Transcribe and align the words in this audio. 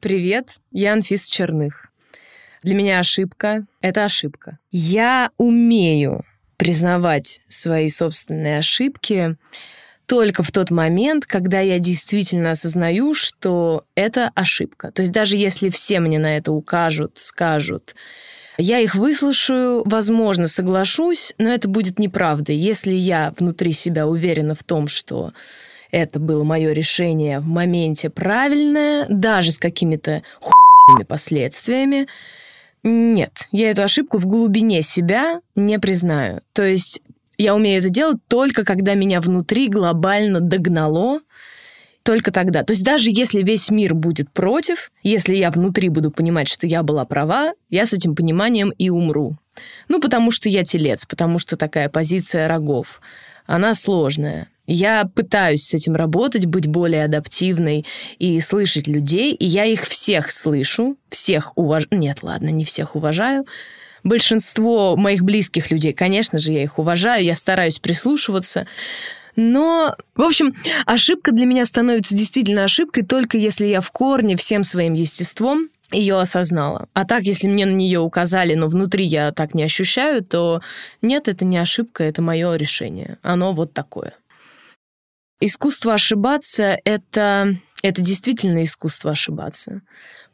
Привет, 0.00 0.60
я 0.72 0.94
Анфиса 0.94 1.30
Черных. 1.30 1.90
Для 2.62 2.72
меня 2.74 3.00
ошибка— 3.00 3.66
это 3.82 4.06
ошибка. 4.06 4.58
Я 4.70 5.30
умею 5.36 6.24
признавать 6.56 7.42
свои 7.48 7.86
собственные 7.90 8.60
ошибки 8.60 9.36
только 10.06 10.42
в 10.42 10.52
тот 10.52 10.70
момент, 10.70 11.26
когда 11.26 11.60
я 11.60 11.78
действительно 11.78 12.52
осознаю, 12.52 13.12
что 13.12 13.84
это 13.94 14.30
ошибка. 14.34 14.90
То 14.90 15.02
есть 15.02 15.12
даже 15.12 15.36
если 15.36 15.68
все 15.68 16.00
мне 16.00 16.18
на 16.18 16.34
это 16.34 16.50
укажут, 16.50 17.18
скажут, 17.18 17.94
я 18.56 18.78
их 18.78 18.94
выслушаю, 18.94 19.82
возможно, 19.84 20.48
соглашусь, 20.48 21.34
но 21.36 21.50
это 21.50 21.68
будет 21.68 21.98
неправдой. 21.98 22.56
Если 22.56 22.92
я 22.92 23.34
внутри 23.38 23.72
себя 23.72 24.06
уверена 24.06 24.54
в 24.54 24.64
том, 24.64 24.88
что 24.88 25.34
это 25.90 26.18
было 26.18 26.44
мое 26.44 26.72
решение 26.72 27.40
в 27.40 27.46
моменте 27.46 28.10
правильное, 28.10 29.06
даже 29.08 29.52
с 29.52 29.58
какими-то 29.58 30.22
хуйными 30.40 31.04
последствиями, 31.04 32.06
нет, 32.82 33.48
я 33.52 33.70
эту 33.70 33.82
ошибку 33.82 34.18
в 34.18 34.26
глубине 34.26 34.82
себя 34.82 35.40
не 35.54 35.78
признаю. 35.78 36.40
То 36.54 36.62
есть 36.62 37.02
я 37.36 37.54
умею 37.54 37.78
это 37.78 37.90
делать 37.90 38.18
только 38.28 38.64
когда 38.64 38.94
меня 38.94 39.20
внутри 39.20 39.68
глобально 39.68 40.40
догнало, 40.40 41.20
только 42.02 42.32
тогда. 42.32 42.62
То 42.64 42.72
есть 42.72 42.82
даже 42.82 43.10
если 43.10 43.42
весь 43.42 43.70
мир 43.70 43.94
будет 43.94 44.30
против, 44.30 44.90
если 45.02 45.34
я 45.34 45.50
внутри 45.50 45.90
буду 45.90 46.10
понимать, 46.10 46.48
что 46.48 46.66
я 46.66 46.82
была 46.82 47.04
права, 47.04 47.52
я 47.68 47.84
с 47.84 47.92
этим 47.92 48.14
пониманием 48.16 48.70
и 48.70 48.88
умру. 48.88 49.36
Ну, 49.88 50.00
потому 50.00 50.30
что 50.30 50.48
я 50.48 50.64
телец, 50.64 51.04
потому 51.04 51.38
что 51.38 51.58
такая 51.58 51.90
позиция 51.90 52.48
рогов. 52.48 53.02
Она 53.46 53.74
сложная. 53.74 54.48
Я 54.72 55.04
пытаюсь 55.04 55.64
с 55.64 55.74
этим 55.74 55.96
работать, 55.96 56.46
быть 56.46 56.68
более 56.68 57.04
адаптивной 57.04 57.84
и 58.20 58.38
слышать 58.38 58.86
людей, 58.86 59.34
и 59.34 59.44
я 59.44 59.64
их 59.64 59.82
всех 59.82 60.30
слышу, 60.30 60.96
всех 61.08 61.58
уважаю. 61.58 61.88
Нет, 61.90 62.22
ладно, 62.22 62.50
не 62.50 62.64
всех 62.64 62.94
уважаю. 62.94 63.46
Большинство 64.04 64.96
моих 64.96 65.24
близких 65.24 65.72
людей, 65.72 65.92
конечно 65.92 66.38
же, 66.38 66.52
я 66.52 66.62
их 66.62 66.78
уважаю, 66.78 67.24
я 67.24 67.34
стараюсь 67.34 67.80
прислушиваться. 67.80 68.64
Но, 69.34 69.96
в 70.14 70.22
общем, 70.22 70.54
ошибка 70.86 71.32
для 71.32 71.46
меня 71.46 71.64
становится 71.64 72.14
действительно 72.14 72.62
ошибкой 72.62 73.04
только 73.04 73.38
если 73.38 73.66
я 73.66 73.80
в 73.80 73.90
корне 73.90 74.36
всем 74.36 74.62
своим 74.62 74.92
естеством 74.92 75.68
ее 75.90 76.20
осознала. 76.20 76.86
А 76.92 77.04
так, 77.04 77.24
если 77.24 77.48
мне 77.48 77.66
на 77.66 77.72
нее 77.72 77.98
указали, 77.98 78.54
но 78.54 78.68
внутри 78.68 79.04
я 79.04 79.32
так 79.32 79.52
не 79.52 79.64
ощущаю, 79.64 80.22
то 80.22 80.60
нет, 81.02 81.26
это 81.26 81.44
не 81.44 81.58
ошибка, 81.58 82.04
это 82.04 82.22
мое 82.22 82.54
решение. 82.54 83.18
Оно 83.22 83.52
вот 83.52 83.72
такое. 83.72 84.14
Искусство 85.42 85.94
ошибаться— 85.94 86.78
это, 86.84 87.56
это 87.82 88.02
действительно 88.02 88.62
искусство 88.62 89.12
ошибаться, 89.12 89.80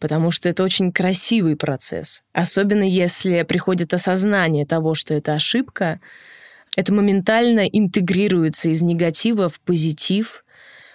потому 0.00 0.32
что 0.32 0.48
это 0.48 0.64
очень 0.64 0.90
красивый 0.90 1.54
процесс. 1.54 2.24
Особенно 2.32 2.82
если 2.82 3.44
приходит 3.44 3.94
осознание 3.94 4.66
того, 4.66 4.94
что 4.94 5.14
это 5.14 5.34
ошибка, 5.34 6.00
это 6.76 6.92
моментально 6.92 7.60
интегрируется 7.60 8.68
из 8.68 8.82
негатива 8.82 9.48
в 9.48 9.60
позитив, 9.60 10.44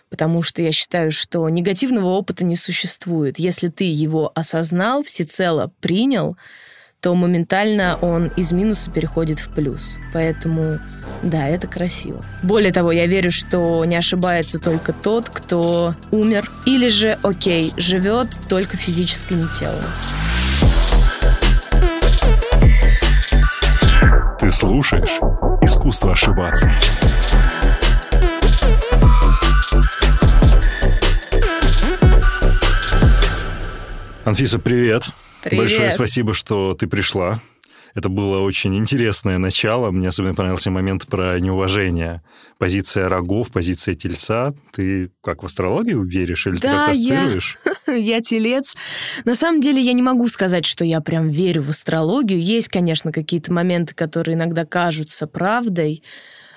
потому 0.10 0.44
что 0.44 0.62
я 0.62 0.74
считаю, 0.74 1.10
что 1.12 1.48
негативного 1.48 2.10
опыта 2.10 2.44
не 2.44 2.58
существует. 2.58 3.40
Если 3.40 3.70
ты 3.70 3.86
его 3.86 4.30
осознал, 4.36 5.04
всецело 5.04 5.72
принял, 5.80 6.36
то 7.02 7.16
моментально 7.16 7.98
он 8.00 8.28
из 8.36 8.52
минуса 8.52 8.92
переходит 8.92 9.40
в 9.40 9.50
плюс. 9.50 9.98
Поэтому, 10.14 10.80
да, 11.24 11.48
это 11.48 11.66
красиво. 11.66 12.24
Более 12.44 12.72
того, 12.72 12.92
я 12.92 13.08
верю, 13.08 13.32
что 13.32 13.84
не 13.86 13.96
ошибается 13.96 14.60
только 14.60 14.94
тот, 14.94 15.28
кто 15.28 15.96
умер, 16.12 16.52
или 16.68 16.88
же, 16.88 17.18
окей, 17.24 17.74
живет 17.76 18.30
только 18.48 18.78
физическим 18.78 19.42
телом. 19.50 19.82
Ты 24.40 24.52
слушаешь 24.52 25.20
«Искусство 25.64 26.12
ошибаться». 26.12 26.72
Анфиса, 34.24 34.60
привет. 34.60 35.10
Привет. 35.44 35.60
Большое 35.60 35.92
спасибо, 35.92 36.34
что 36.34 36.74
ты 36.76 36.88
пришла. 36.88 37.42
Это 37.94 38.08
было 38.08 38.40
очень 38.40 38.74
интересное 38.78 39.38
начало. 39.38 39.92
Мне 39.92 40.08
особенно 40.08 40.34
понравился 40.34 40.72
момент 40.72 41.08
про 41.08 41.38
неуважение. 41.40 42.22
Позиция 42.58 43.10
рогов, 43.10 43.52
позиция 43.52 43.96
тельца. 43.96 44.54
Ты 44.72 45.12
как 45.22 45.44
в 45.44 45.46
астрологию 45.46 46.02
веришь 46.04 46.48
или 46.48 46.56
Да, 46.56 46.60
ты 46.62 46.68
как-то 46.68 46.92
я- 46.94 47.16
ассоциируешь? 47.20 47.58
Я 47.88 48.22
телец. 48.22 48.78
На 49.26 49.36
самом 49.36 49.60
деле 49.60 49.82
я 49.82 49.92
не 49.92 50.02
могу 50.02 50.30
сказать, 50.30 50.66
что 50.66 50.86
я 50.86 51.02
прям 51.02 51.30
верю 51.30 51.64
в 51.64 51.70
астрологию. 51.72 52.42
Есть, 52.42 52.70
конечно, 52.70 53.12
какие-то 53.12 53.52
моменты, 53.52 53.94
которые 53.94 54.36
иногда 54.36 54.64
кажутся 54.66 55.28
правдой, 55.28 56.02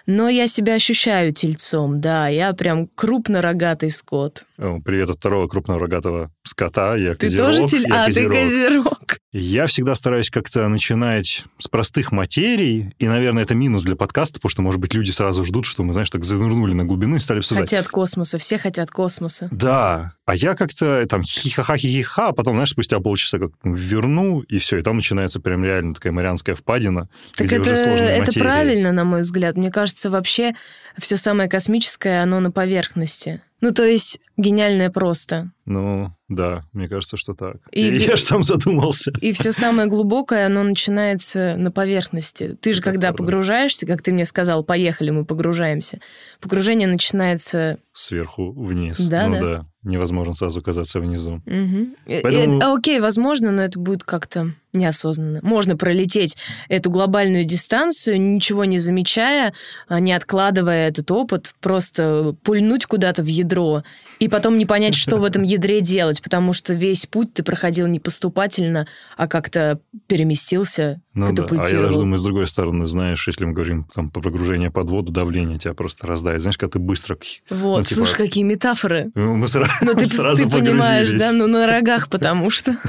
но 0.07 0.29
я 0.29 0.47
себя 0.47 0.75
ощущаю 0.75 1.33
тельцом, 1.33 2.01
да. 2.01 2.29
Я 2.29 2.53
прям 2.53 2.89
крупнорогатый 2.89 3.91
скот. 3.91 4.45
Привет 4.57 5.11
от 5.11 5.17
второго 5.17 5.49
крупного 5.49 5.81
рогатого 5.81 6.31
скота. 6.45 6.97
Я 6.97 7.15
Ты 7.15 7.27
козерог, 7.27 7.51
тоже 7.51 7.67
телец? 7.67 7.89
я 7.89 8.05
А, 8.05 8.11
ты 8.11 8.29
козерог. 8.29 9.19
Я 9.37 9.67
всегда 9.67 9.97
стараюсь 9.97 10.31
как-то 10.31 10.69
начинать 10.69 11.45
с 11.59 11.67
простых 11.67 12.13
материй, 12.13 12.95
и, 13.01 13.09
наверное, 13.09 13.43
это 13.43 13.57
минус 13.57 13.83
для 13.83 13.97
подкаста, 13.97 14.35
потому 14.35 14.49
что, 14.51 14.63
может 14.63 14.81
быть, 14.81 14.95
люди 14.95 15.11
сразу 15.11 15.43
ждут, 15.43 15.67
что 15.67 15.83
мы, 15.83 15.93
знаешь, 15.93 16.09
так 16.09 16.23
занырнули 16.23 16.73
на 16.73 16.85
глубину 16.85 17.17
и 17.17 17.19
стали 17.19 17.41
обсуждать. 17.41 17.69
Хотят 17.69 17.89
космоса, 17.89 18.39
все 18.39 18.59
хотят 18.59 18.93
космоса. 18.93 19.49
Да, 19.51 20.13
а 20.25 20.37
я 20.37 20.55
как-то 20.55 21.05
там 21.09 21.25
хихаха 21.25 21.77
хихиха, 21.77 22.29
а 22.29 22.33
потом, 22.33 22.55
знаешь, 22.55 22.71
спустя 22.71 23.01
полчаса 23.01 23.41
как 23.41 23.51
верну, 23.65 24.39
и 24.43 24.59
все, 24.59 24.79
и 24.79 24.83
там 24.83 24.95
начинается 24.95 25.41
прям 25.41 25.65
реально 25.65 25.95
такая 25.95 26.13
марианская 26.13 26.55
впадина, 26.55 27.09
Так 27.35 27.49
где 27.49 27.57
это, 27.57 27.73
уже 27.73 27.77
сложная 27.77 28.09
это 28.11 28.27
материя. 28.27 28.41
правильно, 28.41 28.93
на 28.93 29.03
мой 29.03 29.23
взгляд. 29.23 29.57
Мне 29.57 29.73
кажется, 29.73 30.11
вообще 30.11 30.55
все 30.97 31.17
самое 31.17 31.49
космическое, 31.49 32.23
оно 32.23 32.39
на 32.39 32.53
поверхности. 32.53 33.43
Ну, 33.65 33.73
то 33.73 33.83
есть 33.83 34.21
гениальное 34.37 34.91
просто. 34.91 35.51
Ну, 35.65 36.13
да, 36.29 36.65
мне 36.75 36.87
кажется, 36.87 37.17
что 37.17 37.33
так. 37.33 37.57
И 37.73 37.89
И, 37.89 37.97
я 37.97 38.15
же 38.15 38.27
там 38.27 38.43
задумался. 38.43 39.11
И 39.23 39.33
все 39.33 39.53
самое 39.53 39.89
глубокое, 39.89 40.45
оно 40.45 40.63
начинается 40.65 41.57
на 41.57 41.71
поверхности. 41.71 42.59
Ты 42.61 42.75
же, 42.75 42.81
Это 42.81 42.91
когда 42.91 43.07
правда. 43.09 43.23
погружаешься, 43.23 43.87
как 43.87 44.03
ты 44.03 44.13
мне 44.13 44.27
сказал, 44.27 44.65
поехали, 44.65 45.09
мы 45.09 45.25
погружаемся. 45.25 45.99
Погружение 46.43 46.87
начинается... 46.87 47.79
Сверху 47.97 48.53
вниз. 48.53 48.99
Да, 49.01 49.29
ну 49.29 49.35
да. 49.35 49.41
да. 49.41 49.67
Невозможно 49.85 50.35
сразу 50.35 50.61
оказаться 50.61 50.99
внизу. 50.99 51.43
Э, 51.47 52.21
Поэтому- 52.23 52.59
э, 52.59 52.75
окей, 52.75 53.01
возможно, 53.01 53.53
но 53.53 53.63
это 53.63 53.79
будет 53.79 54.03
как-то 54.03 54.51
неосознанно. 54.73 55.41
Можно 55.43 55.77
пролететь 55.77 56.37
эту 56.69 56.91
глобальную 56.91 57.45
дистанцию, 57.45 58.21
ничего 58.21 58.65
не 58.65 58.79
замечая, 58.79 59.53
а, 59.87 60.01
не 60.01 60.13
откладывая 60.13 60.89
этот 60.89 61.11
опыт, 61.13 61.55
просто 61.61 62.35
пульнуть 62.43 62.87
куда-то 62.87 63.23
в 63.23 63.27
ядро, 63.27 63.85
и 64.19 64.29
потом 64.29 64.59
не 64.59 64.67
понять, 64.67 64.95
что 64.97 65.19
в 65.19 65.23
этом 65.25 65.43
ядре 65.43 65.81
делать, 65.81 66.23
потому 66.23 66.53
что 66.55 66.75
весь 66.75 67.07
путь 67.07 67.35
ты 67.35 67.45
проходил 67.45 67.87
не 67.87 68.01
поступательно, 68.01 68.89
а 69.17 69.29
как-то 69.29 69.79
переместился, 70.09 71.01
Ну 71.13 71.27
да, 71.27 71.27
а 71.27 71.31
я 71.31 71.37
катапультировал. 71.37 71.87
даже 71.87 71.99
думаю, 72.01 72.19
с 72.19 72.23
другой 72.25 72.47
стороны, 72.49 72.87
знаешь, 72.87 73.27
если 73.29 73.45
мы 73.45 73.53
говорим 73.53 73.87
там 73.95 74.11
по 74.11 74.21
погружению 74.21 74.73
под 74.73 74.91
воду, 74.91 75.13
давление 75.13 75.59
тебя 75.59 75.75
просто 75.75 76.07
раздает. 76.07 76.41
Знаешь, 76.41 76.59
когда 76.59 76.73
ты 76.73 76.79
быстро... 76.81 77.17
Вот, 77.51 77.84
ну, 77.85 77.89
типа, 77.89 78.07
слушай, 78.07 78.17
какие 78.17 78.45
метафоры. 78.45 79.11
Мы 79.15 79.47
сразу, 79.47 79.71
Ну, 79.83 79.95
ты, 79.95 80.09
сразу 80.09 80.43
ты 80.45 80.51
понимаешь, 80.51 81.11
да, 81.11 81.33
ну 81.33 81.47
на 81.47 81.67
рогах, 81.67 82.09
потому 82.09 82.51
что. 82.51 82.77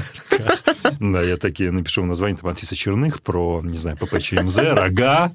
Да, 1.00 1.20
я 1.22 1.36
такие 1.36 1.72
напишу 1.72 2.02
в 2.02 2.06
названии 2.06 2.36
там 2.36 2.48
Анфиса 2.48 2.76
Черных 2.76 3.20
про, 3.20 3.60
не 3.62 3.76
знаю, 3.76 3.96
ППЧМЗ, 3.98 4.58
рога, 4.58 5.32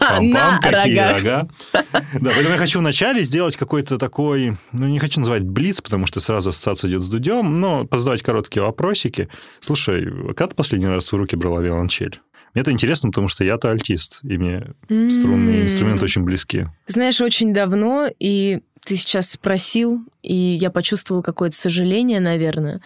пам-пам, 0.00 0.60
какие 0.60 0.98
рога. 0.98 1.48
Да, 1.72 2.30
поэтому 2.34 2.50
я 2.50 2.58
хочу 2.58 2.80
вначале 2.80 3.22
сделать 3.22 3.56
какой-то 3.56 3.98
такой, 3.98 4.56
ну, 4.72 4.88
не 4.88 4.98
хочу 4.98 5.20
называть 5.20 5.42
блиц, 5.42 5.80
потому 5.80 6.06
что 6.06 6.20
сразу 6.20 6.50
ассоциация 6.50 6.90
идет 6.90 7.02
с 7.02 7.08
Дудем, 7.08 7.54
но 7.54 7.84
позадавать 7.86 8.22
короткие 8.22 8.62
вопросики. 8.64 9.28
Слушай, 9.60 10.04
когда 10.04 10.48
ты 10.48 10.54
последний 10.54 10.88
раз 10.88 11.10
в 11.10 11.16
руки 11.16 11.36
брала 11.36 11.60
виолончель? 11.60 12.20
Мне 12.52 12.62
это 12.62 12.72
интересно, 12.72 13.10
потому 13.10 13.28
что 13.28 13.44
я-то 13.44 13.70
альтист, 13.70 14.20
и 14.24 14.36
мне 14.36 14.72
струнные 14.88 15.62
инструменты 15.62 16.04
очень 16.04 16.24
близки. 16.24 16.66
Знаешь, 16.88 17.20
очень 17.20 17.54
давно, 17.54 18.08
и 18.18 18.60
ты 18.84 18.96
сейчас 18.96 19.30
спросил, 19.30 20.00
и 20.22 20.34
я 20.34 20.70
почувствовала 20.70 21.22
какое-то 21.22 21.56
сожаление, 21.56 22.20
наверное. 22.20 22.80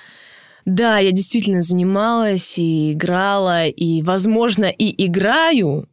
Да, 0.64 0.99
я 0.99 1.12
действительно 1.12 1.61
занималась 1.61 2.58
и 2.58 2.93
играла, 2.93 3.67
и, 3.67 4.02
возможно, 4.02 4.64
и 4.64 5.06
играю, 5.06 5.87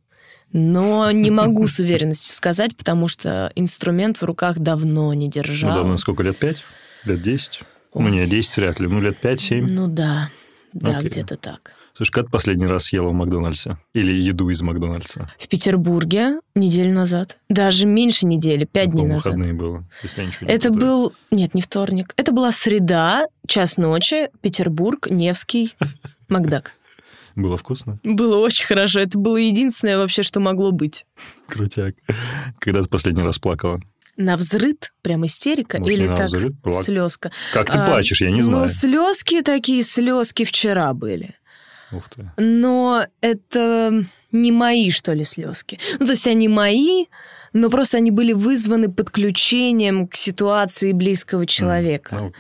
но 0.53 1.11
не 1.11 1.29
могу 1.31 1.67
с 1.67 1.79
уверенностью 1.79 2.33
сказать, 2.33 2.75
потому 2.75 3.07
что 3.07 3.51
инструмент 3.55 4.17
в 4.17 4.23
руках 4.23 4.59
давно 4.59 5.13
не 5.13 5.25
Ну, 5.25 5.31
держала. 5.31 5.75
давно, 5.75 5.97
сколько, 5.97 6.23
лет 6.23 6.37
пять? 6.37 6.63
Лет 7.05 7.21
десять? 7.21 7.61
Ну, 7.93 8.07
не, 8.07 8.25
10 8.25 8.55
вряд 8.55 8.79
ли. 8.79 8.87
Ну, 8.87 9.01
лет 9.01 9.17
5-7. 9.21 9.61
Ну 9.67 9.87
да, 9.87 10.29
да, 10.71 11.01
где-то 11.01 11.35
так. 11.35 11.73
Слушай, 11.93 12.11
когда 12.11 12.25
ты 12.27 12.31
последний 12.31 12.65
раз 12.67 12.85
съела 12.85 13.09
в 13.09 13.13
Макдональдсе? 13.13 13.77
Или 13.93 14.11
еду 14.13 14.49
из 14.49 14.61
Макдональдса? 14.61 15.29
В 15.37 15.47
Петербурге 15.47 16.39
неделю 16.55 16.93
назад. 16.93 17.37
Даже 17.49 17.85
меньше 17.85 18.25
недели, 18.27 18.65
пять 18.65 18.87
Это, 18.87 18.91
дней 18.97 19.05
назад. 19.05 19.33
выходные 19.33 19.53
было, 19.53 19.85
если 20.01 20.21
я 20.21 20.27
ничего 20.27 20.47
не 20.47 20.53
Это 20.53 20.69
путаю. 20.69 20.85
был... 20.87 21.13
Нет, 21.31 21.53
не 21.53 21.61
вторник. 21.61 22.13
Это 22.17 22.31
была 22.31 22.51
среда, 22.51 23.25
час 23.47 23.77
ночи, 23.77 24.29
Петербург, 24.41 25.09
Невский, 25.09 25.75
Макдак. 26.29 26.73
Было 27.35 27.55
вкусно? 27.57 27.99
Было 28.03 28.37
очень 28.37 28.65
хорошо. 28.65 28.99
Это 28.99 29.17
было 29.17 29.37
единственное 29.37 29.97
вообще, 29.97 30.21
что 30.23 30.39
могло 30.39 30.71
быть. 30.71 31.05
Крутяк. 31.47 31.95
Когда 32.59 32.81
ты 32.83 32.89
последний 32.89 33.23
раз 33.23 33.37
плакала? 33.39 33.79
На 34.17 34.35
взрыт, 34.35 34.91
прям 35.01 35.25
истерика, 35.25 35.79
Может, 35.79 35.97
или 35.97 36.07
так 36.07 36.25
взрыв, 36.27 36.53
плак- 36.61 36.83
слезка. 36.83 37.31
Как 37.53 37.71
ты 37.71 37.77
А, 37.77 37.85
плачешь, 37.87 38.21
я 38.21 38.29
не 38.29 38.41
Ну, 38.41 38.43
знаю. 38.43 38.67
слезки 38.67 39.41
такие, 39.41 39.81
слезки 39.83 40.43
вчера 40.43 40.93
были. 40.93 41.35
Ух 41.91 42.09
ты. 42.09 42.31
Но 42.37 43.05
это 43.21 44.03
не 44.31 44.51
мои, 44.51 44.89
что 44.91 45.13
ли, 45.13 45.23
слезки. 45.23 45.79
Ну, 45.99 46.05
то 46.05 46.13
есть 46.13 46.27
они 46.27 46.47
мои, 46.47 47.05
но 47.53 47.69
просто 47.69 47.97
они 47.97 48.11
были 48.11 48.33
вызваны 48.33 48.91
подключением 48.91 50.07
к 50.07 50.15
ситуации 50.15 50.93
близкого 50.93 51.45
человека. 51.45 52.15
Ну, 52.15 52.33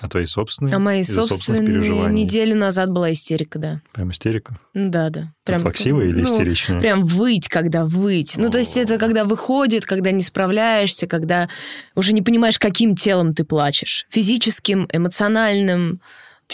а 0.00 0.08
твои 0.08 0.26
собственные? 0.26 0.74
а 0.74 0.78
мои 0.78 1.04
собственные 1.04 2.10
неделю 2.10 2.56
назад 2.56 2.90
была 2.90 3.12
истерика, 3.12 3.58
да. 3.58 3.80
Прям 3.92 4.10
истерика? 4.10 4.58
Да, 4.74 5.08
да. 5.08 5.32
Прям 5.44 5.62
плаксивая 5.62 6.06
или 6.06 6.20
ну, 6.20 6.24
истеричная? 6.24 6.80
Прям 6.80 7.04
выть, 7.04 7.48
когда 7.48 7.84
выть. 7.84 8.36
Ну, 8.36 8.50
то 8.50 8.58
есть 8.58 8.76
это 8.76 8.98
когда 8.98 9.24
выходит, 9.24 9.86
когда 9.86 10.10
не 10.10 10.20
справляешься, 10.20 11.06
когда 11.06 11.48
уже 11.94 12.12
не 12.12 12.22
понимаешь, 12.22 12.58
каким 12.58 12.96
телом 12.96 13.34
ты 13.34 13.44
плачешь. 13.44 14.06
Физическим, 14.10 14.88
эмоциональным, 14.92 16.00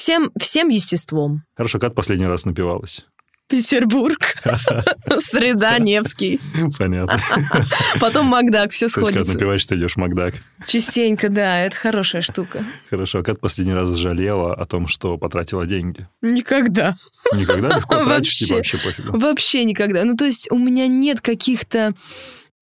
всем, 0.00 0.30
всем 0.40 0.68
естеством. 0.68 1.44
Хорошо, 1.54 1.78
ты 1.78 1.94
последний 1.94 2.24
раз 2.26 2.46
напивалась? 2.46 3.04
Петербург, 3.48 4.36
Среда, 5.24 5.76
Невский. 5.78 6.40
Понятно. 6.78 7.18
Потом 8.00 8.26
Макдак, 8.26 8.70
все 8.70 8.86
есть, 8.86 8.94
когда 8.94 9.10
сходится. 9.10 9.32
напиваешь, 9.34 9.66
ты 9.66 9.74
идешь 9.74 9.94
в 9.94 9.96
Макдак. 9.96 10.34
Частенько, 10.68 11.28
да, 11.28 11.58
это 11.58 11.74
хорошая 11.74 12.22
штука. 12.22 12.64
Хорошо, 12.88 13.18
а 13.18 13.22
ты 13.24 13.34
последний 13.34 13.74
раз 13.74 13.94
жалела 13.96 14.54
о 14.54 14.66
том, 14.66 14.86
что 14.86 15.18
потратила 15.18 15.66
деньги? 15.66 16.08
Никогда. 16.22 16.94
Никогда 17.34 17.76
легко 17.76 18.04
тратишь, 18.04 18.38
типа 18.38 18.54
Вообще. 18.54 18.76
вообще 18.76 18.88
пофигу. 18.96 19.18
Вообще 19.18 19.64
никогда. 19.64 20.04
Ну, 20.04 20.16
то 20.16 20.24
есть 20.24 20.48
у 20.50 20.56
меня 20.56 20.86
нет 20.86 21.20
каких-то... 21.20 21.92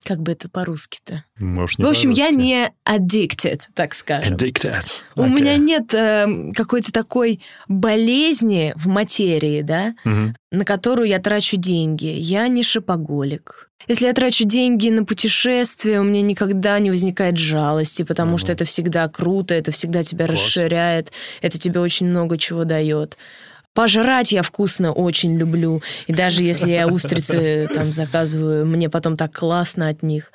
Как 0.05 0.23
бы 0.23 0.33
это 0.33 0.49
по-русски-то? 0.49 1.25
Можешь 1.39 1.79
не 1.79 1.85
В 1.85 1.89
общем, 1.89 2.11
я 2.11 2.31
не 2.31 2.71
addicted, 2.89 3.61
так 3.75 3.95
скажем. 3.95 4.37
Addicted. 4.37 4.85
У 5.17 5.23
Окей. 5.23 5.35
меня 5.35 5.57
нет 5.57 5.93
э, 5.93 6.53
какой-то 6.55 6.93
такой 6.93 7.41
болезни 7.67 8.73
в 8.77 8.87
материи, 8.89 9.63
да, 9.63 9.95
Мгм. 10.05 10.35
на 10.51 10.65
которую 10.65 11.09
я 11.09 11.19
трачу 11.19 11.57
деньги. 11.57 12.07
Я 12.07 12.49
не 12.49 12.63
шопоголик. 12.63 13.71
Если 13.87 14.07
я 14.07 14.13
трачу 14.13 14.45
деньги 14.45 14.89
на 14.91 15.05
путешествия, 15.05 16.01
у 16.01 16.05
меня 16.05 16.21
никогда 16.23 16.79
не 16.79 16.91
возникает 16.91 17.37
жалости, 17.39 18.03
потому 18.03 18.33
Ага. 18.33 18.39
что 18.39 18.53
это 18.53 18.65
всегда 18.65 19.09
круто, 19.09 19.55
это 19.55 19.71
всегда 19.73 20.03
тебя 20.03 20.27
Класс. 20.27 20.39
расширяет, 20.39 21.13
это 21.43 21.59
тебе 21.59 21.81
очень 21.81 22.07
много 22.07 22.37
чего 22.39 22.65
дает. 22.65 23.17
Пожрать 23.79 24.33
я 24.33 24.43
вкусно 24.43 24.93
очень 24.93 25.39
люблю. 25.39 25.81
И 26.09 26.13
даже 26.13 26.43
если 26.43 26.69
я 26.69 26.89
устрицы 26.89 27.71
там 27.75 27.93
заказываю, 27.93 28.67
мне 28.67 28.91
потом 28.91 29.17
так 29.17 29.33
классно 29.33 29.87
от 29.87 30.03
них. 30.03 30.33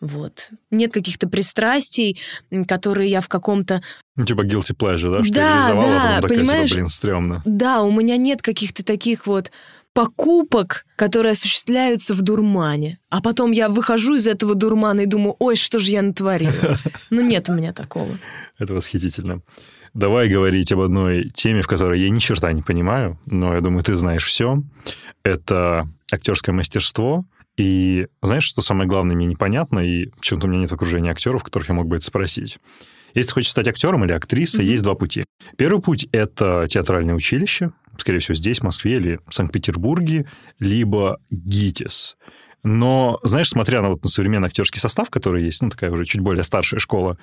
Вот. 0.00 0.48
Нет 0.70 0.90
каких-то 0.90 1.28
пристрастий, 1.28 2.18
которые 2.66 3.10
я 3.10 3.20
в 3.20 3.28
каком-то 3.28 3.82
Ну, 4.16 4.24
типа 4.24 4.46
guilty 4.46 4.74
pleasure, 4.74 5.18
да? 5.18 5.22
Что 5.22 5.34
Да, 5.34 5.56
реализовала, 5.56 5.82
да, 5.82 6.16
а 6.16 6.22
потом 6.22 6.22
такая, 6.22 6.38
понимаешь? 6.38 6.68
типа, 6.70 6.76
блин, 6.76 6.86
стрёмно. 6.86 7.42
Да, 7.44 7.82
у 7.82 7.92
меня 7.92 8.16
нет 8.16 8.40
каких-то 8.40 8.82
таких 8.82 9.26
вот 9.26 9.50
покупок, 9.92 10.86
которые 10.96 11.32
осуществляются 11.32 12.14
в 12.14 12.22
дурмане. 12.22 12.98
А 13.10 13.20
потом 13.20 13.52
я 13.52 13.68
выхожу 13.68 14.14
из 14.14 14.26
этого 14.26 14.54
дурмана 14.54 15.00
и 15.00 15.06
думаю, 15.06 15.36
ой, 15.38 15.54
что 15.56 15.80
же 15.80 15.90
я 15.90 16.00
натворила. 16.00 16.78
Ну, 17.10 17.20
нет 17.20 17.50
у 17.50 17.52
меня 17.52 17.74
такого. 17.74 18.08
Это 18.58 18.72
восхитительно. 18.72 19.42
Давай 19.94 20.28
говорить 20.28 20.70
об 20.72 20.80
одной 20.80 21.30
теме, 21.34 21.62
в 21.62 21.66
которой 21.66 22.00
я 22.00 22.10
ни 22.10 22.18
черта 22.18 22.52
не 22.52 22.62
понимаю, 22.62 23.18
но 23.26 23.54
я 23.54 23.60
думаю, 23.60 23.82
ты 23.82 23.94
знаешь 23.94 24.24
все. 24.24 24.62
Это 25.24 25.88
актерское 26.12 26.54
мастерство. 26.54 27.24
И 27.56 28.06
знаешь, 28.22 28.44
что 28.44 28.62
самое 28.62 28.88
главное 28.88 29.16
мне 29.16 29.26
непонятно, 29.26 29.80
и 29.80 30.06
почему-то 30.06 30.46
у 30.46 30.50
меня 30.50 30.60
нет 30.60 30.72
окружения 30.72 31.10
актеров, 31.10 31.42
которых 31.42 31.68
я 31.68 31.74
мог 31.74 31.88
бы 31.88 31.96
это 31.96 32.04
спросить. 32.04 32.58
Если 33.12 33.28
ты 33.28 33.34
хочешь 33.34 33.50
стать 33.50 33.66
актером 33.68 34.04
или 34.04 34.12
актрисой, 34.12 34.62
Мгм. 34.62 34.70
есть 34.70 34.82
два 34.84 34.94
пути. 34.94 35.24
Первый 35.58 35.82
путь– 35.82 36.06
это 36.12 36.66
театральное 36.70 37.14
училище, 37.14 37.72
скорее 37.98 38.20
всего, 38.20 38.34
здесь, 38.36 38.60
в 38.60 38.62
Москве 38.62 38.96
или 38.96 39.18
Санкт-Петербурге, 39.28 40.26
либо 40.60 41.18
ГИТИС. 41.30 42.16
Но, 42.62 43.18
знаешь, 43.24 43.48
смотря 43.48 43.82
на, 43.82 43.88
вот, 43.90 44.04
на 44.04 44.08
современный 44.08 44.46
актерский 44.46 44.80
состав, 44.80 45.10
который 45.10 45.44
есть, 45.44 45.60
ну, 45.60 45.70
такая 45.70 45.90
уже 45.90 46.04
чуть 46.04 46.20
более 46.20 46.44
старшая 46.44 46.78
школа, 46.78 47.18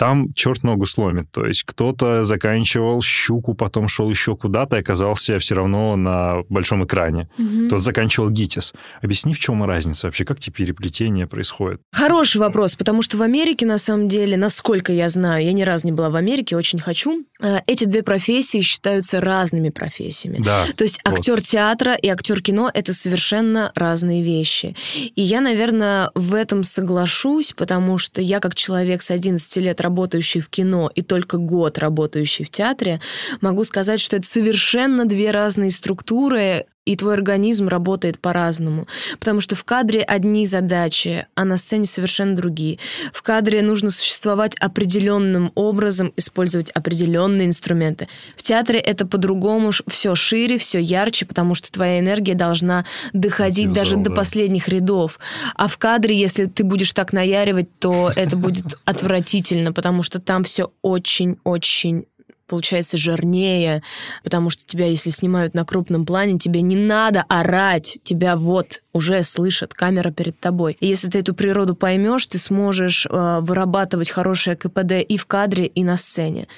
там 0.00 0.32
черт 0.32 0.64
ногу 0.64 0.86
сломит. 0.86 1.30
То 1.30 1.44
есть 1.44 1.62
кто-то 1.64 2.24
заканчивал 2.24 3.02
щуку, 3.02 3.52
потом 3.52 3.86
шел 3.86 4.08
еще 4.08 4.34
куда-то 4.34 4.78
и 4.78 4.80
оказался 4.80 5.38
все 5.38 5.54
равно 5.54 5.94
на 5.94 6.42
большом 6.48 6.86
экране. 6.86 7.28
Кто-то 7.66 7.80
заканчивал 7.80 8.30
ГИТИС. 8.30 8.72
Объясни, 9.02 9.34
в 9.34 9.38
чем 9.38 9.62
разница 9.62 10.06
вообще, 10.06 10.24
как 10.24 10.38
те 10.38 10.50
переплетения 10.50 11.26
происходят? 11.26 11.82
Хороший 11.92 12.38
вопрос, 12.38 12.76
потому 12.76 13.02
что 13.02 13.18
в 13.18 13.22
Америке, 13.22 13.66
на 13.66 13.76
самом 13.76 14.08
деле, 14.08 14.38
насколько 14.38 14.90
я 14.90 15.10
знаю, 15.10 15.44
я 15.44 15.52
ни 15.52 15.64
разу 15.64 15.84
не 15.84 15.92
была 15.92 16.08
в 16.08 16.16
Америке, 16.16 16.56
очень 16.56 16.78
хочу, 16.78 17.22
эти 17.66 17.84
две 17.84 18.02
профессии 18.02 18.60
считаются 18.60 19.20
разными 19.20 19.70
профессиями. 19.70 20.38
Да. 20.40 20.64
То 20.76 20.84
есть 20.84 21.00
Вот. 21.04 21.14
актер 21.18 21.40
театра 21.40 21.94
и 21.94 22.08
актер 22.08 22.42
кино 22.42 22.70
это 22.72 22.92
совершенно 22.92 23.72
разные 23.74 24.22
вещи. 24.22 24.76
И 25.14 25.22
я, 25.22 25.40
наверное, 25.40 26.10
в 26.14 26.34
этом 26.34 26.64
соглашусь, 26.64 27.52
потому 27.52 27.98
что 27.98 28.20
я, 28.20 28.40
как 28.40 28.54
человек 28.54 29.02
с 29.02 29.10
11 29.10 29.56
лет, 29.58 29.80
работающий 29.80 30.40
в 30.40 30.48
кино 30.48 30.90
и 30.94 31.02
только 31.02 31.36
год 31.36 31.78
работающий 31.78 32.44
в 32.44 32.50
театре, 32.50 33.00
могу 33.40 33.64
сказать, 33.64 34.00
что 34.00 34.16
это 34.16 34.26
совершенно 34.26 35.04
две 35.04 35.30
разные 35.30 35.70
структуры, 35.70 36.66
и 36.90 36.96
твой 36.96 37.14
организм 37.14 37.68
работает 37.68 38.18
по-разному. 38.18 38.88
Потому 39.20 39.40
что 39.40 39.54
в 39.54 39.62
кадре 39.62 40.00
одни 40.00 40.44
задачи, 40.44 41.28
а 41.36 41.44
на 41.44 41.56
сцене 41.56 41.84
совершенно 41.84 42.34
другие. 42.34 42.80
В 43.12 43.22
кадре 43.22 43.62
нужно 43.62 43.92
существовать 43.92 44.56
определенным 44.56 45.52
образом, 45.54 46.12
использовать 46.16 46.70
определенные 46.70 47.46
инструменты. 47.46 48.08
В 48.34 48.42
театре 48.42 48.80
это 48.80 49.06
по-другому, 49.06 49.70
все 49.86 50.16
шире, 50.16 50.58
все 50.58 50.80
ярче, 50.80 51.26
потому 51.26 51.54
что 51.54 51.70
твоя 51.70 52.00
энергия 52.00 52.34
должна 52.34 52.84
доходить 53.12 53.70
даже 53.70 53.94
до 53.94 54.10
последних 54.10 54.66
рядов. 54.68 55.20
А 55.54 55.68
в 55.68 55.78
кадре, 55.78 56.16
если 56.16 56.46
ты 56.46 56.64
будешь 56.64 56.92
так 56.92 57.12
наяривать, 57.12 57.68
то 57.78 58.10
это 58.16 58.36
будет 58.36 58.76
отвратительно, 58.84 59.72
потому 59.72 60.02
что 60.02 60.20
там 60.20 60.42
все 60.42 60.72
очень-очень 60.82 62.06
получается 62.50 62.98
жирнее, 62.98 63.82
потому 64.24 64.50
что 64.50 64.66
тебя, 64.66 64.86
если 64.86 65.10
снимают 65.10 65.54
на 65.54 65.64
крупном 65.64 66.04
плане, 66.04 66.38
тебе 66.38 66.60
не 66.62 66.76
надо 66.76 67.24
орать, 67.28 68.00
тебя 68.02 68.36
вот 68.36 68.82
уже 68.92 69.22
слышат, 69.22 69.72
камера 69.72 70.10
перед 70.10 70.38
тобой. 70.40 70.76
И 70.80 70.88
если 70.88 71.08
ты 71.08 71.20
эту 71.20 71.32
природу 71.32 71.76
поймешь, 71.76 72.26
ты 72.26 72.38
сможешь 72.38 73.06
э, 73.06 73.38
вырабатывать 73.40 74.10
хорошее 74.10 74.56
КПД 74.56 74.94
и 75.08 75.16
в 75.16 75.26
кадре, 75.26 75.66
и 75.66 75.84
на 75.84 75.96
сцене. 75.96 76.48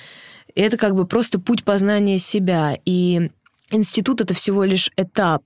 И 0.54 0.60
это 0.62 0.76
как 0.76 0.94
бы 0.94 1.06
просто 1.06 1.38
путь 1.38 1.62
познания 1.62 2.18
себя. 2.18 2.78
И 2.84 3.30
Институт 3.72 4.20
это 4.20 4.34
всего 4.34 4.64
лишь 4.64 4.90
этап. 4.96 5.42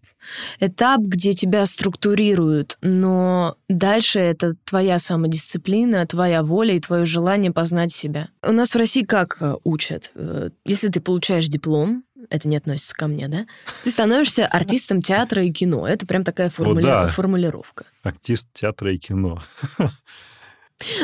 Этап, 0.61 1.01
где 1.01 1.33
тебя 1.33 1.65
структурируют, 1.65 2.77
но 2.83 3.57
дальше 3.69 4.19
это 4.19 4.55
твоя 4.65 4.99
самодисциплина, 4.99 6.07
твоя 6.07 6.43
воля 6.43 6.75
и 6.75 6.81
твое 6.81 7.05
желание 7.05 7.53
познать 7.53 7.93
себя. 7.93 8.29
У 8.43 8.53
нас 8.53 8.75
в 8.75 8.77
России 8.79 9.05
как 9.05 9.37
э, 9.41 9.55
учат? 9.65 10.11
Э, 10.17 10.51
Если 10.65 10.89
ты 10.89 11.01
получаешь 11.01 11.47
диплом, 11.47 12.03
это 12.29 12.49
не 12.49 12.57
относится 12.57 12.95
ко 12.95 13.07
мне, 13.07 13.29
да? 13.29 13.47
Ты 13.85 13.91
становишься 13.91 14.47
артистом 14.47 15.01
театра 15.03 15.45
и 15.45 15.53
кино. 15.53 15.87
Это 15.87 16.07
прям 16.07 16.25
такая 16.25 16.51
формули- 16.51 16.83
да. 16.83 17.09
формулировка. 17.09 17.87
Артист 18.03 18.49
театра 18.53 18.93
и 18.93 18.99
кино. 18.99 19.41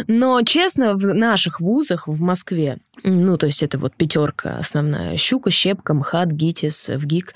Но, 0.07 0.41
честно, 0.43 0.95
в 0.95 1.15
наших 1.15 1.61
вузах 1.61 2.07
в 2.07 2.21
Москве, 2.21 2.79
ну, 3.05 3.39
то 3.39 3.47
есть 3.47 3.63
это 3.63 3.79
вот 3.79 3.97
пятерка 3.97 4.59
основная, 4.59 5.17
Щука, 5.17 5.51
Щепка, 5.51 5.95
МХАТ, 5.95 6.31
ГИТИС, 6.31 6.91
ВГИК, 6.91 7.35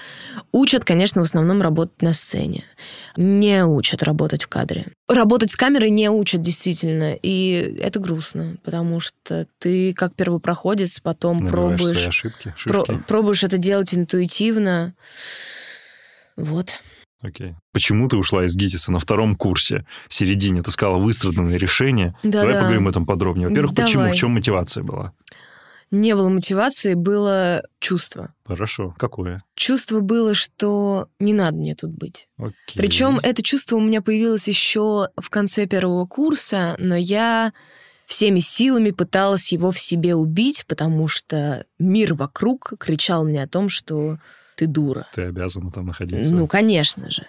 учат, 0.52 0.84
конечно, 0.84 1.22
в 1.22 1.24
основном 1.24 1.62
работать 1.62 2.02
на 2.02 2.12
сцене. 2.12 2.64
Не 3.16 3.64
учат 3.64 4.02
работать 4.02 4.44
в 4.44 4.48
кадре. 4.48 4.86
Работать 5.08 5.50
с 5.50 5.56
камерой 5.56 5.90
не 5.90 6.10
учат, 6.10 6.42
действительно, 6.42 7.14
и 7.14 7.78
это 7.80 8.00
грустно, 8.00 8.56
потому 8.64 9.00
что 9.00 9.46
ты, 9.58 9.94
как 9.94 10.14
первопроходец, 10.14 11.00
потом 11.00 11.44
Набиваешь 11.44 11.80
пробуешь, 11.80 12.08
ошибки, 12.08 12.54
про- 12.64 12.84
пробуешь 13.06 13.44
это 13.44 13.56
делать 13.56 13.94
интуитивно. 13.94 14.94
Вот. 16.36 16.80
Окей. 17.20 17.54
Почему 17.72 18.08
ты 18.08 18.16
ушла 18.16 18.44
из 18.44 18.54
ГИТИСа 18.54 18.92
на 18.92 18.98
втором 18.98 19.36
курсе, 19.36 19.86
в 20.08 20.14
середине? 20.14 20.62
Ты 20.62 20.70
сказала 20.70 20.98
выстраданное 20.98 21.56
решение. 21.56 22.14
Да-да. 22.22 22.42
Давай 22.42 22.54
поговорим 22.54 22.82
об 22.82 22.88
этом 22.88 23.06
подробнее. 23.06 23.48
Во-первых, 23.48 23.74
почему? 23.74 24.02
Давай. 24.02 24.12
В 24.12 24.16
чем 24.16 24.32
мотивация 24.32 24.82
была? 24.84 25.12
не 25.90 26.14
было 26.14 26.28
мотивации, 26.28 26.94
было 26.94 27.62
чувство. 27.78 28.34
Хорошо. 28.44 28.94
Какое? 28.98 29.44
Чувство 29.54 30.00
было, 30.00 30.34
что 30.34 31.08
не 31.20 31.32
надо 31.32 31.56
мне 31.56 31.74
тут 31.74 31.90
быть. 31.90 32.28
Окей. 32.38 32.54
Причем 32.76 33.18
это 33.22 33.42
чувство 33.42 33.76
у 33.76 33.80
меня 33.80 34.02
появилось 34.02 34.48
еще 34.48 35.08
в 35.16 35.30
конце 35.30 35.66
первого 35.66 36.06
курса, 36.06 36.74
но 36.78 36.96
я 36.96 37.52
всеми 38.04 38.38
силами 38.38 38.90
пыталась 38.90 39.52
его 39.52 39.70
в 39.70 39.78
себе 39.78 40.14
убить, 40.14 40.64
потому 40.66 41.08
что 41.08 41.64
мир 41.78 42.14
вокруг 42.14 42.74
кричал 42.78 43.24
мне 43.24 43.42
о 43.42 43.48
том, 43.48 43.68
что 43.68 44.18
ты 44.56 44.66
дура. 44.66 45.06
Ты 45.12 45.22
обязана 45.22 45.70
там 45.70 45.86
находиться. 45.86 46.34
Ну, 46.34 46.46
конечно 46.46 47.10
же. 47.10 47.26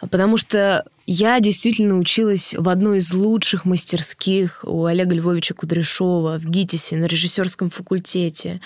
Потому 0.00 0.36
что 0.36 0.84
я 1.10 1.40
действительно 1.40 1.96
училась 1.96 2.54
в 2.54 2.68
одной 2.68 2.98
из 2.98 3.14
лучших 3.14 3.64
мастерских 3.64 4.60
у 4.62 4.84
Олега 4.84 5.14
Львовича 5.14 5.54
Кудряшова 5.54 6.38
в 6.38 6.44
ГИТИСе 6.44 6.96
на 6.96 7.06
режиссерском 7.06 7.70
факультете. 7.70 8.60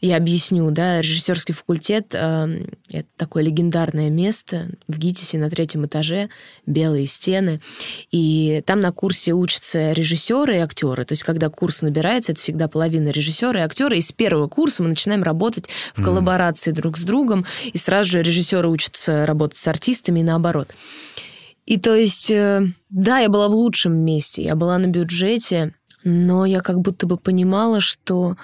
Я 0.00 0.16
объясню, 0.16 0.70
да, 0.70 1.00
режиссерский 1.00 1.54
факультет 1.54 2.14
э, 2.14 2.62
это 2.92 3.08
такое 3.16 3.42
легендарное 3.42 4.10
место 4.10 4.70
в 4.86 4.96
ГИТИСе 4.96 5.38
на 5.38 5.50
третьем 5.50 5.86
этаже, 5.86 6.28
белые 6.66 7.08
стены. 7.08 7.60
И 8.12 8.62
там 8.64 8.80
на 8.80 8.92
курсе 8.92 9.32
учатся 9.32 9.90
режиссеры 9.90 10.54
и 10.54 10.60
актеры. 10.60 11.04
То 11.04 11.14
есть, 11.14 11.24
когда 11.24 11.48
курс 11.48 11.82
набирается, 11.82 12.30
это 12.30 12.40
всегда 12.40 12.68
половина 12.68 13.08
режиссера 13.08 13.58
и 13.58 13.64
актера. 13.64 13.96
И 13.96 14.00
с 14.00 14.12
первого 14.12 14.46
курса 14.46 14.84
мы 14.84 14.90
начинаем 14.90 15.24
работать 15.24 15.68
в 15.96 16.04
коллаборации 16.04 16.70
mm. 16.70 16.76
друг 16.76 16.96
с 16.96 17.02
другом. 17.02 17.44
И 17.72 17.76
сразу 17.76 18.10
же 18.10 18.22
режиссеры 18.22 18.68
учатся 18.68 19.26
работать 19.26 19.58
с 19.58 19.66
артистами 19.66 20.20
и 20.20 20.22
наоборот. 20.22 20.68
И 21.68 21.76
то 21.76 21.94
есть, 21.94 22.30
э, 22.30 22.66
да, 22.88 23.18
я 23.18 23.28
была 23.28 23.46
в 23.48 23.54
лучшем 23.54 23.94
месте, 23.94 24.42
я 24.42 24.54
была 24.54 24.78
на 24.78 24.86
бюджете, 24.86 25.74
но 26.02 26.46
я 26.46 26.60
как 26.60 26.80
будто 26.80 27.06
бы 27.06 27.18
понимала, 27.18 27.80
что 27.80 28.38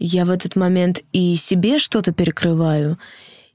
я 0.00 0.24
в 0.24 0.30
этот 0.30 0.56
момент 0.56 1.04
и 1.12 1.36
себе 1.36 1.78
что-то 1.78 2.10
перекрываю, 2.10 2.98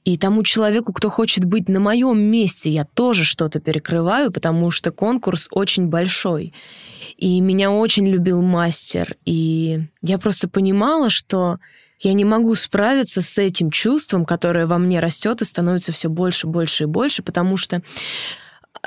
и 0.05 0.17
тому 0.17 0.43
человеку, 0.43 0.93
кто 0.93 1.09
хочет 1.09 1.43
быть 1.43 1.67
на 1.67 1.81
моем 1.81 2.21
месте, 2.21 2.69
я 2.69 2.85
тоже 2.85 3.25
что-то 3.25 3.59
перекрываю, 3.59 4.31
потому 4.31 4.71
что 4.71 4.93
конкурс 4.93 5.49
очень 5.51 5.87
большой. 5.87 6.53
И 7.17 7.41
меня 7.41 7.69
очень 7.69 8.07
любил 8.07 8.41
мастер. 8.41 9.17
И 9.25 9.81
я 10.01 10.19
просто 10.19 10.47
понимала, 10.47 11.09
что 11.09 11.59
я 11.99 12.13
не 12.13 12.23
могу 12.23 12.55
справиться 12.55 13.21
с 13.21 13.37
этим 13.37 13.71
чувством, 13.71 14.23
которое 14.23 14.67
во 14.67 14.77
мне 14.77 15.01
растет 15.01 15.41
и 15.41 15.45
становится 15.45 15.91
все 15.91 16.07
больше, 16.07 16.47
больше 16.47 16.85
и 16.85 16.87
больше, 16.87 17.23
потому 17.23 17.57
что 17.57 17.83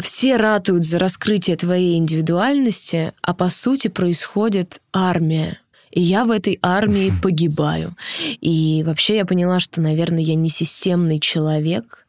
все 0.00 0.37
ратуют 0.37 0.85
за 0.85 0.99
раскрытие 0.99 1.57
твоей 1.57 1.97
индивидуальности, 1.99 3.12
а 3.23 3.35
по 3.35 3.49
сути 3.49 3.88
происходит 3.88 4.81
армия. 4.93 5.59
И 5.91 6.00
я 6.00 6.25
в 6.25 6.31
этой 6.31 6.59
армии 6.62 7.12
погибаю. 7.23 7.95
И 8.41 8.83
вообще 8.85 9.17
я 9.17 9.25
поняла, 9.25 9.61
что, 9.61 9.81
наверное, 9.81 10.23
я 10.23 10.35
не 10.35 10.49
системный 10.49 11.21
человек, 11.21 12.03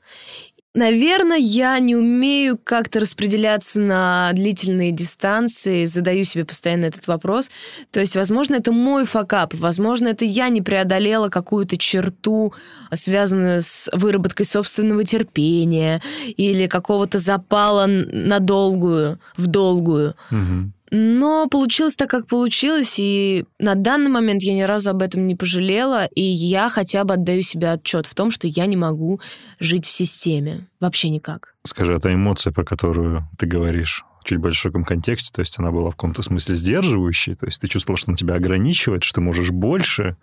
Наверное, 0.75 1.37
я 1.37 1.79
не 1.79 1.95
умею 1.95 2.59
как-то 2.61 2.99
распределяться 2.99 3.79
на 3.79 4.31
длительные 4.33 4.91
дистанции, 4.91 5.85
задаю 5.85 6.25
себе 6.25 6.43
постоянно 6.43 6.85
этот 6.85 7.07
вопрос. 7.07 7.49
То 7.91 8.01
есть, 8.01 8.17
возможно, 8.17 8.55
это 8.55 8.73
мой 8.73 9.05
факап, 9.05 9.53
возможно, 9.53 10.09
это 10.09 10.25
я 10.25 10.49
не 10.49 10.61
преодолела 10.61 11.29
какую-то 11.29 11.77
черту, 11.77 12.53
связанную 12.93 13.61
с 13.61 13.89
выработкой 13.93 14.45
собственного 14.45 15.05
терпения 15.05 16.01
или 16.35 16.67
какого-то 16.67 17.19
запала 17.19 17.85
на 17.87 18.39
долгую, 18.39 19.17
в 19.37 19.47
долгую. 19.47 20.15
Угу. 20.29 20.74
Но 20.91 21.47
получилось 21.49 21.95
так, 21.95 22.09
как 22.09 22.27
получилось, 22.27 22.95
и 22.99 23.45
на 23.59 23.75
данный 23.75 24.09
момент 24.09 24.43
я 24.43 24.53
ни 24.53 24.61
разу 24.61 24.91
об 24.91 25.01
этом 25.01 25.25
не 25.27 25.35
пожалела, 25.35 26.05
и 26.05 26.21
я 26.21 26.69
хотя 26.69 27.03
бы 27.03 27.15
отдаю 27.15 27.41
себе 27.41 27.71
отчет 27.71 28.05
в 28.05 28.13
том, 28.13 28.29
что 28.31 28.47
я 28.47 28.65
не 28.67 28.75
могу 28.75 29.19
жить 29.59 29.85
в 29.85 29.91
системе. 29.91 30.67
Вообще 30.79 31.09
никак. 31.09 31.55
Скажи, 31.65 31.93
это 31.93 32.13
эмоция, 32.13 32.53
про 32.53 32.63
которую 32.63 33.27
ты 33.37 33.47
говоришь, 33.47 34.05
чуть 34.23 34.39
в 34.39 34.51
широком 34.51 34.83
контексте, 34.83 35.31
то 35.33 35.39
есть 35.39 35.57
она 35.59 35.71
была 35.71 35.89
в 35.89 35.95
каком-то 35.95 36.21
смысле 36.21 36.55
сдерживающей, 36.55 37.35
то 37.35 37.45
есть 37.45 37.61
ты 37.61 37.67
чувствовал, 37.67 37.97
что 37.97 38.11
она 38.11 38.17
тебя 38.17 38.35
ограничивает, 38.35 39.03
что 39.03 39.15
ты 39.15 39.21
можешь 39.21 39.51
больше, 39.51 40.17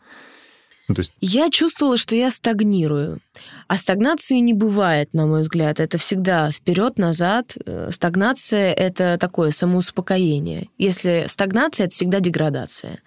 ну, 0.93 0.97
то 0.97 1.01
есть... 1.01 1.15
Я 1.21 1.49
чувствовала, 1.49 1.97
что 1.97 2.15
я 2.15 2.31
стагнирую. 2.31 3.21
А 3.67 3.77
стагнации 3.77 4.37
не 4.37 4.53
бывает, 4.53 5.15
на 5.15 5.27
мой 5.27 5.41
взгляд. 5.41 5.81
Это 5.81 5.97
всегда 5.97 6.51
вперед-назад. 6.51 7.57
Э, 7.65 7.89
стагнация— 7.91 8.73
это 8.75 9.17
такое 9.19 9.53
самоуспокоение. 9.53 10.69
Если 10.77 11.25
стагнация— 11.27 11.87
это 11.87 11.95
всегда 11.95 12.21
деградация. 12.21 12.99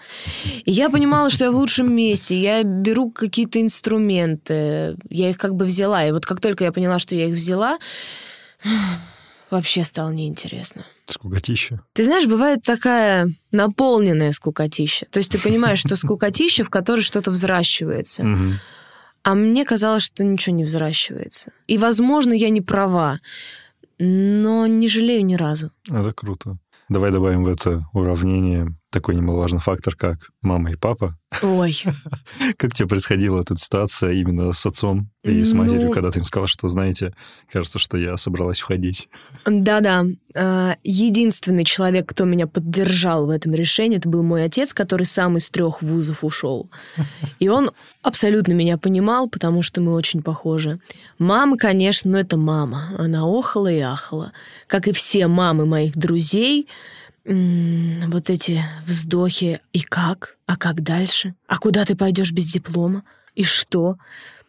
И 0.65 0.71
я 0.71 0.89
понимала, 0.89 1.29
что 1.29 1.45
я 1.45 1.51
в 1.51 1.55
лучшем 1.55 1.95
месте. 1.95 2.39
Я 2.39 2.63
беру 2.63 3.11
какие-то 3.11 3.61
инструменты. 3.61 4.97
Я 5.09 5.29
их 5.29 5.37
как 5.37 5.53
бы 5.53 5.65
взяла. 5.65 6.03
И 6.05 6.11
вот 6.11 6.25
как 6.25 6.41
только 6.41 6.63
я 6.63 6.71
поняла, 6.71 6.97
что 6.97 7.13
я 7.13 7.27
их 7.27 7.35
взяла, 7.35 7.77
вообще 9.51 9.83
стало 9.83 10.09
неинтересно. 10.09 10.85
Скукотища. 11.07 11.81
Ты 11.93 12.03
знаешь, 12.03 12.25
бывает 12.25 12.61
такая 12.61 13.29
наполненная 13.51 14.31
скукотища. 14.31 15.05
То 15.11 15.19
есть 15.19 15.31
ты 15.31 15.37
понимаешь, 15.39 15.79
что 15.79 15.95
скукотища, 15.95 16.63
в 16.63 16.69
которой 16.69 17.01
что-то 17.01 17.31
взращивается. 17.31 18.25
А 19.23 19.33
мне 19.33 19.65
казалось, 19.65 20.03
что 20.03 20.23
ничего 20.23 20.55
не 20.55 20.65
взращивается. 20.65 21.51
И, 21.65 21.79
возможно, 21.79 22.33
я 22.33 22.49
не 22.49 22.61
права, 22.61 23.19
но 23.97 24.67
не 24.67 24.87
жалею 24.87 25.25
ни 25.25 25.35
разу. 25.35 25.71
Это 25.89 26.11
круто. 26.11 26.57
Давай 26.89 27.11
добавим 27.11 27.43
в 27.43 27.47
это 27.47 27.87
уравнение 27.93 28.75
такой 28.91 29.15
немаловажный 29.15 29.59
фактор, 29.59 29.95
как 29.95 30.29
мама 30.41 30.71
и 30.71 30.75
папа. 30.75 31.17
Ой. 31.41 31.75
Как 32.57 32.73
тебе 32.73 32.87
происходила 32.87 33.41
эта 33.41 33.57
ситуация 33.57 34.13
именно 34.13 34.53
с 34.53 34.65
отцом 34.65 35.09
и 35.23 35.43
с 35.43 35.51
матерью, 35.51 35.87
ну... 35.87 35.91
когда 35.91 36.11
ты 36.11 36.19
им 36.19 36.23
сказала, 36.23 36.47
что, 36.47 36.69
знаете, 36.69 37.13
кажется, 37.51 37.77
что 37.77 37.97
я 37.97 38.15
собралась 38.15 38.61
уходить? 38.61 39.09
Да-да. 39.45 40.05
А, 40.33 40.77
единственный 40.83 41.65
человек, 41.65 42.07
кто 42.07 42.23
меня 42.23 42.47
поддержал 42.47 43.25
в 43.25 43.29
этом 43.31 43.53
решении, 43.53 43.97
это 43.97 44.07
был 44.07 44.23
мой 44.23 44.45
отец, 44.45 44.73
который 44.73 45.05
сам 45.05 45.35
из 45.35 45.49
трех 45.49 45.81
вузов 45.81 46.23
ушел. 46.23 46.69
И 47.39 47.49
он 47.49 47.71
абсолютно 48.01 48.53
меня 48.53 48.77
понимал, 48.77 49.27
потому 49.29 49.61
что 49.61 49.81
мы 49.81 49.93
очень 49.93 50.21
похожи. 50.21 50.79
Мама, 51.17 51.57
конечно, 51.57 52.11
ну 52.11 52.17
это 52.17 52.37
мама. 52.37 52.83
Она 52.97 53.23
охала 53.23 53.71
и 53.71 53.79
ахала. 53.79 54.31
Как 54.67 54.87
и 54.87 54.93
все 54.93 55.27
мамы 55.27 55.65
моих 55.65 55.97
друзей, 55.97 56.67
вот 57.25 58.29
эти 58.29 58.61
вздохи. 58.85 59.59
И 59.73 59.81
как? 59.81 60.37
А 60.45 60.57
как 60.57 60.81
дальше? 60.81 61.35
А 61.47 61.57
куда 61.57 61.85
ты 61.85 61.95
пойдешь 61.95 62.31
без 62.31 62.45
диплома? 62.47 63.03
И 63.33 63.43
что? 63.43 63.97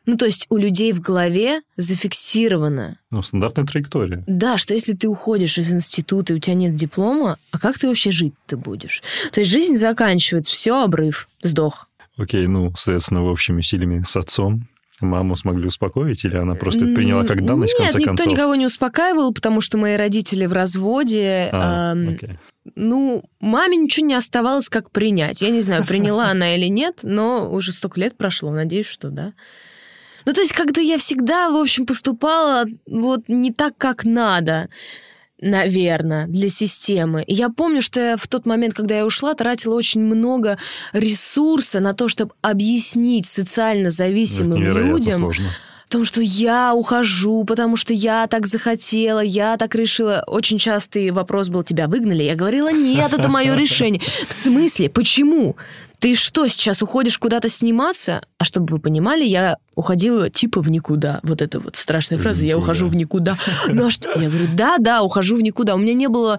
Ну, 0.05 0.17
то 0.17 0.25
есть 0.25 0.47
у 0.51 0.57
людей 0.57 0.93
в 0.93 1.01
голове 1.01 1.63
зафиксировано. 1.77 2.99
Ну, 3.11 3.23
стандартная 3.23 3.67
траектория. 3.67 4.23
Да, 4.29 4.57
что 4.57 4.73
если 4.73 4.93
ты 4.93 5.09
уходишь 5.09 5.59
из 5.59 5.73
института, 5.73 6.33
и 6.33 6.37
у 6.37 6.39
тебя 6.39 6.55
нет 6.55 6.77
диплома, 6.77 7.39
а 7.51 7.59
как 7.59 7.77
ты 7.77 7.89
вообще 7.89 8.13
жить-то 8.13 8.57
будешь? 8.57 9.03
То 9.33 9.41
есть 9.41 9.51
жизнь 9.51 9.75
заканчивается, 9.75 10.53
все, 10.53 10.81
обрыв, 10.81 11.29
сдох. 11.43 11.89
Окей, 12.17 12.47
ну, 12.47 12.73
соответственно, 12.77 13.23
в 13.23 13.27
общими 13.27 13.59
усилиями 13.59 14.03
с 14.07 14.17
отцом 14.17 14.69
Маму 15.01 15.37
смогли 15.37 15.67
успокоить, 15.67 16.25
или 16.25 16.37
она 16.37 16.55
просто 16.55 16.87
приняла 16.87 17.25
как 17.25 17.45
данность, 17.45 17.75
Нет, 17.79 17.91
в 17.91 17.93
конце 17.93 17.99
никто 17.99 18.09
концов? 18.09 18.27
никого 18.27 18.55
не 18.55 18.67
успокаивал, 18.67 19.33
потому 19.33 19.61
что 19.61 19.77
мои 19.77 19.97
родители 19.97 20.47
в 20.47 20.55
разводе. 20.55 21.51
А, 21.53 21.93
эм, 21.93 22.09
okay. 22.09 22.39
Ну, 22.75 23.23
маме 23.41 23.77
ничего 23.77 24.07
не 24.07 24.15
оставалось, 24.15 24.71
как 24.71 24.91
принять. 24.91 25.43
Я 25.43 25.51
не 25.51 25.61
знаю, 25.61 25.85
приняла 25.87 26.31
она 26.31 26.57
или 26.57 26.67
нет, 26.67 27.01
но 27.03 27.51
уже 27.51 27.73
столько 27.73 28.01
лет 28.01 28.17
прошло, 28.17 28.51
надеюсь, 28.51 28.87
что 28.87 29.11
да. 29.11 29.33
Ну, 30.25 30.33
то 30.33 30.41
есть, 30.41 30.53
когда 30.53 30.81
я 30.81 30.99
всегда, 30.99 31.51
в 31.51 31.57
общем, 31.57 31.87
поступала 31.87 32.65
вот 32.87 33.29
не 33.29 33.53
так, 33.53 33.77
как 33.77 34.05
надо 34.05 34.69
наверное, 35.41 36.27
для 36.27 36.49
системы. 36.49 37.23
И 37.23 37.35
я 37.35 37.49
помню, 37.49 37.83
что 37.83 38.01
я 38.01 38.17
в 38.17 38.27
тот 38.27 38.47
момент, 38.47 38.75
когда 38.75 38.97
я 38.97 39.07
ушла, 39.07 39.35
тратила 39.35 39.75
очень 39.75 40.01
много 40.01 40.59
ресурса 40.93 41.81
на 41.81 41.95
то, 41.95 42.09
чтобы 42.09 42.33
объяснить 42.43 43.27
социально 43.27 43.91
зависимым 43.91 44.63
людям, 44.63 45.15
сложно. 45.15 45.47
Том, 45.97 46.05
что 46.05 46.21
я 46.21 46.75
ухожу, 46.75 47.45
потому 47.45 47.79
что 47.79 47.95
я 47.95 48.27
так 48.27 48.47
захотела, 48.47 49.21
я 49.21 49.57
так 49.57 49.75
решила. 49.75 50.23
Очень 50.27 50.59
частый 50.59 51.11
вопрос 51.11 51.49
был, 51.49 51.63
тебя 51.63 51.89
выгнали? 51.89 52.23
Я 52.23 52.35
говорила, 52.35 52.71
нет, 52.71 53.15
это 53.15 53.31
мое 53.31 53.55
решение. 53.57 54.03
В 54.29 54.33
смысле? 54.35 54.91
Почему? 54.91 55.57
Ты 55.99 56.15
что, 56.15 56.47
сейчас 56.49 56.83
уходишь 56.83 57.17
куда-то 57.17 57.49
сниматься? 57.49 58.21
А 58.37 58.45
чтобы 58.45 58.67
вы 58.73 58.79
понимали, 58.79 59.25
я 59.25 59.57
уходила 59.75 60.29
типа 60.29 60.61
в 60.61 60.71
никуда. 60.71 61.21
Вот 61.23 61.41
это 61.41 61.61
вот 61.61 61.77
страшная 61.77 62.19
фраза, 62.19 62.45
я 62.45 62.59
ухожу 62.59 62.89
в 62.89 62.95
никуда. 62.95 63.35
Ну 63.69 63.87
а 63.87 63.91
что? 63.91 64.11
Я 64.21 64.29
говорю, 64.29 64.49
да, 64.53 64.77
да, 64.79 65.03
ухожу 65.03 65.37
в 65.37 65.41
никуда. 65.41 65.77
У 65.77 65.79
меня 65.79 65.95
не 65.95 66.09
было 66.09 66.39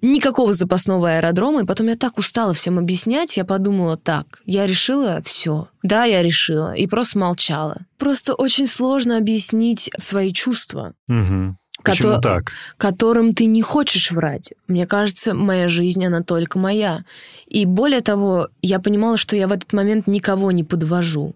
никакого 0.00 0.52
запасного 0.52 1.16
аэродрома, 1.16 1.62
и 1.62 1.66
потом 1.66 1.88
я 1.88 1.96
так 1.96 2.18
устала 2.18 2.54
всем 2.54 2.78
объяснять, 2.78 3.36
я 3.36 3.44
подумала, 3.44 3.96
так, 3.96 4.40
я 4.44 4.66
решила 4.66 5.20
все. 5.24 5.68
Да, 5.82 6.04
я 6.04 6.22
решила, 6.22 6.74
и 6.74 6.86
просто 6.86 7.18
молчала. 7.18 7.78
Просто 7.98 8.34
очень 8.34 8.66
сложно 8.66 9.16
объяснить 9.16 9.90
свои 9.98 10.32
чувства. 10.32 10.94
Угу. 11.08 11.56
Почему 11.84 12.14
Кото- 12.14 12.20
так? 12.20 12.52
которым 12.76 13.34
ты 13.34 13.46
не 13.46 13.62
хочешь 13.62 14.10
врать. 14.10 14.52
Мне 14.66 14.86
кажется, 14.86 15.32
моя 15.32 15.68
жизнь, 15.68 16.04
она 16.04 16.22
только 16.22 16.58
моя. 16.58 17.04
И 17.46 17.66
более 17.66 18.00
того, 18.00 18.48
я 18.62 18.80
понимала, 18.80 19.16
что 19.16 19.36
я 19.36 19.46
в 19.46 19.52
этот 19.52 19.72
момент 19.72 20.06
никого 20.06 20.50
не 20.50 20.64
подвожу. 20.64 21.34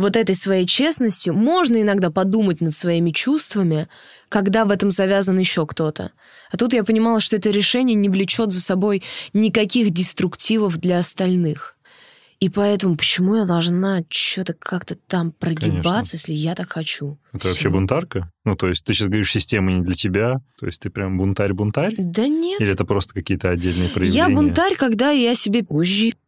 Вот 0.00 0.16
этой 0.16 0.34
своей 0.34 0.64
честностью 0.64 1.34
можно 1.34 1.82
иногда 1.82 2.10
подумать 2.10 2.62
над 2.62 2.72
своими 2.72 3.10
чувствами, 3.10 3.86
когда 4.30 4.64
в 4.64 4.70
этом 4.70 4.90
завязан 4.90 5.36
еще 5.36 5.66
кто-то. 5.66 6.12
А 6.50 6.56
тут 6.56 6.72
я 6.72 6.84
понимала, 6.84 7.20
что 7.20 7.36
это 7.36 7.50
решение 7.50 7.94
не 7.94 8.08
влечет 8.08 8.50
за 8.50 8.62
собой 8.62 9.02
никаких 9.34 9.90
деструктивов 9.90 10.78
для 10.78 11.00
остальных. 11.00 11.76
И 12.40 12.48
поэтому 12.48 12.96
почему 12.96 13.36
я 13.36 13.44
должна 13.44 14.00
что-то 14.08 14.54
как-то 14.54 14.94
там 14.94 15.30
прогибаться, 15.30 15.82
Конечно. 15.82 16.16
если 16.16 16.32
я 16.32 16.54
так 16.54 16.72
хочу? 16.72 17.18
Это 17.34 17.48
вообще 17.48 17.68
Всё. 17.68 17.70
бунтарка? 17.70 18.32
Ну, 18.46 18.56
то 18.56 18.66
есть 18.66 18.82
ты 18.82 18.94
сейчас 18.94 19.08
говоришь, 19.08 19.30
система 19.30 19.70
не 19.72 19.82
для 19.82 19.94
тебя? 19.94 20.40
То 20.58 20.64
есть 20.64 20.80
ты 20.80 20.88
прям 20.88 21.18
бунтарь-бунтарь? 21.18 21.96
Да 21.98 22.26
нет. 22.26 22.58
Или 22.62 22.72
это 22.72 22.86
просто 22.86 23.12
какие-то 23.12 23.50
отдельные 23.50 23.90
проявления? 23.90 24.26
Я 24.26 24.34
бунтарь, 24.34 24.74
когда 24.76 25.10
я 25.10 25.34
себе 25.34 25.62
позже. 25.62 26.12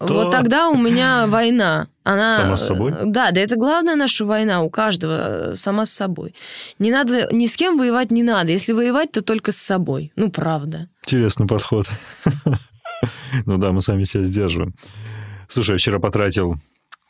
Вот 0.00 0.32
тогда 0.32 0.70
у 0.70 0.76
меня 0.76 1.26
война. 1.28 1.86
Она... 2.02 2.36
Сама 2.38 2.56
с 2.56 2.66
собой? 2.66 2.92
э, 2.92 3.02
Да, 3.04 3.30
да 3.30 3.40
это 3.40 3.54
главная 3.56 3.94
наша 3.94 4.24
война 4.24 4.62
у 4.62 4.70
каждого 4.70 5.50
э, 5.52 5.54
сама 5.54 5.84
с 5.84 5.92
собой. 5.92 6.34
Не 6.80 6.90
надо, 6.90 7.28
ни 7.30 7.46
с 7.46 7.54
кем 7.56 7.78
воевать 7.78 8.10
не 8.10 8.22
надо. 8.24 8.50
Если 8.50 8.72
воевать, 8.72 9.12
то 9.12 9.22
только 9.22 9.52
с 9.52 9.56
собой. 9.56 10.12
Ну, 10.16 10.30
правда. 10.30 10.88
Интересный 11.04 11.46
подход. 11.46 11.86
Ну 13.46 13.58
да, 13.58 13.72
мы 13.72 13.82
сами 13.82 14.04
себя 14.04 14.24
сдерживаем. 14.24 14.74
Слушай, 15.48 15.72
я 15.72 15.78
вчера 15.78 15.98
потратил 15.98 16.56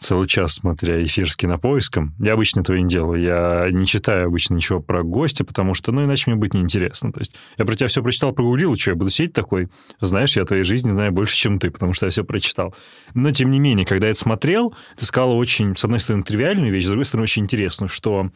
целый 0.01 0.27
час, 0.27 0.55
смотря 0.55 1.03
эфир 1.05 1.31
с 1.31 1.37
кинопоиском. 1.37 2.15
Я 2.19 2.33
обычно 2.33 2.61
этого 2.61 2.77
не 2.77 2.89
делаю. 2.89 3.21
Я 3.21 3.69
не 3.71 3.87
читаю 3.87 4.27
обычно 4.27 4.55
ничего 4.55 4.81
про 4.81 5.03
гостя, 5.03 5.45
потому 5.45 5.75
что, 5.75 5.93
ну, 5.93 6.05
иначе 6.05 6.31
мне 6.31 6.41
будет 6.41 6.55
неинтересно. 6.55 7.13
То 7.13 7.21
есть 7.21 7.37
я 7.59 7.65
про 7.65 7.77
тебя 7.77 7.87
все 7.87 8.03
прочитал, 8.03 8.33
прогуглил, 8.33 8.73
и 8.73 8.79
что, 8.79 8.93
я 8.93 8.97
буду 8.97 9.11
сидеть 9.11 9.35
такой? 9.35 9.69
Знаешь, 10.01 10.37
я 10.37 10.43
о 10.43 10.47
твоей 10.47 10.65
жизни 10.65 10.91
знаю 10.91 11.13
больше, 11.13 11.37
чем 11.37 11.59
ты, 11.59 11.71
потому 11.71 11.93
что 11.93 12.07
я 12.07 12.11
все 12.11 12.25
прочитал. 12.25 12.75
Но, 13.15 13.31
тем 13.31 13.51
не 13.51 13.61
менее, 13.61 13.85
когда 13.85 14.07
я 14.07 14.13
это 14.13 14.21
смотрел, 14.21 14.75
ты 14.97 15.05
сказала 15.05 15.35
очень, 15.35 15.77
с 15.77 15.85
одной 15.85 16.01
стороны, 16.01 16.25
тривиальную 16.25 16.73
вещь, 16.73 16.85
с 16.85 16.89
другой 16.89 17.05
стороны, 17.05 17.25
очень 17.25 17.43
интересную, 17.43 17.91
что 17.91 18.31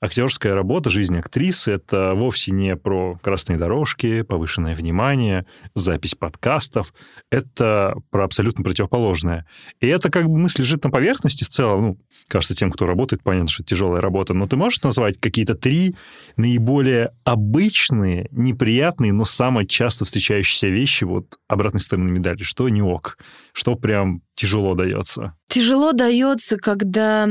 актерская 0.00 0.54
работа, 0.54 0.90
жизнь 0.90 1.18
актрисы– 1.18 1.72
это 1.72 2.14
вовсе 2.14 2.52
не 2.52 2.74
про 2.76 3.18
красные 3.22 3.58
дорожки, 3.58 4.22
повышенное 4.22 4.74
внимание, 4.74 5.46
запись 5.74 6.14
подкастов. 6.14 6.94
Это 7.30 7.94
про 8.10 8.24
абсолютно 8.24 8.64
противоположное. 8.64 9.46
И 9.80 9.86
это 9.86 10.10
как 10.10 10.26
бы 10.26 10.38
мысль 10.38 10.62
лежит 10.62 10.82
на 10.84 10.90
поверхности 10.90 11.44
в 11.44 11.48
целом. 11.48 11.82
Ну, 11.82 11.98
кажется, 12.28 12.54
тем, 12.54 12.70
кто 12.70 12.86
работает, 12.86 13.22
понятно, 13.22 13.48
что 13.48 13.62
это 13.62 13.70
тяжелая 13.70 14.00
работа. 14.00 14.32
Но 14.32 14.46
ты 14.46 14.56
можешь 14.56 14.82
назвать 14.82 15.20
какие-то 15.20 15.54
три 15.54 15.94
наиболее 16.36 17.12
обычные, 17.24 18.28
неприятные, 18.30 19.12
но 19.12 19.24
самые 19.24 19.66
часто 19.66 20.04
встречающиеся 20.04 20.68
вещи 20.68 21.04
вот 21.04 21.38
обратной 21.46 21.80
стороны 21.80 22.10
медали? 22.10 22.42
Что 22.42 22.68
не 22.68 22.82
ок? 22.82 23.18
Что 23.52 23.74
прям 23.74 24.22
тяжело 24.34 24.74
дается? 24.74 25.34
Тяжело 25.48 25.92
дается, 25.92 26.56
когда 26.56 27.28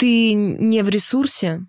ты 0.00 0.32
не 0.32 0.82
в 0.82 0.88
ресурсе, 0.88 1.66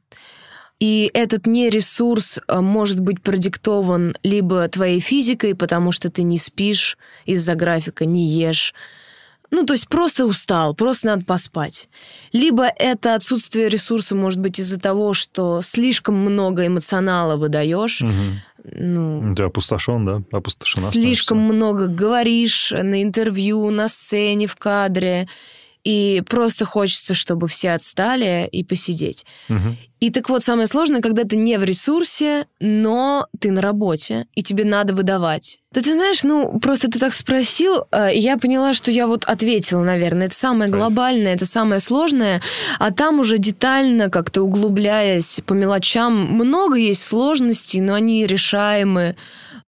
и 0.82 1.12
этот 1.14 1.46
нересурс 1.46 2.40
э, 2.48 2.60
может 2.60 3.00
быть 3.00 3.22
продиктован 3.22 4.18
либо 4.24 4.68
твоей 4.68 5.00
физикой, 5.00 5.54
потому 5.54 5.92
что 5.92 6.10
ты 6.10 6.24
не 6.24 6.40
спишь 6.40 6.98
из-за 7.26 7.54
графика, 7.54 8.06
не 8.06 8.28
ешь. 8.28 8.74
Ну, 9.52 9.64
то 9.64 9.74
есть 9.74 9.88
просто 9.88 10.26
устал, 10.26 10.74
просто 10.74 11.08
надо 11.08 11.24
поспать. 11.24 11.88
Либо 12.34 12.66
это 12.66 13.14
отсутствие 13.14 13.70
ресурса 13.70 14.16
может 14.16 14.40
быть 14.40 14.58
из-за 14.58 14.80
того, 14.80 15.14
что 15.14 15.62
слишком 15.62 16.16
много 16.16 16.66
эмоционала 16.66 17.36
выдаешь. 17.36 18.02
Ну, 18.64 19.36
Ты 19.36 19.44
опустошен, 19.44 20.04
да? 20.04 20.24
Опустошена 20.32 20.90
слишком 20.90 21.38
становишься. 21.38 21.56
много 21.56 21.88
говоришь 21.88 22.72
на 22.72 23.04
интервью, 23.04 23.70
на 23.70 23.88
сцене, 23.88 24.48
в 24.48 24.56
кадре, 24.56 25.28
и 25.84 26.22
просто 26.28 26.66
хочется, 26.66 27.14
чтобы 27.14 27.48
все 27.48 27.72
отстали 27.72 28.48
и 28.52 28.64
посидеть. 28.64 29.26
Мгм. 29.50 29.78
И 30.00 30.10
так 30.10 30.30
вот, 30.30 30.44
самое 30.44 30.66
сложное, 30.66 31.02
когда 31.02 31.24
ты 31.26 31.36
не 31.36 31.58
в 31.58 31.64
ресурсе, 31.64 32.48
но 32.60 33.28
ты 33.40 33.52
на 33.52 33.62
работе, 33.62 34.26
и 34.34 34.42
тебе 34.42 34.66
надо 34.66 34.96
выдавать. 34.96 35.60
Да 35.72 35.82
ты 35.82 35.94
знаешь, 35.94 36.24
ну, 36.24 36.60
просто 36.60 36.90
ты 36.90 36.98
так 36.98 37.14
спросил, 37.14 37.86
э, 37.92 38.14
и 38.14 38.20
я 38.20 38.38
поняла, 38.38 38.74
что 38.74 38.90
я 38.90 39.06
вот 39.06 39.26
ответила, 39.26 39.84
наверное. 39.84 40.26
Это 40.26 40.36
самое 40.36 40.72
глобальное, 40.72 41.36
это 41.36 41.46
самое 41.46 41.80
сложное, 41.80 42.42
а 42.80 42.92
там 42.92 43.20
уже 43.20 43.38
детально, 43.38 44.10
как-то 44.10 44.42
углубляясь 44.42 45.42
по 45.46 45.54
мелочам, 45.54 46.14
много 46.14 46.78
есть 46.78 47.04
сложностей, 47.04 47.80
но 47.80 47.94
они 47.94 48.26
решаемы. 48.26 49.16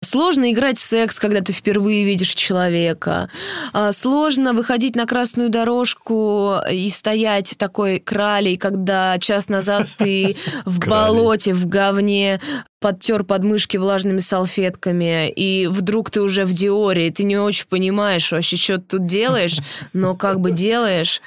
Сложно 0.07 0.53
играть 0.53 0.79
в 0.79 0.85
секс, 0.85 1.19
когда 1.19 1.41
ты 1.41 1.51
впервые 1.51 2.05
видишь 2.05 2.33
человека. 2.33 3.29
А, 3.73 3.91
Сложно 3.91 4.53
выходить 4.53 4.95
на 4.95 5.05
красную 5.05 5.49
дорожку 5.49 6.55
и 6.71 6.89
стоять 6.89 7.55
такой 7.57 7.99
кралей, 7.99 8.55
когда 8.55 9.17
час 9.19 9.49
назад 9.49 9.89
ты 9.97 10.37
в 10.63 10.79
болоте, 10.79 11.53
в 11.53 11.67
говне 11.67 12.39
подтер 12.79 13.25
подмышки 13.25 13.75
влажными 13.75 14.19
салфетками, 14.19 15.29
и 15.29 15.67
вдруг 15.67 16.09
ты 16.09 16.21
уже 16.21 16.45
в 16.45 16.53
Диоре, 16.53 17.07
и 17.07 17.11
ты 17.11 17.23
не 17.23 17.37
очень 17.37 17.67
понимаешь 17.67 18.31
вообще, 18.31 18.55
что 18.55 18.77
ты 18.77 18.97
тут 18.97 19.05
делаешь, 19.05 19.59
но 19.93 20.15
как 20.15 20.39
бы 20.39 20.51
делаешь. 20.51 21.21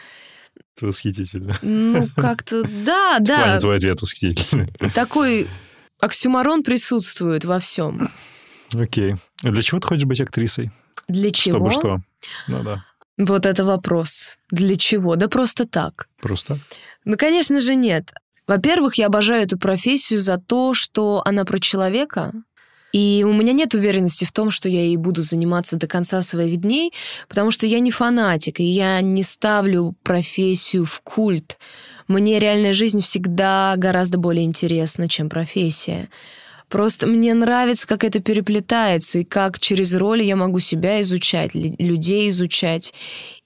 Это 0.76 0.86
восхитительно. 0.86 1.54
Ну, 1.60 2.08
как-то, 2.16 2.62
да, 2.62 3.18
В 3.18 3.24
плане 3.26 3.44
да, 3.44 3.58
твой 3.58 3.76
ответ 3.76 4.00
восхитительный. 4.00 4.68
такой 4.94 5.48
оксюмарон 6.00 6.62
присутствует 6.62 7.44
во 7.44 7.60
всем. 7.60 8.08
Окей. 8.74 9.16
А 9.42 9.50
Для 9.50 9.62
чего 9.62 9.80
ты 9.80 9.86
хочешь 9.86 10.04
быть 10.04 10.20
актрисой? 10.20 10.70
Для 11.08 11.30
чего? 11.30 11.58
Чтобы 11.58 11.70
что? 11.70 11.98
Ну 12.48 12.62
да. 12.62 12.84
Вот 13.18 13.46
это 13.46 13.64
вопрос. 13.64 14.38
Для 14.50 14.76
чего? 14.76 15.16
Да 15.16 15.28
просто 15.28 15.66
так. 15.66 16.08
Просто. 16.20 16.56
Ну, 17.04 17.16
конечно 17.16 17.58
же, 17.58 17.74
нет. 17.74 18.10
Во-первых, 18.46 18.94
я 18.96 19.06
обожаю 19.06 19.44
эту 19.44 19.58
профессию 19.58 20.20
за 20.20 20.38
то, 20.38 20.74
что 20.74 21.22
она 21.24 21.44
про 21.44 21.60
человека, 21.60 22.32
и 22.92 23.24
у 23.24 23.32
меня 23.32 23.52
нет 23.52 23.74
уверенности 23.74 24.24
в 24.24 24.32
том, 24.32 24.50
что 24.50 24.68
я 24.68 24.80
ей 24.80 24.96
буду 24.96 25.22
заниматься 25.22 25.76
до 25.76 25.86
конца 25.86 26.22
своих 26.22 26.60
дней, 26.60 26.92
потому 27.28 27.50
что 27.50 27.66
я 27.66 27.78
не 27.78 27.90
фанатик, 27.90 28.58
и 28.58 28.64
я 28.64 29.00
не 29.00 29.22
ставлю 29.22 29.94
профессию 30.02 30.84
в 30.84 31.00
культ. 31.02 31.58
Мне 32.08 32.38
реальная 32.38 32.72
жизнь 32.72 33.02
всегда 33.02 33.74
гораздо 33.76 34.18
более 34.18 34.44
интересна, 34.44 35.08
чем 35.08 35.28
профессия. 35.28 36.08
Просто 36.70 37.08
мне 37.08 37.34
нравится, 37.34 37.86
как 37.86 38.04
это 38.04 38.20
переплетается, 38.20 39.18
и 39.18 39.24
как 39.24 39.58
через 39.58 39.94
роли 39.94 40.22
я 40.22 40.36
могу 40.36 40.60
себя 40.60 41.00
изучать, 41.00 41.52
лю- 41.54 41.74
людей 41.78 42.28
изучать. 42.28 42.94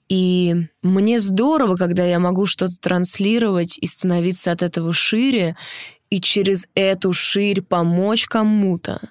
И 0.07 0.55
мне 0.83 1.17
здорово, 1.17 1.75
когда 1.75 2.05
я 2.05 2.19
могу 2.19 2.45
что-то 2.45 2.75
транслировать 2.79 3.79
и 3.79 3.87
становиться 3.87 4.51
от 4.51 4.61
этого 4.61 4.93
шире, 4.93 5.55
и 6.11 6.21
через 6.21 6.67
эту 6.75 7.11
ширь 7.11 7.61
помочь 7.61 8.27
кому-то. 8.27 9.01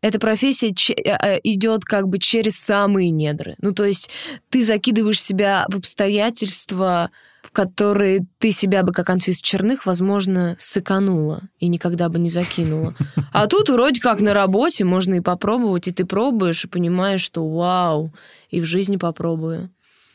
Эта 0.00 0.18
профессия 0.18 0.68
э, 0.68 1.02
э, 1.02 1.40
идет 1.44 1.84
как 1.84 2.08
бы 2.08 2.18
через 2.18 2.58
самые 2.58 3.10
недры. 3.10 3.54
Ну, 3.58 3.72
то 3.72 3.84
есть 3.84 4.08
ты 4.48 4.64
закидываешь 4.64 5.20
себя 5.20 5.66
в 5.68 5.76
обстоятельства, 5.76 7.10
в 7.42 7.50
которые 7.52 8.26
ты 8.38 8.50
себя 8.50 8.82
бы, 8.82 8.92
как 8.92 9.08
Анфиса 9.10 9.42
Черных, 9.42 9.86
возможно, 9.86 10.54
сэканула 10.58 11.42
и 11.58 11.68
никогда 11.68 12.08
бы 12.08 12.18
не 12.18 12.28
закинула. 12.28 12.94
А 13.32 13.46
тут 13.46 13.68
вроде 13.70 14.00
как 14.00 14.20
на 14.20 14.34
работе 14.34 14.84
можно 14.84 15.14
и 15.14 15.20
попробовать, 15.20 15.88
и 15.88 15.92
ты 15.92 16.04
пробуешь, 16.04 16.64
и 16.64 16.68
понимаешь, 16.68 17.22
что 17.22 17.48
вау, 17.48 18.12
и 18.50 18.60
в 18.60 18.64
жизни 18.64 18.96
попробую. 18.96 19.70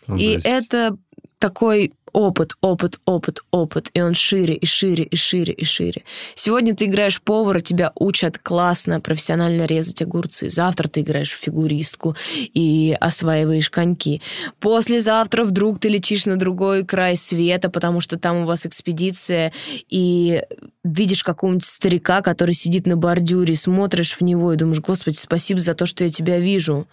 Ну, 0.07 0.17
И 0.17 0.23
есть- 0.33 0.45
это 0.45 0.97
такой 1.39 1.93
опыт, 2.13 2.53
опыт, 2.61 2.99
опыт, 3.05 3.39
опыт, 3.51 3.89
и 3.93 4.01
он 4.01 4.13
шире, 4.13 4.55
и 4.55 4.65
шире, 4.65 5.03
и 5.03 5.15
шире, 5.15 5.53
и 5.53 5.65
шире. 5.65 6.03
Сегодня 6.35 6.75
ты 6.75 6.85
играешь 6.85 7.21
повара, 7.21 7.59
тебя 7.59 7.91
учат 7.95 8.37
классно, 8.37 9.01
профессионально 9.01 9.65
резать 9.65 10.01
огурцы. 10.01 10.49
Завтра 10.49 10.87
ты 10.87 11.01
играешь 11.01 11.33
в 11.33 11.41
фигуристку 11.41 12.15
и 12.37 12.95
осваиваешь 12.99 13.69
коньки. 13.69 14.21
Послезавтра 14.59 15.43
вдруг 15.43 15.79
ты 15.79 15.89
летишь 15.89 16.25
на 16.25 16.37
другой 16.37 16.85
край 16.85 17.15
света, 17.15 17.69
потому 17.69 17.99
что 17.99 18.17
там 18.17 18.37
у 18.37 18.45
вас 18.45 18.65
экспедиция, 18.65 19.51
и 19.89 20.41
видишь 20.83 21.23
какого-нибудь 21.23 21.65
старика, 21.65 22.21
который 22.21 22.53
сидит 22.53 22.85
на 22.85 22.95
бордюре, 22.95 23.55
смотришь 23.55 24.13
в 24.13 24.21
него 24.21 24.53
и 24.53 24.57
думаешь, 24.57 24.81
господи, 24.81 25.15
спасибо 25.15 25.59
за 25.59 25.73
то, 25.73 25.85
что 25.85 26.03
я 26.03 26.09
тебя 26.09 26.39
вижу 26.39 26.87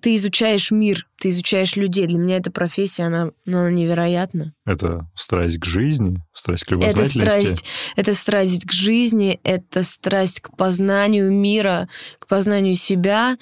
ты 0.00 0.16
изучаешь 0.16 0.70
мир, 0.70 1.06
ты 1.18 1.28
изучаешь 1.30 1.76
людей. 1.76 2.06
Для 2.06 2.18
меня 2.18 2.36
эта 2.36 2.50
профессия, 2.50 3.04
она, 3.04 3.30
ну, 3.44 3.58
она 3.58 3.70
невероятна. 3.70 4.52
Это 4.64 5.08
страсть 5.14 5.58
к 5.58 5.64
жизни, 5.64 6.18
страсть 6.32 6.64
к 6.64 6.72
Это 6.72 6.74
любознательности. 6.74 7.18
страсть, 7.18 7.64
это 7.96 8.14
страсть 8.14 8.66
к 8.66 8.72
жизни, 8.72 9.40
это 9.42 9.82
страсть 9.82 10.40
к 10.40 10.56
познанию 10.56 11.32
мира, 11.32 11.88
к 12.18 12.26
познанию 12.26 12.74
себя. 12.74 13.36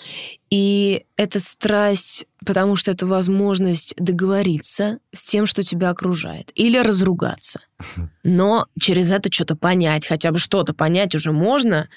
И 0.51 1.05
это 1.17 1.41
страсть, 1.41 2.27
потому 2.47 2.77
что 2.77 2.93
это 2.93 3.07
возможность 3.07 3.95
договориться 3.97 4.99
с 5.13 5.25
тем, 5.25 5.47
что 5.47 5.63
тебя 5.63 5.91
окружает. 5.91 6.53
Или 6.55 6.79
разругаться. 6.79 7.61
Но 8.23 8.67
через 8.79 9.11
это 9.11 9.33
что-то 9.33 9.57
понять, 9.57 10.07
хотя 10.07 10.31
бы 10.31 10.39
что-то 10.39 10.75
понять 10.75 11.15
уже 11.15 11.33
можно. 11.33 11.89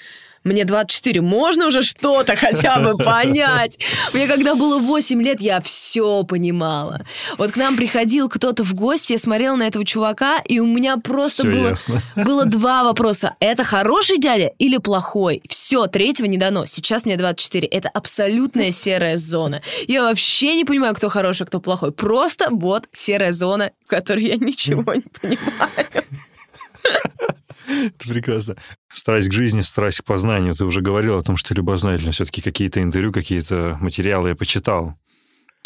Мне 0.48 0.64
24, 0.64 1.20
можно 1.20 1.66
уже 1.66 1.82
что-то 1.82 2.34
хотя 2.34 2.80
бы 2.80 2.96
понять. 3.04 3.78
Мне 4.14 4.26
когда 4.26 4.54
было 4.54 4.78
8 4.78 5.22
лет, 5.22 5.42
я 5.42 5.60
все 5.60 6.24
понимала. 6.24 7.02
Вот 7.36 7.52
к 7.52 7.56
нам 7.56 7.76
приходил 7.76 8.30
кто-то 8.30 8.64
в 8.64 8.74
гости, 8.74 9.12
я 9.12 9.18
смотрела 9.18 9.56
на 9.56 9.64
этого 9.64 9.84
чувака, 9.84 10.38
и 10.46 10.58
у 10.58 10.66
меня 10.66 10.96
просто 10.96 11.42
Всё 11.42 11.52
было, 11.52 11.68
ясно. 11.68 12.02
было 12.16 12.46
два 12.46 12.82
вопроса. 12.84 13.34
Это 13.40 13.62
хороший 13.62 14.16
дядя 14.18 14.50
или 14.58 14.78
плохой? 14.78 15.42
Все, 15.46 15.86
третьего 15.86 16.24
не 16.24 16.38
дано. 16.38 16.64
Сейчас 16.64 17.04
мне 17.04 17.18
24. 17.18 17.68
Это 17.68 17.90
абсолютная 17.90 18.70
серая 18.70 19.18
зона. 19.18 19.60
Я 19.86 20.04
вообще 20.04 20.54
не 20.54 20.64
понимаю, 20.64 20.94
кто 20.94 21.10
хороший, 21.10 21.46
кто 21.46 21.60
плохой. 21.60 21.92
Просто 21.92 22.48
вот 22.50 22.88
серая 22.92 23.32
зона, 23.32 23.72
в 23.84 23.90
которой 23.90 24.24
я 24.24 24.36
ничего 24.40 24.94
не 24.94 25.02
понимаю. 25.20 25.38
Это 27.68 28.08
прекрасно. 28.08 28.56
Страсть 28.92 29.28
к 29.28 29.32
жизни, 29.32 29.60
страсть 29.60 30.00
к 30.00 30.04
познанию. 30.04 30.54
Ты 30.54 30.64
уже 30.64 30.80
говорил 30.80 31.18
о 31.18 31.22
том, 31.22 31.36
что 31.36 31.50
ты 31.50 31.54
любознательный. 31.56 32.12
Все-таки 32.12 32.40
какие-то 32.40 32.82
интервью, 32.82 33.12
какие-то 33.12 33.76
материалы 33.80 34.30
я 34.30 34.36
почитал. 34.36 34.94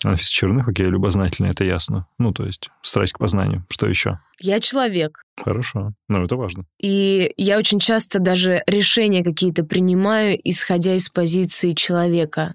Анфиса 0.05 0.33
Черных, 0.33 0.69
окей, 0.69 0.87
любознательная, 0.87 1.53
это 1.53 1.65
ясно. 1.65 2.07
Ну, 2.19 2.33
то 2.33 2.45
есть, 2.45 2.71
страсть 2.83 3.13
к 3.13 3.19
познанию. 3.19 3.65
Что 3.69 3.87
еще? 3.87 4.19
Я 4.41 4.59
человек. 4.61 5.23
Хорошо. 5.41 5.93
Ну, 6.09 6.25
это 6.25 6.37
важно. 6.37 6.67
И 6.81 7.33
я 7.37 7.59
очень 7.59 7.79
часто 7.79 8.19
даже 8.19 8.63
решения 8.67 9.23
какие-то 9.23 9.65
принимаю, 9.65 10.39
исходя 10.43 10.95
из 10.95 11.09
позиции 11.09 11.73
человека. 11.75 12.55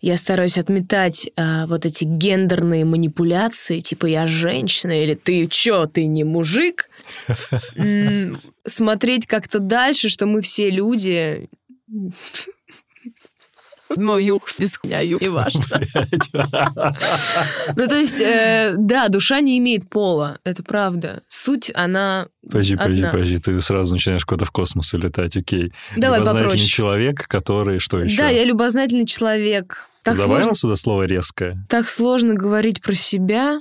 Я 0.00 0.16
стараюсь 0.16 0.58
отметать 0.58 1.30
а, 1.36 1.66
вот 1.66 1.86
эти 1.86 2.04
гендерные 2.04 2.84
манипуляции, 2.84 3.80
типа 3.80 4.06
я 4.06 4.26
женщина 4.26 5.02
или 5.02 5.14
ты 5.14 5.46
чё, 5.46 5.86
ты 5.86 6.06
не 6.06 6.24
мужик. 6.24 6.90
Смотреть 8.66 9.26
как-то 9.26 9.58
дальше, 9.58 10.08
что 10.08 10.26
мы 10.26 10.42
все 10.42 10.70
люди. 10.70 11.48
Мой 13.96 14.24
юг 14.24 14.42
без 14.58 14.76
хуя, 14.76 15.00
юг, 15.00 15.20
не 15.20 15.28
важно. 15.28 15.64
Ну, 17.76 17.88
то 17.88 17.96
есть, 17.96 18.20
э, 18.20 18.74
да, 18.76 19.08
душа 19.08 19.40
не 19.40 19.58
имеет 19.58 19.88
пола, 19.88 20.38
это 20.44 20.62
правда. 20.62 21.22
Суть, 21.26 21.70
она 21.74 22.26
Подожди, 22.44 22.76
подожди, 22.76 23.04
подожди. 23.04 23.38
Ты 23.38 23.60
сразу 23.60 23.94
начинаешь 23.94 24.24
куда-то 24.24 24.46
в 24.46 24.50
космос 24.50 24.92
улетать, 24.94 25.36
окей. 25.36 25.72
Давай 25.96 26.18
Любознательный 26.18 26.44
попроще. 26.50 26.68
человек, 26.68 27.28
который... 27.28 27.78
Что 27.78 28.00
еще? 28.00 28.16
Да, 28.16 28.28
я 28.28 28.44
любознательный 28.44 29.06
человек. 29.06 29.88
Так 30.02 30.16
Добавила 30.16 30.42
сложно, 30.42 30.54
сюда 30.56 30.76
слово 30.76 31.02
резкое? 31.04 31.64
так 31.68 31.86
сложно 31.86 32.34
говорить 32.34 32.82
про 32.82 32.94
себя, 32.94 33.60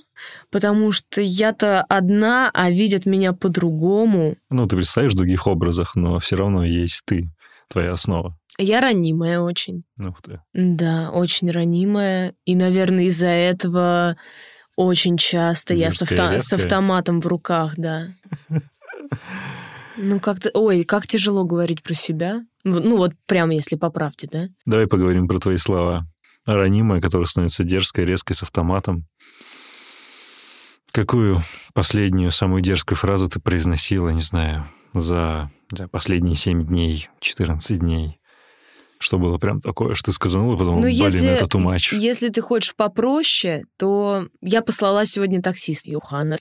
потому 0.49 0.91
что 0.91 1.21
я-то 1.21 1.81
одна, 1.83 2.49
а 2.55 2.71
видят 2.71 3.05
меня 3.05 3.33
по-другому. 3.33 4.35
Ну, 4.49 4.67
ты 4.67 4.75
представишь 4.75 5.11
в 5.11 5.17
других 5.17 5.45
образах, 5.45 5.95
но 5.95 6.17
все 6.17 6.37
равно 6.37 6.65
есть 6.65 7.03
ты, 7.05 7.29
твоя 7.67 7.91
основа. 7.91 8.35
Я 8.61 8.81
ранимая 8.81 9.39
очень. 9.39 9.83
Ух 9.97 10.21
ты. 10.21 10.41
Да, 10.53 11.09
очень 11.11 11.49
ранимая. 11.51 12.33
И, 12.45 12.55
наверное, 12.55 13.05
из-за 13.05 13.27
этого 13.27 14.15
очень 14.75 15.17
часто 15.17 15.73
я 15.73 15.91
с, 15.91 15.99
Дерзкая, 15.99 16.37
авто- 16.37 16.39
с 16.39 16.53
автоматом 16.53 17.21
в 17.21 17.27
руках, 17.27 17.73
да. 17.77 18.07
Ну, 19.97 20.19
как-то... 20.19 20.49
Ой, 20.53 20.83
как 20.83 21.07
тяжело 21.07 21.43
говорить 21.43 21.83
про 21.83 21.93
себя. 21.93 22.45
Ну, 22.63 22.97
вот 22.97 23.13
прямо 23.25 23.53
если 23.53 23.75
по 23.75 23.89
правде, 23.89 24.27
да? 24.31 24.47
Давай 24.65 24.87
поговорим 24.87 25.27
про 25.27 25.39
твои 25.39 25.57
слова. 25.57 26.07
Ранимая, 26.45 27.01
которая 27.01 27.27
становится 27.27 27.63
дерзкой, 27.63 28.05
резкой, 28.05 28.35
с 28.35 28.43
автоматом. 28.43 29.05
Какую 30.91 31.39
последнюю, 31.73 32.31
самую 32.31 32.61
дерзкую 32.61 32.97
фразу 32.97 33.29
ты 33.29 33.39
произносила, 33.39 34.09
не 34.09 34.21
знаю, 34.21 34.67
за, 34.93 35.49
за 35.71 35.87
последние 35.87 36.35
7 36.35 36.65
дней, 36.65 37.09
14 37.19 37.79
дней? 37.79 38.19
Что 39.01 39.17
было 39.17 39.37
прям 39.39 39.59
такое, 39.59 39.95
что 39.95 40.11
ты 40.11 40.15
сказала, 40.15 40.55
потом, 40.55 40.75
Ну, 40.75 40.81
блин, 40.83 40.95
если, 40.95 41.27
это 41.29 41.45
too 41.45 41.59
much. 41.63 41.95
если 41.97 42.29
ты 42.29 42.41
хочешь 42.41 42.75
попроще, 42.75 43.63
то 43.77 44.25
я 44.41 44.61
послала 44.61 45.05
сегодня 45.05 45.41
таксист 45.41 45.87
Юхана. 45.87 46.37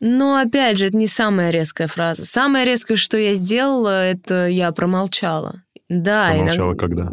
Но, 0.00 0.36
опять 0.36 0.76
же, 0.78 0.88
это 0.88 0.96
не 0.96 1.06
самая 1.06 1.50
резкая 1.50 1.86
фраза. 1.86 2.24
Самое 2.24 2.64
резкое, 2.64 2.96
что 2.96 3.16
я 3.16 3.34
сделала, 3.34 4.04
это 4.04 4.48
я 4.48 4.72
промолчала. 4.72 5.62
Да, 5.88 6.30
Промолчала 6.32 6.72
иногда- 6.72 6.80
когда? 6.80 7.08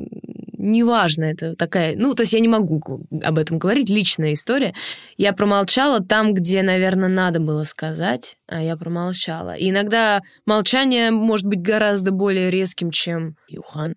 Неважно, 0.62 1.24
это 1.24 1.56
такая... 1.56 1.96
Ну, 1.96 2.14
то 2.14 2.24
есть 2.24 2.34
я 2.34 2.42
не 2.42 2.50
могу 2.50 2.82
об 3.24 3.38
этом 3.38 3.60
говорить, 3.60 3.90
личная 3.90 4.34
история. 4.34 4.74
Я 5.16 5.32
промолчала 5.32 6.02
там, 6.02 6.34
где, 6.34 6.64
наверное, 6.64 7.08
надо 7.08 7.40
было 7.40 7.64
сказать, 7.64 8.36
а 8.48 8.62
я 8.62 8.76
промолчала. 8.76 9.56
И 9.56 9.70
иногда 9.70 10.20
молчание 10.46 11.12
может 11.12 11.46
быть 11.46 11.62
гораздо 11.62 12.12
более 12.12 12.50
резким, 12.52 12.92
чем 12.92 13.38
Юхан. 13.48 13.96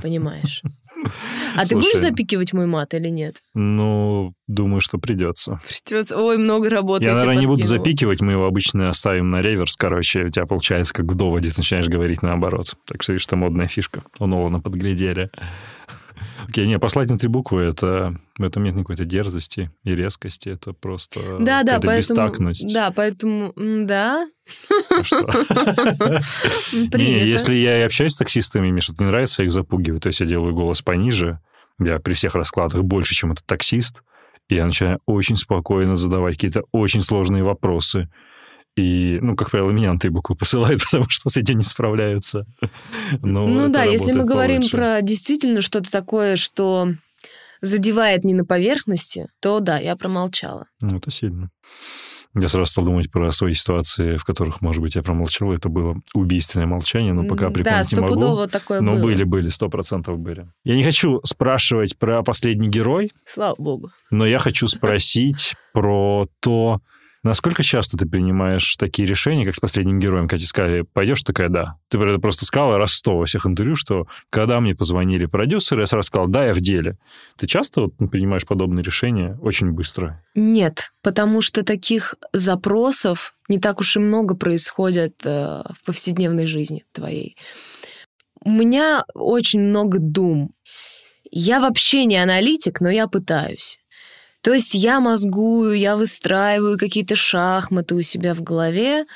Понимаешь? 0.00 0.62
А 1.56 1.66
ты 1.66 1.74
будешь 1.76 2.00
запикивать 2.00 2.52
мой 2.54 2.66
мат 2.66 2.94
или 2.94 3.08
нет? 3.08 3.42
Ну, 3.54 4.32
думаю, 4.46 4.80
что 4.80 4.98
придется. 4.98 5.60
Придется- 5.66 6.16
Ой, 6.16 6.38
много 6.38 6.70
работы. 6.70 7.04
Я, 7.04 7.10
тебе 7.10 7.18
наверное, 7.20 7.40
не 7.40 7.46
буду 7.46 7.62
запикивать, 7.64 8.20
мы 8.22 8.32
его 8.32 8.46
обычно 8.46 8.88
оставим 8.88 9.30
на 9.30 9.42
реверс, 9.42 9.76
короче, 9.76 10.24
у 10.24 10.30
тебя 10.30 10.46
получается 10.46 10.94
как 10.94 11.06
в 11.06 11.14
доводе, 11.14 11.50
ты 11.50 11.56
начинаешь 11.58 11.88
говорить 11.88 12.22
наоборот. 12.22 12.74
Так 12.86 13.02
что, 13.02 13.12
видишь, 13.12 13.26
это 13.26 13.36
модная 13.36 13.68
фишка. 13.68 14.02
У 14.18 14.26
Нолана 14.26 14.60
подглядели. 14.60 15.30
Окей, 16.48 16.66
не, 16.66 16.78
послать 16.78 17.10
на 17.10 17.18
три 17.18 17.28
буквы, 17.28 17.62
это, 17.62 18.18
в 18.38 18.42
этом 18.42 18.64
нет 18.64 18.74
никакой-то 18.74 19.04
дерзости 19.04 19.70
и 19.84 19.94
резкости, 19.94 20.48
это 20.48 20.72
просто 20.72 21.20
Да, 21.40 21.62
да, 21.62 21.80
поэтому... 21.80 21.96
бестактность. 21.96 22.72
Да, 22.72 22.90
поэтому... 22.90 23.52
Да, 23.56 24.26
А 24.90 25.04
что? 25.04 25.26
Не, 26.96 27.18
если 27.18 27.54
я 27.54 27.84
общаюсь 27.84 28.12
с 28.12 28.18
таксистами, 28.18 28.70
мне 28.70 28.80
что-то 28.80 29.04
не 29.04 29.10
нравится, 29.10 29.42
я 29.42 29.46
их 29.46 29.52
запугиваю. 29.52 30.00
То 30.00 30.08
есть 30.08 30.20
я 30.20 30.26
делаю 30.26 30.54
голос 30.54 30.82
пониже, 30.82 31.40
я 31.78 31.98
при 31.98 32.14
всех 32.14 32.34
раскладах 32.34 32.82
больше, 32.82 33.14
чем 33.14 33.32
этот 33.32 33.46
таксист, 33.46 34.02
и 34.48 34.56
я 34.56 34.66
начинаю 34.66 35.00
очень 35.06 35.36
спокойно 35.36 35.96
задавать 35.96 36.34
какие-то 36.34 36.64
очень 36.72 37.02
сложные 37.02 37.42
вопросы. 37.42 38.08
И, 38.76 39.18
ну, 39.22 39.36
как 39.36 39.50
правило, 39.50 39.70
меня 39.70 39.92
на 39.92 39.98
три 39.98 40.10
буквы 40.10 40.34
посылают, 40.36 40.82
потому 40.90 41.08
что 41.08 41.28
с 41.30 41.36
этим 41.36 41.58
не 41.58 41.64
справляются. 41.64 42.44
Но 43.22 43.46
Ну 43.46 43.68
да, 43.68 43.84
если 43.84 44.12
мы 44.12 44.24
говорим 44.24 44.56
получше. 44.62 44.76
про 44.76 45.00
действительно 45.02 45.60
что-то 45.60 45.90
такое, 45.92 46.36
что 46.36 46.88
задевает 47.60 48.24
не 48.24 48.34
на 48.34 48.44
поверхности, 48.44 49.28
то 49.40 49.60
да, 49.60 49.78
я 49.78 49.96
промолчала. 49.96 50.66
Ну, 50.80 50.96
это 50.98 51.10
сильно. 51.10 51.50
Я 52.36 52.48
сразу 52.48 52.68
стал 52.68 52.84
думать 52.84 53.12
про 53.12 53.30
свои 53.30 53.54
ситуации, 53.54 54.16
в 54.16 54.24
которых, 54.24 54.60
может 54.60 54.82
быть, 54.82 54.96
я 54.96 55.02
промолчал. 55.04 55.52
Это 55.52 55.68
было 55.68 55.94
убийственное 56.14 56.66
молчание, 56.66 57.12
но 57.12 57.22
пока 57.22 57.48
припомнить 57.50 57.90
Да, 57.90 57.96
не 57.96 58.02
могу. 58.02 58.46
такое 58.48 58.80
Но 58.80 58.94
было. 58.94 59.02
были, 59.02 59.22
были, 59.22 59.48
сто 59.50 59.68
процентов 59.68 60.18
были. 60.18 60.50
Я 60.64 60.74
не 60.74 60.82
хочу 60.82 61.20
спрашивать 61.22 61.96
про 61.96 62.24
последний 62.24 62.68
герой, 62.68 63.12
Слава 63.24 63.54
богу. 63.56 63.90
но 64.10 64.26
я 64.26 64.38
хочу 64.40 64.66
спросить 64.66 65.54
про 65.72 66.26
то, 66.40 66.80
насколько 67.24 67.64
часто 67.64 67.96
ты 67.96 68.06
принимаешь 68.06 68.76
такие 68.76 69.08
решения, 69.08 69.44
как 69.44 69.54
с 69.54 69.60
последним 69.60 69.98
героем, 69.98 70.28
когда 70.28 70.38
тебе 70.38 70.46
сказали, 70.46 70.82
пойдешь, 70.82 71.22
такая, 71.22 71.48
да. 71.48 71.78
Ты 71.88 71.98
просто 72.18 72.44
сказала 72.44 72.78
раз 72.78 72.92
сто 72.92 73.18
во 73.18 73.24
всех 73.24 73.46
интервью, 73.46 73.74
что 73.74 74.06
когда 74.30 74.60
мне 74.60 74.76
позвонили 74.76 75.26
продюсеры, 75.26 75.82
я 75.82 75.86
сразу 75.86 76.06
сказал, 76.06 76.28
да, 76.28 76.46
я 76.46 76.54
в 76.54 76.60
деле. 76.60 76.98
Ты 77.36 77.46
часто 77.46 77.82
вот, 77.82 77.96
принимаешь 78.10 78.46
подобные 78.46 78.84
решения 78.84 79.36
очень 79.42 79.72
быстро? 79.72 80.22
Нет, 80.36 80.92
потому 81.02 81.40
что 81.40 81.64
таких 81.64 82.14
запросов 82.32 83.34
не 83.48 83.58
так 83.58 83.80
уж 83.80 83.96
и 83.96 84.00
много 84.00 84.36
происходит 84.36 85.14
э, 85.24 85.62
в 85.68 85.84
повседневной 85.84 86.46
жизни 86.46 86.84
твоей. 86.92 87.36
У 88.44 88.50
меня 88.50 89.04
очень 89.14 89.60
много 89.60 89.98
дум. 89.98 90.50
Я 91.30 91.60
вообще 91.60 92.04
не 92.04 92.16
аналитик, 92.16 92.80
но 92.80 92.90
я 92.90 93.08
пытаюсь. 93.08 93.80
То 94.44 94.52
есть 94.52 94.74
я 94.74 95.00
мозгую, 95.00 95.72
я 95.72 95.96
выстраиваю 95.96 96.78
какие-то 96.78 97.16
шахматы 97.16 97.94
у 97.94 98.02
себя 98.02 98.34
в 98.34 98.42
голове. 98.42 99.06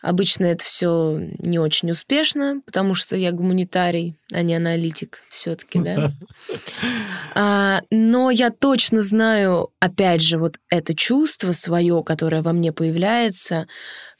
Обычно 0.00 0.44
это 0.44 0.64
все 0.64 1.18
не 1.40 1.58
очень 1.58 1.90
успешно, 1.90 2.60
потому 2.64 2.94
что 2.94 3.16
я 3.16 3.32
гуманитарий, 3.32 4.16
а 4.32 4.42
не 4.42 4.54
аналитик 4.54 5.22
все-таки, 5.28 5.80
да. 5.80 6.12
А, 7.34 7.82
но 7.90 8.30
я 8.30 8.50
точно 8.50 9.02
знаю, 9.02 9.70
опять 9.80 10.22
же, 10.22 10.38
вот 10.38 10.56
это 10.70 10.94
чувство 10.94 11.50
свое, 11.50 12.02
которое 12.04 12.40
во 12.40 12.52
мне 12.52 12.72
появляется, 12.72 13.66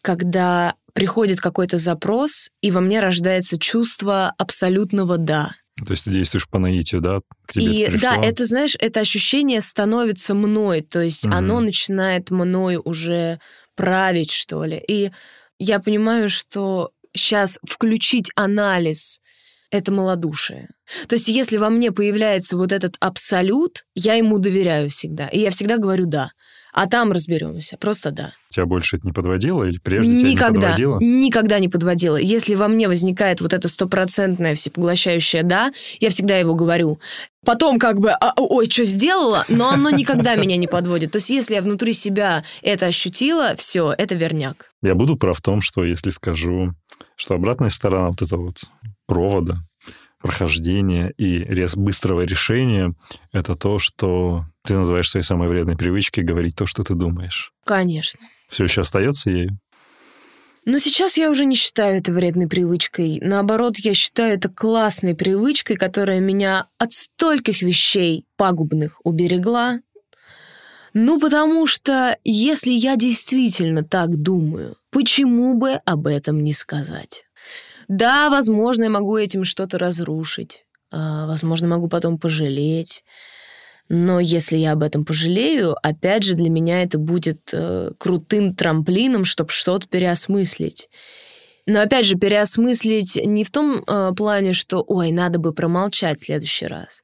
когда 0.02 0.74
приходит 0.92 1.40
какой-то 1.40 1.78
запрос, 1.78 2.50
и 2.60 2.72
во 2.72 2.80
мне 2.80 2.98
рождается 2.98 3.56
чувство 3.58 4.34
абсолютного 4.36 5.16
«да». 5.16 5.52
То 5.84 5.92
есть 5.92 6.04
ты 6.04 6.10
действуешь 6.10 6.48
по 6.48 6.58
наитию, 6.58 7.00
да? 7.00 7.20
К 7.46 7.52
тебе 7.52 7.66
И 7.66 7.78
это 7.80 8.00
да, 8.00 8.16
это, 8.16 8.46
знаешь, 8.46 8.76
это 8.78 9.00
ощущение 9.00 9.60
становится 9.60 10.34
мной, 10.34 10.80
то 10.80 11.02
есть 11.02 11.26
Мгм. 11.26 11.34
оно 11.34 11.60
начинает 11.60 12.30
мной 12.30 12.80
уже 12.82 13.40
править, 13.74 14.30
что 14.30 14.64
ли. 14.64 14.82
И 14.88 15.10
я 15.58 15.78
понимаю, 15.78 16.30
что 16.30 16.92
сейчас 17.14 17.58
включить 17.66 18.30
анализ— 18.36 19.20
это 19.70 19.92
малодушие. 19.92 20.68
То 21.08 21.16
есть 21.16 21.28
если 21.28 21.58
во 21.58 21.68
мне 21.68 21.92
появляется 21.92 22.56
вот 22.56 22.72
этот 22.72 22.96
абсолют, 23.00 23.84
я 23.94 24.14
ему 24.14 24.38
доверяю 24.38 24.88
всегда. 24.88 25.28
И 25.28 25.40
я 25.40 25.50
всегда 25.50 25.76
говорю 25.76 26.06
«да». 26.06 26.30
А 26.72 26.86
там 26.86 27.10
разберемся. 27.10 27.78
Просто 27.78 28.10
да. 28.10 28.32
Тебя 28.56 28.64
больше 28.64 28.96
это 28.96 29.06
не 29.06 29.12
подводило 29.12 29.64
или 29.64 29.76
прежде 29.76 30.12
тебя 30.12 30.28
не 30.28 30.32
никогда, 30.32 30.60
подводило? 30.62 30.98
никогда 30.98 31.58
не 31.58 31.68
подводила. 31.68 32.16
Если 32.16 32.54
во 32.54 32.68
мне 32.68 32.88
возникает 32.88 33.42
вот 33.42 33.52
это 33.52 33.68
стопроцентное 33.68 34.54
всепоглощающее 34.54 35.42
«да», 35.42 35.72
я 36.00 36.08
всегда 36.08 36.38
его 36.38 36.54
говорю. 36.54 36.98
Потом 37.44 37.78
как 37.78 38.00
бы 38.00 38.12
«А, 38.12 38.32
«ой, 38.38 38.70
что 38.70 38.84
сделала?», 38.84 39.44
но 39.50 39.68
оно 39.68 39.90
никогда 39.90 40.36
меня 40.36 40.56
не 40.56 40.66
подводит. 40.66 41.12
То 41.12 41.16
есть 41.18 41.28
если 41.28 41.54
я 41.56 41.60
внутри 41.60 41.92
себя 41.92 42.44
это 42.62 42.86
ощутила, 42.86 43.54
все, 43.56 43.92
это 43.92 44.14
верняк. 44.14 44.72
Я 44.82 44.94
буду 44.94 45.18
прав 45.18 45.36
в 45.36 45.42
том, 45.42 45.60
что 45.60 45.84
если 45.84 46.08
скажу, 46.08 46.72
что 47.14 47.34
обратная 47.34 47.68
сторона 47.68 48.08
вот 48.08 48.22
этого 48.22 48.46
вот 48.46 48.62
провода, 49.06 49.58
прохождения 50.18 51.12
и 51.18 51.40
рез 51.40 51.76
быстрого 51.76 52.22
решения— 52.22 52.94
это 53.32 53.54
то, 53.54 53.78
что 53.78 54.46
ты 54.64 54.72
называешь 54.72 55.10
своей 55.10 55.24
самой 55.24 55.48
вредной 55.48 55.76
привычкой 55.76 56.24
говорить 56.24 56.56
то, 56.56 56.64
что 56.64 56.84
ты 56.84 56.94
думаешь. 56.94 57.52
Конечно. 57.66 58.26
Все 58.48 58.64
еще 58.64 58.82
остается 58.82 59.30
ею? 59.30 59.58
Но 60.64 60.78
сейчас 60.78 61.16
я 61.16 61.30
уже 61.30 61.44
не 61.44 61.54
считаю 61.54 61.98
это 61.98 62.12
вредной 62.12 62.48
привычкой. 62.48 63.20
Наоборот, 63.22 63.76
я 63.78 63.94
считаю 63.94 64.34
это 64.34 64.48
классной 64.48 65.14
привычкой, 65.14 65.76
которая 65.76 66.18
меня 66.18 66.66
от 66.78 66.92
стольких 66.92 67.62
вещей 67.62 68.26
пагубных 68.36 69.00
уберегла. 69.04 69.78
Ну, 70.92 71.20
потому 71.20 71.66
что 71.68 72.18
если 72.24 72.70
я 72.70 72.96
действительно 72.96 73.84
так 73.84 74.16
думаю, 74.16 74.76
почему 74.90 75.56
бы 75.56 75.74
об 75.84 76.06
этом 76.08 76.42
не 76.42 76.52
сказать? 76.52 77.26
Да, 77.86 78.28
возможно, 78.30 78.84
я 78.84 78.90
могу 78.90 79.16
этим 79.16 79.44
что-то 79.44 79.78
разрушить. 79.78 80.64
а, 80.90 81.26
Возможно, 81.26 81.68
могу 81.68 81.88
потом 81.88 82.18
пожалеть. 82.18 83.04
Но 83.88 84.18
если 84.18 84.56
я 84.56 84.72
об 84.72 84.82
этом 84.82 85.04
пожалею, 85.04 85.76
опять 85.82 86.24
же, 86.24 86.34
для 86.34 86.50
меня 86.50 86.82
это 86.82 86.98
будет 86.98 87.50
э, 87.52 87.92
крутым 87.98 88.54
трамплином, 88.54 89.24
чтобы 89.24 89.50
что-то 89.50 89.86
переосмыслить. 89.86 90.88
Но 91.66 91.80
опять 91.80 92.04
же, 92.04 92.16
переосмыслить 92.16 93.16
не 93.24 93.44
в 93.44 93.50
том 93.50 93.82
э, 93.86 94.12
плане, 94.16 94.52
что, 94.52 94.84
ой, 94.86 95.10
надо 95.10 95.38
бы 95.38 95.52
промолчать 95.52 96.18
в 96.18 96.24
следующий 96.24 96.66
раз. 96.66 97.02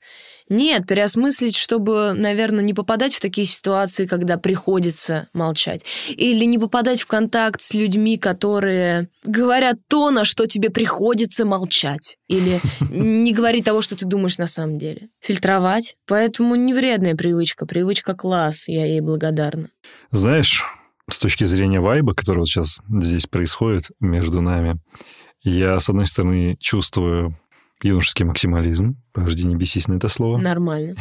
Нет, 0.53 0.87
переосмыслить, 0.87 1.57
чтобы, 1.57 2.13
наверное, 2.13 2.63
не 2.63 2.75
попадать 2.75 3.15
в 3.15 3.21
такие 3.21 3.47
ситуации, 3.47 4.07
когда 4.07 4.37
приходится 4.37 5.29
молчать. 5.33 5.87
Или 6.11 6.45
не 6.45 6.59
попадать 6.59 7.01
в 7.01 7.07
контакт 7.07 7.63
с 7.63 7.73
людьми, 7.73 8.19
которые 8.19 9.09
говорят 9.25 9.79
то, 9.89 10.11
на 10.11 10.27
что 10.27 10.47
тебе 10.47 10.69
приходится 10.69 11.47
молчать. 11.47 12.19
Или 12.29 12.61
не 12.91 13.33
говорить 13.33 13.65
того, 13.65 13.81
что 13.81 13.97
ты 13.97 14.05
думаешь 14.05 14.37
на 14.37 14.47
самом 14.47 14.79
деле. 14.79 15.09
Фильтровать. 15.21 15.97
Поэтому 16.07 16.55
не 16.55 16.75
вредная 16.75 17.15
привычка. 17.15 17.65
Привычка 17.65 18.15
класс. 18.15 18.69
Я 18.69 18.85
ей 18.85 19.01
благодарна. 19.01 19.69
Знаешь, 20.11 20.63
с 21.11 21.19
точки 21.19 21.45
зрения 21.45 21.81
вайба, 21.81 22.13
который 22.13 22.41
вот 22.41 22.49
сейчас 22.49 22.81
здесь 22.91 23.25
происходит 23.25 23.87
между 24.01 24.43
нами, 24.43 24.79
я, 25.43 25.81
с 25.81 25.89
одной 25.89 26.05
стороны, 26.05 26.59
чувствую 26.61 27.39
юношеский 27.83 28.25
максимализм. 28.25 28.97
Подожди, 29.13 29.47
не 29.47 29.57
бесись 29.57 29.89
на 29.89 29.95
это 29.95 30.09
слово. 30.09 30.39
Нормально. 30.39 30.95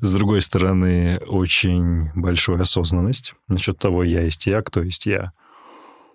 С 0.00 0.12
другой 0.12 0.42
стороны, 0.42 1.18
очень 1.26 2.10
большая 2.14 2.60
осознанность 2.60 3.34
насчет 3.48 3.78
того, 3.78 4.02
я 4.02 4.22
есть 4.22 4.46
я, 4.46 4.60
кто 4.62 4.82
есть 4.82 5.06
я. 5.06 5.32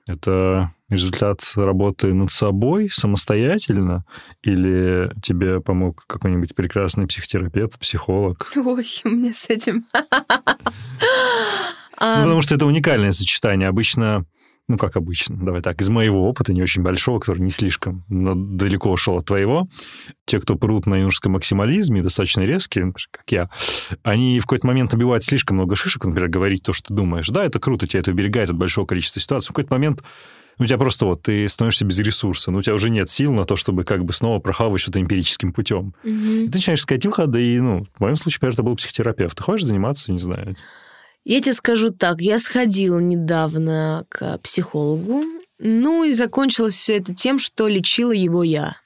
Это 0.08 0.70
результат 0.90 1.42
работы 1.56 2.14
над 2.14 2.32
собой 2.32 2.90
самостоятельно? 2.92 4.04
Или 4.44 5.12
тебе 5.22 5.62
помог 5.62 6.06
какой-нибудь 6.08 6.56
прекрасный 6.56 7.08
психотерапевт, 7.08 7.80
психолог? 7.80 8.52
Ой, 8.56 8.86
у 9.06 9.10
меня 9.10 9.34
с 9.34 9.50
этим... 9.50 9.86
Ну, 12.04 12.24
потому 12.24 12.42
что 12.42 12.56
это 12.56 12.66
уникальное 12.66 13.12
сочетание. 13.12 13.70
Обычно, 13.70 14.26
ну, 14.72 14.78
как 14.78 14.96
обычно, 14.98 15.36
давай 15.36 15.62
так, 15.62 15.82
из 15.82 15.90
моего 15.90 16.28
опыта, 16.28 16.54
не 16.54 16.62
очень 16.62 16.82
большого, 16.82 17.20
который 17.20 17.40
не 17.40 17.50
слишком 17.50 18.06
далеко 18.10 18.90
ушел 18.90 19.18
от 19.18 19.26
твоего, 19.26 19.68
те, 20.26 20.40
кто 20.40 20.56
прут 20.56 20.86
на 20.86 20.96
юношеском 20.96 21.34
максимализме, 21.34 22.02
достаточно 22.02 22.42
резкие, 22.42 22.94
как 23.12 23.30
я, 23.30 23.50
они 24.04 24.40
в 24.40 24.44
какой-то 24.44 24.68
момент 24.68 24.94
набивают 24.94 25.24
слишком 25.24 25.58
много 25.58 25.76
шишек, 25.76 26.06
например, 26.06 26.30
говорить 26.30 26.64
то, 26.64 26.74
что 26.74 26.88
ты 26.88 26.94
думаешь. 26.94 27.28
Да, 27.30 27.44
это 27.44 27.60
круто, 27.60 27.86
тебя 27.86 28.00
это 28.00 28.12
уберегает 28.12 28.50
от 28.50 28.58
большого 28.58 28.86
количества 28.86 29.22
ситуаций. 29.22 29.50
В 29.50 29.54
какой-то 29.54 29.74
момент 29.74 30.04
у 30.58 30.66
тебя 30.66 30.78
просто 30.78 31.06
вот, 31.06 31.24
ты 31.24 31.50
становишься 31.50 31.86
без 31.86 32.00
ресурса, 32.00 32.52
но 32.52 32.60
у 32.60 32.62
тебя 32.62 32.76
уже 32.76 32.90
нет 32.90 33.10
сил 33.10 33.34
на 33.34 33.46
то, 33.46 33.56
чтобы 33.56 33.84
как 33.84 34.06
бы 34.06 34.14
снова 34.14 34.40
прохавать 34.40 34.80
что-то 34.80 35.02
эмпирическим 35.02 35.54
путем. 35.54 35.94
мгм. 36.04 36.44
И 36.44 36.48
ты 36.48 36.58
начинаешь 36.58 36.80
искать 36.80 37.06
выхода, 37.06 37.40
и, 37.40 37.60
ну, 37.60 37.88
в 37.96 38.00
моем 38.00 38.16
случае, 38.16 38.38
например, 38.38 38.54
это 38.54 38.64
был 38.64 38.76
психотерапевт. 38.76 39.38
Ты 39.38 39.44
хочешь 39.44 39.66
заниматься, 39.66 40.12
не 40.12 40.20
знаю, 40.20 40.56
Я 41.24 41.42
тебе 41.42 41.54
скажу 41.54 41.92
так, 41.92 42.22
я 42.22 42.40
сходила 42.40 43.00
недавно 43.00 44.06
к 44.10 44.40
психологу, 44.40 45.24
ну 45.60 46.04
и 46.04 46.14
закончилось 46.14 46.74
все 46.74 46.98
это 46.98 47.14
тем, 47.14 47.38
что 47.38 47.68
лечила 47.68 48.12
его 48.12 48.44
я. 48.44 48.78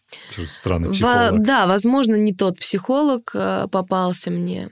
странный 0.47 0.89
Во- 0.89 0.93
психолог. 0.93 1.43
да, 1.43 1.67
возможно, 1.67 2.15
не 2.15 2.33
тот 2.33 2.59
психолог 2.59 3.31
э, 3.33 3.67
попался 3.71 4.31
мне. 4.31 4.69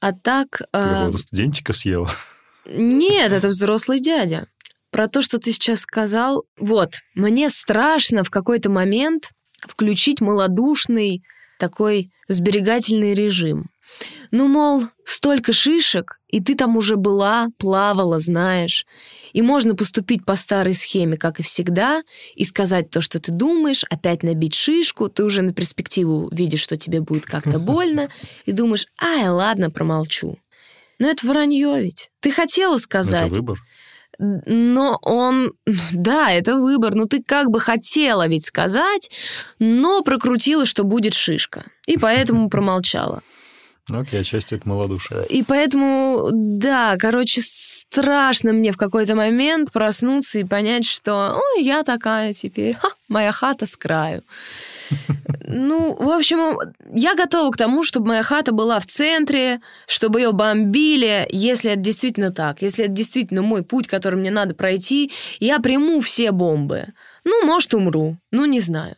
А 0.00 0.12
так... 0.12 0.58
Ты 0.58 0.78
э, 0.78 0.82
какого-то 0.82 1.18
студентика 1.18 1.72
съела. 1.72 2.10
Нет, 2.66 3.32
это 3.32 3.48
взрослый 3.48 4.00
дядя. 4.00 4.46
Про 4.90 5.08
то, 5.08 5.22
что 5.22 5.38
ты 5.38 5.50
сейчас 5.50 5.80
сказал. 5.80 6.44
Вот, 6.58 6.96
мне 7.14 7.48
страшно 7.48 8.22
в 8.22 8.30
какой-то 8.30 8.70
момент 8.70 9.30
включить 9.66 10.20
малодушный 10.20 11.22
такой 11.58 12.10
сберегательный 12.28 13.14
режим. 13.14 13.70
Ну, 14.30 14.48
мол, 14.48 14.84
столько 15.04 15.52
шишек, 15.52 16.20
и 16.34 16.40
ты 16.40 16.56
там 16.56 16.76
уже 16.76 16.96
была, 16.96 17.50
плавала, 17.58 18.18
знаешь. 18.18 18.86
И 19.34 19.40
можно 19.40 19.76
поступить 19.76 20.24
по 20.24 20.34
старой 20.34 20.74
схеме, 20.74 21.16
как 21.16 21.38
и 21.38 21.44
всегда, 21.44 22.02
и 22.34 22.42
сказать 22.44 22.90
то, 22.90 23.00
что 23.00 23.20
ты 23.20 23.30
думаешь, 23.30 23.84
опять 23.88 24.24
набить 24.24 24.56
шишку, 24.56 25.08
ты 25.08 25.22
уже 25.22 25.42
на 25.42 25.52
перспективу 25.52 26.28
видишь, 26.32 26.58
что 26.58 26.76
тебе 26.76 27.00
будет 27.00 27.24
как-то 27.24 27.58
больно, 27.60 28.08
и 28.46 28.50
думаешь, 28.50 28.88
ай, 29.00 29.28
ладно, 29.28 29.70
промолчу. 29.70 30.36
Но 30.98 31.08
это 31.08 31.24
вранье 31.24 31.80
ведь. 31.80 32.10
Ты 32.18 32.32
хотела 32.32 32.78
сказать. 32.78 33.30
Это 33.30 33.36
выбор. 33.36 33.58
Но 34.18 34.98
он... 35.02 35.52
Да, 35.92 36.32
это 36.32 36.56
выбор. 36.56 36.96
Но 36.96 37.04
ты 37.04 37.22
как 37.22 37.50
бы 37.50 37.60
хотела 37.60 38.26
ведь 38.26 38.44
сказать, 38.44 39.08
но 39.60 40.02
прокрутила, 40.02 40.66
что 40.66 40.82
будет 40.82 41.14
шишка. 41.14 41.64
И 41.86 41.96
поэтому 41.96 42.48
промолчала. 42.50 43.22
Окей, 43.90 44.20
отчасти 44.20 44.54
это 44.54 44.66
малодушие. 44.66 45.26
И 45.28 45.42
поэтому, 45.42 46.30
да, 46.32 46.96
короче, 46.98 47.42
страшно 47.42 48.52
мне 48.52 48.72
в 48.72 48.78
какой-то 48.78 49.14
момент 49.14 49.72
проснуться 49.72 50.38
и 50.38 50.44
понять, 50.44 50.86
что 50.86 51.36
ой, 51.36 51.62
я 51.62 51.82
такая 51.82 52.32
теперь, 52.32 52.76
ха, 52.76 52.88
моя 53.08 53.30
хата 53.32 53.66
с 53.66 53.76
краю. 53.76 54.22
Ну, 55.46 55.94
в 55.94 56.08
общем, 56.08 56.58
я 56.94 57.14
готова 57.14 57.50
к 57.50 57.58
тому, 57.58 57.84
чтобы 57.84 58.08
моя 58.08 58.22
хата 58.22 58.52
была 58.52 58.80
в 58.80 58.86
центре, 58.86 59.60
чтобы 59.86 60.20
ее 60.20 60.32
бомбили, 60.32 61.26
если 61.30 61.72
это 61.72 61.80
действительно 61.80 62.32
так, 62.32 62.62
если 62.62 62.86
это 62.86 62.94
действительно 62.94 63.42
мой 63.42 63.62
путь, 63.62 63.86
который 63.86 64.18
мне 64.18 64.30
надо 64.30 64.54
пройти, 64.54 65.12
я 65.40 65.60
приму 65.60 66.00
все 66.00 66.32
бомбы. 66.32 66.86
Ну, 67.24 67.46
может, 67.46 67.74
умру, 67.74 68.16
ну, 68.30 68.46
не 68.46 68.58
знаю. 68.58 68.96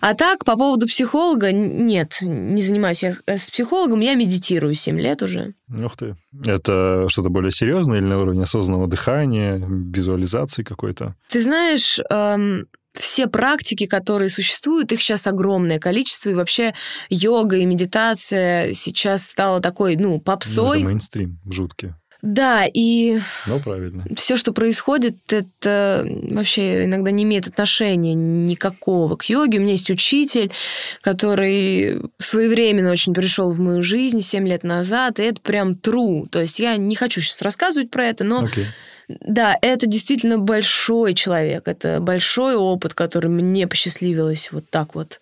А 0.00 0.14
так, 0.14 0.44
по 0.44 0.56
поводу 0.56 0.86
психолога, 0.86 1.52
нет, 1.52 2.18
не 2.22 2.62
занимаюсь 2.62 3.02
я 3.02 3.12
с- 3.12 3.22
с 3.26 3.50
психологом, 3.50 4.00
я 4.00 4.14
медитирую 4.14 4.74
7 4.74 4.98
лет 5.00 5.22
уже. 5.22 5.54
Ух 5.68 5.96
ты. 5.96 6.16
Это 6.44 7.06
что-то 7.08 7.28
более 7.28 7.50
серьезное 7.50 7.98
или 7.98 8.06
на 8.06 8.18
уровне 8.18 8.42
осознанного 8.42 8.90
дихания, 8.90 9.56
визуализации 9.58 10.62
какой-то? 10.62 11.14
Ты 11.28 11.42
знаешь, 11.42 11.98
эм, 12.10 12.66
все 12.94 13.28
практики, 13.28 13.86
которые 13.86 14.30
существуют, 14.30 14.90
их 14.92 15.00
сейчас 15.00 15.26
огромное 15.28 15.78
количество, 15.78 16.30
и 16.30 16.34
вообще 16.34 16.74
йога 17.08 17.56
и 17.56 17.64
медитация 17.64 18.72
сейчас 18.74 19.26
стала 19.26 19.60
такой, 19.60 19.94
ну, 19.96 20.14
Ну, 20.14 20.20
попсой. 20.20 20.78
это 20.80 20.86
мейнстрим, 20.88 21.38
жуткий. 21.48 21.94
Да, 22.22 22.64
и 22.72 23.18
Ну, 23.46 23.60
правильно. 23.60 24.04
все, 24.16 24.36
что 24.36 24.52
происходит, 24.52 25.16
это 25.32 26.06
вообще 26.30 26.84
иногда 26.84 27.10
не 27.10 27.22
имеет 27.22 27.48
отношения 27.48 28.14
никакого 28.14 29.16
к 29.16 29.24
йоге. 29.24 29.58
У 29.58 29.62
меня 29.62 29.72
есть 29.72 29.90
учитель, 29.90 30.52
который 31.00 32.00
своевременно 32.18 32.90
очень 32.90 33.14
пришел 33.14 33.50
в 33.50 33.60
мою 33.60 33.82
жизнь 33.82 34.20
7 34.20 34.46
лет 34.46 34.64
назад, 34.64 35.18
и 35.18 35.22
это 35.22 35.40
прям 35.40 35.72
true. 35.72 36.28
То 36.28 36.40
есть 36.40 36.60
я 36.60 36.76
не 36.76 36.94
хочу 36.94 37.20
сейчас 37.20 37.42
рассказывать 37.42 37.90
про 37.90 38.06
это, 38.06 38.24
но 38.24 38.44
Окей. 38.44 38.66
да, 39.08 39.56
это 39.62 39.86
действительно 39.86 40.38
большой 40.38 41.14
человек, 41.14 41.68
это 41.68 42.00
большой 42.00 42.54
опыт, 42.54 42.94
который 42.94 43.30
мне 43.30 43.66
посчастливилось 43.66 44.52
вот 44.52 44.68
так 44.70 44.94
вот 44.94 45.20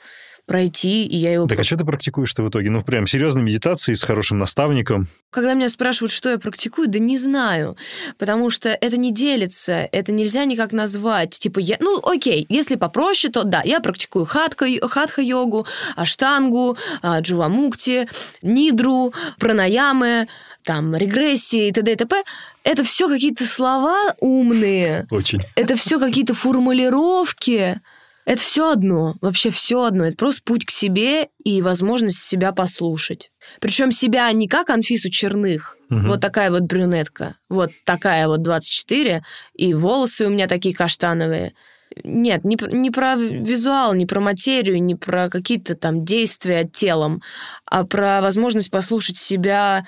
пройти, 0.49 1.05
и 1.05 1.17
я 1.17 1.35
его... 1.35 1.47
Так 1.47 1.61
а 1.61 1.63
что 1.63 1.77
ты 1.77 1.85
практикуешь-то 1.85 2.43
в 2.43 2.49
итоге? 2.49 2.71
Ну, 2.71 2.83
прям 2.83 3.07
серьезной 3.07 3.43
медитации 3.43 3.95
с 3.95 4.03
хорошим 4.03 4.39
наставником. 4.39 5.07
Когда 5.31 5.53
меня 5.53 5.69
спрашивают, 5.69 6.11
что 6.11 6.31
я 6.31 6.39
практикую, 6.39 6.89
да 6.89 6.99
не 6.99 7.19
знаю, 7.19 7.77
потому 8.17 8.51
что 8.51 8.71
это 8.71 8.97
не 8.97 9.13
делится, 9.13 9.89
это 9.93 10.11
нельзя 10.11 10.47
никак 10.47 10.73
назвать. 10.73 11.39
Типа, 11.39 11.61
я, 11.61 11.77
ну, 11.81 12.01
окей, 12.03 12.47
если 12.49 12.77
попроще, 12.77 13.31
то 13.31 13.45
да, 13.45 13.63
я 13.65 13.81
практикую 13.81 14.25
хатха, 14.25 14.67
хатха-йогу, 14.89 15.67
аштангу, 15.95 16.77
а, 17.03 17.21
джувамукти, 17.21 18.09
нидру, 18.41 19.13
пранаямы, 19.39 20.29
там, 20.65 20.97
регрессии 20.97 21.69
и 21.69 21.73
т.д. 21.73 21.93
и 21.93 21.97
т.п. 21.97 22.23
Это 22.65 22.85
все 22.85 23.09
какие-то 23.09 23.45
слова 23.45 24.15
умные. 24.21 25.07
Очень. 25.11 25.41
Это 25.57 25.77
все 25.77 25.99
какие-то 25.99 26.35
формулировки, 26.35 27.81
это 28.29 28.43
все 28.43 28.71
одно, 28.71 29.15
вообще 29.23 29.51
все 29.51 29.85
одно. 29.85 30.05
Это 30.05 30.19
просто 30.19 30.43
путь 30.45 30.67
к 30.67 30.71
себе 30.71 31.29
и 31.45 31.63
возможность 31.63 32.19
себя 32.19 32.53
послушать. 32.53 33.31
Причем 33.59 33.91
себя 33.91 34.31
не 34.33 34.47
как 34.49 34.69
Анфису 34.69 35.09
Черных, 35.09 35.79
угу. 35.91 36.01
вот 36.09 36.21
такая 36.21 36.51
вот 36.51 36.65
брюнетка, 36.65 37.37
вот 37.49 37.71
такая 37.87 38.29
вот 38.29 38.43
24, 38.43 39.23
и 39.55 39.73
волосы 39.73 40.27
у 40.27 40.29
меня 40.29 40.47
такие 40.47 40.75
каштановые. 40.75 41.55
Нет, 42.05 42.45
не, 42.45 42.59
не 42.71 42.91
про 42.91 43.15
визуал, 43.15 43.95
не 43.95 44.05
про 44.05 44.21
материю, 44.21 44.83
не 44.83 44.95
про 44.95 45.31
какие-то 45.31 45.75
там 45.75 46.05
действия 46.05 46.69
телом, 46.71 47.23
а 47.65 47.85
про 47.85 48.21
возможность 48.21 48.71
послушать 48.71 49.17
себя, 49.17 49.87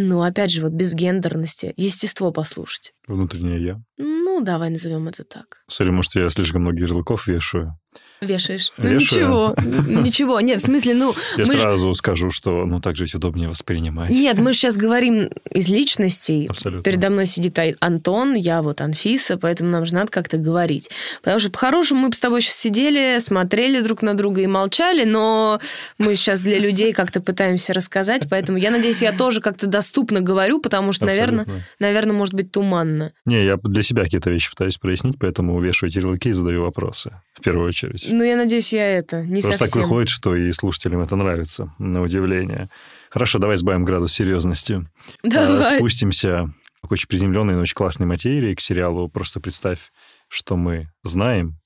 ну, 0.00 0.22
опять 0.22 0.52
же, 0.52 0.62
вот 0.62 0.72
без 0.72 0.94
гендерности, 0.94 1.74
естество 1.76 2.30
послушать. 2.30 2.92
Внутреннее 3.08 3.64
я. 3.64 3.82
Ну, 3.96 4.40
давай 4.42 4.70
назовем 4.70 5.08
это 5.08 5.24
так. 5.24 5.62
Сори, 5.66 5.90
может, 5.90 6.14
я 6.14 6.28
слишком 6.28 6.62
много 6.62 6.78
ярлыков 6.78 7.26
вешаю. 7.26 7.76
Вешаешь. 8.20 8.72
Вешаю. 8.76 9.54
Ну, 9.56 9.60
ничего, 9.60 10.00
ничего. 10.02 10.40
Нет, 10.40 10.60
в 10.60 10.64
смысле, 10.64 10.94
ну... 10.94 11.14
Я 11.36 11.46
мы 11.46 11.56
ж- 11.56 11.60
сразу 11.60 11.94
скажу, 11.94 12.30
что 12.30 12.64
ну 12.66 12.80
так 12.80 12.96
же 12.96 13.04
ведь 13.04 13.14
удобнее 13.14 13.48
воспринимать. 13.48 14.10
Нет, 14.10 14.38
мы 14.38 14.52
сейчас 14.52 14.76
говорим 14.76 15.30
из 15.52 15.68
личностей. 15.68 16.46
Абсолютно. 16.48 16.82
Передо 16.82 17.10
мной 17.10 17.26
сидит 17.26 17.58
Антон, 17.80 18.34
я 18.34 18.62
вот 18.62 18.80
Анфиса, 18.80 19.36
поэтому 19.36 19.70
нам 19.70 19.86
же 19.86 19.94
надо 19.94 20.10
как-то 20.10 20.36
говорить. 20.36 20.90
Потому 21.22 21.38
что 21.38 21.50
по-хорошему 21.50 22.00
мы 22.02 22.08
бы 22.10 22.14
с 22.14 22.20
тобой 22.20 22.40
сейчас 22.42 22.54
сидели, 22.54 23.18
смотрели 23.20 23.80
друг 23.80 24.02
на 24.02 24.14
друга 24.14 24.40
и 24.40 24.46
молчали, 24.46 25.04
но 25.04 25.60
мы 25.98 26.14
сейчас 26.14 26.42
для 26.42 26.58
людей 26.58 26.92
как-то 26.92 27.20
пытаемся 27.20 27.72
рассказать, 27.72 28.22
поэтому 28.28 28.58
я 28.58 28.70
надеюсь, 28.70 29.02
я 29.02 29.12
тоже 29.12 29.40
как-то 29.40 29.66
доступно 29.66 30.20
говорю, 30.20 30.60
потому 30.60 30.92
что, 30.92 31.06
наверное, 31.06 31.42
Абсолютно. 31.42 31.66
наверное, 31.78 32.12
может 32.14 32.34
быть 32.34 32.52
туманно. 32.52 33.12
Не, 33.26 33.44
я 33.44 33.56
для 33.62 33.82
себя 33.82 34.04
какие-то 34.04 34.30
вещи 34.30 34.50
пытаюсь 34.50 34.76
прояснить, 34.76 35.16
поэтому 35.18 35.60
вешаю 35.60 35.90
ярлыки 35.92 36.30
и 36.30 36.32
задаю 36.32 36.62
вопросы, 36.62 37.12
в 37.34 37.42
первую 37.42 37.68
очередь. 37.68 38.07
Ну, 38.08 38.24
я 38.24 38.36
надеюсь, 38.36 38.72
я 38.72 38.98
это 38.98 39.24
не 39.24 39.40
Просто 39.40 39.58
так 39.58 39.68
совсем. 39.68 39.82
выходит, 39.82 40.08
что 40.08 40.34
и 40.34 40.50
слушателям 40.52 41.00
это 41.00 41.16
нравится, 41.16 41.72
на 41.78 42.02
удивление. 42.02 42.68
Хорошо, 43.10 43.38
давай 43.38 43.56
сбавим 43.56 43.84
градус 43.84 44.12
серьезности. 44.12 44.86
Э, 45.22 45.28
Давай. 45.28 45.78
Спустимся 45.78 46.52
к 46.86 46.92
очень 46.92 47.08
приземленной, 47.08 47.54
но 47.54 47.60
очень 47.60 47.74
классной 47.74 48.06
материи, 48.06 48.54
к 48.54 48.60
сериалу 48.60 49.08
«Просто 49.08 49.40
представь, 49.40 49.90
что 50.28 50.56
мы 50.56 50.88
знаем». 51.02 51.58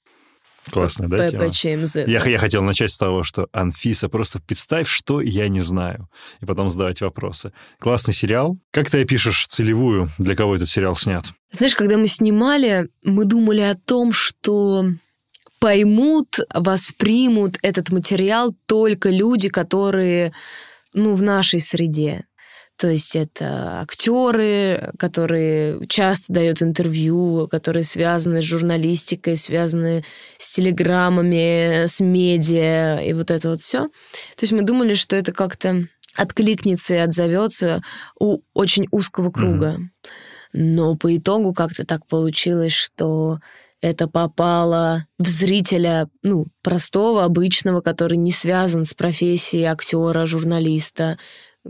Классная, 0.70 1.08
да, 1.08 1.26
тема? 1.26 1.84
Я, 2.06 2.24
я 2.24 2.38
хотел 2.38 2.62
начать 2.62 2.92
с 2.92 2.96
того, 2.96 3.24
что 3.24 3.48
Анфиса, 3.52 4.08
просто 4.08 4.40
представь, 4.40 4.88
что 4.88 5.20
я 5.20 5.48
не 5.48 5.60
знаю, 5.60 6.08
и 6.40 6.46
потом 6.46 6.70
задавать 6.70 7.00
вопросы. 7.00 7.52
Классный 7.80 8.14
сериал. 8.14 8.56
Как 8.70 8.88
ты 8.88 9.02
опишешь 9.02 9.48
целевую, 9.48 10.08
для 10.18 10.36
кого 10.36 10.54
этот 10.54 10.68
сериал 10.68 10.94
снят? 10.94 11.26
Знаешь, 11.50 11.74
когда 11.74 11.96
мы 11.96 12.06
снимали, 12.06 12.88
мы 13.02 13.24
думали 13.24 13.60
о 13.60 13.74
том, 13.74 14.12
что 14.12 14.84
поймут, 15.62 16.40
воспримут 16.52 17.56
этот 17.62 17.92
материал 17.92 18.52
только 18.66 19.10
люди, 19.10 19.48
которые, 19.48 20.32
ну, 20.92 21.14
в 21.14 21.22
нашей 21.22 21.60
среде. 21.60 22.24
То 22.76 22.88
есть 22.88 23.14
это 23.14 23.80
актеры, 23.80 24.90
которые 24.98 25.86
часто 25.86 26.32
дают 26.32 26.62
интервью, 26.62 27.46
которые 27.48 27.84
связаны 27.84 28.42
с 28.42 28.44
журналистикой, 28.44 29.36
связаны 29.36 30.04
с 30.36 30.50
телеграммами, 30.50 31.86
с 31.86 32.00
медиа 32.00 33.00
и 33.00 33.12
вот 33.12 33.30
это 33.30 33.50
вот 33.50 33.60
все. 33.60 33.82
То 33.82 34.40
есть 34.40 34.52
мы 34.52 34.62
думали, 34.62 34.94
что 34.94 35.14
это 35.14 35.30
как-то 35.30 35.86
откликнется 36.16 36.94
и 36.94 36.98
отзовется 36.98 37.82
у 38.18 38.40
очень 38.52 38.88
узкого 38.90 39.30
круга. 39.30 39.78
Но 40.52 40.96
по 40.96 41.16
итогу 41.16 41.54
как-то 41.54 41.86
так 41.86 42.04
получилось, 42.08 42.72
что 42.72 43.38
это 43.82 44.06
попало 44.06 45.06
в 45.18 45.26
зрителя, 45.26 46.08
ну, 46.22 46.46
простого, 46.62 47.24
обычного, 47.24 47.80
который 47.80 48.16
не 48.16 48.32
связан 48.32 48.84
с 48.84 48.94
профессией 48.94 49.64
актера, 49.64 50.24
журналиста, 50.24 51.18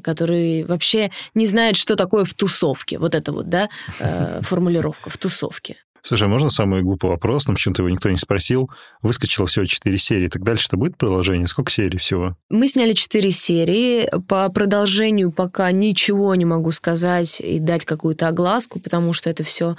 который 0.03 0.64
вообще 0.64 1.11
не 1.35 1.46
знает, 1.46 1.77
что 1.77 1.96
такое 1.96 2.25
в 2.25 2.35
тусовке. 2.35 2.98
Вот 2.98 3.14
это 3.14 3.33
вот, 3.33 3.48
да, 3.48 3.68
э, 3.98 4.40
формулировка 4.42 5.11
в 5.11 5.16
тусовке. 5.16 5.77
Слушай, 6.05 6.25
а 6.25 6.29
можно 6.29 6.51
самый 6.51 6.83
глупый 6.83 7.11
вопрос, 7.11 7.46
но 7.46 7.55
почему-то 7.55 7.83
его 7.83 7.90
никто 7.90 8.11
не 8.11 8.16
спросил. 8.16 8.68
Выскочило 9.03 9.46
всего 9.46 9.64
четыре 9.66 9.98
серии. 9.98 10.29
Так 10.29 10.42
дальше-то 10.42 10.77
будет 10.77 10.96
продолжение? 10.96 11.46
Сколько 11.46 11.70
серий 11.70 11.96
всего? 11.96 12.37
Мы 12.51 12.66
сняли 12.66 12.92
четыре 12.92 13.31
серии. 13.31 14.11
По 14.27 14.48
продолжению 14.51 15.31
пока 15.31 15.70
ничего 15.70 16.35
не 16.35 16.44
могу 16.44 16.72
сказать 16.72 17.40
и 17.40 17.61
дать 17.61 17.85
какую-то 17.85 18.27
огласку, 18.29 18.81
потому 18.81 19.12
что 19.12 19.31
это 19.31 19.44
все... 19.44 19.77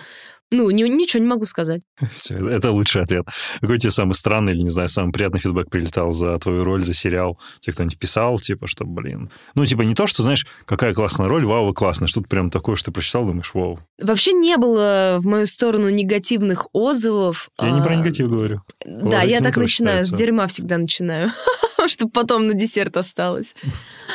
Ну, 0.53 0.69
ни- 0.69 0.83
ничего 0.87 1.21
не 1.21 1.27
могу 1.27 1.45
сказать. 1.45 1.81
Все, 2.13 2.35
это 2.47 2.71
лучший 2.71 3.01
ответ. 3.01 3.25
Какой 3.59 3.79
тебе 3.79 3.91
самый 3.91 4.13
странный 4.13 4.53
или, 4.53 4.61
не 4.61 4.69
знаю, 4.69 4.87
самый 4.87 5.11
приятный 5.11 5.39
фидбэк 5.39 5.69
прилетал 5.69 6.13
за 6.13 6.37
твою 6.37 6.63
роль, 6.63 6.83
за 6.83 6.93
сериал? 6.93 7.39
Тебе 7.59 7.73
кто-нибудь 7.73 7.97
писал, 7.97 8.39
типа, 8.39 8.67
что, 8.67 8.85
блин... 8.85 9.31
Ну, 9.55 9.65
типа, 9.65 9.81
не 9.81 9.95
то, 9.95 10.05
что, 10.07 10.21
знаешь, 10.23 10.45
какая 10.65 10.93
классная 10.93 11.27
роль, 11.27 11.45
вау, 11.45 11.65
вы 11.67 11.73
классная. 11.73 12.07
Что-то 12.07 12.27
прям 12.27 12.49
такое, 12.51 12.75
что 12.75 12.85
ты 12.85 12.91
прочитал, 12.91 13.25
думаешь, 13.25 13.51
вау. 13.53 13.79
Вообще 14.01 14.33
не 14.33 14.57
было 14.57 15.17
в 15.19 15.25
мою 15.25 15.45
сторону 15.47 15.89
негативных 15.89 16.67
отзывов. 16.73 17.49
Я 17.59 17.71
не 17.71 17.81
про 17.81 17.93
А, 17.93 17.95
негатив 17.95 18.29
говорю. 18.29 18.61
Да, 18.85 19.23
я 19.23 19.41
так 19.41 19.57
начинаю, 19.57 20.03
с 20.03 20.09
дерьма 20.13 20.47
всегда 20.47 20.77
начинаю, 20.77 21.31
чтобы 21.87 22.11
потом 22.11 22.47
на 22.47 22.53
десерт 22.53 22.97
осталось. 22.97 23.55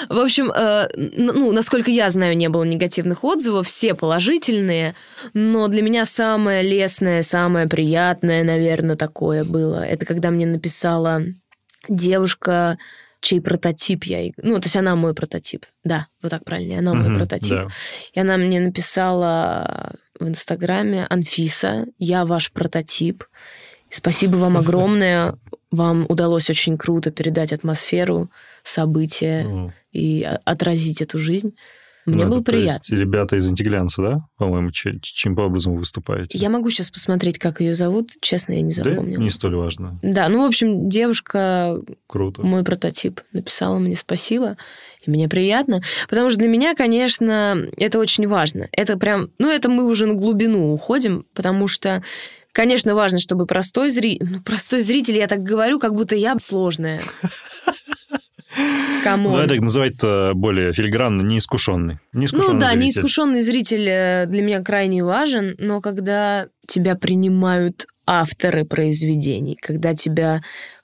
В 0.09 0.18
общем, 0.18 0.50
э, 0.50 0.88
ну, 0.96 1.52
насколько 1.52 1.90
я 1.90 2.11
знаю, 2.11 2.37
не 2.37 2.48
было 2.48 2.64
негативных 2.64 3.24
отзывов, 3.24 3.66
все 3.66 3.94
положительные, 3.94 4.94
но 5.35 5.68
для 5.68 5.83
меня 5.83 6.04
самое 6.04 6.62
лестное, 6.62 7.22
самое 7.22 7.66
приятное, 7.66 8.44
наверное, 8.44 8.96
такое 8.96 9.44
было, 9.44 9.85
это 9.85 10.07
когда 10.07 10.31
мне 10.31 10.46
написала 10.46 11.22
девушка, 11.88 12.78
чей 13.20 13.40
прототип 13.40 14.04
я... 14.04 14.31
Ну, 14.37 14.59
то 14.59 14.66
есть 14.66 14.76
она 14.76 14.94
мой 14.94 15.14
прототип. 15.14 15.66
Да, 15.85 16.07
вот 16.22 16.31
так 16.31 16.44
правильно, 16.44 16.78
она 16.78 16.94
мой 16.94 17.16
прототип. 17.16 17.57
да. 17.57 17.68
И 18.12 18.20
она 18.20 18.37
мне 18.37 18.61
написала 18.61 19.92
в 20.18 20.28
Инстаграме, 20.28 21.07
Анфиса, 21.09 21.87
я 21.98 22.24
ваш 22.24 22.52
прототип. 22.52 23.24
Спасибо 23.90 24.37
вам 24.37 24.57
огромное. 24.57 25.35
Вам 25.70 26.07
удалось 26.09 26.48
очень 26.51 26.77
круто 26.79 27.11
передать 27.11 27.53
атмосферу, 27.53 28.31
события 28.62 29.72
и 29.92 30.29
отразить 30.44 31.03
эту 31.03 31.18
жизнь. 31.18 31.55
Мне 32.07 32.24
ну, 32.24 32.31
было 32.31 32.40
это, 32.40 32.53
то 32.53 32.57
есть, 32.57 32.87
приятно. 32.87 33.03
ребята 33.03 33.37
из 33.37 33.46
«Антиглянца», 33.48 34.01
да? 34.01 34.20
По-моему, 34.38 34.70
че- 34.70 34.98
чем 35.03 35.37
по 35.37 35.42
образом 35.42 35.74
вы 35.74 35.81
выступаете? 35.81 36.38
Я 36.38 36.48
могу 36.48 36.70
сейчас 36.70 36.90
посмотреть, 36.90 37.38
как 37.38 37.61
ее 37.61 37.74
зовут. 37.74 38.12
Честно, 38.22 38.53
я 38.55 38.62
не 38.62 38.72
Да, 38.72 38.83
запомнила. 38.85 39.20
не 39.20 39.29
столь 39.29 39.57
важно. 39.57 39.98
Да, 40.03 40.27
ну, 40.31 40.42
в 40.42 40.46
общем, 40.46 40.88
девушка, 40.88 41.79
Круто. 42.07 42.40
мой 42.46 42.64
прототип, 42.64 43.20
написала 43.35 43.77
мне 43.79 43.94
спасибо, 43.94 44.57
и 45.05 45.11
мне 45.11 45.29
приятно, 45.29 45.83
потому 46.09 46.31
что 46.31 46.38
для 46.38 46.48
меня, 46.48 46.74
конечно, 46.74 47.55
это 47.77 47.98
очень 47.98 48.27
важно. 48.27 48.68
Это 48.72 48.96
прям, 48.96 49.29
ну, 49.38 49.51
это 49.51 49.68
мы 49.68 49.85
уже 49.85 50.07
на 50.07 50.14
глубину 50.14 50.72
уходим, 50.72 51.27
потому 51.35 51.68
что, 51.68 52.03
конечно, 52.52 52.94
важно, 52.94 53.18
чтобы 53.20 53.46
простой 53.46 53.90
зритель, 53.90 54.26
ну, 54.30 54.40
простой 54.42 54.80
зритель, 54.80 55.18
я 55.18 55.26
так 55.26 55.42
говорю, 55.42 55.78
как 55.78 55.94
будто 55.94 56.16
я 56.16 56.38
сложная. 56.38 57.00
Come 59.04 59.20
on. 59.20 59.33
Ну, 59.32 59.38
это 59.38 59.54
называть 59.62 59.94
более 60.34 60.72
филигранно, 60.72 61.22
неискушенный. 61.22 61.98
неискушенный 62.12 62.54
Ну 62.54 62.61
да, 62.61 62.68
зритель. 62.70 62.84
неискушенный 62.84 63.40
зритель 63.42 63.88
э, 63.88 64.26
для 64.26 64.42
меня 64.42 64.62
крайне 64.62 65.04
важен, 65.04 65.54
но 65.58 65.80
когда 65.80 66.48
тебя 66.66 66.96
принимают 66.96 67.87
авторы 68.06 68.64
произведений, 68.64 69.56
когда 69.61 69.94
тебя 69.94 70.42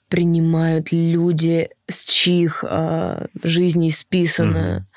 принимают 0.09 0.91
люди, 0.91 1.69
с 1.87 2.05
чьих 2.05 2.63
э, 2.67 3.25
жизней 3.43 3.91
списано, 3.91 4.87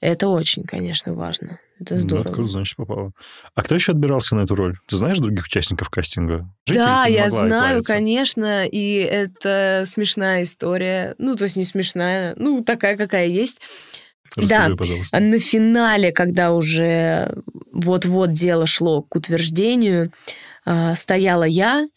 это 0.00 0.28
очень, 0.28 0.64
конечно, 0.64 1.14
важно. 1.14 1.58
Это 1.80 1.94
Ну, 1.94 2.00
здорово. 2.00 2.32
круто, 2.32 2.50
значит, 2.52 2.76
попало. 2.76 3.12
А 3.54 3.62
кто 3.62 3.74
еще 3.74 3.92
отбирался 3.92 4.36
на 4.36 4.42
эту 4.42 4.54
роль? 4.54 4.78
Ты 4.86 4.96
знаешь 4.98 5.18
других 5.18 5.44
участников 5.46 5.88
кастинга? 5.88 6.48
Жить 6.66 6.76
да, 6.76 7.06
я 7.06 7.30
знаю, 7.30 7.46
отправиться? 7.78 7.92
конечно, 7.94 8.66
и 8.66 8.96
это 8.96 9.84
смешная 9.86 10.42
история. 10.42 11.14
Ну, 11.18 11.36
то 11.36 11.44
есть 11.44 11.56
не 11.56 11.64
смешная, 11.64 12.34
ну, 12.36 12.62
такая, 12.62 12.96
какая 12.96 13.26
есть. 13.28 13.60
Расскажи, 14.36 14.70
Да. 14.70 14.76
пожалуйста. 14.76 15.18
На 15.18 15.38
финале, 15.40 16.12
когда 16.12 16.52
уже 16.52 17.32
вот-вот 17.72 18.32
дело 18.32 18.66
шло 18.66 19.02
к 19.02 19.16
утверждению, 19.16 20.12
а, 20.64 20.94
стояла 20.94 21.44
я 21.44 21.88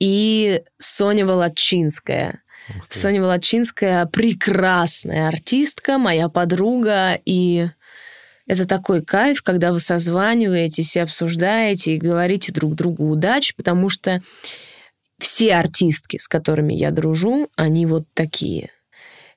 и 0.00 0.62
Соня 0.78 1.24
Володчинская. 1.24 2.42
Соня 2.90 3.22
Волочинская 3.22 4.04
прекрасная 4.04 5.28
артистка, 5.28 5.96
моя 5.96 6.28
подруга, 6.28 7.18
и 7.24 7.68
это 8.48 8.66
такой 8.66 9.04
кайф, 9.04 9.42
когда 9.42 9.72
вы 9.72 9.78
созваниваетесь 9.78 10.96
и 10.96 11.00
обсуждаете, 11.00 11.94
и 11.94 11.98
говорите 11.98 12.50
друг 12.50 12.74
другу 12.74 13.08
удачи, 13.08 13.54
потому 13.54 13.90
что 13.90 14.20
все 15.18 15.54
артистки, 15.54 16.16
с 16.16 16.26
которыми 16.26 16.72
я 16.72 16.90
дружу, 16.90 17.48
они 17.56 17.86
вот 17.86 18.04
такие. 18.14 18.70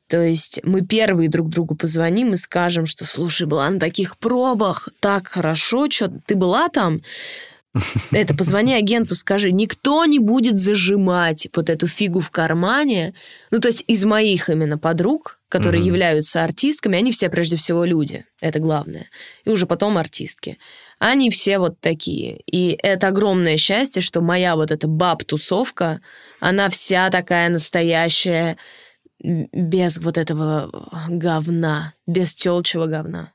То 0.08 0.22
есть 0.22 0.62
мы 0.64 0.82
первые 0.82 1.30
друг 1.30 1.50
другу 1.50 1.76
позвоним 1.76 2.34
и 2.34 2.38
скажем, 2.38 2.86
что, 2.86 3.06
слушай, 3.06 3.48
была 3.48 3.70
на 3.70 3.80
таких 3.80 4.18
пробах, 4.18 4.90
так 5.00 5.28
хорошо, 5.28 5.90
что 5.90 6.12
ты 6.26 6.36
была 6.36 6.70
там? 6.70 7.02
Это 8.12 8.36
позвони 8.36 8.74
агенту, 8.74 9.16
скажи, 9.16 9.52
никто 9.52 10.04
не 10.06 10.20
будет 10.20 10.58
зажимать 10.58 11.48
вот 11.56 11.70
эту 11.70 11.88
фигу 11.88 12.20
в 12.20 12.30
кармане. 12.30 13.14
Ну, 13.50 13.60
то 13.60 13.68
есть 13.68 13.84
из 13.88 14.04
моих 14.04 14.50
именно 14.50 14.78
подруг, 14.78 15.41
которые 15.52 15.82
mm-hmm. 15.82 15.86
являются 15.88 16.44
артистками, 16.46 16.98
они 16.98 17.12
все 17.12 17.30
прежде 17.30 17.58
всего 17.58 17.84
люди, 17.84 18.24
это 18.40 18.60
главное. 18.60 19.08
И 19.44 19.50
уже 19.50 19.66
потом 19.66 19.98
артистки. 19.98 20.58
Они 20.98 21.30
все 21.30 21.60
вот 21.60 21.78
такие. 21.82 22.40
И 22.50 22.80
это 22.82 23.10
огромное 23.10 23.58
счастье, 23.58 24.02
что 24.02 24.22
моя 24.22 24.56
вот 24.56 24.72
эта 24.72 24.88
баб-тусовка, 24.88 26.00
она 26.40 26.70
вся 26.70 27.10
такая 27.10 27.50
настоящая, 27.50 28.58
без 29.20 29.98
вот 29.98 30.18
этого 30.18 30.72
говна, 31.10 31.94
без 32.08 32.34
телчего 32.34 32.86
говна. 32.86 33.34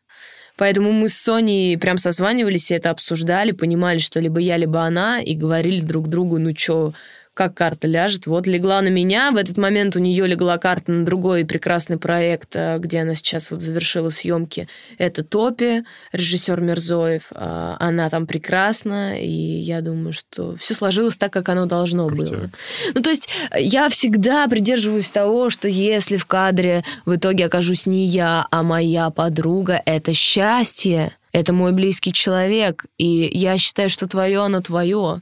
Поэтому 0.56 0.92
мы 0.92 1.10
с 1.10 1.18
Соней 1.18 1.76
прям 1.76 1.98
созванивались 1.98 2.70
и 2.70 2.74
это 2.74 2.88
обсуждали, 2.88 3.52
понимали, 3.52 3.98
что 3.98 4.20
либо 4.20 4.40
я, 4.40 4.56
либо 4.56 4.84
она, 4.84 5.20
и 5.20 5.34
говорили 5.34 5.82
друг 5.82 6.08
другу, 6.08 6.38
ну 6.38 6.54
чё, 6.54 6.94
как 7.36 7.54
карта 7.54 7.86
ляжет. 7.86 8.26
Вот 8.26 8.46
легла 8.46 8.80
на 8.80 8.88
меня, 8.88 9.30
в 9.30 9.36
этот 9.36 9.58
момент 9.58 9.94
у 9.94 9.98
нее 9.98 10.26
легла 10.26 10.56
карта 10.56 10.90
на 10.90 11.04
другой 11.04 11.44
прекрасный 11.44 11.98
проект, 11.98 12.56
э, 12.56 12.78
где 12.78 13.00
она 13.00 13.14
сейчас 13.14 13.50
вот 13.50 13.60
завершила 13.60 14.08
съемки. 14.08 14.68
Это 14.96 15.22
Топи, 15.22 15.84
режиссер 16.12 16.62
Мирзоев. 16.62 17.24
А, 17.32 17.76
она 17.78 18.08
там 18.08 18.26
прекрасна, 18.26 19.20
и 19.20 19.28
я 19.28 19.82
думаю, 19.82 20.14
что 20.14 20.56
все 20.56 20.72
сложилось 20.72 21.18
так, 21.18 21.30
как 21.30 21.50
оно 21.50 21.66
должно 21.66 22.08
Крутяк. 22.08 22.38
было. 22.38 22.50
Ну, 22.94 23.02
то 23.02 23.10
есть 23.10 23.28
я 23.54 23.90
всегда 23.90 24.48
придерживаюсь 24.48 25.10
того, 25.10 25.50
что 25.50 25.68
если 25.68 26.16
в 26.16 26.24
кадре 26.24 26.84
в 27.04 27.16
итоге 27.16 27.44
окажусь 27.44 27.84
не 27.84 28.06
я, 28.06 28.46
а 28.50 28.62
моя 28.62 29.10
подруга, 29.10 29.82
это 29.84 30.14
счастье. 30.14 31.14
Это 31.32 31.52
мой 31.52 31.72
близкий 31.72 32.14
человек, 32.14 32.86
и 32.96 33.28
я 33.30 33.58
считаю, 33.58 33.90
что 33.90 34.06
твое, 34.06 34.42
оно 34.42 34.62
твое. 34.62 35.20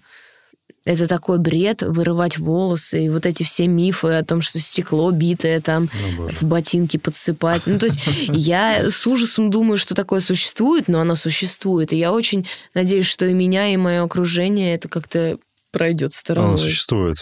Это 0.85 1.09
такой 1.09 1.39
бред, 1.39 1.83
вырывать 1.83 2.39
волосы, 2.39 3.07
и 3.07 3.09
вот 3.09 3.25
эти 3.25 3.43
все 3.43 3.67
мифы 3.67 4.09
о 4.09 4.25
том, 4.25 4.41
что 4.43 4.59
стекло 4.59 5.11
битое 5.11 5.61
там 5.61 5.89
ну, 6.19 6.29
в 6.29 6.43
ботинки 6.43 6.99
подсыпать. 6.99 7.63
Ну, 7.67 7.79
то 7.79 7.87
есть 7.87 8.07
я 8.29 8.91
с 8.91 9.07
ужасом 9.07 9.51
думаю, 9.51 9.79
что 9.79 9.95
такое 9.95 10.21
существует, 10.21 10.89
но 10.89 11.01
оно 11.01 11.15
существует. 11.15 11.93
И 11.93 11.97
я 11.97 12.13
очень 12.13 12.47
надеюсь, 12.75 13.07
что 13.07 13.25
и 13.27 13.33
меня, 13.33 13.69
и 13.69 13.77
мое 13.77 14.03
окружение 14.03 14.75
это 14.75 14.89
как-то 14.89 15.39
пройдет 15.73 16.13
стороной. 16.13 16.51
Оно 16.51 16.57
существует. 16.59 17.17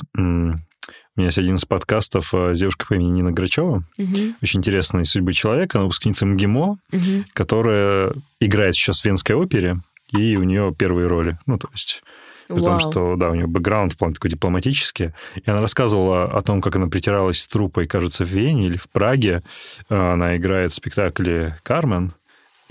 У 1.14 1.20
меня 1.20 1.26
есть 1.26 1.38
один 1.38 1.56
из 1.56 1.64
подкастов 1.64 2.32
с 2.32 2.58
девушкой 2.58 2.86
по 2.88 2.94
имени 2.94 3.10
Нина 3.10 3.32
Грачева. 3.32 3.84
Угу. 3.98 4.16
Очень 4.42 4.60
интересная 4.60 5.04
судьба 5.04 5.32
человека. 5.32 5.78
Она 5.78 5.84
выпускница 5.84 6.26
МГИМО, 6.26 6.66
угу. 6.66 7.24
которая 7.34 8.12
играет 8.40 8.74
сейчас 8.74 9.02
в 9.02 9.04
Венской 9.04 9.36
опере, 9.36 9.78
и 10.16 10.36
у 10.36 10.42
нее 10.42 10.74
первые 10.76 11.06
роли. 11.06 11.38
Ну, 11.46 11.58
то 11.58 11.68
есть 11.72 12.02
Вау. 12.60 12.78
том, 12.78 12.90
что, 12.90 13.16
да, 13.16 13.30
у 13.30 13.34
нее 13.34 13.46
бэкграунд 13.46 13.92
в 13.92 13.98
плане 13.98 14.14
такой 14.14 14.30
дипломатический. 14.30 15.12
И 15.34 15.50
она 15.50 15.60
рассказывала 15.60 16.24
о 16.24 16.42
том, 16.42 16.60
как 16.60 16.76
она 16.76 16.86
притиралась 16.88 17.40
с 17.40 17.46
трупой, 17.46 17.86
кажется, 17.86 18.24
в 18.24 18.28
Вене 18.28 18.66
или 18.66 18.76
в 18.76 18.88
Праге. 18.88 19.42
Э, 19.88 20.12
она 20.12 20.36
играет 20.36 20.72
в 20.72 20.74
спектакле 20.74 21.58
«Кармен», 21.62 22.14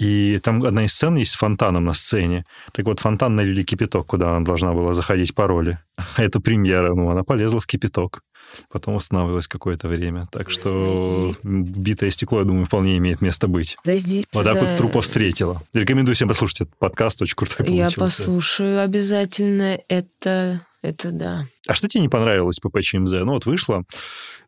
и 0.01 0.39
там 0.39 0.63
одна 0.63 0.85
из 0.85 0.93
сцен 0.93 1.15
есть 1.15 1.33
с 1.33 1.35
фонтаном 1.35 1.85
на 1.85 1.93
сцене. 1.93 2.43
Так 2.71 2.87
вот, 2.87 2.99
фонтан 2.99 3.35
налили 3.35 3.61
кипяток, 3.61 4.07
куда 4.07 4.35
она 4.35 4.43
должна 4.43 4.73
была 4.73 4.95
заходить 4.95 5.35
по 5.35 5.45
роли. 5.45 5.77
А 6.15 6.23
это 6.23 6.39
премьера, 6.39 6.95
ну, 6.95 7.11
она 7.11 7.23
полезла 7.23 7.59
в 7.59 7.67
кипяток. 7.67 8.23
Потом 8.69 8.95
останавливалась 8.95 9.47
какое-то 9.47 9.87
время. 9.87 10.27
Так 10.31 10.49
что 10.49 11.35
битое 11.43 12.09
стекло, 12.09 12.39
я 12.39 12.45
думаю, 12.45 12.65
вполне 12.65 12.97
имеет 12.97 13.21
место 13.21 13.47
быть. 13.47 13.77
Зайдите, 13.83 14.27
вот 14.33 14.43
так 14.43 14.59
вот 14.59 14.77
трупа 14.77 15.01
встретила. 15.01 15.61
Рекомендую 15.73 16.15
всем 16.15 16.27
послушать 16.27 16.61
этот 16.61 16.77
подкаст, 16.77 17.21
очень 17.21 17.35
крутой 17.35 17.65
получился. 17.65 17.99
Я 17.99 18.05
послушаю 18.05 18.81
обязательно. 18.81 19.79
Это, 19.87 20.61
это 20.81 21.11
да. 21.11 21.45
А 21.67 21.73
что 21.73 21.87
тебе 21.87 22.01
не 22.01 22.09
понравилось 22.09 22.59
по 22.59 22.69
ПЧМЗ? 22.69 23.11
Ну 23.11 23.33
вот 23.33 23.45
вышло, 23.45 23.83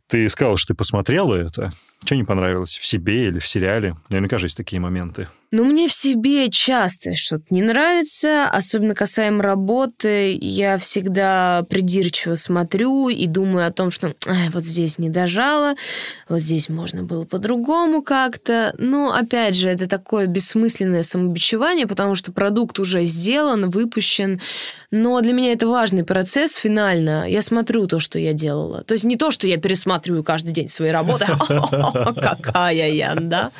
ты 0.08 0.28
сказал, 0.30 0.58
что 0.58 0.74
ты 0.74 0.78
посмотрела 0.78 1.36
это. 1.36 1.72
Что 2.04 2.16
не 2.16 2.24
понравилось? 2.24 2.78
В 2.78 2.86
себе 2.86 3.28
или 3.28 3.39
в 3.39 3.47
сериале? 3.47 3.95
Наверняка 4.10 4.38
же 4.38 4.47
есть 4.47 4.58
такие 4.58 4.80
моменты. 4.80 5.28
Ну, 5.56 5.66
мне 5.66 5.88
в 5.88 5.93
себе 5.93 6.49
часто 6.49 7.14
что-то 7.14 7.45
не 7.51 7.62
нравится, 7.62 8.49
особенно 8.49 8.95
касаемо 8.95 9.43
работы. 9.43 10.36
Я 10.41 10.80
всегда 10.80 11.64
придирчиво 11.70 12.34
смотрю 12.34 13.10
и 13.10 13.28
думаю 13.28 13.68
о 13.68 13.72
том, 13.72 13.91
что 13.91 14.16
Ай, 14.26 14.49
вот 14.49 14.64
здесь 14.64 14.97
не 14.97 15.10
дожала, 15.10 15.76
вот 16.28 16.39
здесь 16.39 16.70
можно 16.70 17.04
было 17.04 17.26
по-другому 17.26 18.01
как-то. 18.01 18.74
Но, 18.80 19.14
опять 19.14 19.54
же, 19.54 19.70
это 19.70 19.88
такое 19.88 20.26
бессмысленное 20.26 21.04
самобичевание, 21.04 21.86
потому 21.86 22.16
что 22.16 22.32
продукт 22.32 22.80
уже 22.80 23.06
сделан, 23.06 23.70
выпущен. 23.70 24.41
Но 24.89 25.22
для 25.22 25.34
меня 25.34 25.51
это 25.51 25.68
важный 25.68 26.04
процесс 26.04 26.56
финально. 26.56 27.30
Я 27.30 27.43
смотрю 27.43 27.86
то, 27.86 27.99
что 27.99 28.18
я 28.18 28.34
делала. 28.34 28.84
То 28.84 28.95
есть 28.95 29.04
не 29.04 29.18
то, 29.18 29.30
что 29.30 29.45
я 29.45 29.58
пересматриваю 29.58 30.24
каждый 30.24 30.51
день 30.51 30.68
свои 30.68 30.89
работы. 30.89 31.28
Какая 32.20 32.89
я, 32.89 33.14
да? 33.14 33.51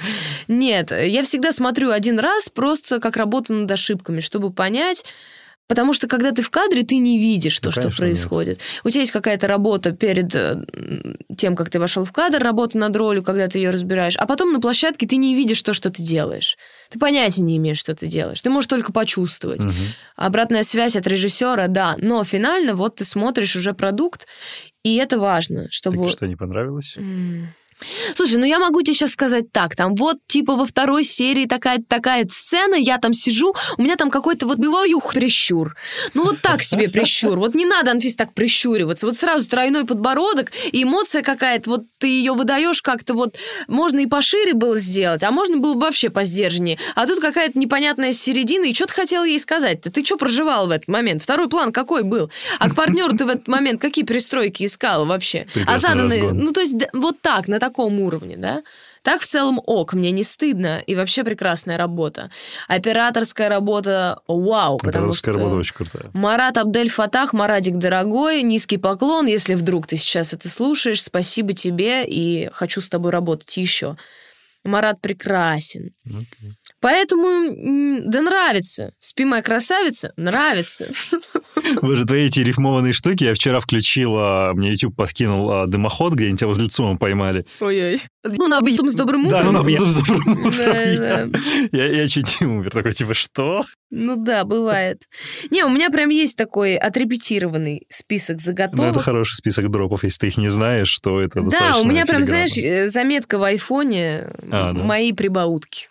Нет, 0.48 0.92
я 0.92 1.22
всегда 1.22 1.52
смотрю 1.52 1.83
один 1.92 2.20
раз 2.20 2.50
просто 2.50 3.00
как 3.00 3.18
работу 3.18 3.54
над 3.54 3.72
ошибками, 3.72 4.20
чтобы 4.20 4.52
понять, 4.52 5.06
Потому 5.68 5.94
что 5.94 6.08
когда 6.08 6.32
ты 6.32 6.42
в 6.42 6.50
кадре, 6.50 6.84
ты 6.84 6.98
не 6.98 7.18
видишь 7.18 7.58
то, 7.60 7.72
да, 7.74 7.82
что 7.82 7.90
происходит. 7.90 8.58
Нет. 8.58 8.82
У 8.84 8.90
тебя 8.90 9.02
есть 9.02 9.14
какая-то 9.14 9.48
работа 9.48 9.92
перед 9.92 10.36
э, 10.36 10.62
тем, 11.38 11.56
как 11.56 11.70
ты 11.70 11.80
вошел 11.80 12.04
в 12.04 12.12
кадр, 12.12 12.44
работа 12.44 12.78
над 12.78 12.96
ролью, 12.96 13.24
когда 13.24 13.48
ты 13.48 13.60
ее 13.60 13.70
разбираешь, 13.70 14.18
а 14.18 14.28
потом 14.28 14.52
на 14.52 14.60
площадке 14.60 15.08
ты 15.08 15.16
не 15.16 15.36
видишь 15.36 15.62
то, 15.62 15.74
что 15.74 15.90
ты 15.90 16.04
делаешь. 16.04 16.58
Ты 16.90 17.00
понятия 17.00 17.42
не 17.42 17.56
имеешь, 17.58 17.80
что 17.80 17.96
ты 17.96 18.08
делаешь. 18.08 18.42
Ты 18.42 18.50
можешь 18.50 18.68
только 18.68 18.92
почувствовать. 18.92 19.64
Угу. 19.64 19.74
Обратная 20.18 20.64
связь 20.64 20.98
от 20.98 21.08
режиссера, 21.08 21.68
да, 21.68 21.96
но 21.98 22.24
финально 22.26 22.76
вот 22.76 22.96
ты 22.96 23.06
смотришь 23.06 23.56
уже 23.56 23.74
продукт, 23.74 24.28
и 24.84 24.98
это 24.98 25.18
важно, 25.18 25.68
чтобы... 25.72 26.04
Так 26.04 26.12
что 26.12 26.28
не 26.28 26.36
понравилось? 26.36 26.96
Mm. 26.98 27.46
Слушай, 28.16 28.38
ну 28.38 28.46
я 28.46 28.60
могу 28.60 28.82
тебе 28.82 28.94
сейчас 28.94 29.12
сказать 29.12 29.52
так, 29.52 29.76
там 29.76 29.96
вот 29.96 30.18
типа 30.28 30.56
во 30.56 30.66
второй 30.66 31.04
серии 31.04 31.46
такая 31.46 31.82
такая 31.88 32.28
сцена, 32.28 32.76
я 32.76 32.98
там 32.98 33.14
сижу, 33.14 33.54
у 33.78 33.82
меня 33.82 33.96
там 33.96 34.10
какой-то 34.10 34.48
вот 34.48 34.60
ух, 34.94 35.14
прищур. 35.14 35.76
Ну 36.14 36.26
вот 36.26 36.42
так 36.42 36.62
себе 36.62 36.90
прищур. 36.90 37.38
Вот 37.38 37.56
не 37.56 37.66
надо, 37.66 37.92
Анфис, 37.92 38.16
так 38.16 38.34
прищуриваться. 38.34 39.06
Вот 39.06 39.16
сразу 39.16 39.48
тройной 39.48 39.86
подбородок 39.86 40.52
и 40.72 40.84
эмоция 40.84 41.22
какая-то, 41.22 41.70
вот 41.70 41.84
ты 42.00 42.08
ее 42.08 42.34
выдаешь 42.34 42.82
как-то 42.82 43.14
вот, 43.14 43.36
можно 43.68 44.00
и 44.00 44.06
пошире 44.06 44.54
было 44.54 44.78
сделать, 44.80 45.24
а 45.24 45.32
можно 45.32 45.58
было 45.58 45.76
бы 45.76 45.82
вообще 45.82 46.10
посдержаннее. 46.10 46.78
А 46.96 47.08
тут 47.08 47.20
какая-то 47.20 47.58
непонятная 47.58 48.14
середина, 48.14 48.66
и 48.66 48.74
что 48.74 48.86
ты 48.86 48.94
хотела 48.94 49.24
ей 49.24 49.40
сказать-то? 49.40 49.92
Ты 49.92 50.04
что 50.04 50.18
проживал 50.18 50.68
в 50.68 50.72
этот 50.72 50.88
момент? 50.88 51.24
Второй 51.24 51.50
план 51.50 51.72
какой 51.72 52.04
был? 52.04 52.30
А 52.60 52.70
к 52.70 52.76
партнеру 52.76 53.16
ты 53.16 53.26
в 53.26 53.30
этот 53.30 53.48
момент 53.48 53.82
какие 53.82 54.04
пристройки 54.06 54.66
искала 54.66 55.06
вообще? 55.06 55.48
Прекрасный 55.54 55.76
а 55.76 55.80
заданные, 55.80 56.24
разгон. 56.24 56.38
ну 56.40 56.52
то 56.52 56.62
есть 56.62 56.76
вот 56.94 57.22
так, 57.22 57.48
на 57.48 57.60
таком 57.64 58.00
уровне, 58.00 58.36
да? 58.36 58.62
Так 59.04 59.22
в 59.22 59.26
целом 59.26 59.60
ок, 59.66 59.94
мне 59.94 60.12
не 60.12 60.24
стыдно, 60.24 60.82
и 60.86 60.96
вообще 60.96 61.24
прекрасная 61.24 61.78
работа. 61.78 62.30
Операторская 62.68 63.48
работа 63.48 64.20
вау, 64.28 64.80
потому 64.80 65.14
что... 65.14 65.32
работа 65.32 65.56
очень 65.56 65.76
крутая. 65.76 66.12
Марат 66.14 66.58
Абдель 66.58 66.90
Фатах, 66.90 67.32
Марадик 67.32 67.78
дорогой, 67.78 68.44
низкий 68.44 68.78
поклон, 68.78 69.28
если 69.28 69.56
вдруг 69.56 69.88
ты 69.88 69.96
сейчас 69.96 70.34
это 70.34 70.50
слушаешь, 70.50 71.02
спасибо 71.02 71.54
тебе, 71.54 72.06
и 72.06 72.50
хочу 72.52 72.82
с 72.82 72.90
тобой 72.90 73.12
работать 73.12 73.56
еще. 73.56 73.96
Марат 74.66 75.00
прекрасен. 75.00 75.94
Okay. 76.06 76.52
Поэтому, 76.84 78.04
да 78.06 78.22
нравится. 78.22 78.92
Спи, 79.00 79.24
моя 79.24 79.42
красавица, 79.42 80.12
нравится. 80.18 80.88
Боже, 81.82 82.04
твои 82.04 82.28
эти 82.28 82.42
рифмованные 82.42 82.92
штуки. 82.92 83.24
Я 83.24 83.34
вчера 83.34 83.62
включила, 83.62 84.52
мне 84.54 84.72
YouTube 84.72 84.94
подкинул 84.94 85.50
а, 85.50 85.66
дымоход, 85.66 86.14
где 86.14 86.28
они 86.28 86.36
тебя 86.36 86.48
возле 86.48 86.68
ЦУМа 86.68 86.98
поймали. 86.98 87.46
Ой-ой. 87.62 88.02
Ну, 88.26 88.50
на 88.50 88.58
объектом 88.58 88.90
с 88.90 88.96
добрым 88.96 89.28
утром. 89.28 89.40
Да, 89.40 89.46
ну, 89.46 89.54
на 89.54 89.60
объектом 89.62 89.88
с 89.88 89.96
добрым 89.96 90.46
утром. 90.46 91.34
Я 91.72 92.08
чуть 92.08 92.42
не 92.42 92.48
умер. 92.48 92.72
Такой, 92.72 92.92
типа, 92.92 93.14
что? 93.14 93.64
Ну 93.90 94.18
да, 94.18 94.44
бывает. 94.44 95.04
Не, 95.52 95.64
у 95.64 95.70
меня 95.70 95.90
прям 95.90 96.10
есть 96.10 96.36
такой 96.36 96.76
отрепетированный 96.76 97.86
список 97.90 98.38
Ну, 98.38 98.44
заготовок. 98.44 98.92
это 98.92 99.00
хороший 99.00 99.36
список 99.36 99.70
дропов, 99.70 100.04
если 100.04 100.18
ты 100.18 100.28
их 100.28 100.38
не 100.38 100.50
знаешь, 100.50 100.90
что 100.90 101.22
это 101.22 101.42
да, 101.44 101.78
у 101.80 101.86
меня 101.86 102.06
прям, 102.06 102.24
знаешь, 102.24 102.58
э, 102.58 102.88
заметка 102.88 103.38
в 103.38 103.44
айфоне 103.44 104.32
А, 104.52 104.74
мои 104.74 105.14
прибаутки. 105.14 105.88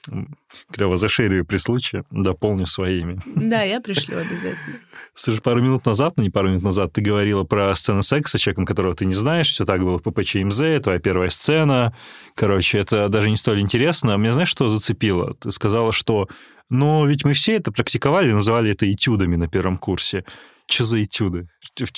Клево, 0.72 0.96
зашерю 0.96 1.44
при 1.44 1.56
случае, 1.56 2.04
дополню 2.10 2.66
своими. 2.66 3.18
Да, 3.34 3.62
я 3.62 3.80
пришлю 3.80 4.18
обязательно. 4.18 4.76
Слушай, 5.14 5.42
пару 5.42 5.60
минут 5.60 5.84
назад, 5.84 6.14
ну 6.16 6.22
не 6.22 6.30
пару 6.30 6.48
минут 6.48 6.62
назад, 6.62 6.92
ты 6.92 7.02
говорила 7.02 7.44
про 7.44 7.74
сцену 7.74 8.02
секса 8.02 8.38
с 8.38 8.40
человеком, 8.40 8.66
которого 8.66 8.94
ты 8.94 9.04
не 9.04 9.14
знаешь. 9.14 9.48
Все 9.48 9.64
так 9.64 9.80
было 9.82 9.98
в 9.98 10.02
ППЧ 10.02 10.36
МЗ, 10.36 10.82
твоя 10.82 10.98
первая 10.98 11.30
сцена. 11.30 11.94
Короче, 12.34 12.78
это 12.78 13.08
даже 13.08 13.30
не 13.30 13.36
столь 13.36 13.60
интересно. 13.60 14.14
А 14.14 14.16
Меня 14.16 14.32
знаешь, 14.32 14.48
что 14.48 14.70
зацепило? 14.70 15.34
Ты 15.34 15.50
сказала, 15.50 15.92
что 15.92 16.28
ну, 16.74 17.04
ведь 17.06 17.26
мы 17.26 17.34
все 17.34 17.56
это 17.56 17.70
практиковали, 17.70 18.32
называли 18.32 18.72
это 18.72 18.90
этюдами 18.90 19.36
на 19.36 19.46
первом 19.46 19.76
курсе. 19.76 20.24
Что 20.72 20.84
за 20.84 21.04
этюды? 21.04 21.48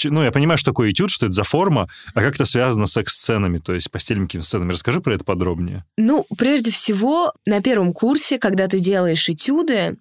Ну, 0.04 0.24
я 0.24 0.32
понимаю, 0.32 0.58
что 0.58 0.72
такое 0.72 0.90
этюд, 0.90 1.10
что 1.10 1.26
это 1.26 1.32
за 1.32 1.44
форма, 1.44 1.88
а 2.12 2.20
как 2.20 2.34
это 2.34 2.44
связано 2.44 2.86
с 2.86 2.92
секс-сценами, 2.92 3.58
то 3.58 3.72
есть 3.72 3.88
постельными 3.90 4.40
сценами. 4.40 4.72
Расскажи 4.72 5.00
про 5.00 5.14
это 5.14 5.22
подробнее. 5.22 5.84
Ну, 5.96 6.26
прежде 6.36 6.72
всего, 6.72 7.32
на 7.46 7.62
первом 7.62 7.92
курсе, 7.92 8.38
когда 8.38 8.66
ты 8.66 8.80
делаешь 8.80 9.28
этюды, 9.28 9.96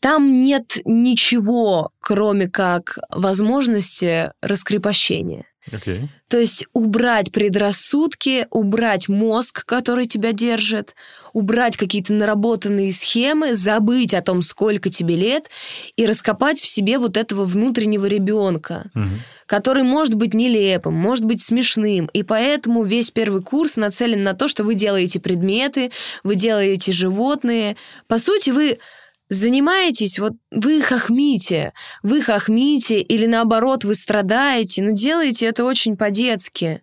там 0.00 0.42
нет 0.42 0.76
ничего, 0.84 1.92
кроме 2.00 2.48
как 2.48 2.98
возможности 3.08 4.32
раскрепощения. 4.42 5.46
Окей. 5.72 6.08
То 6.28 6.38
есть 6.38 6.66
убрать 6.72 7.32
предрассудки, 7.32 8.46
убрать 8.50 9.08
мозг, 9.08 9.64
который 9.64 10.06
тебя 10.06 10.32
держит, 10.32 10.94
убрать 11.32 11.76
какие-то 11.76 12.12
наработанные 12.12 12.92
схемы, 12.92 13.54
забыть 13.54 14.14
о 14.14 14.22
том, 14.22 14.42
сколько 14.42 14.90
тебе 14.90 15.16
лет, 15.16 15.48
и 15.96 16.06
раскопать 16.06 16.60
в 16.60 16.66
себе 16.66 16.98
вот 16.98 17.16
этого 17.16 17.44
внутреннего 17.44 18.06
ребенка, 18.06 18.90
Мгм. 18.94 19.20
который 19.46 19.84
может 19.84 20.14
быть 20.14 20.34
нелепым, 20.34 20.94
может 20.94 21.24
быть 21.24 21.42
смешным. 21.42 22.06
И 22.12 22.22
поэтому 22.22 22.84
весь 22.84 23.10
первый 23.10 23.42
курс 23.42 23.76
нацелен 23.76 24.22
на 24.22 24.34
то, 24.34 24.48
что 24.48 24.64
вы 24.64 24.74
делаете 24.74 25.20
предметы, 25.20 25.90
вы 26.22 26.34
делаете 26.34 26.92
животные. 26.92 27.76
По 28.06 28.18
сути, 28.18 28.50
вы 28.50 28.78
занимаетесь, 29.28 30.18
вот 30.18 30.32
вы 30.50 30.82
хохмите, 30.82 31.72
вы 32.02 32.22
хохмите 32.22 33.00
или 33.00 33.26
наоборот 33.26 33.84
вы 33.84 33.94
страдаете, 33.94 34.82
но 34.82 34.90
делаете 34.90 35.46
это 35.46 35.64
очень 35.64 35.96
по-детски. 35.96 36.82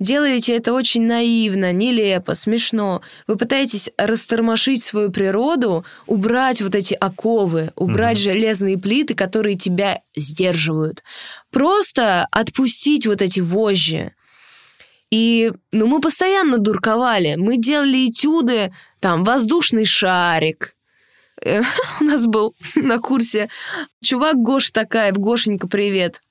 Делаете 0.00 0.54
это 0.54 0.74
очень 0.74 1.02
наивно, 1.02 1.72
нелепо, 1.72 2.34
смешно. 2.34 3.02
Вы 3.26 3.36
пытаетесь 3.36 3.90
растормошить 3.98 4.84
свою 4.84 5.10
природу, 5.10 5.84
убрать 6.06 6.62
вот 6.62 6.76
эти 6.76 6.94
оковы, 6.94 7.72
убрать 7.74 8.16
железные 8.16 8.78
плиты, 8.78 9.14
которые 9.14 9.56
тебя 9.56 10.00
сдерживают. 10.14 11.02
Просто 11.50 12.28
отпустить 12.30 13.06
вот 13.06 13.22
эти 13.22 13.40
вожжи. 13.40 14.12
И, 15.10 15.50
ну, 15.72 15.86
мы 15.86 16.00
постоянно 16.00 16.58
дурковали. 16.58 17.34
Мы 17.36 17.56
делали 17.56 18.08
этюды, 18.08 18.72
там, 19.00 19.24
воздушный 19.24 19.84
шарик. 19.84 20.74
Э, 21.44 21.62
У 22.00 22.04
нас 22.04 22.26
был 22.26 22.54
на 22.74 22.98
курсе 22.98 23.48
чувак 24.02 24.36
Гош 24.36 24.70
Такаев. 24.70 25.18
Гошенька, 25.18 25.68
привет. 25.68 26.22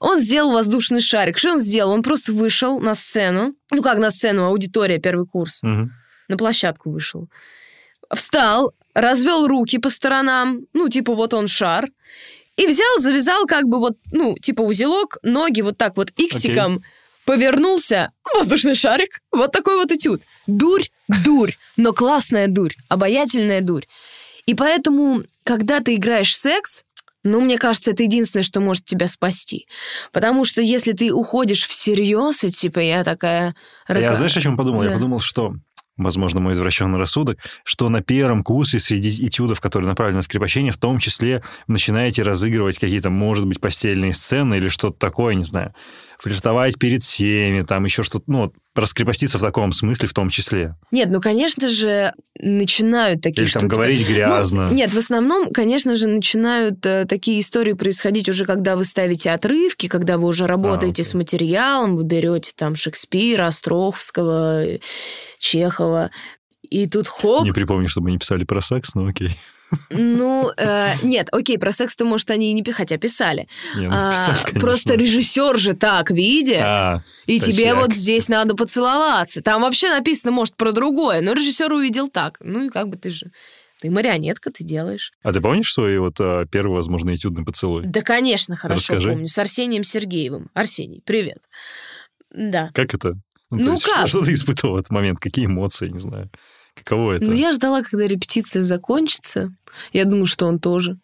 Он 0.00 0.20
сделал 0.20 0.52
воздушный 0.52 1.00
шарик. 1.00 1.38
Что 1.38 1.52
он 1.52 1.60
сделал? 1.60 1.92
Он 1.92 2.02
просто 2.02 2.32
вышел 2.32 2.80
на 2.80 2.94
сцену. 2.94 3.54
Ну, 3.72 3.82
как 3.82 3.98
на 3.98 4.10
сцену, 4.10 4.44
аудитория, 4.46 4.98
первый 4.98 5.26
курс. 5.26 5.62
Мгм. 5.62 5.92
На 6.28 6.36
площадку 6.36 6.90
вышел. 6.90 7.28
Встал, 8.14 8.72
развел 8.94 9.46
руки 9.46 9.78
по 9.78 9.88
сторонам. 9.88 10.66
Ну, 10.72 10.88
типа, 10.88 11.14
вот 11.14 11.34
он 11.34 11.48
шар. 11.48 11.88
И 12.56 12.66
взял, 12.66 13.00
завязал 13.00 13.46
как 13.46 13.64
бы 13.64 13.78
вот, 13.78 13.96
ну, 14.12 14.36
типа 14.40 14.62
узелок, 14.62 15.18
ноги 15.22 15.60
вот 15.60 15.76
так 15.76 15.96
вот 15.96 16.10
иксиком, 16.16 16.84
повернулся, 17.24 18.12
воздушный 18.34 18.76
шарик. 18.76 19.22
Вот 19.32 19.50
такой 19.50 19.76
вот 19.76 19.90
этюд. 19.90 20.22
Дурь, 20.46 20.84
дурь, 21.24 21.52
но 21.76 21.92
классная 21.92 22.46
дурь, 22.46 22.74
обаятельная 22.88 23.60
дурь. 23.60 23.86
И 24.46 24.54
поэтому, 24.54 25.22
когда 25.44 25.80
ты 25.80 25.94
играешь 25.96 26.36
секс, 26.36 26.84
ну, 27.22 27.40
мне 27.40 27.56
кажется, 27.56 27.90
это 27.90 28.02
единственное, 28.02 28.44
что 28.44 28.60
может 28.60 28.84
тебя 28.84 29.08
спасти. 29.08 29.66
Потому 30.12 30.44
что 30.44 30.60
если 30.60 30.92
ты 30.92 31.12
уходишь 31.12 31.66
всерьез, 31.66 32.44
и 32.44 32.50
типа 32.50 32.80
я 32.80 33.02
такая... 33.02 33.54
Я 33.88 33.94
рока- 33.94 34.14
знаешь, 34.14 34.36
о 34.36 34.40
чем 34.40 34.56
подумал? 34.56 34.82
Я 34.82 34.88
Да. 34.90 34.94
подумал, 34.94 35.20
что 35.20 35.54
возможно, 35.96 36.40
мой 36.40 36.54
извращенный 36.54 36.98
рассудок, 36.98 37.38
что 37.62 37.88
на 37.88 38.02
первом 38.02 38.42
курсе 38.42 38.78
среди 38.78 39.26
этюдов, 39.26 39.60
которые 39.60 39.88
направлены 39.88 40.18
на 40.18 40.22
скрепощение, 40.22 40.72
в 40.72 40.76
том 40.76 40.98
числе 40.98 41.42
начинаете 41.66 42.22
разыгрывать 42.22 42.78
какие-то, 42.78 43.10
может 43.10 43.46
быть, 43.46 43.60
постельные 43.60 44.12
сцены 44.12 44.56
или 44.56 44.68
что-то 44.68 44.98
такое, 44.98 45.34
не 45.34 45.44
знаю, 45.44 45.72
флиртовать 46.24 46.78
перед 46.78 47.02
всеми, 47.02 47.62
там 47.62 47.84
еще 47.84 48.02
что-то, 48.02 48.24
ну, 48.28 48.52
раскрепоститься 48.74 49.38
в 49.38 49.42
таком 49.42 49.72
смысле 49.72 50.08
в 50.08 50.14
том 50.14 50.30
числе. 50.30 50.74
Нет, 50.90 51.10
ну, 51.10 51.20
конечно 51.20 51.68
же, 51.68 52.14
начинают 52.40 53.20
такие 53.20 53.44
Или 53.44 53.52
там 53.52 53.60
штуки. 53.62 53.70
говорить 53.70 54.06
Ну, 54.08 54.14
грязно. 54.14 54.68
нет, 54.72 54.92
в 54.94 54.98
основном, 54.98 55.50
конечно 55.52 55.96
же, 55.96 56.08
начинают 56.08 56.84
э, 56.86 57.04
такие 57.06 57.40
истории 57.40 57.74
происходить 57.74 58.28
уже, 58.30 58.46
когда 58.46 58.74
вы 58.74 58.84
ставите 58.84 59.30
отрывки, 59.32 59.86
когда 59.86 60.16
вы 60.16 60.26
уже 60.28 60.46
работаете 60.46 61.02
окей. 61.02 61.04
с 61.04 61.14
материалом, 61.14 61.96
вы 61.96 62.04
берете 62.04 62.52
там 62.56 62.74
Шекспира, 62.74 63.46
Островского, 63.46 64.64
э, 64.64 64.78
Чехова, 65.38 66.10
и 66.70 66.88
тут 66.88 67.06
хоп, 67.06 67.44
Не 67.44 67.52
припомню, 67.52 67.88
чтобы 67.88 68.10
не 68.10 68.18
писали 68.18 68.44
про 68.44 68.62
секс, 68.62 68.94
но 68.94 69.06
окей. 69.08 69.30
Ну, 69.90 70.50
э, 70.56 70.92
нет, 71.02 71.28
окей, 71.32 71.58
про 71.58 71.72
секс-то, 71.72 72.04
может, 72.04 72.30
они 72.30 72.50
и 72.50 72.52
не 72.54 72.72
хотя 72.72 72.96
писали. 72.96 73.48
Не, 73.76 73.88
ну, 73.88 73.94
А, 73.94 74.30
писали, 74.34 74.58
просто 74.58 74.94
режиссер 74.94 75.56
же 75.58 75.74
так 75.74 76.10
видит, 76.10 76.60
А, 76.62 77.02
и 77.26 77.40
тебе 77.40 77.70
точняк. 77.70 77.76
вот 77.78 77.94
здесь 77.94 78.28
надо 78.28 78.54
поцеловаться. 78.54 79.40
Там 79.42 79.62
вообще 79.62 79.90
написано, 79.90 80.32
может, 80.32 80.56
про 80.56 80.72
другое, 80.72 81.20
но 81.20 81.32
режиссер 81.32 81.72
увидел 81.72 82.08
так. 82.08 82.38
Ну 82.40 82.66
и 82.66 82.68
как 82.70 82.88
бы 82.88 82.96
ты 82.96 83.10
же... 83.10 83.26
Ты 83.80 83.90
марионетка, 83.90 84.50
ты 84.50 84.64
делаешь. 84.64 85.12
а 85.22 85.32
ты 85.32 85.40
помнишь 85.40 85.72
свой 85.72 85.98
вот 85.98 86.14
а, 86.18 86.46
первый, 86.46 86.76
возможно, 86.76 87.14
этюдный 87.14 87.44
поцелуй? 87.44 87.82
Да, 87.84 88.00
конечно, 88.02 88.56
хорошо 88.56 88.78
Расскажи. 88.94 89.10
помню. 89.10 89.26
С 89.26 89.36
Арсением 89.38 89.82
Сергеевым. 89.82 90.48
Арсений, 90.54 91.02
привет. 91.04 91.38
Да. 92.30 92.70
Как 92.72 92.94
это? 92.94 93.10
то 93.12 93.18
Ну 93.50 93.72
есть 93.72 93.84
как? 93.84 94.06
Что, 94.08 94.20
что 94.20 94.22
ты 94.22 94.32
испытывал 94.32 94.74
в 94.74 94.78
этот 94.78 94.90
момент? 94.90 95.18
Какие 95.20 95.46
эмоции, 95.46 95.88
не 95.88 95.98
знаю. 96.00 96.30
Каково 96.74 97.14
это? 97.14 97.26
Ну, 97.26 97.32
я 97.32 97.52
ждала, 97.52 97.82
когда 97.82 98.06
репетиция 98.06 98.62
закончится. 98.62 99.54
Я 99.92 100.04
думаю, 100.04 100.26
что 100.26 100.46
он 100.46 100.58
тоже. 100.58 100.98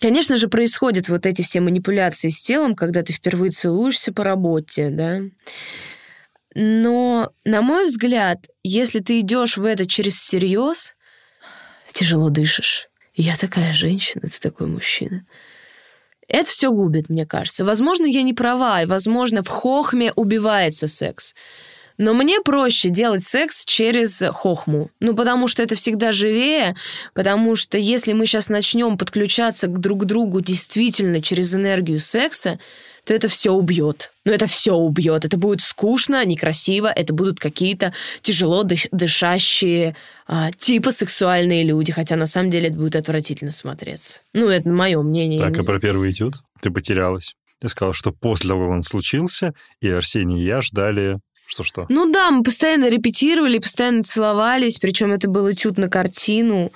Конечно 0.00 0.36
же, 0.36 0.48
происходят 0.48 1.08
вот 1.08 1.24
эти 1.24 1.42
все 1.42 1.60
манипуляции 1.60 2.28
с 2.28 2.40
телом, 2.40 2.74
когда 2.74 3.02
ты 3.02 3.12
впервые 3.12 3.50
целуешься 3.50 4.12
по 4.12 4.24
работе, 4.24 4.90
да. 4.90 5.20
Но, 6.54 7.32
на 7.44 7.62
мой 7.62 7.86
взгляд, 7.86 8.46
если 8.62 9.00
ты 9.00 9.20
идешь 9.20 9.56
в 9.56 9.64
это 9.64 9.86
через 9.86 10.14
всерьез, 10.14 10.94
тяжело 11.92 12.28
дышишь. 12.28 12.88
Я 13.14 13.36
такая 13.36 13.72
женщина, 13.72 14.28
ты 14.28 14.40
такой 14.40 14.66
мужчина. 14.66 15.24
Это 16.28 16.48
все 16.48 16.70
губит, 16.70 17.08
мне 17.08 17.26
кажется. 17.26 17.64
Возможно, 17.64 18.06
я 18.06 18.22
не 18.22 18.34
права, 18.34 18.82
и, 18.82 18.86
возможно, 18.86 19.42
в 19.42 19.48
хохме 19.48 20.12
убивается 20.14 20.88
секс. 20.88 21.34
Но 21.96 22.12
мне 22.12 22.40
проще 22.40 22.88
делать 22.88 23.22
секс 23.22 23.64
через 23.64 24.22
хохму. 24.32 24.90
Ну, 25.00 25.14
потому 25.14 25.48
что 25.48 25.62
это 25.62 25.76
всегда 25.76 26.12
живее, 26.12 26.74
потому 27.14 27.54
что 27.56 27.78
если 27.78 28.12
мы 28.12 28.26
сейчас 28.26 28.48
начнем 28.48 28.98
подключаться 28.98 29.68
к 29.68 29.78
друг 29.78 30.04
другу 30.04 30.40
действительно 30.40 31.22
через 31.22 31.54
энергию 31.54 32.00
секса, 32.00 32.58
то 33.04 33.12
это 33.12 33.28
все 33.28 33.52
убьет. 33.52 34.12
Ну, 34.24 34.32
это 34.32 34.46
все 34.46 34.74
убьет. 34.74 35.24
Это 35.24 35.36
будет 35.36 35.60
скучно, 35.60 36.24
некрасиво, 36.24 36.86
это 36.86 37.12
будут 37.12 37.38
какие-то 37.38 37.92
тяжело 38.22 38.64
дыш- 38.64 38.88
дышащие, 38.92 39.94
а, 40.26 40.50
типа 40.52 40.90
сексуальные 40.90 41.64
люди, 41.64 41.92
хотя 41.92 42.16
на 42.16 42.26
самом 42.26 42.50
деле 42.50 42.68
это 42.68 42.76
будет 42.76 42.96
отвратительно 42.96 43.52
смотреться. 43.52 44.22
Ну, 44.32 44.48
это 44.48 44.68
мое 44.68 45.00
мнение. 45.02 45.40
Так, 45.40 45.50
а 45.50 45.62
знаю. 45.62 45.66
про 45.66 45.80
первый 45.80 46.10
этюд 46.10 46.34
ты 46.60 46.70
потерялась. 46.70 47.34
Ты 47.60 47.68
сказала, 47.68 47.94
что 47.94 48.10
после 48.10 48.48
того, 48.48 48.64
как 48.64 48.70
он 48.72 48.82
случился, 48.82 49.52
и 49.80 49.88
Арсений, 49.88 50.42
и 50.42 50.46
я 50.46 50.60
ждали... 50.60 51.18
Что-что? 51.46 51.86
Ну 51.88 52.10
да, 52.10 52.30
мы 52.30 52.42
постоянно 52.42 52.88
репетировали, 52.88 53.58
постоянно 53.58 54.02
целовались, 54.02 54.78
причем 54.78 55.12
это 55.12 55.28
был 55.28 55.50
этюд 55.50 55.78
на 55.78 55.88
картину. 55.88 56.72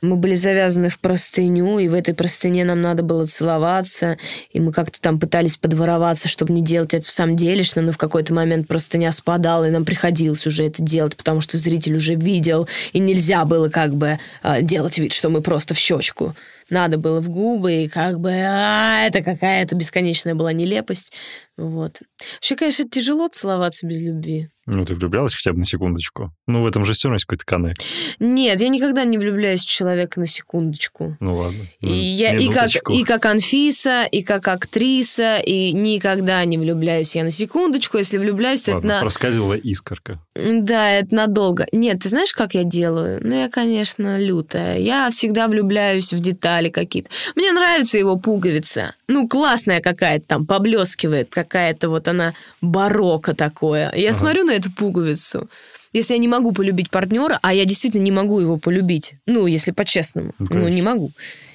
Мы 0.00 0.14
были 0.16 0.34
завязаны 0.34 0.90
в 0.90 1.00
простыню, 1.00 1.78
и 1.80 1.88
в 1.88 1.94
этой 1.94 2.14
простыне 2.14 2.64
нам 2.64 2.80
надо 2.80 3.02
было 3.02 3.24
целоваться, 3.24 4.16
и 4.52 4.60
мы 4.60 4.72
как-то 4.72 5.00
там 5.00 5.18
пытались 5.18 5.56
подвороваться, 5.56 6.28
чтобы 6.28 6.52
не 6.52 6.62
делать 6.62 6.94
это 6.94 7.04
в 7.04 7.10
самом 7.10 7.34
делешно, 7.34 7.82
но 7.82 7.90
в 7.90 7.98
какой-то 7.98 8.32
момент 8.32 8.68
простыня 8.68 9.10
спадала, 9.10 9.66
и 9.66 9.72
нам 9.72 9.84
приходилось 9.84 10.46
уже 10.46 10.64
это 10.66 10.82
делать, 10.82 11.16
потому 11.16 11.40
что 11.40 11.56
зритель 11.56 11.96
уже 11.96 12.14
видел, 12.14 12.68
и 12.92 13.00
нельзя 13.00 13.44
было 13.44 13.70
как 13.70 13.96
бы 13.96 14.20
а, 14.42 14.62
делать 14.62 14.98
вид, 14.98 15.12
что 15.12 15.30
мы 15.30 15.40
просто 15.40 15.74
в 15.74 15.78
щечку. 15.78 16.36
Надо 16.70 16.98
было 16.98 17.20
в 17.20 17.28
губы, 17.28 17.84
и 17.84 17.88
как 17.88 18.20
бы 18.20 18.30
а, 18.30 19.06
это 19.06 19.22
какая-то 19.22 19.74
бесконечная 19.74 20.34
была 20.34 20.52
нелепость. 20.52 21.12
Вот. 21.56 22.02
Вообще, 22.34 22.56
конечно, 22.56 22.88
тяжело 22.88 23.28
целоваться 23.28 23.86
без 23.86 24.00
любви. 24.00 24.48
Ну, 24.70 24.84
ты 24.84 24.94
влюблялась 24.94 25.34
хотя 25.34 25.52
бы 25.52 25.58
на 25.58 25.64
секундочку? 25.64 26.30
Ну, 26.46 26.62
в 26.62 26.66
этом 26.66 26.84
же 26.84 26.92
все 26.92 27.08
равно 27.08 27.14
есть 27.14 27.24
какой-то 27.24 27.46
коннект. 27.46 27.82
Нет, 28.20 28.60
я 28.60 28.68
никогда 28.68 29.04
не 29.04 29.16
влюбляюсь 29.16 29.62
в 29.62 29.66
человека 29.66 30.20
на 30.20 30.26
секундочку. 30.26 31.16
Ну, 31.20 31.36
ладно. 31.36 31.64
И, 31.80 31.90
я, 31.90 32.36
и, 32.36 32.48
как, 32.48 32.68
и 32.90 33.02
как 33.02 33.24
Анфиса, 33.24 34.04
и 34.04 34.22
как 34.22 34.46
актриса, 34.46 35.38
и 35.38 35.72
никогда 35.72 36.44
не 36.44 36.58
влюбляюсь 36.58 37.16
я 37.16 37.24
на 37.24 37.30
секундочку. 37.30 37.96
Если 37.96 38.18
влюбляюсь, 38.18 38.60
то 38.60 38.72
ладно, 38.72 38.86
это 38.86 38.96
на... 38.96 39.00
проскальзывала 39.00 39.54
искорка. 39.54 40.22
Да, 40.34 40.90
это 40.90 41.14
надолго. 41.14 41.66
Нет, 41.72 42.00
ты 42.00 42.10
знаешь, 42.10 42.34
как 42.34 42.52
я 42.52 42.62
делаю? 42.62 43.20
Ну, 43.22 43.34
я, 43.34 43.48
конечно, 43.48 44.18
лютая. 44.18 44.78
Я 44.78 45.08
всегда 45.10 45.48
влюбляюсь 45.48 46.12
в 46.12 46.20
детали 46.20 46.57
какие-то. 46.66 47.10
Мне 47.36 47.52
нравится 47.52 47.96
его 47.96 48.16
пуговица. 48.16 48.94
Ну, 49.06 49.28
классная 49.28 49.80
какая-то 49.80 50.26
там, 50.26 50.46
поблескивает 50.46 51.30
какая-то 51.30 51.88
вот 51.88 52.08
она 52.08 52.34
барокко 52.60 53.36
такое. 53.36 53.92
Я 53.94 54.10
ага. 54.10 54.18
смотрю 54.18 54.44
на 54.44 54.50
эту 54.50 54.72
пуговицу. 54.72 55.48
Если 55.92 56.14
я 56.14 56.18
не 56.18 56.28
могу 56.28 56.50
полюбить 56.50 56.90
партнера, 56.90 57.38
а 57.42 57.54
я 57.54 57.64
действительно 57.64 58.02
не 58.02 58.10
могу 58.10 58.40
его 58.40 58.58
полюбить, 58.58 59.14
ну, 59.26 59.46
если 59.46 59.70
по-честному, 59.70 60.34
ну, 60.38 60.46
ну 60.50 60.68
не 60.68 60.82
могу. 60.82 61.12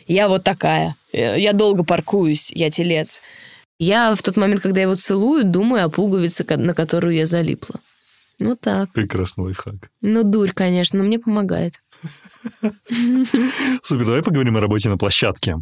Я 0.07 0.27
вот 0.27 0.43
такая. 0.43 0.95
Я 1.11 1.53
долго 1.53 1.83
паркуюсь, 1.83 2.51
я 2.51 2.71
телец. 2.71 3.21
Я 3.79 4.15
в 4.15 4.21
тот 4.21 4.37
момент, 4.37 4.61
когда 4.61 4.81
его 4.81 4.95
целую, 4.95 5.43
думаю 5.43 5.85
о 5.85 5.89
пуговице, 5.89 6.45
на 6.57 6.73
которую 6.73 7.15
я 7.15 7.25
залипла. 7.25 7.79
Ну 8.39 8.55
так. 8.55 8.91
Прекрасный 8.91 9.45
лайфхак. 9.45 9.75
Ну, 10.01 10.23
дурь, 10.23 10.51
конечно, 10.53 10.99
но 10.99 11.05
мне 11.05 11.19
помогает. 11.19 11.75
Супер, 13.81 14.05
давай 14.05 14.21
поговорим 14.21 14.57
о 14.57 14.61
работе 14.61 14.89
на 14.89 14.97
площадке. 14.97 15.57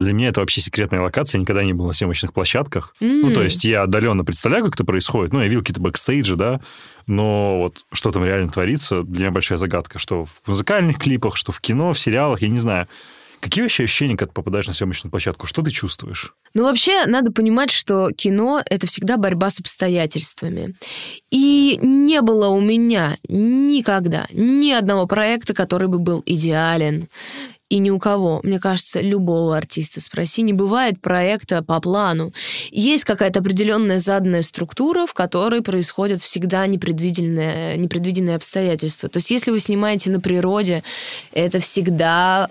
Для 0.00 0.12
меня 0.12 0.28
это 0.28 0.40
вообще 0.40 0.60
секретная 0.60 1.00
локация, 1.00 1.38
я 1.38 1.42
никогда 1.42 1.64
не 1.64 1.72
был 1.72 1.86
на 1.86 1.92
съемочных 1.92 2.32
площадках. 2.32 2.94
Mm. 3.00 3.20
Ну, 3.22 3.34
то 3.34 3.42
есть 3.42 3.64
я 3.64 3.82
отдаленно 3.82 4.24
представляю, 4.24 4.64
как 4.64 4.74
это 4.74 4.84
происходит. 4.84 5.32
Ну, 5.32 5.40
я 5.40 5.46
видел 5.46 5.60
какие-то 5.60 5.80
бэкстейджи, 5.80 6.36
да, 6.36 6.60
но 7.06 7.58
вот 7.58 7.84
что 7.92 8.12
там 8.12 8.24
реально 8.24 8.50
творится, 8.50 9.02
для 9.02 9.26
меня 9.26 9.32
большая 9.32 9.58
загадка, 9.58 9.98
что 9.98 10.24
в 10.24 10.40
музыкальных 10.46 10.98
клипах, 10.98 11.36
что 11.36 11.52
в 11.52 11.60
кино, 11.60 11.92
в 11.92 11.98
сериалах, 11.98 12.42
я 12.42 12.48
не 12.48 12.58
знаю. 12.58 12.86
Какие 13.44 13.60
вообще 13.60 13.84
ощущения, 13.84 14.16
когда 14.16 14.30
ты 14.30 14.32
попадаешь 14.32 14.66
на 14.68 14.72
съемочную 14.72 15.10
площадку? 15.10 15.46
Что 15.46 15.60
ты 15.60 15.70
чувствуешь? 15.70 16.32
Ну, 16.54 16.62
вообще, 16.62 17.04
надо 17.04 17.30
понимать, 17.30 17.70
что 17.70 18.10
кино— 18.10 18.62
это 18.70 18.86
всегда 18.86 19.18
борьба 19.18 19.50
с 19.50 19.60
обстоятельствами. 19.60 20.74
И 21.30 21.78
не 21.82 22.22
было 22.22 22.48
у 22.48 22.62
меня 22.62 23.18
никогда 23.28 24.26
ни 24.32 24.72
одного 24.72 25.06
проекта, 25.06 25.52
который 25.52 25.88
бы 25.88 25.98
был 25.98 26.22
идеален. 26.24 27.06
И 27.68 27.80
ни 27.80 27.90
у 27.90 27.98
кого, 27.98 28.40
мне 28.44 28.58
кажется, 28.58 29.02
любого 29.02 29.58
артиста 29.58 30.00
спроси, 30.00 30.40
не 30.40 30.54
бывает 30.54 31.02
проекта 31.02 31.62
по 31.62 31.78
плану. 31.82 32.32
Есть 32.70 33.04
какая-то 33.04 33.40
определенная 33.40 33.98
заданная 33.98 34.40
структура, 34.40 35.04
в 35.04 35.12
которой 35.12 35.60
происходят 35.60 36.18
всегда 36.18 36.66
непредвиденные, 36.66 37.76
непредвиденные 37.76 38.36
обстоятельства. 38.36 39.10
То 39.10 39.18
есть 39.18 39.30
если 39.30 39.50
вы 39.50 39.58
снимаете 39.58 40.10
на 40.10 40.20
природе, 40.20 40.82
это 41.34 41.60
всегда 41.60 42.48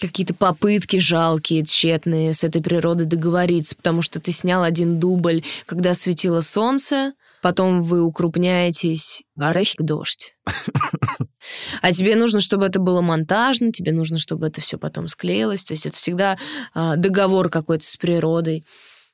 какие-то 0.00 0.34
попытки 0.34 0.98
жалкие, 0.98 1.64
тщетные 1.64 2.32
с 2.32 2.44
этой 2.44 2.62
природой 2.62 3.06
договориться, 3.06 3.76
потому 3.76 4.02
что 4.02 4.20
ты 4.20 4.32
снял 4.32 4.62
один 4.62 4.98
дубль, 4.98 5.42
когда 5.66 5.94
светило 5.94 6.40
солнце, 6.40 7.12
потом 7.42 7.82
вы 7.82 8.02
укрупняетесь, 8.02 9.22
горящий 9.36 9.82
дождь. 9.82 10.34
А 11.82 11.92
тебе 11.92 12.16
нужно, 12.16 12.40
чтобы 12.40 12.64
это 12.64 12.78
было 12.80 13.02
монтажно, 13.02 13.70
тебе 13.70 13.92
нужно, 13.92 14.18
чтобы 14.18 14.46
это 14.46 14.62
все 14.62 14.78
потом 14.78 15.08
склеилось. 15.08 15.64
То 15.64 15.74
есть 15.74 15.84
это 15.84 15.94
всегда 15.94 16.38
а, 16.72 16.96
договор 16.96 17.50
какой-то 17.50 17.84
с 17.84 17.96
природой. 17.98 18.64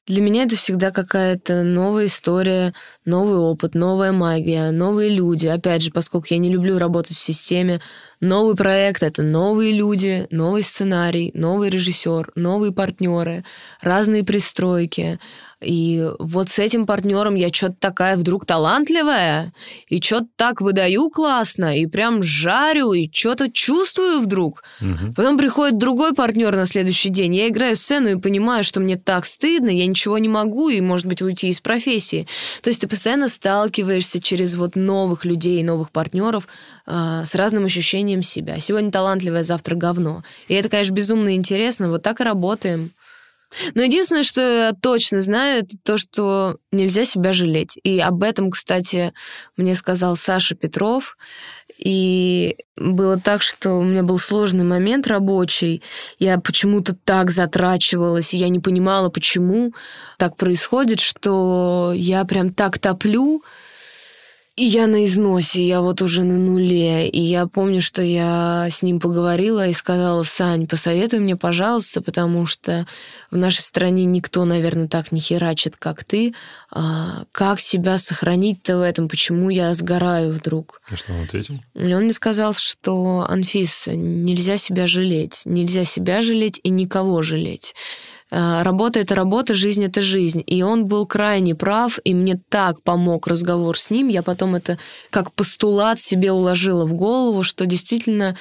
Для 0.07 0.23
меня 0.23 0.43
это 0.45 0.57
всегда 0.57 0.91
какая-то 0.91 1.63
новая 1.63 2.07
история, 2.07 2.75
новый 3.05 3.37
опыт, 3.37 3.75
новая 3.75 4.11
магия, 4.11 4.73
новые 4.73 5.11
люди. 5.11 5.47
Опять 5.47 5.83
же, 5.83 5.93
поскольку 5.93 6.27
я 6.31 6.39
не 6.39 6.51
люблю 6.51 6.79
работать 6.79 7.17
в 7.17 7.21
системе, 7.21 7.81
новый 8.21 8.57
проект— 8.57 9.03
это 9.05 9.23
новые 9.23 9.73
люди, 9.73 10.27
новый 10.31 10.63
сценарий, 10.63 11.31
новый 11.35 11.71
режиссер, 11.71 12.33
новые 12.35 12.73
партнеры, 12.73 13.45
разные 13.83 14.25
пристройки. 14.25 15.21
И 15.61 16.09
вот 16.19 16.49
с 16.49 16.59
этим 16.59 16.87
партнером 16.87 17.35
я 17.35 17.53
что-то 17.53 17.77
такая 17.79 18.17
вдруг 18.17 18.47
талантливая, 18.47 19.53
и 19.89 20.01
что-то 20.01 20.27
так 20.37 20.61
выдаю 20.61 21.11
классно, 21.11 21.79
и 21.79 21.87
прям 21.87 22.23
жарю, 22.23 22.93
и 22.93 23.11
что-то 23.13 23.51
чувствую 23.51 24.21
вдруг. 24.21 24.65
Угу. 24.81 25.15
Потом 25.17 25.37
приходит 25.37 25.79
другой 25.79 26.15
партнер 26.15 26.57
на 26.57 26.65
следующий 26.65 27.11
день. 27.11 27.35
Я 27.35 27.49
играю 27.49 27.77
сцену 27.77 28.09
и 28.09 28.17
понимаю, 28.17 28.65
что 28.65 28.81
мне 28.81 28.97
так 28.97 29.27
стыдно, 29.27 29.69
я 29.69 29.87
ничего 29.87 30.17
не 30.17 30.29
могу, 30.29 30.71
и, 30.71 30.81
может 30.81 31.07
быть, 31.07 31.21
уйти 31.21 31.49
из 31.49 31.61
профессии. 31.61 32.27
То 32.63 32.71
есть 32.71 32.81
ты 32.81 32.89
постоянно 32.89 33.29
сталкиваешься 33.29 34.21
через 34.21 34.55
вот 34.55 34.77
новых 34.77 35.27
людей, 35.27 35.63
новых 35.63 35.91
партнеров 35.91 36.49
э, 36.87 37.23
с 37.25 37.35
разным 37.35 37.67
ощущением 37.67 38.23
себя. 38.23 38.59
Сегодня 38.59 38.91
талантливая, 38.91 39.43
завтра 39.43 39.75
говно. 39.75 40.25
И 40.49 40.55
это, 40.55 40.71
конечно, 40.71 40.95
безумно 40.95 41.35
интересно. 41.37 41.91
Вот 41.91 42.03
так 42.03 42.21
и 42.21 42.25
работаем. 42.25 42.93
Но 43.75 43.83
единственное, 43.83 44.23
что 44.23 44.41
я 44.41 44.73
точно 44.73 45.21
знаю, 45.21 45.65
это 45.65 45.77
то, 45.83 45.99
что 45.99 46.59
нельзя 46.73 47.05
себя 47.05 47.33
жалеть. 47.33 47.79
И 47.83 47.99
об 47.99 48.23
этом, 48.23 48.51
кстати, 48.51 49.13
мне 49.57 49.75
сказал 49.75 50.17
Саша 50.17 50.55
Петров. 50.55 51.17
И 51.79 52.57
было 52.77 53.19
так, 53.19 53.41
что 53.41 53.73
у 53.73 53.83
меня 53.83 54.03
был 54.03 54.19
сложный 54.19 54.65
момент 54.65 55.07
рабочий. 55.07 55.83
Я 56.19 56.39
почему-то 56.39 56.95
так 56.95 57.31
затрачивалась, 57.31 58.35
и 58.35 58.37
я 58.39 58.51
не 58.51 58.61
понимала, 58.61 59.09
почему 59.09 59.73
так 60.19 60.37
происходит, 60.37 61.01
что 61.01 61.93
я 61.95 62.25
прям 62.27 62.53
так 62.53 62.79
топлю, 62.79 63.43
я 64.65 64.87
на 64.87 65.05
износе, 65.05 65.67
я 65.67 65.81
вот 65.81 66.03
уже 66.03 66.25
на 66.25 66.37
нуле. 66.37 67.09
И 67.09 67.21
я 67.21 67.47
помню, 67.47 67.81
что 67.81 68.03
я 68.03 68.69
с 68.71 68.83
ним 68.83 69.01
поговорила 69.01 69.67
и 69.67 69.73
сказала, 69.73 70.23
Сань, 70.23 70.67
посоветуй 70.67 71.21
мне, 71.21 71.37
пожалуйста, 71.37 72.03
потому 72.03 72.47
что 72.47 72.87
в 73.31 73.37
нашей 73.37 73.61
стране 73.61 74.05
никто, 74.05 74.45
наверное, 74.45 74.89
так 74.89 75.13
не 75.13 75.21
херачит, 75.21 75.77
как 75.77 76.05
ты. 76.05 76.35
А, 76.71 77.25
как 77.33 77.61
себя 77.61 77.99
сохранить-то 77.99 78.79
в 78.79 78.83
этом? 78.83 79.09
Почему 79.09 79.51
я 79.51 79.73
сгораю 79.75 80.31
вдруг? 80.31 80.83
И 80.91 80.97
что 80.97 81.13
он 81.13 81.23
ответил? 81.23 81.55
И 81.75 81.95
он 81.95 82.05
мне 82.05 82.13
сказал, 82.13 82.55
что, 82.55 83.27
Анфиса, 83.29 83.95
нельзя 83.95 84.57
себя 84.57 84.87
жалеть. 84.87 85.43
Нельзя 85.45 85.85
себя 85.85 86.23
жалеть 86.23 86.61
и 86.63 86.71
никого 86.71 87.23
жалеть. 87.23 87.75
Э, 88.31 88.63
работа— 88.63 88.99
это 89.01 89.15
работа, 89.15 89.55
жизнь— 89.55 89.85
это 89.87 90.03
жизнь. 90.03 90.43
И 90.47 90.63
он 90.63 90.87
был 90.87 91.07
крайне 91.07 91.55
прав, 91.55 91.99
и 92.05 92.15
мне 92.15 92.41
так 92.49 92.83
помог 92.83 93.27
разговор 93.27 93.79
с 93.79 93.91
ним. 93.91 94.09
Я 94.09 94.23
потом 94.23 94.55
это 94.55 94.79
как 95.11 95.33
постулат 95.33 95.99
себе 95.99 96.33
уложила 96.33 96.85
в 96.85 96.95
голову, 96.95 97.43
что 97.43 97.67
действительно 97.67 98.37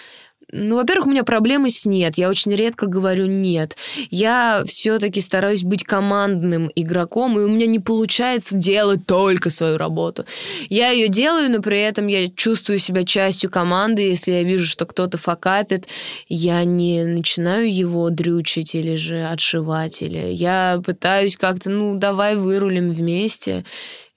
ну, 0.51 0.77
во-первых, 0.77 1.07
у 1.07 1.09
меня 1.11 1.23
проблемы 1.23 1.69
с 1.69 1.85
нет. 1.85 2.17
Я 2.17 2.29
очень 2.29 2.55
редко 2.55 2.87
говорю 2.87 3.25
нет. 3.27 3.77
Я 4.09 4.63
все-таки 4.65 5.21
стараюсь 5.21 5.63
быть 5.63 5.83
командным 5.83 6.71
игроком, 6.75 7.37
и 7.37 7.43
у 7.43 7.47
меня 7.47 7.67
не 7.67 7.79
получается 7.79 8.57
делать 8.57 9.05
только 9.05 9.49
свою 9.49 9.77
работу. 9.77 10.25
Я 10.69 10.89
ее 10.89 11.07
делаю, 11.07 11.51
но 11.51 11.61
при 11.61 11.79
этом 11.79 12.07
я 12.07 12.29
чувствую 12.29 12.79
себя 12.79 13.03
частью 13.05 13.51
команды. 13.51 14.01
Если 14.01 14.31
я 14.31 14.43
вижу, 14.43 14.65
что 14.65 14.85
кто-то 14.85 15.17
факапит, 15.17 15.87
я 16.27 16.63
не 16.63 17.03
начинаю 17.03 17.71
его 17.71 18.09
дрючить 18.09 18.73
или 18.73 18.95
же 18.95 19.25
отшивать. 19.25 20.01
Или 20.01 20.31
я 20.33 20.81
пытаюсь 20.83 21.37
как-то, 21.37 21.69
ну, 21.69 21.95
давай 21.95 22.35
вырулим 22.35 22.89
вместе. 22.89 23.65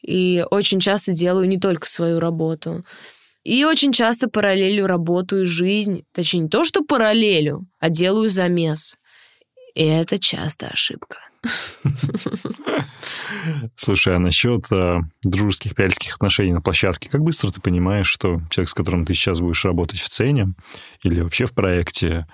И 0.03 0.45
очень 0.51 0.80
часто 0.80 1.12
делаю 1.12 1.47
не 1.47 1.59
только 1.59 1.87
свою 1.87 2.20
работу. 2.20 2.85
И 3.45 3.64
очень 3.64 3.93
часто 3.93 4.28
параллелю 4.28 4.86
работу 4.86 5.43
и 5.43 5.45
жизнь. 5.45 6.05
Точнее, 6.12 6.40
не 6.40 6.49
то, 6.49 6.64
что 6.64 6.84
параллелю, 6.84 7.66
а 7.80 7.88
делаю 7.90 8.28
замес. 8.28 8.99
И 9.74 9.84
это 9.84 10.18
часто 10.18 10.68
ошибка. 10.68 11.18
Слушай, 13.76 14.16
а 14.16 14.18
насчет 14.18 14.70
э, 14.70 14.99
дружеских 15.24 15.74
приятельских 15.74 16.14
отношений 16.14 16.53
на 16.53 16.61
площадке, 16.61 17.09
как 17.09 17.22
быстро 17.22 17.51
ты 17.51 17.61
понимаешь, 17.61 18.07
что 18.07 18.40
человек, 18.49 18.68
с 18.68 18.74
которым 18.74 19.05
ты 19.05 19.14
сейчас 19.14 19.40
будешь 19.40 19.64
работать 19.64 19.99
в 19.99 20.07
сцене 20.07 20.55
или 21.03 21.20
вообще 21.20 21.47
в 21.47 21.53
проекте, 21.53 22.26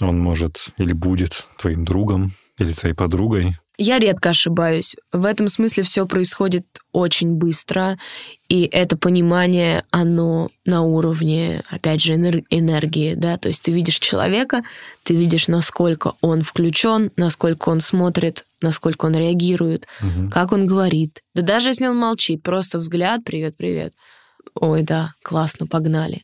он 0.00 0.18
может 0.18 0.66
или 0.76 0.92
будет 0.92 1.46
твоим 1.56 1.84
другом 1.84 2.32
или 2.58 2.72
твоей 2.72 2.94
подругой? 2.94 3.54
Я 3.76 3.98
редко 3.98 4.30
ошибаюсь. 4.30 4.96
В 5.12 5.24
этом 5.24 5.48
смысле 5.48 5.82
все 5.82 6.06
происходит 6.06 6.64
очень 6.92 7.32
быстро, 7.32 7.98
и 8.48 8.64
это 8.64 8.96
понимание, 8.96 9.84
оно 9.90 10.50
на 10.64 10.82
уровне, 10.82 11.62
опять 11.70 12.00
же, 12.00 12.14
энергии, 12.14 13.14
да, 13.14 13.36
то 13.36 13.48
есть 13.48 13.62
ты 13.62 13.72
видишь 13.72 13.98
человека, 13.98 14.62
ты 15.02 15.16
видишь, 15.16 15.48
насколько 15.48 16.12
он 16.20 16.42
включен, 16.42 17.10
насколько 17.16 17.68
он 17.70 17.80
смотрит, 17.80 18.44
насколько 18.62 19.06
он 19.06 19.16
реагирует, 19.16 19.88
угу. 20.00 20.30
как 20.30 20.52
он 20.52 20.68
говорит. 20.68 21.22
Да 21.34 21.42
даже 21.42 21.70
если 21.70 21.88
он 21.88 21.96
молчит, 21.96 22.44
просто 22.44 22.78
взгляд, 22.78 23.22
привет, 23.24 23.56
привет. 23.56 23.92
Ой, 24.54 24.82
да, 24.82 25.12
классно, 25.22 25.66
погнали. 25.66 26.22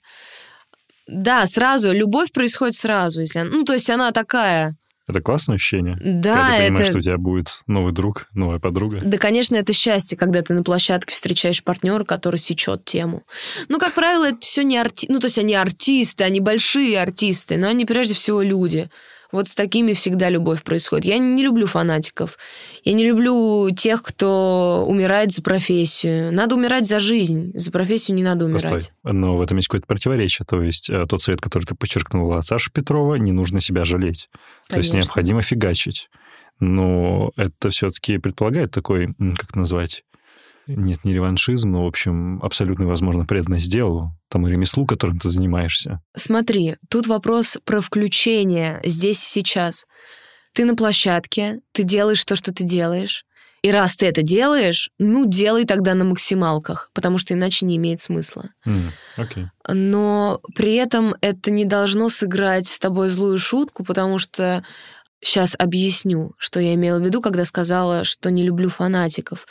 Да, 1.09 1.45
сразу, 1.47 1.91
любовь 1.91 2.31
происходит 2.31 2.77
сразу, 2.77 3.23
если, 3.23 3.41
ну, 3.41 3.65
то 3.65 3.73
есть 3.73 3.91
она 3.91 4.13
такая, 4.13 4.77
Это 5.11 5.21
классное 5.21 5.57
ощущение. 5.57 5.97
Да, 6.01 6.35
Когда 6.35 6.57
ты 6.57 6.63
понимаешь, 6.65 6.81
это- 6.87 6.91
что 6.91 6.99
у 6.99 7.03
тебя 7.03 7.19
будет 7.19 7.49
новый 7.67 7.93
друг, 7.93 8.29
новая 8.33 8.59
подруга. 8.59 8.99
Да, 9.03 9.19
конечно, 9.19 9.57
это 9.57 9.73
счастье, 9.73 10.17
когда 10.17 10.43
ты 10.43 10.55
на 10.55 10.63
площадке 10.63 11.15
встречаешь 11.15 11.63
партнера, 11.63 12.05
который 12.05 12.37
сечет 12.37 12.85
тему. 12.85 13.25
Ну, 13.69 13.79
как 13.79 13.95
правило, 13.95 14.29
это 14.29 14.39
все 14.41 14.63
не 14.63 14.79
артисты. 14.79 15.13
Ну, 15.13 15.19
то 15.21 15.27
есть 15.27 15.39
они 15.39 15.55
артисты, 15.55 16.25
они 16.25 16.41
большие 16.41 17.01
артисты, 17.01 17.57
но 17.59 17.69
они 17.69 17.85
прежде 17.85 18.15
всего 18.15 18.43
люди. 18.43 18.89
Вот 19.33 19.49
с 19.49 19.55
такими 19.55 19.93
всегда 19.93 20.29
любовь 20.29 20.63
происходит. 20.63 21.05
Я 21.05 21.19
не 21.19 21.43
люблю 21.43 21.67
фанатиков. 21.67 22.39
Я 22.85 22.93
не 22.95 23.05
люблю 23.07 23.71
тех, 23.71 24.03
кто 24.03 24.85
умирает 24.87 25.33
за 25.33 25.43
профессию. 25.43 26.33
Надо 26.33 26.57
умирать 26.57 26.87
за 26.87 26.99
жизнь. 26.99 27.53
За 27.55 27.71
профессию 27.71 28.17
не 28.17 28.23
надо 28.23 28.47
умирать. 28.47 28.71
Постой. 28.73 28.93
Но 29.05 29.37
в 29.37 29.41
этом 29.41 29.57
есть 29.59 29.69
какое-то 29.69 29.87
противоречие. 29.87 30.47
То 30.47 30.63
есть 30.63 30.91
э, 30.91 31.07
тот 31.09 31.23
совет, 31.23 31.41
который 31.41 31.65
ты 31.65 31.75
подчеркнула 31.75 32.39
от 32.39 32.47
Саши 32.47 32.71
Петрова, 32.73 33.15
не 33.15 33.33
нужно 33.33 33.61
себя 33.61 33.85
жалеть. 33.85 34.29
То 34.69 34.79
есть 34.79 34.91
Конечно. 34.91 34.97
необходимо 35.09 35.43
фигачить. 35.43 36.11
Но 36.59 37.33
это 37.37 37.71
все-таки 37.71 38.19
предполагает 38.19 38.71
такой, 38.71 39.15
как 39.39 39.57
назвать, 39.57 40.05
нет, 40.77 41.05
не 41.05 41.13
реваншизм, 41.13 41.71
но, 41.71 41.85
в 41.85 41.89
общем, 41.89 42.41
абсолютно, 42.43 42.87
возможно, 42.87 43.25
преданность 43.25 43.71
делу, 43.71 44.13
тому 44.29 44.49
ремеслу, 44.49 44.87
которым 44.87 45.19
ты 45.19 45.31
занимаешься. 45.31 46.01
Смотри, 46.17 46.77
тут 46.89 47.07
вопрос 47.07 47.59
про 47.65 47.81
включение 47.81 48.81
здесь 48.85 49.23
и 49.23 49.27
сейчас. 49.27 49.87
Ты 50.53 50.65
на 50.65 50.75
площадке, 50.75 51.61
ты 51.73 51.85
делаешь 51.85 52.25
то, 52.25 52.37
что 52.37 52.53
ты 52.53 52.65
делаешь. 52.65 53.25
И 53.63 53.71
раз 53.71 53.95
ты 53.95 54.07
это 54.07 54.23
делаешь, 54.23 54.91
ну, 54.99 55.27
делай 55.27 55.67
тогда 55.67 55.95
на 55.95 56.05
максималках, 56.05 56.91
потому 56.95 57.19
что 57.19 57.35
иначе 57.35 57.67
не 57.67 57.77
имеет 57.77 58.01
смысла. 58.01 58.51
М, 58.65 58.91
Окей. 59.17 59.49
Но 59.69 60.41
при 60.55 60.77
этом 60.77 61.15
это 61.21 61.51
не 61.51 61.67
должно 61.67 62.09
сыграть 62.09 62.67
с 62.67 62.79
тобой 62.79 63.11
злую 63.11 63.39
шутку, 63.39 63.85
потому 63.85 64.19
что 64.19 64.65
сейчас 65.21 65.55
объясню, 65.59 66.35
что 66.39 66.61
я 66.61 66.75
имела 66.75 66.99
в 66.99 67.05
виду, 67.05 67.21
когда 67.21 67.45
сказала, 67.45 68.05
что 68.05 68.31
не 68.31 68.43
люблю 68.43 68.69
фанатиков. 68.69 69.47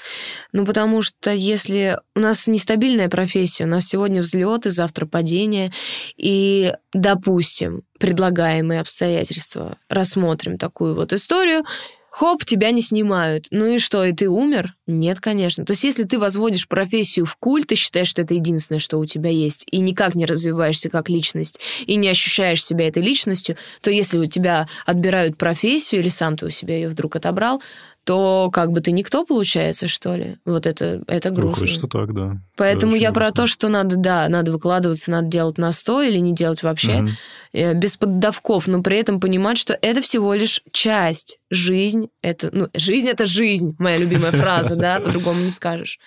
Ну, 0.51 0.65
потому 0.65 1.01
что 1.01 1.31
если 1.31 1.99
у 2.15 2.19
нас 2.19 2.47
нестабильная 2.47 3.09
профессия, 3.09 3.65
у 3.65 3.67
нас 3.67 3.85
сегодня 3.85 4.21
взлеты, 4.21 4.69
завтра 4.69 5.05
падение, 5.05 5.71
и, 6.17 6.73
допустим, 6.93 7.83
предлагаемые 7.99 8.81
обстоятельства, 8.81 9.77
рассмотрим 9.89 10.57
такую 10.57 10.95
вот 10.95 11.13
историю, 11.13 11.63
Хоп, 12.11 12.43
тебя 12.43 12.71
не 12.71 12.81
снимают. 12.81 13.47
Ну 13.51 13.65
и 13.65 13.77
что, 13.77 14.03
и 14.03 14.13
ты 14.13 14.29
умер? 14.29 14.73
Нет, 14.87 15.19
конечно. 15.19 15.65
То 15.65 15.71
есть 15.71 15.83
если 15.83 16.03
ты 16.03 16.17
возводишь 16.17 16.67
профессию 16.67 17.25
в 17.25 17.35
культ, 17.35 17.67
ты 17.67 17.75
считаешь, 17.75 18.07
что 18.07 18.23
это 18.23 18.33
единственное, 18.33 18.79
что 18.79 18.97
у 18.97 19.05
тебя 19.05 19.29
есть, 19.29 19.65
и 19.71 19.79
никак 19.79 20.15
не 20.15 20.25
развиваешься 20.25 20.89
как 20.89 21.09
личность, 21.09 21.61
и 21.85 21.95
не 21.95 22.09
ощущаешь 22.09 22.65
себя 22.65 22.87
этой 22.87 23.03
личностью, 23.03 23.57
то 23.81 23.91
если 23.91 24.17
у 24.17 24.25
тебя 24.25 24.67
отбирают 24.85 25.37
профессию, 25.37 26.01
или 26.01 26.09
сам 26.09 26.35
ты 26.35 26.47
у 26.47 26.49
себя 26.49 26.75
ее 26.75 26.87
вдруг 26.89 27.15
отобрал, 27.15 27.61
то 28.09 28.49
как 28.51 28.71
бы 28.71 28.81
ты 28.81 28.91
никто, 28.91 29.23
получается, 29.23 29.87
что 29.87 30.15
ли? 30.15 30.37
Вот 30.43 30.65
это, 30.65 31.03
это 31.05 31.29
грустно. 31.29 31.49
Выходит, 31.49 31.75
что 31.75 31.87
так, 31.87 32.11
да. 32.15 32.41
Поэтому 32.57 32.93
Это 32.93 33.01
я 33.03 33.09
очень 33.09 33.13
про 33.13 33.25
грустно. 33.25 33.43
то, 33.43 33.47
что 33.47 33.69
надо, 33.69 33.97
да, 33.97 34.27
надо 34.29 34.51
выкладываться, 34.51 35.11
надо 35.11 35.27
делать 35.27 35.59
на 35.59 35.71
сто 35.71 36.01
или 36.01 36.17
не 36.17 36.33
делать 36.33 36.63
вообще, 36.63 37.07
э, 37.53 37.75
без 37.75 37.97
поддавков, 37.97 38.65
но 38.65 38.81
при 38.81 38.97
этом 38.97 39.19
понимать, 39.19 39.59
что 39.59 39.77
это 39.79 40.01
всего 40.01 40.33
лишь 40.33 40.63
часть. 40.71 41.37
Жизнь 41.51 42.07
это, 42.23 42.49
ну, 42.51 42.69
жизнь 42.73 43.07
это 43.07 43.27
жизнь, 43.27 43.75
моя 43.77 43.97
любимая 43.97 44.31
фраза, 44.31 44.75
да, 44.75 44.99
по-другому 45.05 45.41
не 45.41 45.51
скажешь. 45.51 45.99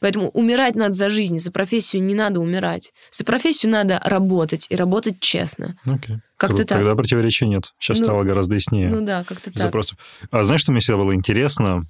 Поэтому 0.00 0.30
умирать 0.30 0.76
надо 0.76 0.94
за 0.94 1.10
жизнь, 1.10 1.36
за 1.36 1.52
профессию 1.52 2.02
не 2.02 2.14
надо 2.14 2.40
умирать. 2.40 2.94
За 3.10 3.22
профессию 3.22 3.70
надо 3.70 4.00
работать 4.02 4.66
и 4.70 4.76
работать 4.76 5.20
честно. 5.20 5.76
Окей. 5.84 6.16
Как-то 6.40 6.56
Круто. 6.56 6.68
так. 6.70 6.78
Тогда 6.78 6.94
противоречия 6.94 7.46
нет. 7.46 7.74
Сейчас 7.78 7.98
Ну, 7.98 8.04
стало 8.06 8.22
гораздо 8.24 8.54
яснее. 8.54 8.88
Ну 8.88 9.02
да, 9.02 9.24
как-то 9.24 9.52
так. 9.52 9.62
запросов. 9.62 9.98
А 10.30 10.42
знаешь, 10.42 10.62
что 10.62 10.72
мне 10.72 10.80
всегда 10.80 10.96
было 10.96 11.14
интересно? 11.14 11.84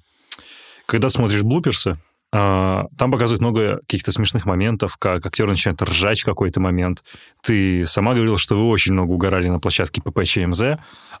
Когда 0.85 1.09
смотришь 1.09 1.41
блуперсы, 1.41 1.97
там 2.31 3.11
показывают 3.11 3.41
много 3.41 3.79
каких-то 3.79 4.13
смешных 4.13 4.45
моментов, 4.45 4.95
как 4.97 5.25
актер 5.25 5.47
начинает 5.47 5.81
ржать 5.81 6.21
в 6.21 6.25
какой-то 6.25 6.61
момент. 6.61 7.03
Ты 7.43 7.85
сама 7.85 8.13
говорила, 8.13 8.37
что 8.37 8.55
вы 8.55 8.69
очень 8.69 8.93
много 8.93 9.11
угорали 9.11 9.49
на 9.49 9.59
площадке 9.59 10.01
ППЧМЗ. 10.01 10.61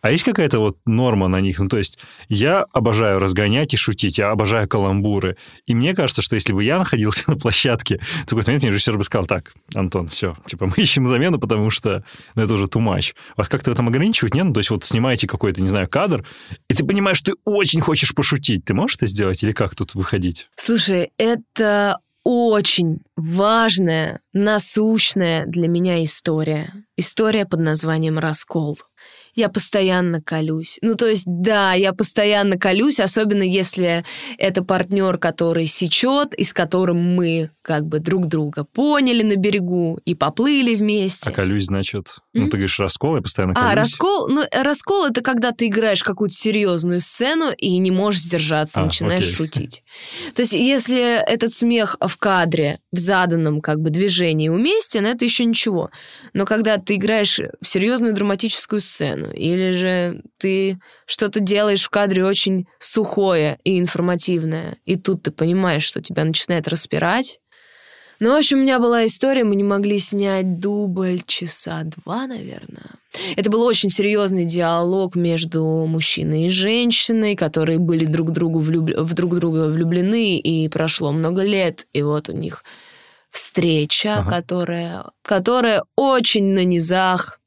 А 0.01 0.09
есть 0.09 0.23
какая-то 0.23 0.59
вот 0.59 0.77
норма 0.85 1.27
на 1.27 1.41
них? 1.41 1.59
Ну, 1.59 1.67
то 1.67 1.77
есть 1.77 1.99
я 2.29 2.65
обожаю 2.71 3.19
разгонять 3.19 3.73
и 3.73 3.77
шутить, 3.77 4.17
я 4.17 4.31
обожаю 4.31 4.69
каламбуры. 4.69 5.35
И 5.67 5.75
мне 5.75 5.93
кажется, 5.93 6.21
что 6.21 6.35
если 6.35 6.53
бы 6.53 6.63
я 6.63 6.79
находился 6.79 7.23
на 7.29 7.35
площадке, 7.35 7.97
то 7.97 8.03
в 8.03 8.29
какой-то 8.29 8.51
момент 8.51 8.63
мне 8.63 8.71
режиссер 8.71 8.97
бы 8.97 9.03
сказал, 9.03 9.25
так, 9.25 9.51
Антон, 9.75 10.07
все, 10.07 10.35
типа 10.45 10.67
мы 10.67 10.73
ищем 10.77 11.05
замену, 11.05 11.39
потому 11.39 11.69
что 11.71 12.05
ну, 12.35 12.43
это 12.43 12.53
уже 12.53 12.65
too 12.65 12.81
much. 12.81 13.13
Вас 13.35 13.49
как-то 13.49 13.69
в 13.69 13.73
этом 13.73 13.89
ограничивать 13.89 14.33
нет? 14.33 14.45
Ну, 14.45 14.53
то 14.53 14.59
есть 14.59 14.69
вот 14.69 14.85
снимаете 14.85 15.27
какой-то, 15.27 15.61
не 15.61 15.69
знаю, 15.69 15.89
кадр, 15.89 16.25
и 16.69 16.73
ты 16.73 16.85
понимаешь, 16.85 17.17
что 17.17 17.33
ты 17.33 17.37
очень 17.43 17.81
хочешь 17.81 18.15
пошутить. 18.15 18.63
Ты 18.63 18.73
можешь 18.73 18.95
это 18.95 19.07
сделать 19.07 19.43
или 19.43 19.51
как 19.51 19.75
тут 19.75 19.93
выходить? 19.93 20.47
Слушай, 20.55 21.00
это 21.17 21.99
очень 22.23 22.99
важная, 23.15 24.21
насущная 24.33 25.45
для 25.45 25.67
меня 25.67 26.03
история. 26.03 26.73
История 26.95 27.45
под 27.45 27.61
названием 27.61 28.19
«Раскол». 28.19 28.77
Я 29.35 29.49
постоянно 29.49 30.21
колюсь. 30.21 30.77
Ну, 30.81 30.95
то 30.95 31.07
есть, 31.07 31.23
да, 31.25 31.73
я 31.73 31.93
постоянно 31.93 32.57
колюсь, 32.57 32.99
особенно 32.99 33.43
если 33.43 34.03
это 34.37 34.63
партнер, 34.63 35.17
который 35.17 35.65
сечет, 35.65 36.33
и 36.33 36.43
с 36.43 36.53
которым 36.53 36.97
мы 37.15 37.51
как 37.61 37.85
бы 37.85 37.99
друг 37.99 38.27
друга 38.27 38.65
поняли 38.65 39.23
на 39.23 39.35
берегу 39.35 39.99
и 40.05 40.15
поплыли 40.15 40.75
вместе. 40.75 41.29
А 41.29 41.33
колюсь, 41.33 41.65
значит... 41.65 42.15
Ну, 42.33 42.45
ты 42.45 42.51
говоришь 42.51 42.79
раскол, 42.79 43.17
я 43.17 43.21
постоянно 43.21 43.53
колюсь. 43.53 43.71
А, 43.71 43.75
раскол, 43.75 44.27
ну, 44.29 44.43
раскол 44.51 45.05
это 45.05 45.21
когда 45.21 45.51
ты 45.51 45.67
играешь 45.67 46.03
какую-то 46.03 46.35
серьезную 46.35 46.99
сцену 47.01 47.51
и 47.57 47.77
не 47.77 47.91
можешь 47.91 48.21
сдержаться, 48.21 48.81
А, 48.81 48.85
начинаешь 48.85 49.25
окей. 49.25 49.35
шутить. 49.35 49.83
То 50.33 50.41
есть, 50.41 50.53
если 50.53 51.21
этот 51.29 51.53
смех 51.53 51.97
в 51.99 52.17
кадре, 52.17 52.79
в 52.91 52.97
заданном 52.97 53.61
как 53.61 53.79
бы 53.79 53.89
движении 53.89 54.49
уместен, 54.49 55.05
это 55.05 55.25
еще 55.25 55.45
ничего. 55.45 55.91
Но 56.33 56.45
когда 56.45 56.77
ты 56.77 56.95
играешь 56.95 57.39
в 57.39 57.67
серьезную 57.67 58.13
драматическую 58.13 58.79
сцену, 58.81 59.20
или 59.31 59.73
же 59.73 60.21
ты 60.37 60.79
что-то 61.05 61.39
делаешь 61.39 61.83
в 61.83 61.89
кадре 61.89 62.25
очень 62.25 62.67
сухое 62.79 63.57
и 63.63 63.77
информативное, 63.79 64.77
и 64.85 64.95
тут 64.95 65.23
ты 65.23 65.31
понимаешь, 65.31 65.83
что 65.83 66.01
тебя 66.01 66.23
начинает 66.25 66.67
распирать, 66.67 67.39
ну, 68.19 68.35
в 68.35 68.37
общем, 68.37 68.59
у 68.59 68.61
меня 68.61 68.77
была 68.77 69.07
история, 69.07 69.43
мы 69.43 69.55
не 69.55 69.63
могли 69.63 69.97
снять 69.97 70.59
дубль 70.59 71.21
часа 71.25 71.81
два, 71.83 72.27
наверное. 72.27 72.91
Это 73.35 73.49
был 73.49 73.63
очень 73.63 73.89
серьезный 73.89 74.45
диалог 74.45 75.15
между 75.15 75.63
мужчиной 75.87 76.45
и 76.45 76.49
женщиной, 76.49 77.35
которые 77.35 77.79
были 77.79 78.05
друг 78.05 78.29
другу 78.29 78.59
влюб- 78.61 78.95
в 78.95 79.13
друг 79.15 79.35
друга 79.39 79.65
влюблены, 79.69 80.37
и 80.37 80.69
прошло 80.69 81.11
много 81.11 81.41
лет, 81.41 81.87
и 81.93 82.03
вот 82.03 82.29
у 82.29 82.33
них 82.33 82.63
встреча, 83.31 84.17
Ага. 84.19 84.29
которая, 84.29 85.03
которая 85.23 85.83
очень 85.95 86.53
на 86.53 86.63
низах, 86.63 87.39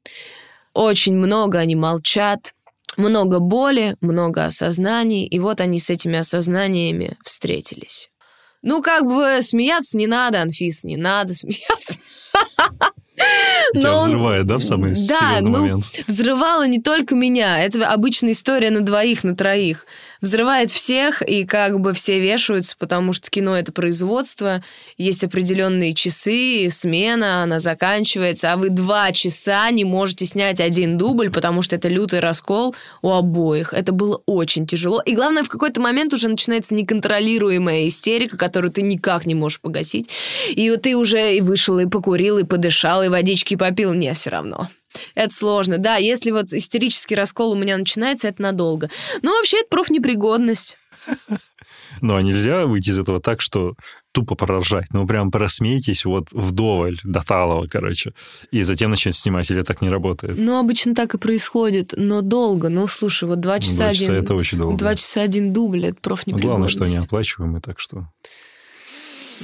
очень 0.75 1.15
много 1.15 1.57
они 1.57 1.75
молчат, 1.75 2.53
много 2.97 3.39
боли, 3.39 3.95
много 4.01 4.45
осознаний, 4.45 5.25
и 5.25 5.39
вот 5.39 5.61
они 5.61 5.79
с 5.79 5.89
этими 5.89 6.19
осознаниями 6.19 7.17
встретились. 7.23 8.09
Ну, 8.61 8.81
как 8.81 9.05
бы 9.05 9.41
смеяться 9.41 9.97
не 9.97 10.05
надо, 10.05 10.41
Анфис, 10.41 10.83
не 10.83 10.97
надо 10.97 11.33
смеяться. 11.33 11.95
Тебя 13.73 13.91
Но 13.91 13.97
он- 13.99 14.09
взрывает, 14.09 14.45
да, 14.45 14.57
в 14.57 14.63
самый 14.63 14.91
Да, 14.91 14.95
серьезный 14.95 15.51
ну, 15.51 15.59
момент? 15.59 15.83
взрывало 16.07 16.67
не 16.67 16.81
только 16.81 17.15
меня. 17.15 17.61
Это 17.63 17.87
обычная 17.87 18.31
история 18.33 18.69
на 18.69 18.81
двоих, 18.81 19.23
на 19.23 19.35
троих. 19.35 19.85
Взрывает 20.21 20.71
всех, 20.71 21.21
и 21.21 21.45
как 21.45 21.79
бы 21.79 21.93
все 21.93 22.19
вешаются, 22.19 22.75
потому 22.77 23.11
что 23.13 23.29
кино— 23.29 23.55
это 23.57 23.71
производство, 23.71 24.63
есть 24.97 25.23
определенные 25.23 25.93
часы, 25.93 26.69
смена, 26.71 27.43
она 27.43 27.59
заканчивается, 27.59 28.53
а 28.53 28.57
вы 28.57 28.69
два 28.69 29.11
часа 29.11 29.69
не 29.71 29.83
можете 29.83 30.25
снять 30.25 30.61
один 30.61 30.97
дубль, 30.97 31.29
потому 31.29 31.61
что 31.61 31.75
это 31.75 31.87
лютый 31.89 32.19
раскол 32.21 32.75
у 33.01 33.11
обоих. 33.11 33.73
Это 33.73 33.91
было 33.91 34.21
очень 34.25 34.65
тяжело. 34.67 35.01
И 35.05 35.15
главное, 35.15 35.43
в 35.43 35.49
какой-то 35.49 35.81
момент 35.81 36.13
уже 36.13 36.27
начинается 36.27 36.75
неконтролируемая 36.75 37.87
истерика, 37.87 38.37
которую 38.37 38.71
ты 38.71 38.81
никак 38.81 39.25
не 39.25 39.35
можешь 39.35 39.61
погасить. 39.61 40.09
И 40.49 40.69
вот 40.69 40.81
ты 40.83 40.95
уже 40.95 41.35
и 41.35 41.41
вышел, 41.41 41.77
и 41.79 41.85
покурил, 41.85 42.37
и 42.39 42.43
подышал, 42.43 43.03
и 43.05 43.09
водички 43.09 43.55
попил. 43.55 43.93
Не, 43.93 44.13
все 44.13 44.29
равно. 44.29 44.69
Это 45.13 45.33
сложно. 45.33 45.77
Да, 45.77 45.95
если 45.97 46.31
вот 46.31 46.53
истерический 46.53 47.15
раскол 47.15 47.51
у 47.51 47.55
меня 47.55 47.77
начинается, 47.77 48.27
это 48.27 48.41
надолго. 48.41 48.89
Ну, 49.21 49.35
вообще, 49.37 49.57
это 49.59 49.67
профнепригодность. 49.69 50.77
Ну, 52.01 52.15
а 52.15 52.21
нельзя 52.21 52.65
выйти 52.65 52.89
из 52.89 52.99
этого 52.99 53.21
так, 53.21 53.39
что 53.41 53.73
тупо 54.11 54.35
проржать. 54.35 54.87
Ну, 54.91 55.05
прям 55.07 55.31
просмейтесь 55.31 56.03
вот 56.05 56.27
вдоволь, 56.31 56.99
до 57.03 57.21
талого, 57.21 57.67
короче. 57.67 58.13
И 58.51 58.63
затем 58.63 58.89
начать 58.89 59.15
снимать, 59.15 59.49
или 59.49 59.61
так 59.61 59.81
не 59.81 59.89
работает? 59.89 60.37
Ну, 60.37 60.57
обычно 60.59 60.93
так 60.93 61.13
и 61.13 61.17
происходит, 61.17 61.93
но 61.95 62.21
долго. 62.21 62.69
Ну, 62.69 62.87
слушай, 62.87 63.27
вот 63.29 63.39
два 63.39 63.59
часа 63.59 63.77
Два 63.85 63.93
часа 63.93 64.05
один... 64.11 64.23
это 64.23 64.33
очень 64.35 64.57
долго. 64.57 64.77
Два 64.77 64.95
часа 64.95 65.21
один 65.21 65.53
дубль, 65.53 65.85
это 65.85 65.95
Ну, 65.95 66.01
профнепригодность. 66.01 66.45
главное, 66.47 66.69
что 66.69 66.83
они 66.83 66.97
оплачиваемые, 66.97 67.61
так 67.61 67.79
что... 67.79 68.07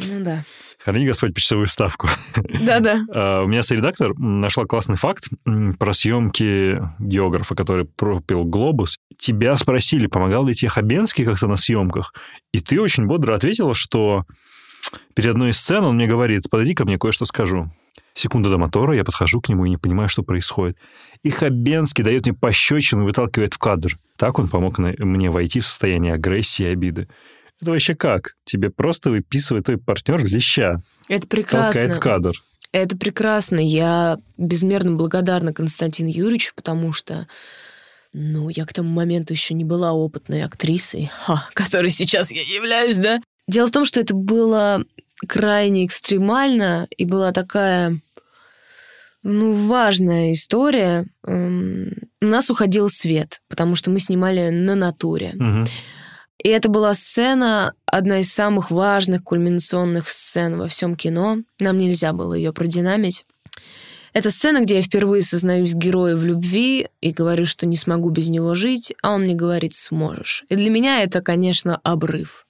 Ну 0.07 0.23
да. 0.23 0.43
Храни 0.83 1.05
Господь 1.05 1.33
почасовую 1.33 1.67
ставку. 1.67 2.07
Да-да. 2.61 3.01
А, 3.13 3.43
У 3.43 3.47
меня 3.47 3.63
соредактор 3.63 4.17
нашла 4.17 4.65
классный 4.65 4.95
факт 4.95 5.29
про 5.77 5.93
съемки 5.93 6.81
географа, 6.99 7.55
который 7.55 7.85
пропил 7.85 8.45
«Глобус». 8.45 8.97
Тебя 9.17 9.55
спросили, 9.55 10.07
помогал 10.07 10.45
ли 10.45 10.55
тебе 10.55 10.69
Хабенский 10.69 11.25
как-то 11.25 11.47
на 11.47 11.55
съемках, 11.55 12.13
и 12.51 12.59
ты 12.59 12.81
очень 12.81 13.05
бодро 13.05 13.35
ответила, 13.35 13.75
что 13.75 14.25
перед 15.13 15.31
одной 15.31 15.51
из 15.51 15.59
сцен 15.59 15.83
он 15.83 15.95
мне 15.95 16.07
говорит, 16.07 16.49
подойди 16.49 16.73
ко 16.73 16.85
мне, 16.85 16.97
кое-что 16.97 17.25
скажу. 17.25 17.69
Секунда 18.13 18.49
до 18.49 18.57
мотора, 18.57 18.95
я 18.95 19.03
подхожу 19.03 19.39
к 19.39 19.49
нему 19.49 19.65
и 19.65 19.69
не 19.69 19.77
понимаю, 19.77 20.09
что 20.09 20.23
происходит. 20.23 20.77
И 21.23 21.29
Хабенский 21.29 22.03
дает 22.03 22.25
мне 22.25 22.35
пощечину 22.35 23.03
и 23.03 23.05
выталкивает 23.05 23.53
в 23.53 23.57
кадр. 23.57 23.93
Так 24.17 24.39
он 24.39 24.47
помог 24.47 24.79
мне 24.79 25.29
войти 25.29 25.59
в 25.59 25.67
состояние 25.67 26.13
агрессии 26.13 26.63
и 26.63 26.67
обиды. 26.67 27.07
Это 27.61 27.71
вообще 27.71 27.95
как? 27.95 28.35
Тебе 28.43 28.69
просто 28.69 29.11
выписывает 29.11 29.65
твой 29.65 29.77
партнер 29.77 30.23
леща, 30.25 30.77
Это 31.07 31.27
толкает 31.27 31.29
прекрасно. 31.29 31.93
в 31.93 31.99
кадр. 31.99 32.33
Это 32.71 32.97
прекрасно. 32.97 33.59
Я 33.59 34.17
безмерно 34.37 34.93
благодарна 34.93 35.53
Константину 35.53 36.09
Юрьевичу, 36.09 36.53
потому 36.55 36.93
что 36.93 37.27
ну, 38.13 38.49
я 38.49 38.65
к 38.65 38.73
тому 38.73 38.89
моменту 38.89 39.33
еще 39.33 39.53
не 39.53 39.63
была 39.63 39.93
опытной 39.93 40.43
актрисой, 40.43 41.11
ха, 41.25 41.47
которой 41.53 41.89
сейчас 41.89 42.31
я 42.31 42.41
являюсь, 42.41 42.97
да? 42.97 43.21
Дело 43.47 43.67
в 43.67 43.71
том, 43.71 43.85
что 43.85 43.99
это 43.99 44.13
было 44.13 44.83
крайне 45.27 45.85
экстремально, 45.85 46.87
и 46.97 47.05
была 47.05 47.31
такая, 47.31 47.99
ну, 49.23 49.53
важная 49.67 50.31
история. 50.31 51.05
Эм, 51.25 51.93
У 52.21 52.25
нас 52.25 52.49
уходил 52.49 52.89
свет, 52.89 53.41
потому 53.47 53.75
что 53.75 53.91
мы 53.91 53.99
снимали 53.99 54.49
на 54.49 54.75
натуре. 54.75 55.31
Мгм. 55.35 55.67
И 56.43 56.49
это 56.49 56.69
была 56.69 56.93
сцена, 56.93 57.73
одна 57.85 58.19
из 58.19 58.33
самых 58.33 58.71
важных 58.71 59.23
кульминационных 59.23 60.09
сцен 60.09 60.57
во 60.57 60.67
всем 60.67 60.95
кино. 60.95 61.37
Нам 61.59 61.77
нельзя 61.77 62.13
было 62.13 62.33
ее 62.33 62.51
продинамить. 62.51 63.25
Это 64.13 64.31
сцена, 64.31 64.61
где 64.61 64.77
я 64.77 64.81
впервые 64.81 65.21
сознаюсь 65.21 65.73
герою 65.73 66.17
в 66.17 66.25
любви 66.25 66.87
и 66.99 67.11
говорю, 67.11 67.45
что 67.45 67.65
не 67.65 67.77
смогу 67.77 68.09
без 68.09 68.29
него 68.29 68.55
жить, 68.55 68.93
а 69.03 69.13
он 69.13 69.23
мне 69.23 69.35
говорит 69.35 69.73
«сможешь». 69.73 70.43
И 70.49 70.55
для 70.55 70.69
меня 70.69 71.03
это, 71.03 71.21
конечно, 71.21 71.79
обрыв. 71.83 72.47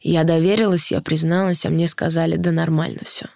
Я 0.00 0.24
доверилась, 0.24 0.92
я 0.92 1.00
призналась, 1.00 1.66
а 1.66 1.70
мне 1.70 1.88
сказали 1.88 2.36
«да 2.36 2.52
нормально 2.52 3.00
все». 3.04 3.26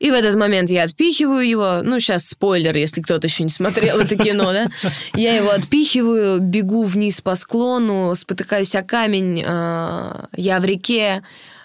И 0.00 0.10
в 0.10 0.14
этот 0.14 0.34
момент 0.34 0.70
я 0.70 0.84
отпихиваю 0.84 1.46
его. 1.46 1.80
Ну, 1.82 2.00
сейчас 2.00 2.26
спойлер, 2.26 2.74
если 2.74 3.02
кто-то 3.02 3.26
еще 3.26 3.44
не 3.44 3.50
смотрел 3.50 4.00
это 4.00 4.16
кино, 4.16 4.50
да? 4.52 4.68
Я 5.14 5.36
его 5.36 5.50
отпихиваю, 5.50 6.40
бегу 6.40 6.84
вниз 6.84 7.20
по 7.20 7.34
склону, 7.34 8.14
спотыкаюсь 8.14 8.74
о 8.74 8.82
камень, 8.82 9.44
а, 9.46 10.24
я 10.34 10.58
в 10.58 10.64
реке, 10.64 11.22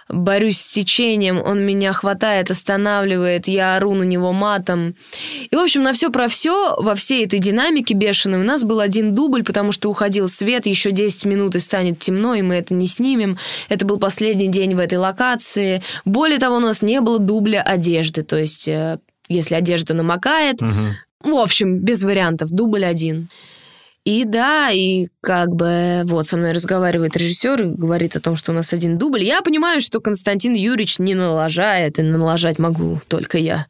борюсь 0.09 0.59
с 0.61 0.67
течением, 0.67 1.41
он 1.43 1.65
меня 1.65 1.91
хватает, 1.93 2.51
останавливает, 2.51 3.47
я 3.47 3.75
ору 3.75 3.93
на 3.95 4.03
него 4.03 4.31
матом. 4.33 4.95
И, 5.49 5.55
в 5.55 5.59
общем, 5.59 5.83
на 5.83 5.93
все 5.93 6.11
про 6.11 6.27
все, 6.27 6.75
во 6.77 6.95
всей 6.95 7.25
этой 7.25 7.39
динамике 7.39 7.93
бешеной 7.95 8.39
у 8.39 8.43
нас 8.43 8.63
был 8.63 8.79
один 8.79 9.15
дубль, 9.15 9.43
потому 9.43 9.71
что 9.71 9.89
уходил 9.89 10.27
свет, 10.27 10.65
еще 10.67 10.91
10 10.91 11.25
минут 11.25 11.55
и 11.55 11.59
станет 11.59 11.99
темно, 11.99 12.35
и 12.35 12.41
мы 12.41 12.55
это 12.55 12.73
не 12.73 12.87
снимем. 12.87 13.37
Это 13.69 13.85
был 13.85 13.97
последний 13.97 14.47
день 14.47 14.75
в 14.75 14.79
этой 14.79 14.97
локации. 14.97 15.81
Более 16.05 16.37
того, 16.39 16.57
у 16.57 16.59
нас 16.61 16.81
не 16.81 17.01
было 17.01 17.19
дубля 17.19 17.61
одежды, 17.61 18.21
то 18.23 18.37
есть 18.37 18.67
э, 18.67 18.99
если 19.27 19.55
одежда 19.55 19.93
намокает, 19.95 20.61
Мгм. 20.61 20.95
в 21.23 21.35
общем, 21.37 21.79
без 21.79 22.03
вариантов, 22.03 22.51
дубль 22.51 22.85
один. 22.85 23.27
И 24.05 24.23
да, 24.23 24.69
и 24.69 25.07
как 25.21 25.55
бы 25.55 26.03
вот 26.05 26.27
со 26.27 26.37
мной 26.37 26.51
разговаривает 26.51 27.17
режиссер 27.17 27.63
и 27.63 27.65
говорит 27.65 28.15
о 28.15 28.21
том, 28.21 28.35
что 28.35 28.51
у 28.51 28.55
нас 28.55 28.71
один 28.71 28.99
дубль. 28.99 29.23
Я 29.23 29.41
понимаю, 29.41 29.81
что 29.81 29.99
Константин 29.99 30.53
Юрьевич 30.53 30.99
не 30.99 31.15
налажает, 31.15 31.97
и 31.97 32.03
налажать 32.03 32.59
могу 32.59 33.01
только 33.07 33.39
я. 33.39 33.65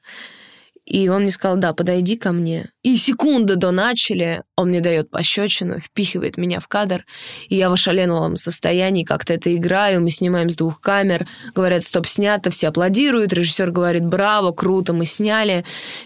И 0.85 1.09
он 1.09 1.23
мне 1.23 1.31
сказал, 1.31 1.57
да, 1.57 1.73
подойди 1.73 2.15
ко 2.15 2.31
мне. 2.31 2.69
И 2.83 2.97
секунды 2.97 3.55
до 3.55 3.71
начали, 3.71 4.43
он 4.55 4.69
мне 4.69 4.79
дает 4.79 5.09
пощечину, 5.09 5.79
впихивает 5.79 6.37
меня 6.37 6.59
в 6.59 6.67
кадр, 6.67 7.03
и 7.49 7.55
я 7.55 7.71
в 7.71 7.73
ошаленном 7.73 8.35
состоянии 8.35 9.03
как-то 9.03 9.33
это 9.33 9.55
играю, 9.55 10.01
мы 10.01 10.11
снимаем 10.11 10.51
с 10.51 10.55
двух 10.55 10.79
камер, 10.79 11.25
говорят, 11.55 11.81
стоп, 11.81 12.05
снято, 12.05 12.51
все 12.51 12.67
аплодируют, 12.67 13.33
режиссер 13.33 13.71
говорит, 13.71 14.05
браво, 14.05 14.51
круто, 14.51 14.93
мы 14.93 15.05
сняли. 15.05 15.65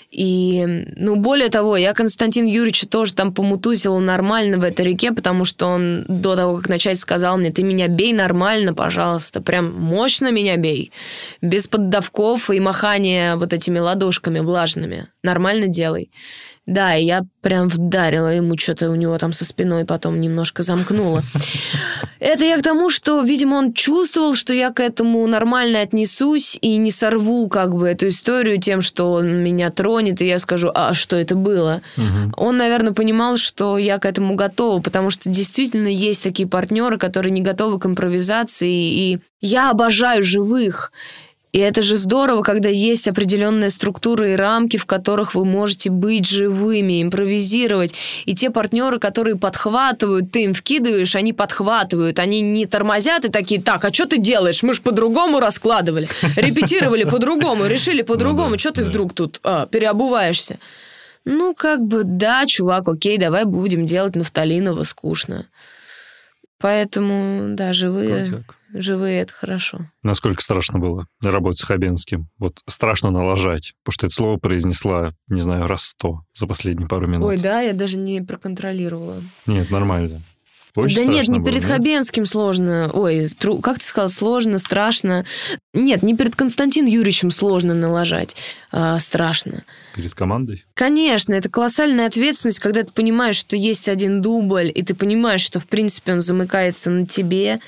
И, 0.10 0.66
ну, 0.96 1.18
более 1.18 1.50
того, 1.50 1.76
я 1.76 1.94
Константин 1.94 2.46
Юрьевича 2.46 2.88
тоже 2.88 3.14
там 3.14 3.34
помутузила 3.34 4.00
нормально 4.00 4.58
в 4.58 4.64
этой 4.64 4.86
реке, 4.86 5.12
потому 5.12 5.46
что 5.46 5.68
он 5.68 6.06
до 6.08 6.36
того, 6.38 6.58
как 6.58 6.70
начать, 6.70 6.98
сказал 6.98 7.38
мне, 7.38 7.52
ты 7.52 7.62
меня 7.62 7.88
бей 7.88 8.14
нормально, 8.14 8.74
пожалуйста, 8.74 9.42
прям 9.42 9.74
мощно 9.74 10.32
меня 10.32 10.56
бей, 10.56 10.92
без 11.42 11.68
поддавков 11.68 12.50
и 12.50 12.60
махания 12.60 13.36
вот 13.36 13.52
этими 13.54 13.78
ладошками 13.80 14.40
влажными, 14.40 14.68
нормально 15.24 15.67
делай. 15.67 16.11
Да, 16.70 16.95
и 16.95 17.03
я 17.03 17.24
прям 17.41 17.67
вдарила 17.67 18.28
ему 18.28 18.55
что-то 18.55 18.91
у 18.91 18.95
него 18.95 19.17
там 19.17 19.34
со 19.34 19.43
спиной, 19.43 19.86
потом 19.86 20.22
немножко 20.22 20.61
замкнула. 20.61 21.24
Это 22.20 22.43
я 22.43 22.57
к 22.59 22.61
тому, 22.61 22.91
что, 22.91 23.22
видимо, 23.24 23.55
он 23.55 23.74
чувствовал, 23.74 24.36
что 24.36 24.53
я 24.53 24.70
к 24.70 24.80
этому 24.80 25.26
нормально 25.26 25.82
отнесусь 25.82 26.59
и 26.61 26.78
не 26.78 26.91
сорву 26.91 27.47
как 27.47 27.74
бы 27.74 27.88
эту 27.88 28.09
историю 28.09 28.59
тем, 28.59 28.82
что 28.82 29.13
он 29.13 29.43
меня 29.43 29.72
тронет, 29.72 30.22
и 30.22 30.28
я 30.28 30.38
скажу, 30.38 30.70
а 30.76 30.93
что 30.93 31.15
это 31.15 31.36
было? 31.36 31.82
Он, 32.38 32.57
наверное, 32.57 32.93
понимал, 32.93 33.38
что 33.38 33.80
я 33.80 33.97
к 33.97 34.05
этому 34.05 34.36
готова, 34.36 34.80
потому 34.80 35.09
что 35.09 35.30
действительно 35.30 35.88
есть 35.88 36.24
такие 36.24 36.47
партнеры, 36.47 36.97
которые 36.97 37.32
не 37.32 37.41
готовы 37.41 37.80
к 37.80 37.88
импровизации, 37.88 38.70
и 38.72 39.20
я 39.41 39.72
обожаю 39.72 40.22
живых. 40.22 40.91
И 41.52 41.58
это 41.58 41.82
же 41.82 41.97
здорово, 41.97 42.43
когда 42.43 42.70
есть 42.70 43.08
определенная 43.08 43.72
структура 43.72 44.30
и 44.30 44.36
рамки, 44.36 44.78
в 44.78 44.86
которых 44.86 45.34
вы 45.34 45.45
можете 45.45 45.89
быть 45.89 46.28
живыми, 46.28 47.02
импровизировать. 47.02 47.95
И 48.26 48.36
те 48.36 48.52
партнеры, 48.52 49.00
которые 49.00 49.36
подхватывают, 49.36 50.32
ты 50.32 50.43
им 50.43 50.54
вкидываешь, 50.54 51.16
они 51.16 51.34
подхватывают, 51.34 52.20
они 52.20 52.41
не 52.41 52.68
тормозят 52.68 53.26
и 53.26 53.32
такие, 53.32 53.62
так, 53.62 53.84
а 53.84 53.91
что 53.91 54.06
ты 54.06 54.20
делаешь? 54.20 54.62
Мы 54.62 54.74
же 54.74 54.82
по-другому 54.82 55.39
раскладывали, 55.39 56.08
репетировали 56.36 57.04
по-другому, 57.04 57.66
решили 57.66 58.04
по-другому, 58.04 58.50
Ну 58.50 58.56
да, 58.56 58.60
что 58.60 58.72
ты 58.72 58.84
вдруг 58.84 59.14
тут 59.14 59.39
а, 59.43 59.66
переобуваешься? 59.66 60.60
Ну, 61.26 61.56
как 61.56 61.84
бы, 61.84 62.04
да, 62.04 62.45
чувак, 62.45 62.88
окей, 62.88 63.18
давай 63.18 63.45
будем 63.45 63.86
делать 63.86 64.16
нафталиново 64.16 64.84
скучно. 64.84 65.47
Поэтому, 66.60 67.56
да, 67.56 67.74
живые, 67.74 68.26
Крутяк. 68.26 68.59
Живые 68.74 69.22
это 69.22 69.34
хорошо. 69.34 69.89
Насколько 70.03 70.41
страшно 70.41 70.80
было 70.80 71.07
работать 71.22 71.59
с 71.59 71.63
Хабенским? 71.63 72.30
Вот 72.38 72.59
страшно 72.67 73.11
налажать, 73.11 73.74
потому 73.84 73.93
что 73.93 74.05
это 74.07 74.15
слово 74.15 74.38
произнесла, 74.38 75.13
не 75.28 75.41
знаю, 75.41 75.67
раз 75.67 75.84
сто 75.84 76.22
за 76.34 76.47
последние 76.47 76.88
пару 76.88 77.07
минут. 77.07 77.28
Ой, 77.28 77.38
да, 77.38 77.61
я 77.61 77.74
даже 77.74 77.97
не 77.97 78.22
проконтролировала. 78.22 79.22
Нет, 79.45 79.70
нормально. 79.72 80.22
Очень 80.86 80.96
да 80.96 81.04
нет, 81.06 81.28
не 81.28 81.40
было, 81.40 81.48
перед 81.48 81.62
нет? 81.62 81.72
Хабенским 81.72 82.26
сложно. 82.26 82.90
Ой, 82.94 83.28
тру- 83.38 83.60
как 83.60 83.80
ты 83.80 83.86
сказал, 83.86 84.10
сложно, 84.10 84.58
страшно. 84.60 85.26
Нет, 85.74 86.04
не 86.04 86.16
перед 86.16 86.36
Константином 86.36 86.90
Юрьевичем 86.90 87.32
сложно 87.32 87.74
налажать, 87.74 88.36
а 88.72 88.98
страшно. 89.00 89.64
Перед 89.96 90.14
командой? 90.16 90.66
Конечно, 90.74 91.34
это 91.34 91.50
колоссальная 91.50 92.08
ответственность, 92.08 92.60
когда 92.60 92.84
ты 92.84 92.92
понимаешь, 92.92 93.36
что 93.36 93.56
есть 93.56 93.88
один 93.90 94.22
дубль, 94.22 94.72
и 94.74 94.82
ты 94.84 94.96
понимаешь, 94.96 95.42
что, 95.42 95.60
в 95.60 95.68
принципе, 95.68 96.14
он 96.14 96.22
замыкается 96.22 96.90
на 96.90 97.06
тебе, 97.06 97.60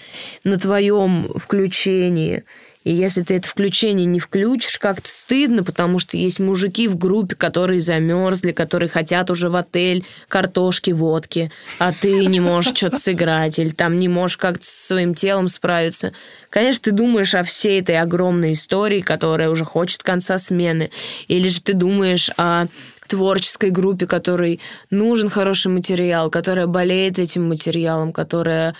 на 0.44 0.58
твоем 0.58 1.28
включении. 1.36 2.44
И 2.84 2.94
если 2.94 3.22
ты 3.22 3.36
это 3.36 3.48
включение 3.48 4.06
не 4.06 4.20
включишь, 4.20 4.80
как-то 4.80 5.10
стыдно, 5.10 5.64
потому 5.64 6.00
что 6.00 6.18
есть 6.18 6.40
мужики 6.40 6.88
в 6.88 6.98
группе, 6.98 7.36
которые 7.36 7.80
замерзли, 7.80 8.52
которые 8.52 8.90
хотят 8.90 9.30
уже 9.30 9.50
в 9.50 9.56
отель 9.56 10.04
картошки, 10.28 10.92
водки, 10.92 11.52
а 11.80 11.94
ты 11.94 12.26
не 12.26 12.40
можешь 12.40 12.76
что-то 12.76 12.98
сыграть, 12.98 13.60
или 13.60 13.70
там 13.70 14.00
не 14.00 14.08
можешь 14.08 14.38
как-то 14.38 14.66
со 14.66 14.88
своим 14.88 15.14
телом 15.14 15.48
справиться. 15.48 16.14
Конечно, 16.50 16.86
ты 16.86 16.92
думаешь 16.92 17.36
о 17.36 17.44
всей 17.44 17.82
этой 17.82 18.00
огромной 18.00 18.54
истории, 18.54 19.02
которая 19.02 19.50
уже 19.50 19.64
хочет 19.64 20.02
конца 20.02 20.38
смены. 20.38 20.90
Или 21.28 21.50
же 21.50 21.62
ты 21.62 21.74
думаешь 21.74 22.32
о 22.38 22.66
творческой 23.08 23.70
группе, 23.72 24.08
которой 24.08 24.60
нужен 24.90 25.30
хороший 25.30 25.68
материал, 25.68 26.30
которая 26.30 26.66
болеет 26.66 27.20
этим 27.20 27.48
материалом, 27.48 28.14
которая 28.14 28.74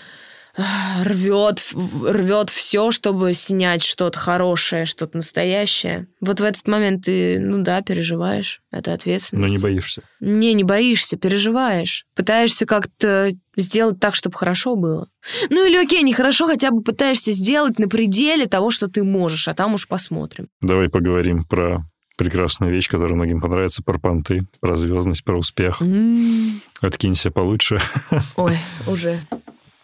рвет, 1.02 1.62
рвет 2.04 2.50
все, 2.50 2.90
чтобы 2.90 3.32
снять 3.34 3.82
что-то 3.82 4.18
хорошее, 4.18 4.84
что-то 4.86 5.16
настоящее. 5.16 6.08
Вот 6.20 6.40
в 6.40 6.44
этот 6.44 6.66
момент 6.68 7.04
ты, 7.06 7.38
ну 7.40 7.62
да, 7.62 7.80
переживаешь. 7.82 8.60
Это 8.70 8.90
Но 8.90 8.94
ответственность. 8.94 9.54
не 9.54 9.58
боишься. 9.60 10.02
Не, 10.20 10.54
не 10.54 10.64
боишься, 10.64 11.16
переживаешь. 11.16 12.06
Пытаешься 12.14 12.66
как-то 12.66 13.30
сделать 13.56 14.00
так, 14.00 14.14
чтобы 14.14 14.36
хорошо 14.36 14.76
было. 14.76 15.08
Ну 15.50 15.66
или 15.66 15.76
окей, 15.76 16.02
нехорошо, 16.02 16.46
хотя 16.46 16.70
бы 16.70 16.82
пытаешься 16.82 17.32
сделать 17.32 17.78
на 17.78 17.88
пределе 17.88 18.46
того, 18.46 18.70
что 18.70 18.88
ты 18.88 19.02
можешь, 19.04 19.48
а 19.48 19.54
там 19.54 19.74
уж 19.74 19.88
посмотрим. 19.88 20.48
Давай 20.60 20.88
поговорим 20.88 21.44
про 21.44 21.84
прекрасную 22.18 22.72
вещь, 22.72 22.88
которая 22.88 23.14
многим 23.14 23.40
понравится, 23.40 23.82
про 23.82 23.98
понты, 23.98 24.42
про 24.60 24.76
звездность, 24.76 25.24
про 25.24 25.38
успех. 25.38 25.80
М, 25.80 26.60
Откинься 26.80 27.30
получше. 27.30 27.80
Ой, 28.36 28.58
уже. 28.86 29.18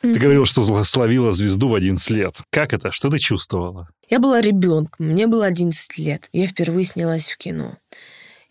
Ты 0.01 0.15
говорил, 0.15 0.45
что 0.45 0.63
словила 0.85 1.33
звезду 1.33 1.69
в 1.69 1.75
11 1.75 2.11
лет. 2.11 2.37
Как 2.51 2.73
это? 2.73 2.91
Что 2.91 3.11
ты 3.11 3.19
чувствовала? 3.19 3.89
Я 4.09 4.21
была 4.21 4.41
ребенком, 4.41 5.07
мне 5.07 5.27
было 5.27 5.47
11 5.47 5.99
лет. 5.99 6.29
Я 6.33 6.47
впервые 6.47 6.85
снялась 6.85 7.31
в 7.31 7.37
кино. 7.37 7.77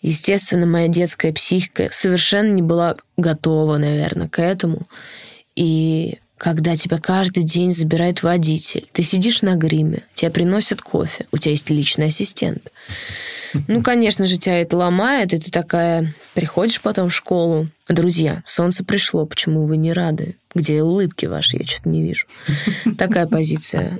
Естественно, 0.02 0.66
моя 0.68 0.88
детская 0.88 1.34
психика 1.34 1.89
совершенно 1.91 2.54
не 2.54 2.62
была 2.62 2.98
готова, 3.18 3.78
наверное, 3.78 4.30
к 4.30 4.39
этому. 4.39 4.88
И 5.56 6.20
когда 6.38 6.76
тебя 6.76 7.00
каждый 7.00 7.43
день 7.43 7.72
забирает 7.72 8.22
водитель, 8.22 8.88
ты 8.91 9.02
сидишь 9.02 9.41
на 9.41 9.56
гриме, 9.56 10.04
тебе 10.14 10.30
приносят 10.30 10.82
кофе, 10.82 11.26
у 11.32 11.38
тебя 11.39 11.52
есть 11.52 11.70
личный 11.72 12.08
ассистент. 12.08 12.72
Ну, 13.68 13.82
конечно 13.82 14.28
же, 14.28 14.38
тебя 14.38 14.62
это 14.62 14.78
ломает, 14.78 15.34
и 15.34 15.39
ты 15.39 15.50
такая 15.50 16.14
приходишь 16.36 16.80
потом 16.82 17.10
в 17.10 17.16
школу. 17.16 17.68
Друзья, 17.89 18.43
солнце 18.45 18.84
пришло, 18.84 19.26
почему 19.26 19.66
вы 19.66 19.78
не 19.78 19.93
рады? 19.93 20.36
Где 20.58 20.82
улыбки 20.82 21.28
ваши? 21.28 21.58
Я 21.58 21.66
что-то 21.66 21.89
не 21.89 22.01
вижу. 22.01 22.26
Такая 22.97 23.28
позиция. 23.28 23.99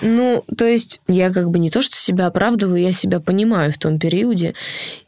Ну, 0.00 0.42
то 0.56 0.64
есть 0.64 1.02
я 1.06 1.30
как 1.30 1.50
бы 1.50 1.58
не 1.58 1.68
то, 1.68 1.82
что 1.82 1.94
себя 1.96 2.26
оправдываю, 2.26 2.80
я 2.80 2.92
себя 2.92 3.20
понимаю 3.20 3.72
в 3.72 3.78
том 3.78 3.98
периоде, 3.98 4.54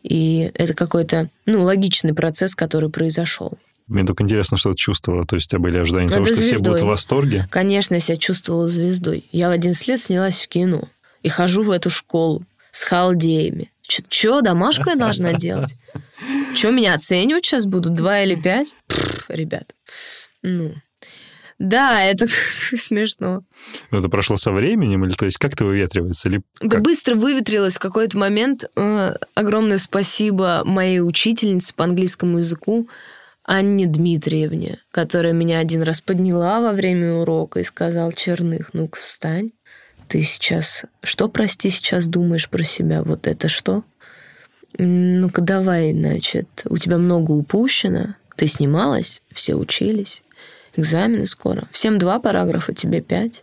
и 0.02 0.50
это 0.54 0.74
какой-то, 0.74 1.30
ну, 1.46 1.62
логичный 1.62 2.12
процесс, 2.12 2.54
который 2.54 2.90
произошел. 2.90 3.56
Мне 3.86 4.04
только 4.04 4.24
интересно, 4.24 4.58
что 4.58 4.72
ты 4.72 4.76
чувствовала. 4.76 5.26
То 5.26 5.36
есть 5.36 5.46
у 5.46 5.50
тебя 5.50 5.60
были 5.60 5.78
ожидания 5.78 6.08
того, 6.08 6.24
что 6.24 6.34
звездой. 6.34 6.54
все 6.54 6.62
будут 6.62 6.82
в 6.82 6.86
восторге? 6.86 7.48
Конечно, 7.50 7.94
я 7.94 8.00
себя 8.00 8.16
чувствовала 8.16 8.68
звездой. 8.68 9.24
Я 9.32 9.48
в 9.48 9.52
11 9.52 9.88
лет 9.88 10.00
снялась 10.00 10.38
в 10.38 10.48
кино. 10.48 10.88
И 11.22 11.30
хожу 11.30 11.62
в 11.62 11.70
эту 11.70 11.88
школу 11.88 12.44
с 12.70 12.82
халдеями. 12.82 13.70
Че, 13.82 14.42
домашку 14.42 14.90
я 14.90 14.96
должна 14.96 15.32
делать? 15.32 15.74
Че, 16.54 16.70
меня 16.70 16.94
оценивать 16.94 17.46
сейчас 17.46 17.66
будут? 17.66 17.94
Два 17.94 18.20
или 18.20 18.34
пять? 18.34 18.76
Пфф, 18.86 19.30
ребят, 19.30 19.74
ну... 20.42 20.74
Да, 21.60 22.02
это 22.02 22.26
смешно. 22.74 23.44
Это 23.90 24.08
прошло 24.08 24.38
со 24.38 24.50
временем, 24.50 25.04
или 25.04 25.12
то 25.12 25.26
есть 25.26 25.36
как 25.36 25.52
это 25.52 25.66
выветривается? 25.66 26.30
Или 26.30 26.42
как? 26.58 26.70
Да 26.70 26.78
быстро 26.78 27.14
выветрилось 27.14 27.76
в 27.76 27.80
какой-то 27.80 28.16
момент. 28.16 28.64
Э, 28.76 29.14
огромное 29.34 29.76
спасибо 29.76 30.62
моей 30.64 31.00
учительнице 31.00 31.74
по 31.74 31.84
английскому 31.84 32.38
языку. 32.38 32.88
Анне 33.44 33.86
Дмитриевне, 33.86 34.78
которая 34.90 35.34
меня 35.34 35.58
один 35.58 35.82
раз 35.82 36.00
подняла 36.00 36.60
во 36.60 36.72
время 36.72 37.12
урока 37.14 37.60
и 37.60 37.64
сказал, 37.64 38.12
Черных, 38.12 38.72
ну-ка 38.72 38.98
встань. 38.98 39.50
Ты 40.08 40.22
сейчас... 40.22 40.86
Что, 41.02 41.28
прости, 41.28 41.68
сейчас 41.68 42.06
думаешь 42.06 42.48
про 42.48 42.64
себя? 42.64 43.02
Вот 43.02 43.26
это 43.26 43.48
что? 43.48 43.84
Ну-ка 44.78 45.42
давай, 45.42 45.92
значит, 45.92 46.62
у 46.64 46.78
тебя 46.78 46.96
много 46.96 47.32
упущено. 47.32 48.14
Ты 48.36 48.46
снималась, 48.46 49.22
все 49.32 49.56
учились. 49.56 50.22
Экзамены 50.76 51.26
скоро. 51.26 51.68
Всем 51.72 51.98
два 51.98 52.18
параграфа, 52.20 52.72
тебе 52.72 53.00
пять. 53.00 53.42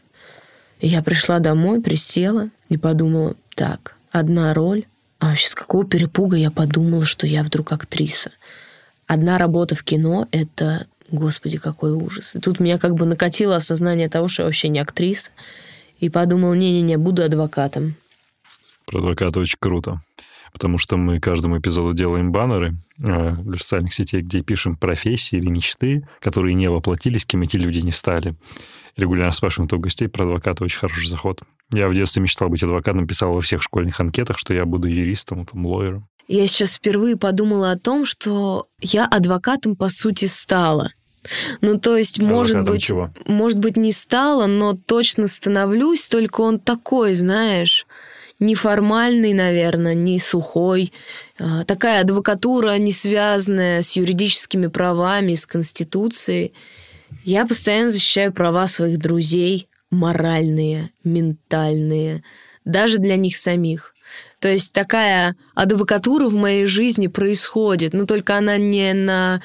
И 0.79 0.87
я 0.87 1.01
пришла 1.01 1.39
домой, 1.39 1.81
присела 1.81 2.49
и 2.69 2.77
подумала, 2.77 3.35
так, 3.55 3.97
одна 4.11 4.53
роль. 4.53 4.85
А 5.19 5.29
вообще 5.29 5.49
с 5.49 5.55
какого 5.55 5.85
перепуга 5.85 6.37
я 6.37 6.51
подумала, 6.51 7.05
что 7.05 7.25
я 7.25 7.43
вдруг 7.43 7.71
актриса? 7.71 8.31
одна 9.07 9.37
работа 9.37 9.73
в 9.75 9.83
кино— 9.83 10.27
это, 10.31 10.85
господи, 11.09 11.57
какой 11.57 11.91
ужас. 11.91 12.35
И 12.35 12.39
тут 12.39 12.59
меня 12.59 12.77
как 12.77 12.93
бы 12.93 13.05
накатило 13.05 13.55
осознание 13.55 14.09
того, 14.09 14.27
что 14.27 14.43
я 14.43 14.45
вообще 14.45 14.67
не 14.67 14.79
актриса. 14.79 15.31
И 15.99 16.09
подумал, 16.09 16.53
не-не-не, 16.53 16.97
буду 16.97 17.23
адвокатом. 17.23 17.95
Про 18.85 18.99
адвоката 18.99 19.39
очень 19.39 19.57
круто. 19.59 20.01
Потому 20.53 20.77
что 20.77 20.97
мы 20.97 21.19
каждому 21.19 21.57
эпизоду 21.57 21.93
делаем 21.93 22.31
баннеры 22.31 22.73
э, 23.03 23.35
для 23.35 23.55
социальных 23.55 23.93
сетей, 23.93 24.21
где 24.21 24.41
пишем 24.41 24.75
профессии 24.75 25.37
или 25.37 25.49
мечты, 25.49 26.07
которые 26.19 26.53
не 26.53 26.69
воплотились, 26.69 27.25
кем 27.25 27.41
эти 27.41 27.57
люди 27.57 27.79
не 27.79 27.91
стали. 27.91 28.35
Регулярно 28.95 29.31
спрашиваем 29.31 29.69
топ 29.69 29.81
гостей 29.81 30.07
про 30.07 30.23
адвоката. 30.23 30.63
Очень 30.63 30.79
хороший 30.79 31.07
заход. 31.07 31.41
Я 31.71 31.87
в 31.89 31.93
детстве 31.93 32.21
мечтал 32.21 32.49
быть 32.49 32.63
адвокатом, 32.63 33.07
писал 33.07 33.33
во 33.33 33.41
всех 33.41 33.61
школьных 33.61 33.99
анкетах, 33.99 34.37
что 34.37 34.53
я 34.53 34.65
буду 34.65 34.87
юристом, 34.87 35.45
там, 35.45 35.65
лоером. 35.65 36.07
Я 36.27 36.45
сейчас 36.47 36.75
впервые 36.75 37.15
подумала 37.17 37.71
о 37.71 37.77
том, 37.77 38.05
что 38.05 38.67
я 38.81 39.05
адвокатом, 39.05 39.75
по 39.75 39.89
сути, 39.89 40.25
стала. 40.25 40.91
Ну, 41.61 41.79
то 41.79 41.97
есть, 41.97 42.19
может 42.19 42.63
быть, 42.63 42.83
чего? 42.83 43.11
может 43.25 43.59
быть, 43.59 43.77
не 43.77 43.91
стала, 43.91 44.45
но 44.47 44.73
точно 44.73 45.27
становлюсь, 45.27 46.05
только 46.07 46.41
он 46.41 46.59
такой, 46.59 47.13
знаешь, 47.13 47.85
неформальный, 48.39 49.33
наверное, 49.33 49.93
не 49.93 50.19
сухой. 50.19 50.93
А, 51.39 51.63
такая 51.63 52.01
адвокатура, 52.01 52.77
не 52.77 52.91
связанная 52.91 53.81
с 53.81 53.95
юридическими 53.95 54.67
правами, 54.67 55.33
с 55.33 55.45
Конституцией. 55.45 56.53
Я 57.23 57.45
постоянно 57.45 57.89
защищаю 57.89 58.33
права 58.33 58.67
своих 58.67 58.99
друзей, 58.99 59.69
моральные, 59.89 60.91
ментальные, 61.03 62.23
даже 62.65 62.99
для 62.99 63.15
них 63.15 63.37
самих. 63.37 63.93
То 64.39 64.47
есть 64.47 64.71
такая 64.71 65.35
адвокатура 65.55 66.27
в 66.27 66.35
моей 66.35 66.65
жизни 66.65 67.07
происходит, 67.07 67.93
но 67.93 68.05
только 68.05 68.37
она 68.37 68.57
не 68.57 68.93
на 68.93 69.41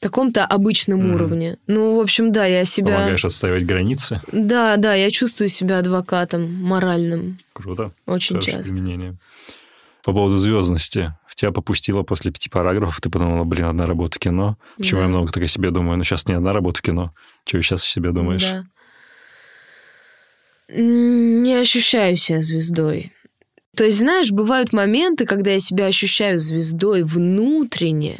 каком-то 0.00 0.44
обычном 0.44 1.00
mm. 1.00 1.14
уровне. 1.14 1.56
Ну, 1.66 1.98
в 1.98 2.00
общем, 2.00 2.32
да, 2.32 2.46
я 2.46 2.64
себя... 2.64 2.96
Помогаешь 2.96 3.24
отстаивать 3.24 3.66
границы? 3.66 4.20
Да, 4.32 4.76
да, 4.76 4.94
я 4.94 5.10
чувствую 5.10 5.48
себя 5.48 5.78
адвокатом 5.78 6.52
моральным. 6.62 7.38
Круто. 7.52 7.92
Очень 8.06 8.36
Хорошее 8.36 8.56
часто. 8.56 8.76
Применение. 8.76 9.16
По 10.02 10.12
поводу 10.12 10.38
звездности. 10.38 11.14
Тебя 11.40 11.52
попустило 11.52 12.02
после 12.02 12.30
пяти 12.30 12.50
параграфов, 12.50 13.00
ты 13.00 13.08
подумала, 13.08 13.44
блин, 13.44 13.64
одна 13.64 13.86
работа 13.86 14.16
в 14.16 14.18
кино. 14.18 14.58
Почему 14.76 15.00
да. 15.00 15.04
я 15.04 15.08
много 15.08 15.32
так 15.32 15.42
о 15.42 15.46
себе 15.46 15.70
думаю? 15.70 15.96
Ну, 15.96 16.04
сейчас 16.04 16.28
не 16.28 16.34
одна 16.34 16.52
работа 16.52 16.80
в 16.80 16.82
кино. 16.82 17.14
Чего 17.46 17.62
сейчас 17.62 17.82
о 17.82 17.86
себе 17.86 18.12
думаешь? 18.12 18.42
Да. 18.42 18.66
Не 20.76 21.54
ощущаю 21.54 22.16
себя 22.16 22.42
звездой. 22.42 23.10
То 23.74 23.84
есть, 23.84 23.96
знаешь, 23.96 24.30
бывают 24.30 24.74
моменты, 24.74 25.24
когда 25.24 25.52
я 25.52 25.60
себя 25.60 25.86
ощущаю 25.86 26.38
звездой 26.40 27.04
внутренне, 27.04 28.18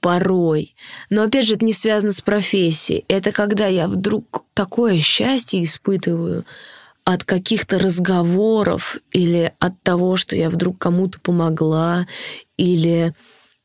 порой. 0.00 0.74
Но 1.08 1.22
опять 1.22 1.46
же, 1.46 1.54
это 1.54 1.64
не 1.64 1.72
связано 1.72 2.12
с 2.12 2.20
профессией. 2.20 3.04
Это 3.08 3.32
когда 3.32 3.66
я 3.66 3.88
вдруг 3.88 4.44
такое 4.54 4.98
счастье 4.98 5.62
испытываю 5.62 6.44
от 7.04 7.24
каких-то 7.24 7.78
разговоров 7.78 8.98
или 9.12 9.52
от 9.58 9.80
того, 9.82 10.16
что 10.16 10.36
я 10.36 10.50
вдруг 10.50 10.78
кому-то 10.78 11.18
помогла, 11.20 12.06
или 12.56 13.14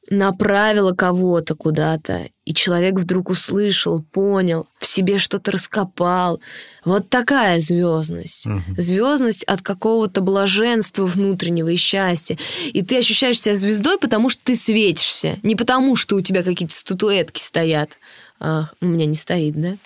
направила 0.10 0.94
кого-то 0.94 1.56
куда-то, 1.56 2.28
и 2.46 2.54
человек 2.54 2.96
вдруг 2.96 3.30
услышал, 3.30 4.04
понял, 4.04 4.68
в 4.78 4.86
себе 4.86 5.18
что-то 5.18 5.52
раскопал. 5.52 6.40
Вот 6.84 7.10
такая 7.10 7.60
звездность. 7.60 8.46
Угу. 8.48 8.62
Звездность 8.78 9.44
от 9.46 9.62
какого-то 9.62 10.22
блаженства 10.22 11.06
внутреннего 11.06 11.70
и 11.70 11.76
счастья. 11.76 12.38
И 12.72 12.84
ты 12.84 13.00
ощущаешь 13.00 13.42
себя 13.42 13.56
звездой, 13.56 13.98
потому 13.98 14.30
что 14.30 14.42
ты 14.44 14.56
светишься. 14.56 15.40
Не 15.42 15.56
потому, 15.56 15.96
что 15.96 16.16
у 16.16 16.22
тебя 16.22 16.44
какие-то 16.44 16.76
статуэтки 16.76 17.40
стоят. 17.40 17.98
А, 18.40 18.70
у 18.82 18.86
меня 18.86 19.08
не 19.08 19.16
стоит, 19.16 19.60
да? 19.60 19.78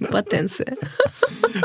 Импотенция. 0.00 0.76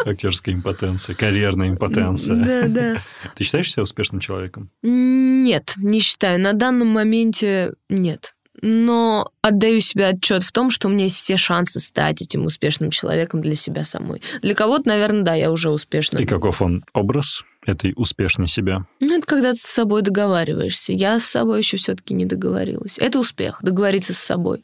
Актерская 0.05 0.55
импотенция, 0.55 1.15
карьерная 1.15 1.69
импотенция. 1.69 2.45
Да, 2.45 2.67
да. 2.67 3.01
Ты 3.35 3.43
считаешь 3.43 3.71
себя 3.71 3.83
успешным 3.83 4.19
человеком? 4.19 4.69
Нет, 4.83 5.73
не 5.77 5.99
считаю. 5.99 6.39
На 6.39 6.53
данном 6.53 6.87
моменте 6.89 7.73
нет. 7.89 8.33
Но 8.61 9.31
отдаю 9.41 9.81
себе 9.81 10.07
отчет 10.07 10.43
в 10.43 10.51
том, 10.51 10.71
что 10.71 10.87
у 10.87 10.91
меня 10.91 11.03
есть 11.03 11.17
все 11.17 11.37
шансы 11.37 11.79
стать 11.79 12.21
этим 12.21 12.45
успешным 12.45 12.89
человеком 12.89 13.41
для 13.41 13.55
себя 13.55 13.83
самой. 13.83 14.21
Для 14.41 14.55
кого-то, 14.55 14.87
наверное, 14.87 15.21
да, 15.21 15.35
я 15.35 15.51
уже 15.51 15.69
успешна. 15.69 16.17
И 16.17 16.25
каков 16.25 16.61
он 16.61 16.83
образ? 16.93 17.43
Этой 17.67 17.93
успешной 17.95 18.47
себя? 18.47 18.85
Ну, 18.99 19.17
это 19.17 19.25
когда 19.25 19.51
ты 19.51 19.57
с 19.57 19.61
собой 19.63 20.01
договариваешься. 20.01 20.93
Я 20.93 21.19
с 21.19 21.25
собой 21.25 21.59
еще 21.59 21.77
все-таки 21.77 22.13
не 22.13 22.25
договорилась. 22.25 22.97
Это 22.97 23.19
успех, 23.19 23.59
договориться 23.61 24.13
с 24.13 24.17
собой. 24.17 24.63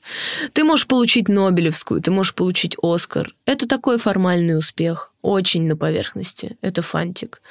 Ты 0.54 0.64
можешь 0.64 0.88
получить 0.88 1.30
Нобелевскую, 1.30 2.02
ты 2.02 2.12
можешь 2.12 2.36
получить 2.36 2.76
Оскар. 2.82 3.34
Это 3.46 3.68
такой 3.68 3.98
формальный 3.98 4.58
успех, 4.58 5.12
очень 5.22 5.68
на 5.68 5.76
поверхности. 5.76 6.58
Это 6.62 6.82
фантик. 6.82 7.42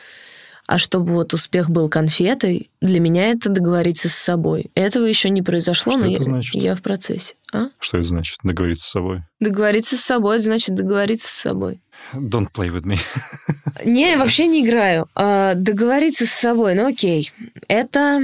А 0.67 0.79
чтобы 0.79 1.13
вот 1.13 1.35
успех 1.35 1.71
был 1.71 1.89
конфетой, 1.89 2.71
для 2.81 3.01
меня 3.01 3.31
это 3.31 3.51
договориться 3.51 4.09
с 4.09 4.15
собой. 4.15 4.71
Этого 4.75 5.05
еще 5.05 5.29
не 5.29 5.43
произошло, 5.43 5.93
Что 5.93 6.03
но 6.03 6.07
я, 6.07 6.23
значит? 6.23 6.55
я 6.55 6.75
в 6.77 6.83
процессе. 6.83 7.35
А? 7.53 7.67
Что 7.81 7.99
это 7.99 8.09
значит, 8.09 8.39
договориться 8.43 8.87
с 8.87 8.91
собой? 8.93 9.23
Договориться 9.41 9.97
с 9.97 10.01
собой 10.01 10.39
значит 10.39 10.75
договориться 10.75 11.29
с 11.29 11.33
собой. 11.33 11.81
Don't 12.15 12.49
play 12.53 12.71
with 12.71 12.85
me. 12.85 12.99
Не, 13.85 14.17
вообще 14.17 14.47
не 14.47 14.65
играю. 14.65 15.09
А, 15.15 15.55
договориться 15.55 16.27
с 16.27 16.31
собой, 16.31 16.75
ну 16.75 16.87
окей. 16.87 17.31
Это... 17.69 18.23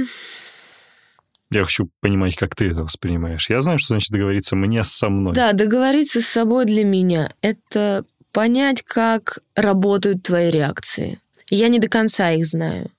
Я 1.51 1.63
хочу 1.63 1.89
понимать, 1.99 2.35
как 2.35 2.55
ты 2.55 2.69
это 2.69 2.83
воспринимаешь. 2.83 3.49
Я 3.49 3.61
знаю, 3.61 3.79
что 3.79 3.93
значит 3.93 4.11
договориться 4.11 4.55
мне 4.55 4.83
со 4.83 5.09
мной. 5.09 5.33
Да, 5.33 5.53
договориться 5.53 6.21
с 6.21 6.27
собой 6.27 6.65
для 6.65 6.83
меня— 6.83 7.33
это 7.41 8.05
понять, 8.31 8.83
как 8.83 9.39
работают 9.55 10.21
твои 10.23 10.51
реакции. 10.51 11.19
Я 11.49 11.69
не 11.69 11.79
до 11.79 11.87
конца 11.87 12.31
их 12.31 12.45
знаю. 12.45 12.91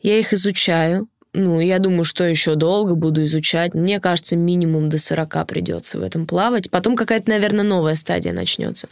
Я 0.00 0.18
их 0.18 0.32
изучаю, 0.32 1.08
ну, 1.32 1.60
я 1.60 1.78
думаю, 1.78 2.04
что 2.04 2.24
еще 2.24 2.56
долго 2.56 2.96
буду 2.96 3.22
изучать. 3.22 3.74
Мне 3.74 4.00
кажется, 4.00 4.36
минимум 4.36 4.88
до 4.88 4.98
40 4.98 5.46
придется 5.46 5.98
в 5.98 6.02
этом 6.02 6.26
плавать. 6.26 6.70
Потом 6.70 6.96
какая-то, 6.96 7.30
наверное, 7.30 7.64
новая 7.64 7.94
стадия 7.94 8.32
начнется. 8.32 8.88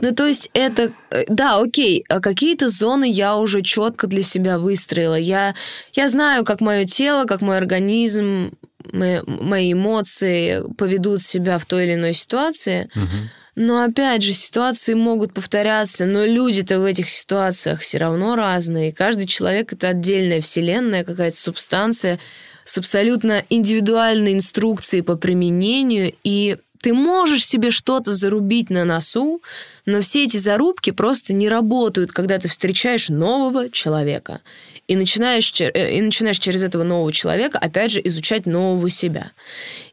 Ну, 0.00 0.14
то 0.14 0.26
есть 0.26 0.50
это... 0.54 0.92
Э, 1.10 1.24
да, 1.28 1.58
окей, 1.58 2.04
а 2.08 2.20
какие-то 2.20 2.70
зоны 2.70 3.10
я 3.10 3.36
уже 3.36 3.60
четко 3.60 4.06
для 4.06 4.22
себя 4.22 4.58
выстроила. 4.58 5.16
Я, 5.16 5.54
я 5.92 6.08
знаю, 6.08 6.44
как 6.44 6.62
мое 6.62 6.86
тело, 6.86 7.24
как 7.24 7.42
мой 7.42 7.58
организм, 7.58 8.52
мои, 8.90 9.18
мои 9.26 9.74
эмоции 9.74 10.62
поведут 10.78 11.20
себя 11.20 11.58
в 11.58 11.66
той 11.66 11.84
или 11.84 11.94
иной 11.94 12.14
ситуации. 12.14 12.88
Угу. 12.94 13.41
Но 13.54 13.82
опять 13.82 14.22
же, 14.22 14.32
ситуации 14.32 14.94
могут 14.94 15.34
повторяться, 15.34 16.06
но 16.06 16.24
люди-то 16.24 16.80
в 16.80 16.84
этих 16.84 17.08
ситуациях 17.08 17.80
все 17.80 17.98
равно 17.98 18.34
разные. 18.34 18.92
Каждый 18.92 19.26
человек 19.26 19.72
это 19.74 19.88
отдельная 19.88 20.40
вселенная, 20.40 21.04
какая-то 21.04 21.36
субстанция 21.36 22.18
с 22.64 22.78
абсолютно 22.78 23.44
индивидуальной 23.50 24.32
инструкцией 24.32 25.02
по 25.02 25.16
применению. 25.16 26.14
И 26.24 26.56
ты 26.80 26.94
можешь 26.94 27.46
себе 27.46 27.70
что-то 27.70 28.12
зарубить 28.12 28.70
на 28.70 28.84
носу, 28.84 29.42
но 29.84 30.00
все 30.00 30.24
эти 30.24 30.38
зарубки 30.38 30.90
просто 30.90 31.34
не 31.34 31.48
работают, 31.48 32.12
когда 32.12 32.38
ты 32.38 32.48
встречаешь 32.48 33.10
нового 33.10 33.68
человека 33.68 34.40
и 34.88 34.96
начинаешь, 34.96 35.52
э, 35.60 35.96
и 35.96 36.00
начинаешь 36.00 36.38
через 36.38 36.62
этого 36.62 36.82
нового 36.82 37.12
человека, 37.12 37.58
опять 37.58 37.92
же, 37.92 38.00
изучать 38.04 38.46
нового 38.46 38.90
себя. 38.90 39.32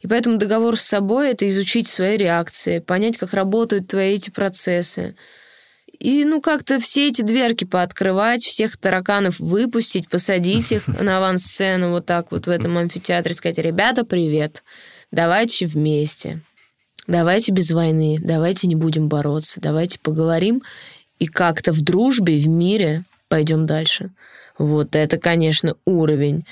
И 0.01 0.07
поэтому 0.07 0.37
договор 0.37 0.77
с 0.77 0.81
собой— 0.81 1.29
это 1.31 1.47
изучить 1.47 1.87
свои 1.87 2.17
реакции, 2.17 2.79
понять, 2.79 3.17
как 3.17 3.33
работают 3.33 3.87
твои 3.87 4.15
эти 4.15 4.29
процессы. 4.29 5.15
И, 5.99 6.23
ну, 6.23 6.41
как-то 6.41 6.79
все 6.79 7.09
эти 7.09 7.21
дверки 7.21 7.65
пооткрывать, 7.65 8.43
всех 8.43 8.77
тараканов 8.77 9.39
выпустить, 9.39 10.09
посадить 10.09 10.71
их 10.71 10.87
на 11.01 11.17
авансцену 11.17 11.91
вот 11.91 12.05
так 12.05 12.31
вот 12.31 12.47
в 12.47 12.49
этом 12.49 12.77
амфитеатре, 12.77 13.33
сказать, 13.33 13.57
ребята, 13.57 14.05
привет, 14.05 14.63
давайте 15.11 15.67
вместе, 15.67 16.41
давайте 17.05 17.51
без 17.51 17.71
войны, 17.71 18.17
давайте 18.21 18.67
не 18.67 18.75
будем 18.75 19.07
бороться, 19.07 19.59
давайте 19.61 19.99
поговорим 19.99 20.63
и 21.19 21.27
как-то 21.27 21.73
в 21.73 21.81
дружбе, 21.81 22.37
в 22.37 22.47
мире 22.47 23.03
пойдем 23.27 23.65
дальше. 23.65 24.11
Вот 24.59 24.95
это, 24.95 25.17
конечно, 25.17 25.75
уровень. 25.85 26.45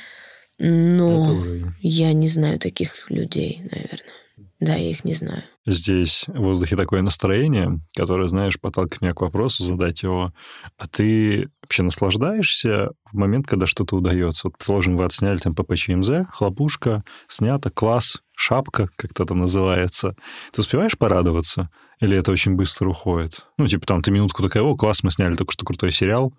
Но 0.59 1.33
уровень. 1.33 1.73
я 1.81 2.13
не 2.13 2.27
знаю 2.27 2.57
таких 2.57 3.11
людей, 3.11 3.59
наверное. 3.71 4.13
Да, 4.59 4.73
я 4.73 4.89
их 4.89 5.05
не 5.05 5.13
знаю. 5.13 5.43
Здесь 5.67 6.23
в 6.27 6.39
воздухе 6.39 6.75
такое 6.75 7.03
настроение, 7.03 7.79
которое, 7.95 8.27
знаешь, 8.27 8.59
подталкивает 8.59 9.01
меня 9.01 9.13
к 9.13 9.21
вопросу, 9.21 9.63
задать 9.63 10.01
его. 10.01 10.33
А 10.77 10.87
ты 10.87 11.49
вообще 11.61 11.83
наслаждаешься 11.83 12.89
в 13.05 13.15
момент, 13.15 13.45
когда 13.45 13.67
что-то 13.67 13.97
удается? 13.97 14.47
Вот, 14.47 14.57
предположим, 14.57 14.97
вы 14.97 15.05
отсняли 15.05 15.37
там 15.37 15.53
ППЧМЗ, 15.53 16.27
хлопушка, 16.31 17.03
снято, 17.27 17.69
класс, 17.69 18.17
шапка, 18.35 18.89
как 18.95 19.13
то 19.13 19.25
там 19.25 19.39
называется. 19.39 20.15
Ты 20.53 20.61
успеваешь 20.61 20.97
порадоваться? 20.97 21.69
Или 21.99 22.17
это 22.17 22.31
очень 22.31 22.55
быстро 22.55 22.89
уходит? 22.89 23.45
Ну, 23.59 23.67
типа 23.67 23.85
там 23.85 24.01
ты 24.01 24.09
минутку 24.09 24.41
такая, 24.41 24.63
о, 24.63 24.75
класс, 24.75 25.03
мы 25.03 25.11
сняли 25.11 25.35
только 25.35 25.51
что 25.51 25.65
крутой 25.65 25.91
сериал, 25.91 26.33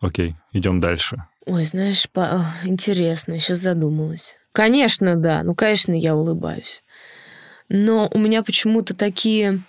Окей, 0.00 0.36
идем 0.52 0.80
дальше. 0.80 1.24
Ой, 1.46 1.64
знаешь, 1.64 2.08
по... 2.10 2.44
интересно, 2.64 3.34
я 3.34 3.40
сейчас 3.40 3.58
задумалась. 3.58 4.36
Конечно, 4.52 5.16
да. 5.16 5.42
Ну, 5.42 5.54
конечно, 5.54 5.92
я 5.92 6.16
улыбаюсь. 6.16 6.82
Но 7.68 8.08
у 8.12 8.18
меня 8.18 8.42
почему-то 8.42 8.96
такие, 8.96 9.60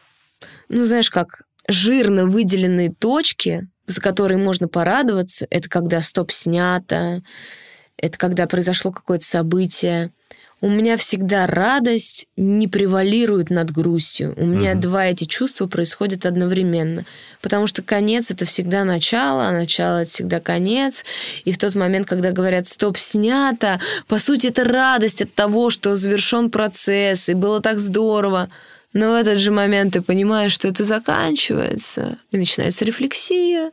ну, 0.70 0.86
знаешь, 0.86 1.10
как 1.10 1.44
жирно 1.68 2.26
выделенные 2.26 2.92
точки, 2.92 3.68
за 3.86 4.02
которые 4.02 4.38
можно 4.38 4.68
порадоваться. 4.68 5.48
Это 5.50 5.70
когда 5.70 6.02
стоп 6.02 6.32
снято, 6.32 7.22
это 7.98 8.18
когда 8.18 8.48
произошло 8.48 8.92
какое-то 8.92 9.26
событие 9.26 10.12
у 10.60 10.70
меня 10.70 10.98
всегда 10.98 11.46
радость 11.46 12.28
не 12.36 12.68
превалирует 12.68 13.52
над 13.52 13.72
грустью. 13.72 14.34
У 14.38 14.46
меня 14.46 14.72
угу. 14.72 14.82
два 14.82 15.06
эти 15.06 15.26
чувства 15.26 15.68
происходят 15.68 16.26
одновременно. 16.26 17.06
Потому 17.42 17.68
что 17.68 17.84
конец 17.84 18.32
это 18.32 18.46
всегда 18.46 18.84
начало, 18.84 19.48
а 19.48 19.52
начало 19.52 20.02
это 20.02 20.10
всегда 20.10 20.40
конец. 20.40 21.06
И 21.46 21.52
в 21.52 21.60
тот 21.60 21.76
момент, 21.76 22.08
когда 22.08 22.32
говорят 22.32 22.66
стоп, 22.66 22.98
снято, 22.98 23.80
по 24.08 24.18
сути, 24.18 24.48
это 24.48 24.64
радость 24.64 25.22
от 25.22 25.34
того, 25.34 25.70
что 25.70 25.96
завершен 25.96 26.50
процесс, 26.50 27.30
и 27.30 27.36
было 27.36 27.62
так 27.62 27.78
здорово. 27.78 28.50
Но 28.94 29.12
в 29.12 29.16
этот 29.16 29.38
же 29.38 29.52
момент 29.52 29.94
ты 29.94 30.02
понимаешь, 30.02 30.54
что 30.54 30.68
это 30.68 30.84
заканчивается, 30.84 32.18
и 32.32 32.38
начинается 32.38 32.84
рефлексия 32.84 33.72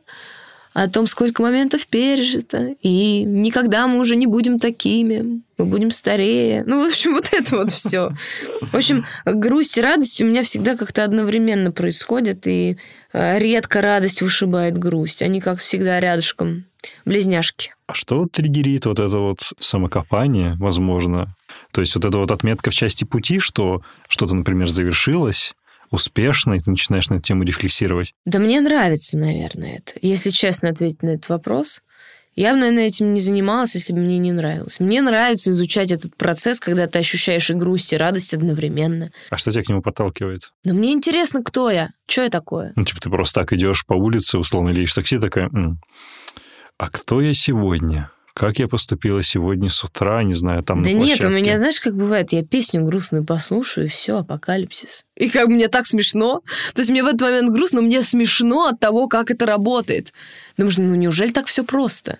о 0.75 0.89
том, 0.89 1.07
сколько 1.07 1.41
моментов 1.41 1.87
пережито, 1.87 2.75
и 2.81 3.23
никогда 3.23 3.87
мы 3.87 3.97
уже 3.97 4.17
не 4.17 4.27
будем 4.27 4.59
такими, 4.59 5.41
мы 5.57 5.65
будем 5.65 5.89
старее. 5.89 6.65
Ну, 6.67 6.83
в 6.83 6.89
общем, 6.89 7.13
вот 7.13 7.29
это 7.31 7.55
вот 7.55 7.69
все. 7.69 8.11
В 8.59 8.75
общем, 8.75 9.05
грусть 9.25 9.77
и 9.77 9.81
радость 9.81 10.19
у 10.19 10.25
меня 10.25 10.43
всегда 10.43 10.75
как-то 10.75 11.05
одновременно 11.05 11.71
происходят, 11.71 12.45
и 12.45 12.77
э, 13.13 13.39
редко 13.39 13.81
радость 13.81 14.21
вышибает 14.21 14.77
грусть. 14.77 15.21
Они, 15.21 15.39
как 15.39 15.59
всегда, 15.59 16.01
рядышком, 16.01 16.65
близняшки. 17.05 17.73
А 17.87 17.93
что 17.93 18.27
триггерит 18.29 18.85
вот 18.85 18.99
это 18.99 19.17
вот 19.17 19.39
самокопание, 19.57 20.57
возможно? 20.59 21.33
То 21.71 21.79
есть 21.79 21.95
вот 21.95 22.03
эта 22.03 22.17
вот 22.17 22.31
отметка 22.31 22.69
в 22.69 22.73
части 22.73 23.05
пути, 23.05 23.39
что 23.39 23.81
что-то, 24.09 24.35
например, 24.35 24.67
завершилось, 24.67 25.53
успешно, 25.91 26.53
и 26.53 26.59
ты 26.59 26.69
начинаешь 26.69 27.09
на 27.09 27.15
эту 27.15 27.23
тему 27.23 27.43
рефлексировать? 27.43 28.13
Да 28.25 28.39
мне 28.39 28.61
нравится, 28.61 29.17
наверное, 29.17 29.77
это. 29.77 29.93
Если 30.01 30.29
честно 30.29 30.69
ответить 30.69 31.03
на 31.03 31.11
этот 31.11 31.29
вопрос, 31.29 31.81
я 32.35 32.51
бы, 32.51 32.59
наверное, 32.59 32.87
этим 32.87 33.13
не 33.13 33.21
занималась, 33.21 33.75
если 33.75 33.93
бы 33.93 33.99
мне 33.99 34.17
не 34.17 34.33
нравилось. 34.33 34.81
Мне 34.81 35.01
нравится 35.01 35.51
изучать 35.51 35.91
этот 35.91 36.17
процесс, 36.17 36.59
когда 36.59 36.85
ты 36.85 36.99
ощущаешь 36.99 37.49
и 37.49 37.53
грусть, 37.53 37.93
и 37.93 37.97
радость 37.97 38.33
одновременно. 38.33 39.11
А 39.29 39.37
что 39.37 39.51
тебя 39.53 39.63
к 39.63 39.69
нему 39.69 39.81
подталкивает? 39.81 40.51
Да 40.65 40.73
мне 40.73 40.91
интересно, 40.91 41.41
кто 41.43 41.69
я, 41.69 41.91
что 42.07 42.23
я 42.23 42.29
такое. 42.29 42.73
Ну, 42.75 42.83
типа 42.83 42.99
ты 42.99 43.09
просто 43.09 43.39
так 43.39 43.53
идешь 43.53 43.85
по 43.85 43.93
улице, 43.93 44.37
условно, 44.37 44.69
или 44.69 44.83
в 44.83 44.93
такси, 44.93 45.17
такая, 45.17 45.45
М, 45.45 45.79
а 46.77 46.89
кто 46.89 47.21
я 47.21 47.33
сегодня? 47.33 48.11
Как 48.35 48.59
я 48.59 48.67
поступила 48.67 49.23
сегодня 49.23 49.69
с 49.69 49.81
утра, 49.85 50.21
не 50.21 50.33
знаю, 50.33 50.61
там 50.61 50.83
Да 50.83 50.91
нет, 50.91 51.23
у 51.23 51.29
меня, 51.29 51.57
знаешь, 51.57 51.79
как 51.79 51.95
бывает, 51.95 52.33
я 52.33 52.43
песню 52.43 52.83
грустную 52.83 53.23
послушаю, 53.23 53.85
и 53.85 53.89
все, 53.89 54.17
апокалипсис. 54.17 55.05
И 55.15 55.29
как 55.29 55.47
мне 55.47 55.69
так 55.69 55.87
смешно. 55.87 56.41
То 56.73 56.81
есть 56.81 56.91
мне 56.91 57.01
в 57.01 57.07
этот 57.07 57.21
момент 57.21 57.53
грустно, 57.53 57.81
мне 57.81 58.01
смешно 58.01 58.67
от 58.67 58.81
того, 58.81 59.07
как 59.07 59.31
это 59.31 59.45
работает. 59.45 60.11
Думаешь, 60.57 60.77
ну 60.77 60.95
неужели 60.95 61.31
так 61.31 61.45
все 61.45 61.63
просто? 61.63 62.19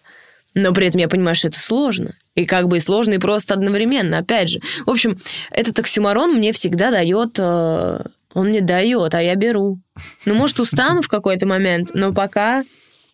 Но 0.54 0.74
при 0.74 0.88
этом 0.88 1.02
я 1.02 1.10
понимаю, 1.10 1.36
что 1.36 1.50
это 1.50 1.60
сложно. 1.60 2.16
И 2.34 2.46
как 2.46 2.70
бы 2.70 2.78
и 2.78 2.80
сложно, 2.80 3.16
и 3.16 3.20
просто 3.20 3.54
одновременно, 3.54 4.20
опять 4.20 4.48
же. 4.48 4.62
В 4.86 4.92
общем, 4.92 5.18
этот 5.52 5.78
оксюмарон 5.80 6.36
мне 6.36 6.54
всегда 6.54 6.92
дает... 6.92 7.38
Э, 7.40 8.00
он 8.34 8.48
мне 8.48 8.62
дает, 8.62 9.14
а 9.14 9.22
я 9.22 9.36
беру. 9.36 9.82
Ну, 10.24 10.34
может, 10.34 10.62
устану 10.62 11.02
в 11.02 11.10
какой-то 11.10 11.46
момент, 11.46 11.92
но 11.94 12.14
пока, 12.14 12.64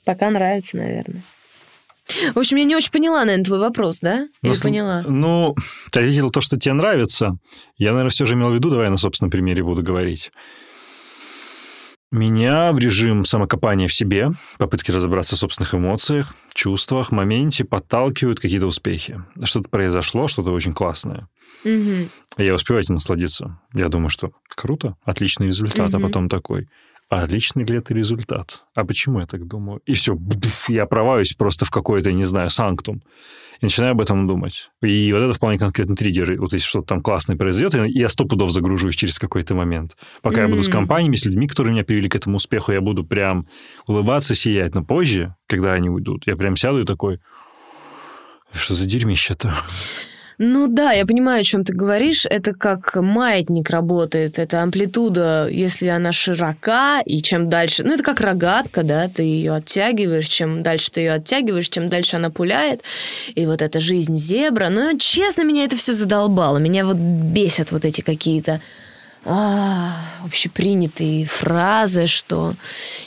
пока 0.06 0.30
нравится, 0.30 0.78
наверное. 0.78 1.24
В 2.34 2.40
общем, 2.40 2.58
я 2.58 2.64
не 2.64 2.76
очень 2.76 2.92
поняла, 2.92 3.20
наверное, 3.24 3.46
твой 3.46 3.60
вопрос, 3.60 4.00
да? 4.00 4.28
Или 4.42 4.54
ну, 4.54 4.62
поняла? 4.62 5.04
Ну, 5.08 5.56
ты 5.92 6.00
ответила 6.00 6.32
то, 6.32 6.42
что 6.42 6.58
тебе 6.58 6.74
нравится. 6.74 7.38
Я, 7.78 7.92
наверное, 7.92 8.10
все 8.10 8.26
же 8.26 8.36
имел 8.36 8.50
в 8.50 8.54
виду, 8.54 8.70
давай 8.70 8.86
я 8.86 8.92
на 8.92 8.98
собственном 8.98 9.32
примере 9.32 9.64
буду 9.64 9.84
говорить. 9.84 10.32
Меня 12.12 12.74
в 12.74 12.80
режим 12.80 13.24
самокопания 13.24 13.88
в 13.88 13.94
себе, 13.94 14.32
попытки 14.58 14.92
разобраться 14.92 15.36
в 15.36 15.40
собственных 15.40 15.74
эмоциях, 15.74 16.36
чувствах, 16.54 17.12
моменте 17.12 17.64
подталкивают 17.64 18.42
какие-то 18.42 18.68
успехи. 18.68 19.24
Что-то 19.44 19.70
произошло, 19.70 20.28
что-то 20.28 20.52
очень 20.52 20.74
классное. 20.74 21.30
Угу. 21.64 22.10
Я 22.38 22.54
успеваю 22.54 22.84
этим 22.84 22.96
насладиться. 22.96 23.58
Я 23.74 23.88
думаю, 23.88 24.10
что 24.10 24.32
круто, 24.50 24.98
отличный 25.06 25.48
результат, 25.48 25.94
угу. 25.94 25.98
а 25.98 26.08
потом 26.08 26.28
такой– 26.28 26.68
а 27.12 27.24
отличный 27.24 27.66
ли 27.66 27.78
это 27.78 27.94
результат? 27.94 28.64
А 28.74 28.86
почему 28.86 29.20
я 29.20 29.26
так 29.26 29.46
думаю? 29.46 29.82
И 29.86 29.94
все, 29.96 30.18
я 30.70 30.86
проваюсь 30.86 31.34
просто 31.34 31.66
в 31.66 31.70
какой-то, 31.70 32.14
не 32.14 32.24
знаю, 32.24 32.50
санктум. 32.50 33.04
И 33.60 33.66
начинаю 33.66 33.92
об 33.92 34.02
этом 34.02 34.28
думать. 34.28 34.72
И 34.82 35.12
вот 35.12 35.20
это 35.20 35.34
вполне 35.34 35.58
конкретный 35.58 35.98
триггер. 35.98 36.40
Вот 36.40 36.54
если 36.54 36.66
что-то 36.66 36.88
там 36.88 37.02
классное 37.02 37.36
произойдет, 37.36 37.74
я 37.90 38.08
сто 38.08 38.24
пудов 38.24 38.52
загружусь 38.52 38.96
через 38.96 39.20
какой-то 39.20 39.56
момент. 39.56 39.98
Пока 40.22 40.38
mm-hmm. 40.38 40.44
я 40.44 40.48
буду 40.48 40.64
с 40.64 40.70
компаниями, 40.70 41.18
с 41.18 41.26
людьми, 41.26 41.50
которые 41.50 41.74
меня 41.74 41.84
привели 41.84 42.08
к 42.08 42.16
этому 42.16 42.38
успеху, 42.38 42.72
я 42.72 42.80
буду 42.80 43.04
прям 43.04 43.46
улыбаться, 43.88 44.34
сиять. 44.34 44.74
Но 44.74 44.86
позже, 44.86 45.36
когда 45.48 45.74
они 45.74 45.90
уйдут, 45.90 46.28
я 46.28 46.38
прям 46.38 46.56
сяду 46.56 46.80
и 46.80 46.86
такой, 46.86 47.20
что 48.54 48.74
за 48.74 48.86
дерьмище-то? 48.86 49.54
Ну 50.38 50.68
да, 50.68 50.92
я 50.92 51.06
понимаю, 51.06 51.42
о 51.42 51.44
чем 51.44 51.64
ты 51.64 51.74
говоришь. 51.74 52.26
Это 52.26 52.54
как 52.54 52.96
маятник 52.96 53.70
работает. 53.70 54.40
Это 54.40 54.62
амплитуда, 54.64 55.48
если 55.50 55.88
она 55.88 56.12
широка, 56.12 57.02
и 57.06 57.22
чем 57.22 57.50
дальше... 57.50 57.84
Ну, 57.84 57.94
это 57.94 58.04
как 58.04 58.22
рогатка, 58.22 58.84
да, 58.84 59.08
ты 59.08 59.24
ее 59.24 59.56
оттягиваешь. 59.56 60.28
Чем 60.28 60.64
дальше 60.64 60.92
ты 60.92 61.02
ее 61.02 61.14
оттягиваешь, 61.14 61.70
тем 61.70 61.90
дальше 61.90 62.16
она 62.16 62.30
пуляет. 62.30 62.82
И 63.36 63.46
вот 63.46 63.62
эта 63.62 63.80
жизнь 63.80 64.16
зебра. 64.16 64.70
Но, 64.70 64.98
честно, 64.98 65.44
меня 65.44 65.66
это 65.66 65.76
все 65.76 65.94
задолбало. 65.94 66.58
Меня 66.58 66.86
вот 66.86 66.98
бесят 66.98 67.72
вот 67.72 67.86
эти 67.86 68.02
какие-то 68.02 68.62
а, 69.24 69.98
общепринятые 70.26 71.26
фразы, 71.26 72.08
что 72.08 72.56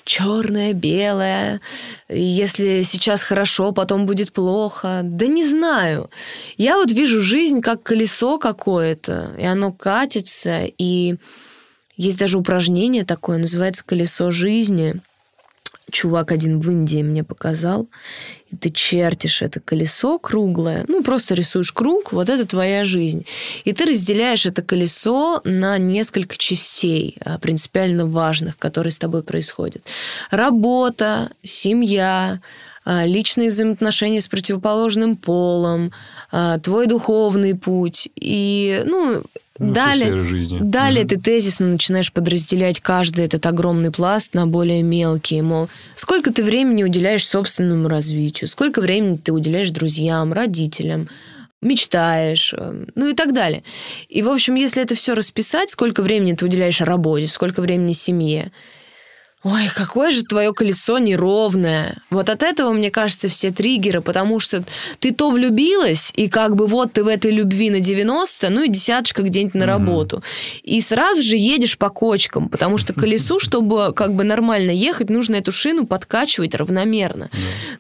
черное, 0.05 0.73
белое, 0.73 1.61
если 2.09 2.83
сейчас 2.83 3.23
хорошо, 3.23 3.73
потом 3.73 4.07
будет 4.07 4.33
плохо. 4.33 5.01
Да 5.03 5.27
не 5.27 5.47
знаю. 5.47 6.11
Я 6.57 6.77
вот 6.77 6.91
вижу 6.93 7.21
жизнь 7.21 7.61
как 7.61 7.83
колесо 7.83 8.39
какое-то, 8.39 9.35
и 9.39 9.45
оно 9.45 9.73
катится, 9.73 10.65
и 10.65 11.17
есть 11.97 12.19
даже 12.19 12.39
упражнение 12.39 13.05
такое, 13.05 13.39
называется 13.39 13.85
«Колесо 13.85 14.31
жизни» 14.31 15.01
чувак 15.91 16.33
один 16.33 16.61
в 16.61 16.71
Индии 16.71 17.03
мне 17.03 17.23
показал, 17.23 17.89
ты 18.55 18.71
чертишь 18.71 19.43
это 19.43 19.61
колесо 19.61 20.19
круглое, 20.19 20.85
ну, 20.89 21.03
просто 21.03 21.35
рисуешь 21.35 21.73
круг, 21.73 22.13
вот 22.13 22.29
это 22.29 22.47
твоя 22.47 22.85
жизнь. 22.85 23.27
И 23.65 23.73
ты 23.73 23.85
разделяешь 23.85 24.47
это 24.47 24.63
колесо 24.63 25.41
на 25.45 25.79
несколько 25.79 26.37
частей, 26.37 27.17
а, 27.25 27.39
принципиально 27.39 28.07
важных, 28.07 28.59
которые 28.59 28.91
с 28.91 28.99
тобой 28.99 29.23
происходят. 29.23 29.83
Работа, 30.31 31.31
семья, 31.43 32.41
а, 32.85 33.07
личные 33.07 33.49
взаимоотношения 33.49 34.21
с 34.21 34.27
противоположным 34.27 35.17
полом, 35.17 35.93
а, 36.31 36.59
твой 36.59 36.87
духовный 36.87 37.55
путь. 37.55 38.09
И, 38.17 38.83
ну, 38.85 39.25
ну, 39.59 39.73
далее, 39.73 40.21
жизни. 40.21 40.59
далее 40.61 41.05
mm-hmm. 41.05 41.09
ты 41.09 41.21
тезисно 41.21 41.67
начинаешь 41.67 42.13
подразделять 42.13 42.81
каждый 42.81 43.25
этот 43.25 43.47
огромный 43.47 43.93
пласт 43.93 44.35
на 44.35 44.47
более 44.47 44.83
мелкие. 44.83 45.43
Мол, 45.43 45.69
сколько 45.95 46.33
ты 46.33 46.43
времени 46.43 46.83
уделяешь 46.83 47.27
собственному 47.27 47.89
развитию, 47.89 48.49
сколько 48.49 48.81
времени 48.81 49.17
ты 49.17 49.33
уделяешь 49.33 49.71
друзьям, 49.71 50.33
родителям, 50.33 51.09
мечтаешь, 51.63 52.53
э, 52.57 52.85
ну 52.95 53.09
и 53.09 53.15
так 53.15 53.33
далее. 53.33 53.63
И, 54.09 54.23
в 54.23 54.29
общем, 54.29 54.57
если 54.57 54.83
это 54.83 54.95
все 54.95 55.15
расписать, 55.15 55.71
сколько 55.71 56.03
времени 56.03 56.33
ты 56.33 56.45
уделяешь 56.45 56.81
работе, 56.81 57.27
сколько 57.27 57.61
времени 57.61 57.93
семье, 57.93 58.51
Ой, 59.45 59.69
какое 59.75 60.11
же 60.11 60.25
твое 60.25 60.55
колесо 60.55 60.99
неровное. 60.99 61.99
Вот 62.09 62.31
от 62.31 62.43
этого, 62.43 62.73
мне 62.73 62.91
кажется, 62.91 63.29
все 63.29 63.51
триггеры, 63.51 64.01
потому 64.01 64.41
что 64.41 64.65
ты 65.01 65.13
то 65.13 65.31
влюбилась, 65.31 66.13
и 66.17 66.31
как 66.31 66.57
бы 66.57 66.67
вот 66.67 66.95
ты 66.95 67.05
в 67.05 67.09
этой 67.09 67.31
любви 67.31 67.69
на 67.69 67.81
90, 67.81 68.49
ну 68.49 68.63
и 68.63 68.71
десяточка 68.71 69.23
где-нибудь 69.23 69.55
на 69.55 69.67
работу. 69.67 70.23
И 70.63 70.81
сразу 70.81 71.23
же 71.23 71.37
едешь 71.37 71.77
по 71.77 71.91
кочкам, 71.91 72.49
потому 72.49 72.79
что 72.79 72.95
колесу, 72.95 73.39
чтобы 73.39 73.93
как 73.93 74.15
бы 74.15 74.25
нормально 74.25 74.71
ехать, 74.71 75.11
нужно 75.11 75.37
эту 75.37 75.53
шину 75.53 75.87
подкачивать 75.87 76.55
равномерно. 76.55 77.29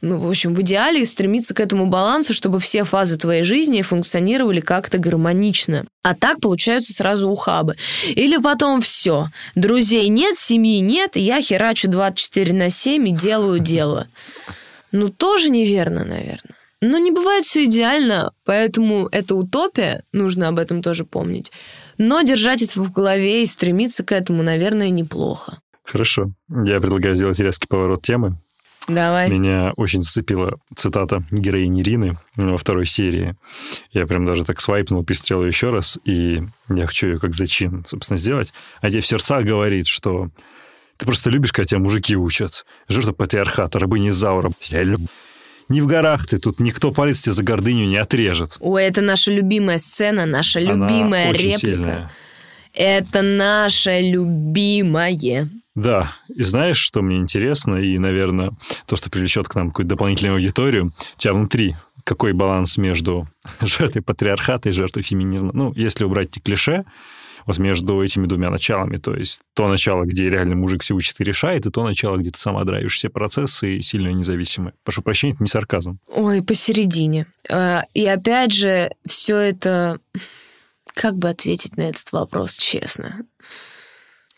Ну, 0.03 0.19
в 0.19 0.29
общем, 0.29 0.55
в 0.55 0.61
идеале 0.61 1.07
стремиться 1.07 1.55
к 1.55 1.61
этому 1.61 1.87
балансу, 1.87 2.35
чтобы 2.35 2.61
все 2.61 2.85
фазы 2.85 3.17
твоей 3.17 3.43
жизни 3.43 3.81
функционировали 3.81 4.61
как-то 4.61 4.99
гармонично. 4.99 5.87
А 6.03 6.15
так 6.15 6.41
получаются 6.41 6.93
сразу 6.93 7.31
ухабы. 7.31 7.77
Или 8.07 8.37
потом 8.37 8.83
все. 8.83 9.29
Друзей 9.55 10.09
нет, 10.09 10.37
семьи 10.37 10.81
нет, 10.81 11.17
я 11.17 11.41
херачу 11.55 11.89
24 11.89 12.53
на 12.53 12.71
7 12.71 13.09
и 13.09 13.13
делаю 13.13 13.61
дело. 13.61 14.09
Ну, 14.93 15.09
тоже 15.09 15.51
неверно, 15.51 16.05
наверное. 16.05 16.57
Но 16.81 16.99
не 16.99 17.11
бывает 17.11 17.45
все 17.45 17.65
идеально, 17.65 18.33
поэтому 18.45 19.09
это 19.11 19.35
утопия, 19.37 20.03
нужно 20.13 20.49
об 20.49 20.59
этом 20.59 20.83
тоже 20.83 21.05
помнить. 21.05 21.51
Но 21.97 22.21
держать 22.23 22.63
это 22.63 22.81
в 22.81 22.93
голове 22.93 23.43
и 23.43 23.47
стремиться 23.47 24.05
к 24.05 24.13
этому, 24.13 24.43
наверное, 24.43 24.91
неплохо. 24.91 25.61
Хорошо. 25.85 26.33
Я 26.49 26.81
предлагаю 26.81 27.15
сделать 27.15 27.39
резкий 27.39 27.67
поворот 27.67 28.03
темы. 28.03 28.39
Давай. 28.87 29.31
Меня 29.31 29.73
очень 29.77 30.03
зацепила 30.03 30.59
цитата 30.77 31.25
героини 31.31 31.81
Ирины 31.81 32.19
во 32.37 32.59
второй 32.59 32.85
серии. 32.85 33.35
Я 33.93 34.07
прям 34.07 34.27
даже 34.27 34.45
так 34.45 34.61
свайпнул, 34.61 35.05
пестрел 35.05 35.43
еще 35.45 35.71
раз, 35.71 35.99
и 36.05 36.43
я 36.69 36.87
хочу 36.87 37.07
ее 37.07 37.19
как 37.19 37.33
зачин, 37.33 37.85
собственно, 37.87 38.19
сделать. 38.19 38.53
А 38.83 38.91
тебе 38.91 39.01
в 39.01 39.07
сердцах 39.07 39.45
говорит, 39.45 39.87
что 39.87 40.29
ты 41.05 41.07
просто 41.07 41.31
любишь, 41.31 41.53
когда 41.53 41.67
тебя 41.67 41.81
мужики 41.81 42.17
учат. 42.17 42.65
Жертва 42.89 43.13
патриархата, 43.13 43.79
рабыни 43.79 44.09
Заура. 44.11 44.51
Я 44.63 44.83
люблю. 44.83 45.07
Не 45.69 45.81
в 45.81 45.87
горах 45.87 46.27
ты, 46.27 46.39
тут 46.39 46.61
никто 46.61 46.93
палец 46.93 47.21
тебе 47.21 47.33
за 47.33 47.43
гордыню 47.43 47.87
не 47.87 47.97
отрежет. 47.97 48.57
Ой, 48.61 48.85
это 48.85 49.01
наша 49.01 49.31
любимая 49.31 49.79
сцена, 49.79 50.27
наша 50.27 50.61
Она 50.61 50.73
любимая 50.73 51.33
реплика. 51.33 51.59
Сильная. 51.59 52.11
Это 52.75 53.23
наше 53.23 54.01
любимое. 54.01 55.49
Да, 55.75 56.13
и 56.35 56.43
знаешь, 56.43 56.79
что 56.79 57.03
мне 57.03 57.17
интересно, 57.17 57.77
и, 57.77 57.99
наверное, 57.99 58.53
то, 58.87 58.97
что 58.97 59.11
привлечет 59.11 59.49
к 59.49 59.55
нам 59.55 59.69
какую-то 59.71 59.91
дополнительную 59.91 60.37
аудиторию, 60.37 60.87
у 60.87 61.19
тебя 61.19 61.35
внутри 61.35 61.77
какой 62.05 62.33
баланс 62.33 62.77
между 62.77 63.27
жертвой 63.61 64.03
патриархата 64.03 64.69
и 64.69 64.73
жертвой 64.73 65.03
феминизма? 65.03 65.51
Ну, 65.53 65.73
если 65.75 66.05
убрать 66.05 66.29
эти 66.31 66.39
клише, 66.39 66.85
вот 67.47 67.59
между 67.59 68.03
этими 68.03 68.27
двумя 68.27 68.51
началами. 68.51 68.99
То 68.99 69.15
есть 69.15 69.43
то 69.55 69.69
начало, 69.69 70.05
где 70.05 70.31
реально 70.31 70.57
мужик 70.57 70.83
все 70.83 70.95
учит 70.95 71.21
и 71.21 71.25
решает, 71.25 71.67
и 71.67 71.71
то 71.71 71.85
начало, 71.85 72.17
где 72.17 72.31
ты 72.31 72.39
сама 72.39 72.65
драйвишь 72.65 72.97
все 72.97 73.09
процессы 73.09 73.77
и 73.77 73.83
сильно 73.83 74.09
независимы. 74.09 74.73
Прошу 74.83 75.03
прощения, 75.03 75.35
это 75.35 75.43
не 75.43 75.49
сарказм. 75.49 75.99
Ой, 76.09 76.43
посередине. 76.43 77.27
А, 77.51 77.85
и 77.95 78.07
опять 78.07 78.53
же, 78.53 78.91
все 79.07 79.37
это... 79.37 79.99
Как 80.95 81.17
бы 81.17 81.29
ответить 81.29 81.77
на 81.77 81.83
этот 81.83 82.13
вопрос 82.13 82.57
честно? 82.57 83.27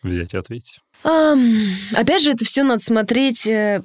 Взять 0.03 0.33
и 0.33 0.39
ответить. 0.39 0.81
Опять 1.03 2.23
же, 2.23 2.31
это 2.31 2.47
все 2.47 2.63
надо 2.63 2.83
смотреть 2.83 3.47
э, 3.47 3.83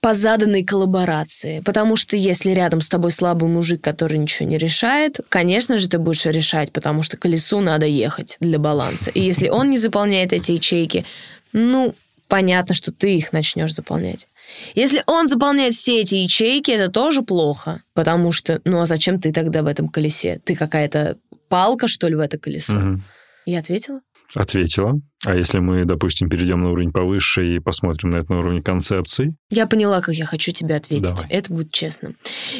по 0.00 0.14
заданной 0.14 0.64
коллаборации. 0.64 1.60
Потому 1.60 1.96
что 1.96 2.16
если 2.16 2.50
рядом 2.50 2.80
с 2.80 2.88
тобой 2.88 3.12
слабый 3.12 3.48
мужик, 3.48 3.82
который 3.82 4.18
ничего 4.18 4.48
не 4.48 4.58
решает, 4.58 5.20
конечно 5.28 5.78
же, 5.78 5.88
ты 5.88 5.98
будешь 5.98 6.24
решать, 6.26 6.72
потому 6.72 7.02
что 7.02 7.16
колесу 7.16 7.60
надо 7.60 7.86
ехать 7.86 8.36
для 8.40 8.58
баланса. 8.58 9.10
И 9.10 9.20
если 9.20 9.48
он 9.48 9.70
не 9.70 9.78
заполняет 9.78 10.32
эти 10.32 10.52
ячейки, 10.52 11.04
ну, 11.52 11.94
понятно, 12.28 12.74
что 12.74 12.92
ты 12.92 13.16
их 13.16 13.32
начнешь 13.32 13.74
заполнять. 13.74 14.28
Если 14.74 15.02
он 15.06 15.28
заполняет 15.28 15.74
все 15.74 16.02
эти 16.02 16.16
ячейки, 16.16 16.70
это 16.70 16.90
тоже 16.90 17.22
плохо, 17.22 17.82
потому 17.94 18.32
что, 18.32 18.60
ну 18.64 18.80
а 18.80 18.86
зачем 18.86 19.20
ты 19.20 19.32
тогда 19.32 19.62
в 19.62 19.66
этом 19.66 19.88
колесе? 19.88 20.40
Ты 20.44 20.54
какая-то 20.54 21.16
палка, 21.48 21.88
что 21.88 22.08
ли, 22.08 22.14
в 22.14 22.20
это 22.20 22.38
колесо? 22.38 22.76
Угу. 22.76 23.00
Я 23.46 23.60
ответила? 23.60 24.00
Ответила. 24.34 25.00
А 25.24 25.34
если 25.34 25.58
мы, 25.58 25.84
допустим, 25.84 26.28
перейдем 26.28 26.62
на 26.62 26.70
уровень 26.70 26.92
повыше 26.92 27.56
и 27.56 27.58
посмотрим 27.58 28.10
на 28.10 28.16
это 28.16 28.32
на 28.32 28.38
уровне 28.40 28.60
концепций? 28.60 29.34
Я 29.50 29.66
поняла, 29.66 30.00
как 30.00 30.14
я 30.14 30.26
хочу 30.26 30.52
тебе 30.52 30.76
ответить. 30.76 31.14
Давай. 31.14 31.26
Это 31.30 31.52
будет 31.52 31.72
честно. 31.72 32.12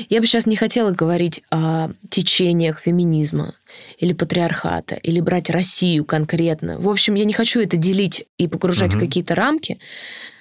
Я 0.09 0.21
бы 0.21 0.27
сейчас 0.27 0.47
не 0.47 0.57
хотела 0.57 0.91
говорить 0.91 1.43
о 1.51 1.91
течениях 2.09 2.81
феминизма 2.81 3.55
или 3.99 4.13
патриархата, 4.13 4.97
или 4.97 5.21
брать 5.21 5.51
Россию 5.51 6.05
конкретно. 6.05 6.81
В 6.81 6.89
общем, 6.89 7.15
я 7.15 7.25
не 7.25 7.33
хочу 7.33 7.61
это 7.61 7.77
делить 7.77 8.27
и 8.39 8.49
погружать 8.49 8.95
угу. 8.95 8.99
в 8.99 9.01
какие-то 9.01 9.35
рамки. 9.35 9.79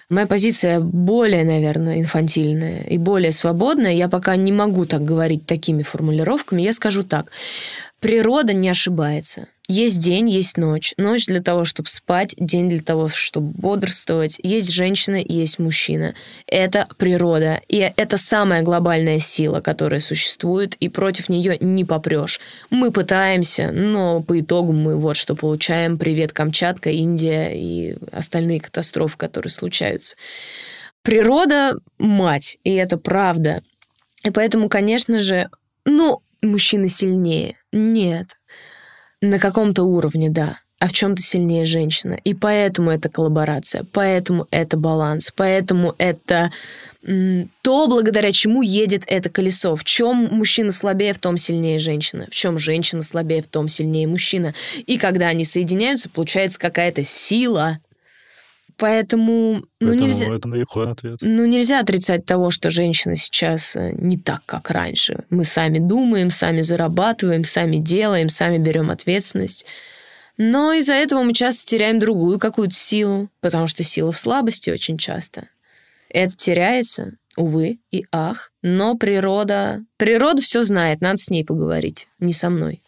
Моя 0.09 0.25
позиция 0.25 0.79
более, 0.79 1.43
наверное, 1.43 1.99
инфантильная 1.99 2.83
и 2.83 2.97
более 2.97 3.33
свободная. 3.33 3.91
Я 3.91 4.07
пока 4.07 4.37
не 4.37 4.53
могу 4.53 4.85
так 4.85 5.03
говорить 5.03 5.45
такими 5.45 5.83
формулировками. 5.83 6.61
Я 6.61 6.71
скажу 6.71 7.03
так. 7.03 7.29
Природа 7.99 8.53
не 8.53 8.69
ошибается. 8.69 9.47
Есть 9.69 10.01
день, 10.01 10.29
есть 10.29 10.55
ночь. 10.55 10.93
Ночь 10.95 11.25
для 11.25 11.41
того, 11.41 11.65
чтобы 11.65 11.89
спать, 11.89 12.35
день 12.37 12.69
для 12.69 12.81
того, 12.81 13.09
чтобы 13.09 13.51
бодрствовать. 13.51 14.39
Есть 14.41 14.71
женщина 14.71 15.17
есть 15.17 15.59
мужчина. 15.59 16.15
Это 16.47 16.87
природа. 16.97 17.59
И 17.67 17.91
это 17.97 18.15
самая 18.17 18.61
глобальная 18.61 19.19
сила, 19.19 19.59
которая 19.59 19.99
существует, 19.99 20.75
и 20.75 20.87
против 20.87 21.27
нее 21.27 21.57
не 21.59 21.83
попрешь. 21.83 22.39
Мы 22.69 22.91
пытаемся, 22.91 23.71
но 23.73 24.21
по 24.21 24.39
итогу 24.39 24.71
мы 24.71 24.97
вот 24.97 25.17
что 25.17 25.35
получаем. 25.35 25.97
Привет, 25.97 26.31
Камчатка, 26.31 26.89
Индия 26.89 27.51
и 27.53 27.97
остальные 28.13 28.61
катастрофы, 28.61 29.17
которые 29.17 29.51
случаются. 29.51 30.15
Природа– 31.01 31.77
мать, 31.99 32.57
и 32.63 32.73
это 32.73 32.97
правда. 32.97 33.61
И 34.23 34.31
поэтому, 34.31 34.69
конечно 34.69 35.19
же, 35.19 35.49
ну, 35.83 36.21
мужчины 36.41 36.87
сильнее. 36.87 37.57
Нет. 37.73 38.36
На 39.21 39.39
каком-то 39.39 39.83
уровне, 39.83 40.29
да. 40.29 40.59
А 40.79 40.87
в 40.89 40.93
чем-то 40.93 41.23
сильнее 41.23 41.65
женщина. 41.65 42.19
И 42.23 42.35
поэтому 42.35 42.91
это 42.91 43.09
коллаборация, 43.09 43.83
поэтому 43.91 44.47
это 44.51 44.77
баланс, 44.77 45.33
поэтому 45.35 45.95
это 45.97 46.51
то, 47.01 47.87
благодаря 47.87 48.31
чему 48.31 48.61
едет 48.61 49.03
это 49.07 49.29
колесо. 49.29 49.75
В 49.75 49.83
чем 49.83 50.27
мужчина 50.29 50.69
слабее, 50.69 51.15
в 51.15 51.19
том 51.19 51.37
сильнее 51.37 51.79
женщина. 51.79 52.27
В 52.29 52.35
чем 52.35 52.59
женщина 52.59 53.01
слабее, 53.01 53.41
в 53.41 53.47
том 53.47 53.67
сильнее 53.67 54.07
мужчина. 54.07 54.53
И 54.85 54.99
когда 54.99 55.29
они 55.29 55.45
соединяются, 55.45 56.09
получается 56.09 56.59
какая-то 56.59 57.03
сила, 57.03 57.79
Поэтому, 58.77 59.63
ну, 59.79 59.93
нельзя, 59.93 60.27
это 60.27 60.91
ответ. 60.91 61.17
ну 61.21 61.45
нельзя 61.45 61.79
отрицать 61.79 62.25
того, 62.25 62.51
что 62.51 62.69
женщина 62.69 63.15
сейчас 63.15 63.75
э, 63.75 63.93
не 63.93 64.19
так, 64.19 64.43
как 64.45 64.69
раньше. 64.69 65.25
Мы 65.31 65.45
сами 65.45 65.79
думаем, 65.79 66.29
сами 66.29 66.61
зарабатываем, 66.61 67.43
сами 67.43 67.77
делаем, 67.77 68.29
сами 68.29 68.59
берем 68.59 68.91
ответственность. 68.91 69.65
Но 70.37 70.73
из-за 70.73 70.93
этого 70.93 71.23
мы 71.23 71.33
часто 71.33 71.65
теряем 71.65 71.97
другую 71.97 72.37
какую-то 72.37 72.75
силу, 72.75 73.29
потому 73.41 73.65
что 73.65 73.81
сила 73.81 74.11
в 74.11 74.19
слабости 74.19 74.69
очень 74.69 74.99
часто. 74.99 75.49
Это 76.09 76.35
теряется, 76.35 77.17
увы 77.35 77.79
и 77.89 78.05
ах, 78.11 78.51
но 78.61 78.95
природа... 78.95 79.83
Природа 79.97 80.43
все 80.43 80.63
знает, 80.63 81.01
надо 81.01 81.17
с 81.17 81.31
ней 81.31 81.43
поговорить, 81.43 82.07
не 82.19 82.33
со 82.33 82.51
мной. 82.51 82.83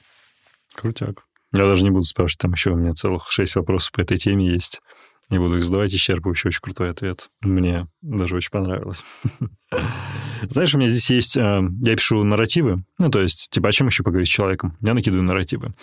Крутяк. 0.75 1.25
Я 1.51 1.65
даже 1.65 1.81
не 1.81 1.89
буду 1.89 2.03
спрашивать, 2.03 2.41
там 2.41 2.53
еще 2.53 2.69
у 2.69 2.75
меня 2.75 2.93
целых 2.93 3.31
шесть 3.31 3.55
вопросов 3.55 3.91
по 3.91 4.01
этой 4.01 4.19
теме 4.19 4.45
есть. 4.45 4.81
Не 5.29 5.37
буду 5.37 5.57
их 5.57 5.63
задавать, 5.63 5.93
исчерпывающий, 5.93 6.47
очень 6.47 6.61
крутой 6.61 6.89
ответ. 6.89 7.29
Мне 7.41 7.87
даже 8.01 8.35
очень 8.35 8.49
понравилось. 8.49 9.03
Знаешь, 10.41 10.73
у 10.73 10.79
меня 10.79 10.87
здесь 10.87 11.09
есть... 11.11 11.37
Э, 11.37 11.61
я 11.81 11.95
пишу 11.95 12.23
нарративы, 12.23 12.83
ну, 12.97 13.11
то 13.11 13.21
есть, 13.21 13.49
типа, 13.51 13.69
о 13.69 13.71
чем 13.71 13.87
еще 13.87 14.01
поговорить 14.01 14.27
с 14.27 14.31
человеком? 14.31 14.75
Я 14.81 14.95
накидываю 14.95 15.23
нарративы. 15.23 15.75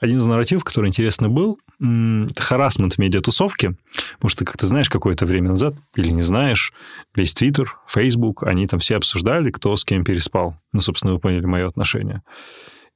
Один 0.00 0.18
из 0.18 0.24
нарративов, 0.24 0.64
который 0.64 0.88
интересный 0.88 1.28
был, 1.28 1.58
это 1.78 2.40
харасмент 2.40 2.94
в 2.94 2.98
медиатусовке, 2.98 3.76
потому 4.14 4.30
что, 4.30 4.46
как 4.46 4.56
ты 4.56 4.66
знаешь, 4.66 4.88
какое-то 4.88 5.26
время 5.26 5.50
назад, 5.50 5.74
или 5.96 6.08
не 6.08 6.22
знаешь, 6.22 6.72
весь 7.14 7.34
Твиттер, 7.34 7.76
Фейсбук, 7.88 8.44
они 8.44 8.66
там 8.66 8.80
все 8.80 8.96
обсуждали, 8.96 9.50
кто 9.50 9.76
с 9.76 9.84
кем 9.84 10.04
переспал. 10.04 10.56
Ну, 10.72 10.80
собственно, 10.80 11.12
вы 11.12 11.18
поняли 11.18 11.44
мое 11.44 11.68
отношение. 11.68 12.22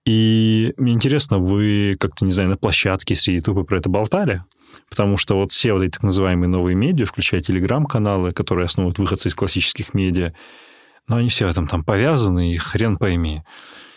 И 0.06 0.72
мне 0.78 0.94
интересно, 0.94 1.38
вы 1.38 1.96
как-то, 2.00 2.24
не 2.24 2.32
знаю, 2.32 2.48
на 2.48 2.56
площадке 2.56 3.14
среди 3.14 3.42
тупо 3.42 3.64
про 3.64 3.76
это 3.76 3.90
болтали? 3.90 4.42
Потому 4.88 5.16
что 5.16 5.36
вот 5.36 5.52
все 5.52 5.72
вот 5.72 5.82
эти 5.82 5.92
так 5.92 6.02
называемые 6.02 6.48
новые 6.48 6.74
медиа, 6.74 7.06
включая 7.06 7.40
телеграм-каналы, 7.40 8.32
которые 8.32 8.66
основывают 8.66 8.98
выходцы 8.98 9.28
из 9.28 9.34
классических 9.34 9.94
медиа, 9.94 10.34
но 11.08 11.16
они 11.16 11.28
все 11.28 11.46
в 11.46 11.50
этом 11.50 11.66
там 11.66 11.84
повязаны, 11.84 12.52
и 12.52 12.56
хрен 12.56 12.96
пойми. 12.96 13.42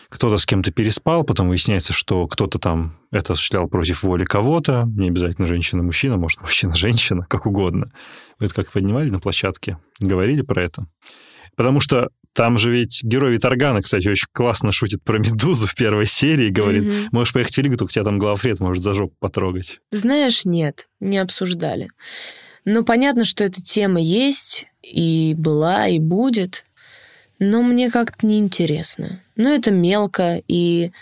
Кто-то 0.08 0.36
с 0.36 0.44
кем-то 0.44 0.70
переспал, 0.72 1.24
потом 1.24 1.48
выясняется, 1.48 1.94
что 1.94 2.26
кто-то 2.26 2.58
там 2.58 2.98
это 3.10 3.32
осуществлял 3.32 3.66
против 3.66 4.02
воли 4.02 4.24
кого-то, 4.24 4.84
не 4.86 5.08
обязательно 5.08 5.48
женщина-мужчина, 5.48 6.18
может, 6.18 6.40
мужчина-женщина, 6.42 7.26
как 7.28 7.46
угодно. 7.46 7.92
Вы 8.38 8.46
это 8.46 8.54
как 8.54 8.70
поднимали 8.70 9.08
на 9.08 9.20
площадке? 9.20 9.78
Говорили 10.00 10.42
про 10.42 10.62
это? 10.62 10.86
Потому 11.56 11.80
что 11.80 12.10
там 12.34 12.58
же 12.58 12.72
ведь 12.72 13.02
герой 13.02 13.34
Виторгана, 13.34 13.82
кстати, 13.82 14.08
очень 14.08 14.26
классно 14.32 14.72
шутит 14.72 15.02
про 15.02 15.18
Медузу 15.18 15.66
в 15.66 15.74
первой 15.74 16.06
серии. 16.06 16.50
Говорит, 16.50 16.84
mm-hmm. 16.84 17.08
можешь 17.12 17.32
поехать 17.32 17.56
в 17.56 17.60
Ригу, 17.60 17.76
только 17.76 17.92
тебя 17.92 18.04
там 18.04 18.18
главред 18.18 18.60
может 18.60 18.82
за 18.82 18.94
жопу 18.94 19.14
потрогать. 19.18 19.80
Знаешь, 19.90 20.44
нет, 20.44 20.88
не 21.00 21.18
обсуждали. 21.18 21.88
Но 22.64 22.84
понятно, 22.84 23.24
что 23.24 23.44
эта 23.44 23.62
тема 23.62 24.00
есть, 24.00 24.66
и 24.82 25.34
была, 25.36 25.88
и 25.88 25.98
будет. 25.98 26.64
Но 27.38 27.62
мне 27.62 27.90
как-то 27.90 28.24
неинтересно. 28.26 29.20
Ну, 29.36 29.52
это 29.52 29.70
мелко, 29.70 30.40
и... 30.48 30.92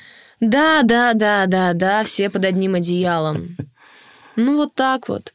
Да, 0.40 0.80
да, 0.84 1.12
да, 1.12 1.44
да, 1.46 1.74
да, 1.74 2.02
все 2.02 2.30
под 2.30 2.46
одним 2.46 2.74
одеялом. 2.74 3.56
Ну, 4.36 4.56
вот 4.56 4.74
так 4.74 5.08
вот. 5.08 5.34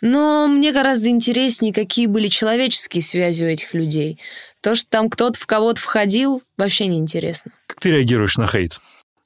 Но 0.00 0.46
мне 0.46 0.72
гораздо 0.72 1.08
интереснее, 1.08 1.72
какие 1.72 2.06
были 2.06 2.28
человеческие 2.28 3.02
связи 3.02 3.44
у 3.44 3.48
этих 3.48 3.74
людей. 3.74 4.20
То, 4.60 4.74
что 4.74 4.88
там 4.90 5.08
кто-то 5.08 5.38
в 5.38 5.46
кого-то 5.46 5.80
входил, 5.80 6.42
вообще 6.56 6.86
неинтересно. 6.86 7.52
Как 7.66 7.80
ты 7.80 7.90
реагируешь 7.90 8.36
на 8.36 8.46
хейт? 8.46 8.78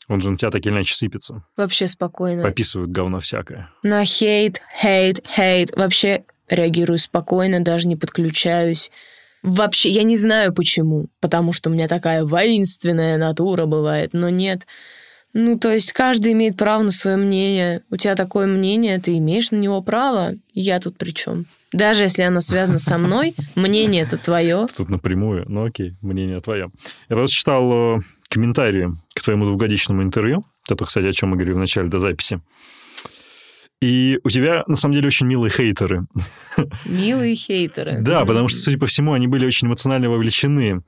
Он 0.09 0.21
же 0.21 0.31
на 0.31 0.37
тебя 0.37 0.51
так 0.51 0.65
или 0.67 0.73
иначе 0.73 0.95
сыпется. 0.95 1.45
Вообще 1.57 1.87
спокойно. 1.87 2.43
Пописывают 2.43 2.91
говно 2.91 3.21
всякое. 3.21 3.71
На 3.83 4.05
хейт, 4.05 4.61
хейт, 4.81 5.25
хейт. 5.27 5.75
Вообще 5.77 6.25
реагирую 6.51 6.99
спокойно, 6.99 7.65
даже 7.65 7.89
не 7.89 7.97
подключаюсь. 7.97 8.91
Вообще, 9.43 9.91
я 9.91 10.03
не 10.03 10.17
знаю 10.17 10.53
почему. 10.53 11.09
Потому 11.21 11.53
что 11.53 11.71
у 11.71 11.73
меня 11.73 11.89
такая 11.89 12.25
воинственная 12.25 13.17
натура 13.17 13.65
бывает. 13.67 14.11
Но 14.13 14.29
нет. 14.29 14.67
Ну, 15.33 15.59
то 15.59 15.71
есть 15.71 15.93
каждый 15.93 16.33
имеет 16.33 16.59
право 16.59 16.83
на 16.83 16.91
свое 16.91 17.17
мнение. 17.17 17.83
У 17.91 17.97
тебя 17.97 18.15
такое 18.15 18.47
мнение, 18.47 18.99
ты 18.99 19.17
имеешь 19.17 19.51
на 19.51 19.57
него 19.57 19.81
право. 19.81 20.33
Я 20.53 20.79
тут 20.79 20.99
при 20.99 21.13
чем? 21.13 21.47
Даже 21.73 22.03
если 22.05 22.23
оно 22.23 22.41
связано 22.41 22.79
со 22.79 22.99
мной, 22.99 23.35
мнение 23.55 24.03
это 24.03 24.19
твое. 24.19 24.67
Тут 24.77 24.91
напрямую. 24.91 25.45
Ну 25.49 25.65
окей, 25.65 25.97
мнение 26.03 26.41
твое. 26.41 26.71
Я 27.09 27.17
просто 27.17 27.35
читал 27.35 27.97
э, 27.97 28.01
комментарии 28.29 28.93
к 29.15 29.23
твоему 29.23 29.47
двухгодичному 29.47 30.03
интервью. 30.03 30.45
Это, 30.69 30.85
кстати, 30.85 31.07
о 31.07 31.13
чем 31.13 31.31
мы 31.31 31.37
говорили 31.37 31.55
в 31.55 31.59
начале 31.59 31.89
до 31.89 31.99
записи. 31.99 32.41
И 33.81 34.21
у 34.23 34.29
тебя, 34.29 34.63
на 34.69 34.77
самом 34.77 34.95
деле, 34.95 35.09
очень 35.09 35.27
милые 35.27 35.51
хейтеры. 35.51 36.07
Милые 36.85 37.35
хейтеры. 37.35 37.99
Да, 38.01 38.25
потому 38.25 38.49
что, 38.49 38.61
судя 38.61 38.79
по 38.79 38.87
всему, 38.87 39.13
они 39.13 39.27
были 39.27 39.45
очень 39.45 39.67
эмоционально 39.67 40.09
вовлечены 40.09 40.83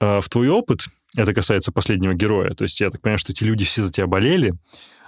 э, 0.00 0.20
в 0.20 0.28
твой 0.28 0.48
опыт. 0.48 0.82
Это 1.16 1.34
касается 1.34 1.72
последнего 1.72 2.14
героя. 2.14 2.50
То 2.50 2.62
есть 2.62 2.80
я 2.80 2.90
так 2.90 3.00
понимаю, 3.00 3.18
что 3.18 3.32
эти 3.32 3.42
люди 3.42 3.64
все 3.64 3.82
за 3.82 3.90
тебя 3.90 4.06
болели 4.06 4.54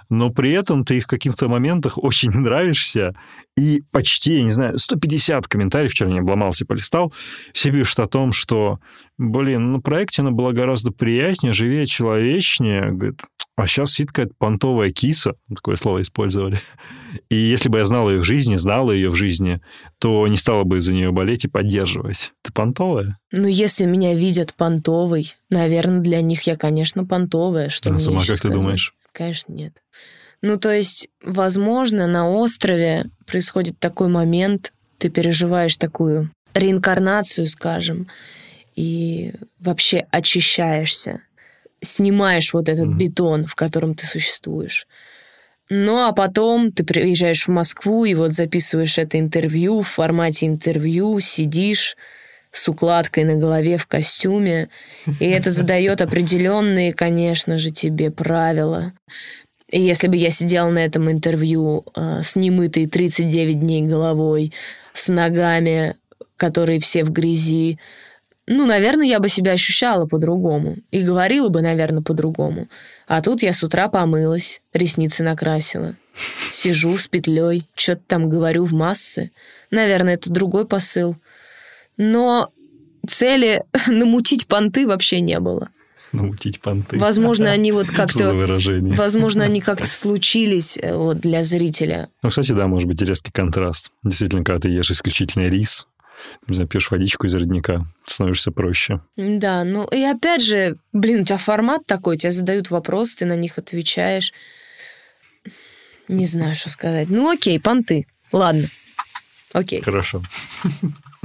но 0.09 0.31
при 0.31 0.51
этом 0.51 0.85
ты 0.85 0.99
в 0.99 1.07
каких-то 1.07 1.47
моментах 1.47 1.97
очень 1.97 2.31
нравишься, 2.33 3.15
и 3.55 3.83
почти, 3.91 4.35
я 4.35 4.43
не 4.43 4.51
знаю, 4.51 4.77
150 4.77 5.47
комментариев, 5.47 5.91
вчера 5.91 6.09
не 6.09 6.19
обломался, 6.19 6.65
полистал, 6.65 7.13
все 7.53 7.71
пишут 7.71 7.99
о 7.99 8.07
том, 8.07 8.31
что, 8.31 8.79
блин, 9.17 9.73
на 9.73 9.79
проекте 9.79 10.21
она 10.21 10.31
была 10.31 10.51
гораздо 10.51 10.91
приятнее, 10.91 11.53
живее, 11.53 11.85
человечнее, 11.85 12.91
говорит, 12.91 13.21
а 13.59 13.67
сейчас 13.67 13.91
сидит 13.91 14.13
какая-то 14.13 14.33
понтовая 14.37 14.89
киса, 14.89 15.33
такое 15.53 15.75
слово 15.75 16.01
использовали. 16.01 16.57
И 17.29 17.35
если 17.35 17.67
бы 17.67 17.79
я 17.79 17.83
знал 17.83 18.09
ее 18.09 18.19
в 18.19 18.23
жизни, 18.23 18.55
знала 18.55 18.91
ее 18.91 19.09
в 19.09 19.15
жизни, 19.15 19.59
то 19.99 20.25
не 20.29 20.37
стала 20.37 20.63
бы 20.63 20.79
за 20.79 20.93
нее 20.93 21.11
болеть 21.11 21.43
и 21.43 21.49
поддерживать. 21.49 22.31
Ты 22.41 22.53
понтовая? 22.53 23.19
Ну, 23.33 23.49
если 23.49 23.85
меня 23.85 24.13
видят 24.13 24.53
понтовой, 24.53 25.33
наверное, 25.49 25.99
для 25.99 26.21
них 26.21 26.43
я, 26.43 26.55
конечно, 26.55 27.05
понтовая. 27.05 27.67
Что 27.67 27.93
а 27.93 27.99
сама 27.99 28.19
как 28.19 28.37
сказать? 28.37 28.41
ты 28.43 28.61
думаешь? 28.61 28.95
Конечно, 29.13 29.53
нет. 29.53 29.83
Ну, 30.41 30.57
то 30.57 30.71
есть, 30.71 31.09
возможно, 31.21 32.07
на 32.07 32.29
острове 32.29 33.05
происходит 33.25 33.79
такой 33.79 34.07
момент, 34.07 34.73
ты 34.97 35.09
переживаешь 35.09 35.77
такую 35.77 36.31
реинкарнацию, 36.53 37.47
скажем, 37.47 38.07
и 38.75 39.33
вообще 39.59 40.05
очищаешься, 40.11 41.21
снимаешь 41.81 42.53
вот 42.53 42.69
этот 42.69 42.87
mm-hmm. 42.87 42.97
бетон, 42.97 43.45
в 43.45 43.55
котором 43.55 43.95
ты 43.95 44.05
существуешь. 44.05 44.87
Ну, 45.69 46.07
а 46.07 46.13
потом 46.13 46.71
ты 46.71 46.83
приезжаешь 46.83 47.47
в 47.47 47.51
Москву 47.51 48.03
и 48.05 48.15
вот 48.15 48.31
записываешь 48.31 48.97
это 48.97 49.19
интервью 49.19 49.81
в 49.81 49.87
формате 49.87 50.47
интервью, 50.47 51.19
сидишь 51.19 51.95
с 52.51 52.67
укладкой 52.67 53.23
на 53.23 53.35
голове 53.35 53.77
в 53.77 53.87
костюме, 53.87 54.69
и 55.19 55.25
это 55.25 55.51
задает 55.51 56.01
определенные, 56.01 56.93
конечно 56.93 57.57
же, 57.57 57.71
тебе 57.71 58.11
правила. 58.11 58.93
И 59.69 59.79
если 59.79 60.07
бы 60.07 60.17
я 60.17 60.31
сидела 60.31 60.69
на 60.69 60.79
этом 60.79 61.11
интервью 61.11 61.85
э, 61.95 62.21
с 62.23 62.35
немытой 62.35 62.87
39 62.87 63.59
дней 63.59 63.83
головой, 63.83 64.51
с 64.93 65.09
ногами, 65.09 65.95
которые 66.37 66.79
все 66.79 67.03
в 67.03 67.11
грязи, 67.11 67.77
ну, 68.51 68.65
наверное, 68.65 69.05
я 69.05 69.19
бы 69.19 69.29
себя 69.29 69.51
ощущала 69.51 70.07
по-другому. 70.07 70.77
И 70.89 71.03
говорила 71.03 71.49
бы, 71.49 71.61
наверное, 71.61 72.01
по-другому. 72.01 72.67
А 73.07 73.21
тут 73.21 73.43
я 73.43 73.53
с 73.53 73.61
утра 73.61 73.89
помылась, 73.89 74.63
ресницы 74.73 75.23
накрасила. 75.23 75.95
Сижу 76.51 76.97
с 76.97 77.07
петлей, 77.07 77.69
что-то 77.75 78.01
там 78.07 78.27
говорю 78.27 78.65
в 78.65 78.73
массы. 78.73 79.29
Наверное, 79.69 80.15
это 80.15 80.31
другой 80.31 80.65
посыл. 80.65 81.15
Но 81.99 82.49
цели 83.07 83.63
намутить 83.87 84.47
понты 84.47 84.87
вообще 84.87 85.19
не 85.19 85.39
было. 85.39 85.69
намутить 86.13 86.59
понты. 86.61 86.97
Возможно, 86.97 87.51
они 87.51 87.71
вот 87.71 87.87
как-то... 87.95 88.33
выражение. 88.33 88.95
Возможно, 88.95 89.43
они 89.43 89.61
как-то 89.69 89.85
случились 89.85 90.79
э, 90.81 90.95
вот 90.95 91.19
для 91.19 91.43
зрителя. 91.43 92.09
Ну, 92.23 92.29
кстати, 92.29 92.53
да, 92.53 92.65
может 92.67 92.87
быть, 92.87 93.01
резкий 93.01 93.31
контраст. 93.31 93.91
Действительно, 94.03 94.43
когда 94.43 94.61
ты 94.61 94.69
ешь 94.69 94.89
исключительно 94.89 95.49
рис, 95.49 95.87
не 96.47 96.55
знаю, 96.55 96.69
пьешь 96.69 96.89
водичку 96.89 97.27
из 97.27 97.35
родника, 97.35 97.85
становишься 98.05 98.51
проще. 98.51 99.01
Да, 99.17 99.63
ну 99.63 99.85
и 99.85 100.01
опять 100.01 100.41
же, 100.41 100.77
блин, 100.93 101.21
у 101.21 101.25
тебя 101.25 101.37
формат 101.37 101.85
такой, 101.85 102.17
тебе 102.17 102.31
задают 102.31 102.69
вопросы, 102.71 103.17
ты 103.17 103.25
на 103.25 103.35
них 103.35 103.57
отвечаешь. 103.57 104.33
Не 106.07 106.25
знаю, 106.25 106.55
что 106.55 106.69
сказать. 106.69 107.09
Ну 107.09 107.29
окей, 107.29 107.59
понты. 107.59 108.07
Ладно. 108.31 108.67
Окей. 109.53 109.81
Хорошо. 109.81 110.23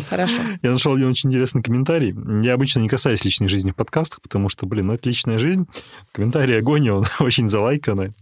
Хорошо. 0.09 0.43
Я 0.63 0.71
нашел 0.71 0.95
один 0.95 1.09
очень 1.09 1.31
интересный 1.31 1.63
комментарий. 1.63 2.15
Я 2.45 2.55
обычно 2.55 2.81
не 2.81 2.89
касаюсь 2.89 3.25
личной 3.25 3.49
жизни 3.49 3.71
в 3.71 3.77
подкастах, 3.77 4.21
потому 4.23 4.49
что, 4.49 4.67
блин, 4.67 4.89
ну 4.89 4.95
это 4.95 5.09
личная 5.09 5.39
жизнь. 5.39 5.67
Комментарий 6.13 6.59
огонь, 6.59 6.89
он 6.91 7.07
очень 7.21 7.49
залайканный. 7.49 8.13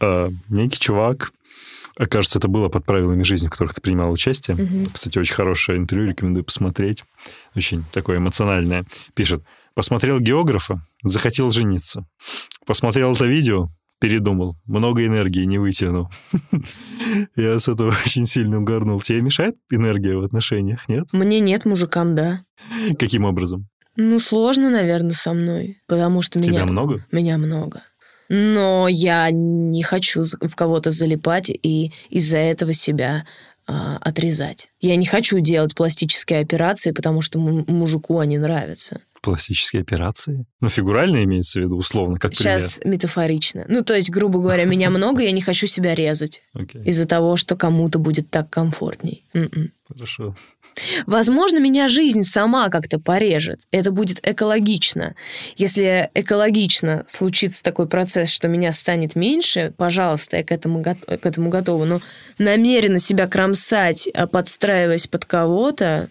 А, 0.00 0.30
некий 0.48 0.78
чувак, 0.78 1.32
кажется, 2.08 2.38
это 2.38 2.48
было 2.48 2.68
под 2.68 2.84
правилами 2.84 3.22
жизни, 3.22 3.46
в 3.46 3.50
которых 3.50 3.74
ты 3.74 3.80
принимал 3.80 4.10
участие. 4.10 4.56
Угу. 4.56 4.90
Кстати, 4.92 5.18
очень 5.18 5.34
хорошее 5.34 5.78
интервью, 5.78 6.08
рекомендую 6.08 6.44
посмотреть. 6.44 7.04
Очень 7.54 7.84
такое 7.92 8.18
эмоциональное. 8.18 8.84
Пишет, 9.14 9.42
посмотрел 9.74 10.20
географа, 10.20 10.80
захотел 11.02 11.50
жениться. 11.50 12.06
Посмотрел 12.66 13.12
это 13.12 13.26
видео, 13.26 13.68
передумал. 14.00 14.56
Много 14.66 15.06
энергии 15.06 15.44
не 15.44 15.58
вытянул. 15.58 16.08
Я 17.36 17.58
с 17.58 17.68
этого 17.68 17.94
очень 18.06 18.26
сильно 18.26 18.58
угорнул. 18.58 19.00
Тебе 19.00 19.20
мешает 19.20 19.56
энергия 19.70 20.16
в 20.16 20.24
отношениях, 20.24 20.88
нет? 20.88 21.08
Мне 21.12 21.40
нет, 21.40 21.64
мужикам, 21.66 22.16
да. 22.16 22.42
Каким 22.98 23.24
образом? 23.24 23.68
Ну, 23.96 24.18
сложно, 24.18 24.70
наверное, 24.70 25.12
со 25.12 25.34
мной, 25.34 25.78
потому 25.86 26.22
что 26.22 26.38
Тебя 26.40 26.50
меня... 26.50 26.66
много? 26.66 27.04
Меня 27.12 27.38
много. 27.38 27.82
Но 28.28 28.86
я 28.88 29.28
не 29.30 29.82
хочу 29.82 30.22
в 30.22 30.54
кого-то 30.54 30.90
залипать 30.90 31.50
и 31.50 31.92
из-за 32.10 32.38
этого 32.38 32.72
себя 32.72 33.26
а, 33.66 33.96
отрезать. 33.98 34.70
Я 34.80 34.96
не 34.96 35.04
хочу 35.04 35.40
делать 35.40 35.74
пластические 35.74 36.40
операции, 36.40 36.92
потому 36.92 37.20
что 37.20 37.38
мужику 37.38 38.20
они 38.20 38.38
нравятся. 38.38 39.00
Пластические 39.22 39.82
операции? 39.82 40.46
Ну, 40.60 40.68
фигурально 40.70 41.22
имеется 41.24 41.60
в 41.60 41.62
виду, 41.64 41.76
условно, 41.76 42.18
как 42.18 42.34
Сейчас 42.34 42.78
пример. 42.78 42.94
метафорично. 42.94 43.64
Ну, 43.68 43.82
то 43.82 43.94
есть, 43.94 44.10
грубо 44.10 44.38
говоря, 44.40 44.64
меня 44.64 44.88
много, 44.90 45.22
я 45.22 45.32
не 45.32 45.42
хочу 45.42 45.66
себя 45.66 45.94
резать. 45.94 46.42
Из-за 46.84 47.06
того, 47.06 47.36
что 47.36 47.56
кому-то 47.56 47.98
будет 47.98 48.30
так 48.30 48.48
комфортней. 48.48 49.24
М-м. 49.34 49.72
хорошо. 49.86 50.34
Возможно, 51.06 51.58
меня 51.58 51.88
жизнь 51.88 52.22
сама 52.22 52.68
как-то 52.68 52.98
порежет. 52.98 53.66
Это 53.70 53.90
будет 53.90 54.20
экологично. 54.26 55.14
Если 55.56 56.08
экологично 56.14 57.04
случится 57.06 57.62
такой 57.62 57.88
процесс, 57.88 58.30
что 58.30 58.48
меня 58.48 58.72
станет 58.72 59.16
меньше, 59.16 59.74
пожалуйста, 59.76 60.38
я 60.38 60.44
к 60.44 60.52
этому, 60.52 60.82
к 60.82 61.26
этому 61.26 61.50
готова. 61.50 61.84
Но 61.84 62.00
намеренно 62.38 62.98
себя 62.98 63.26
кромсать, 63.26 64.08
а 64.14 64.26
подстраиваясь 64.26 65.06
под 65.08 65.24
кого-то, 65.24 66.08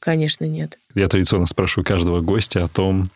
конечно, 0.00 0.44
нет. 0.44 0.78
Я 0.94 1.06
традиционно 1.06 1.46
спрашиваю 1.46 1.84
каждого 1.84 2.20
гостя 2.20 2.64
о 2.64 2.68
том, 2.68 3.10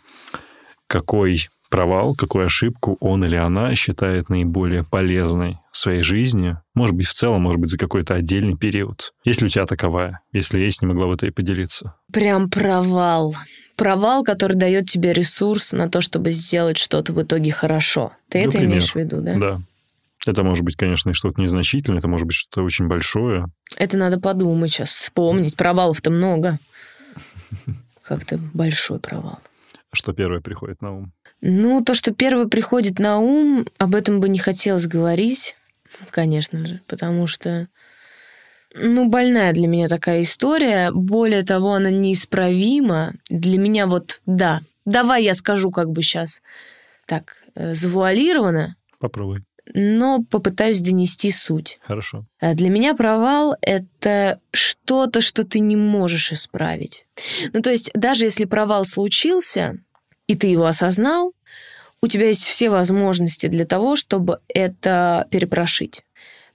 какой 0.87 1.49
провал, 1.71 2.15
какую 2.15 2.47
ошибку 2.47 2.97
он 3.01 3.25
или 3.25 3.35
она 3.35 3.75
считает 3.75 4.29
наиболее 4.29 4.85
полезной 4.85 5.59
в 5.73 5.77
своей 5.77 6.03
жизни. 6.03 6.57
Может 6.75 6.95
быть, 6.95 7.07
в 7.07 7.13
целом, 7.13 7.43
может 7.43 7.61
быть, 7.61 7.71
за 7.71 7.79
какой-то 7.79 8.15
отдельный 8.15 8.57
период. 8.57 9.13
Есть 9.25 9.41
ли 9.41 9.47
у 9.47 9.49
тебя 9.49 9.67
таковая? 9.67 10.21
Если 10.33 10.61
есть, 10.61 10.83
не 10.83 10.87
могла 10.87 11.09
бы 11.09 11.17
ты 11.17 11.27
и 11.27 11.31
поделиться. 11.31 11.97
Прям 12.13 12.49
провал. 12.49 13.35
Провал, 13.75 14.23
который 14.23 14.57
дает 14.57 14.89
тебе 14.89 15.13
ресурс 15.13 15.73
на 15.73 15.91
то, 15.91 16.01
чтобы 16.01 16.31
сделать 16.31 16.77
что-то 16.77 17.13
в 17.13 17.21
итоге 17.21 17.51
хорошо. 17.51 18.13
Ты 18.29 18.39
это 18.39 18.53
Например. 18.53 18.69
имеешь 18.69 18.93
в 18.93 18.97
виду, 18.97 19.21
да? 19.21 19.37
Да. 19.37 19.61
Это 20.27 20.43
может 20.45 20.65
быть, 20.65 20.77
конечно, 20.77 21.13
что-то 21.13 21.43
незначительное, 21.43 21.99
это 21.99 22.09
может 22.09 22.27
быть 22.27 22.37
что-то 22.37 22.63
очень 22.63 22.87
большое. 22.87 23.47
Это 23.77 23.97
надо 23.97 24.21
подумать 24.21 24.73
сейчас, 24.73 24.91
вспомнить. 24.91 25.57
Провалов-то 25.57 26.11
много. 26.11 26.59
Как-то 28.03 28.39
большой 28.53 29.01
провал. 29.01 29.39
Что 29.93 30.13
первое 30.13 30.41
приходит 30.41 30.83
на 30.83 30.93
ум? 30.93 31.13
Ну, 31.41 31.83
то, 31.83 31.95
что 31.95 32.13
первое 32.13 32.47
приходит 32.47 32.99
на 32.99 33.19
ум, 33.19 33.67
об 33.79 33.95
этом 33.95 34.21
бы 34.21 34.29
не 34.29 34.39
хотелось 34.39 34.87
говорить, 34.87 35.57
конечно 36.11 36.67
же, 36.67 36.81
потому 36.87 37.27
что, 37.27 37.69
ну, 38.75 39.09
больная 39.09 39.53
для 39.53 39.69
меня 39.69 39.89
такая 39.89 40.23
история. 40.23 40.91
Более 40.91 41.45
того, 41.45 41.75
она 41.75 41.91
неисправима. 41.91 43.13
Для 43.31 43.59
меня 43.59 43.87
вот, 43.87 44.21
да, 44.27 44.61
давай 44.85 45.23
я 45.23 45.35
скажу 45.35 45.71
как 45.71 45.91
бы 45.91 46.03
сейчас 46.03 46.43
так, 47.07 47.37
э, 47.55 47.75
завуалированно, 47.75 48.77
Попробуй. 49.05 49.45
Но 49.73 50.23
попытаюсь 50.31 50.81
донести 50.81 51.31
суть. 51.31 51.79
Хорошо. 51.87 52.27
А 52.41 52.55
Для 52.55 52.69
меня 52.69 52.95
провал— 52.95 53.57
это 53.63 54.41
что-то, 54.53 55.21
что 55.21 55.45
ты 55.45 55.61
не 55.61 55.77
можешь 55.77 56.33
исправить. 56.33 57.07
Ну, 57.53 57.63
то 57.63 57.71
есть 57.71 57.91
даже 57.95 58.25
если 58.25 58.45
провал 58.45 58.85
случился, 58.85 59.79
и 60.27 60.37
ты 60.37 60.49
его 60.49 60.67
осознал, 60.67 61.33
у 62.03 62.07
тебя 62.07 62.29
есть 62.29 62.45
все 62.45 62.69
возможности 62.69 63.47
для 63.47 63.65
того, 63.65 63.97
чтобы 63.97 64.41
это 64.49 65.27
перепрошить. 65.31 66.05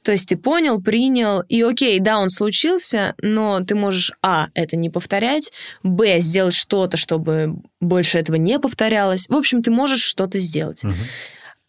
То 0.03 0.11
есть 0.13 0.29
ты 0.29 0.37
понял, 0.37 0.81
принял, 0.81 1.41
и 1.41 1.61
окей, 1.61 1.99
да, 1.99 2.19
он 2.19 2.29
случился, 2.29 3.15
но 3.21 3.59
ты 3.59 3.75
можешь, 3.75 4.13
а, 4.21 4.47
это 4.53 4.77
не 4.77 4.89
повторять, 4.89 5.51
б, 5.83 6.19
сделать 6.19 6.53
что-то, 6.53 6.95
чтобы 6.95 7.55
больше 7.81 8.17
этого 8.17 8.37
не 8.37 8.59
повторялось. 8.59 9.27
В 9.27 9.35
общем, 9.35 9.61
ты 9.61 9.71
можешь 9.71 10.01
что-то 10.01 10.37
сделать. 10.37 10.83
Мгм. 10.83 10.95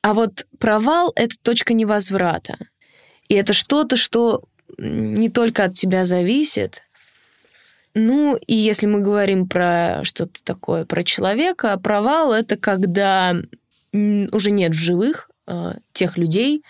А 0.02 0.14
вот 0.14 0.46
провал— 0.58 1.12
это 1.16 1.36
точка 1.42 1.74
невозврата. 1.74 2.56
И 3.28 3.34
это 3.34 3.52
что-то, 3.52 3.96
что 3.96 4.42
не 4.78 5.28
только 5.28 5.64
от 5.64 5.74
тебя 5.74 6.04
зависит. 6.04 6.82
Ну, 7.94 8.36
и 8.36 8.54
если 8.54 8.86
мы 8.86 9.00
говорим 9.00 9.48
про 9.48 10.00
что-то 10.04 10.42
такое, 10.44 10.84
про 10.84 11.02
человека, 11.02 11.78
провал— 11.78 12.32
это 12.32 12.56
когда 12.56 13.36
уже 13.92 14.50
нет 14.52 14.72
в 14.72 14.78
живых 14.78 15.28
э, 15.48 15.72
тех 15.92 16.16
людей, 16.16 16.62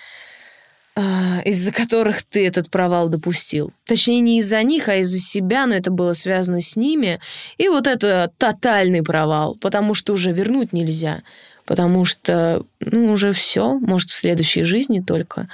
э, 0.96 1.00
из-за 1.44 1.72
которых 1.72 2.22
ты 2.22 2.46
этот 2.46 2.70
провал 2.70 3.08
допустил. 3.08 3.72
Точнее, 3.84 4.20
не 4.20 4.38
из-за 4.38 4.62
них, 4.62 4.88
а 4.88 4.96
из-за 4.96 5.18
себя, 5.18 5.66
но 5.66 5.74
это 5.74 5.90
было 5.90 6.14
связано 6.14 6.62
с 6.62 6.76
ними. 6.76 7.20
И 7.58 7.68
вот 7.68 7.86
это 7.86 8.32
тотальный 8.38 9.02
провал, 9.02 9.56
потому 9.60 9.92
что 9.92 10.14
уже 10.14 10.32
вернуть 10.32 10.72
нельзя. 10.72 11.22
Потому 11.70 12.04
что, 12.04 12.64
ну, 12.80 13.12
уже 13.12 13.30
все, 13.30 13.78
может, 13.78 14.10
в 14.10 14.14
следующей 14.16 14.64
жизни 14.64 14.98
только. 15.06 15.48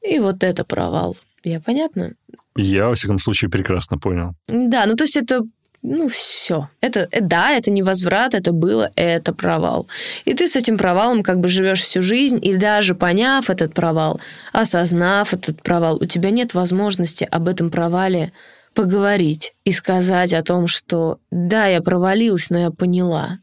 И 0.00 0.18
вот 0.18 0.42
это 0.44 0.64
провал. 0.64 1.14
Я 1.44 1.60
понятно? 1.60 2.12
Я, 2.56 2.88
во 2.88 2.94
всяком 2.94 3.18
случае, 3.18 3.50
прекрасно 3.50 3.98
понял. 3.98 4.32
Да, 4.48 4.86
ну 4.86 4.94
то 4.94 5.04
есть 5.04 5.14
это, 5.14 5.42
ну 5.82 6.08
все. 6.08 6.70
Это, 6.80 7.06
э, 7.10 7.20
да, 7.20 7.50
это 7.50 7.70
не 7.70 7.82
возврат, 7.82 8.32
это 8.32 8.52
было, 8.52 8.92
это 8.96 9.34
провал. 9.34 9.88
И 10.24 10.32
ты 10.32 10.48
с 10.48 10.56
этим 10.56 10.78
провалом 10.78 11.22
как 11.22 11.38
бы 11.38 11.50
живешь 11.50 11.82
всю 11.82 12.00
жизнь, 12.00 12.38
и 12.42 12.56
даже 12.56 12.94
поняв 12.94 13.50
этот 13.50 13.74
провал, 13.74 14.22
осознав 14.54 15.34
этот 15.34 15.62
провал, 15.62 15.98
у 16.00 16.06
тебя 16.06 16.30
нет 16.30 16.54
возможности 16.54 17.28
об 17.30 17.46
этом 17.46 17.68
провале 17.68 18.32
поговорить 18.72 19.52
и 19.66 19.70
сказать 19.70 20.32
о 20.32 20.42
том, 20.42 20.66
что 20.66 21.18
да, 21.30 21.66
я 21.66 21.82
провалилась, 21.82 22.48
но 22.48 22.58
я 22.58 22.70
поняла. 22.70 23.41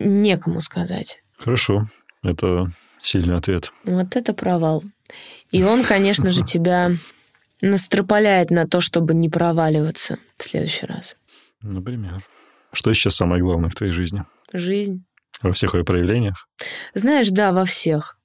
Некому 0.00 0.60
сказать. 0.60 1.22
Хорошо. 1.38 1.84
Это 2.22 2.66
сильный 3.02 3.36
ответ. 3.36 3.72
Вот 3.84 4.16
это 4.16 4.34
провал. 4.34 4.82
И 5.50 5.62
он, 5.62 5.84
конечно 5.84 6.30
же, 6.30 6.42
тебя 6.44 6.90
настропаляет 7.60 8.50
на 8.50 8.66
то, 8.66 8.80
чтобы 8.80 9.14
не 9.14 9.28
проваливаться 9.28 10.18
в 10.36 10.42
следующий 10.42 10.86
раз. 10.86 11.16
Например. 11.62 12.20
Что 12.72 12.92
сейчас 12.92 13.16
самое 13.16 13.42
главное 13.42 13.68
в 13.68 13.74
твоей 13.74 13.92
жизни? 13.92 14.24
Жизнь. 14.52 15.04
Во 15.42 15.52
всех 15.52 15.74
ее 15.74 15.84
проявлениях? 15.84 16.48
Знаешь, 16.94 17.28
да, 17.30 17.52
во 17.52 17.64
всех. 17.64 18.18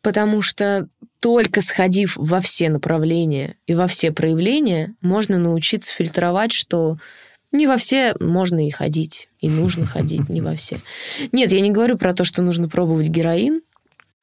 Потому 0.00 0.42
что 0.42 0.88
только 1.20 1.62
сходив 1.62 2.16
во 2.16 2.40
все 2.40 2.68
направления 2.68 3.56
и 3.66 3.74
во 3.74 3.86
все 3.86 4.12
проявления, 4.12 4.94
можно 5.00 5.38
научиться 5.38 5.92
фильтровать, 5.92 6.52
что 6.52 6.98
не 7.54 7.66
во 7.66 7.76
все 7.78 8.14
можно 8.20 8.66
и 8.66 8.70
ходить, 8.70 9.28
и 9.38 9.48
нужно 9.48 9.86
ходить, 9.86 10.28
не 10.28 10.40
во 10.40 10.54
все. 10.56 10.80
Нет, 11.32 11.52
я 11.52 11.60
не 11.60 11.70
говорю 11.70 11.96
про 11.96 12.12
то, 12.12 12.24
что 12.24 12.42
нужно 12.42 12.68
пробовать 12.68 13.08
героин, 13.08 13.62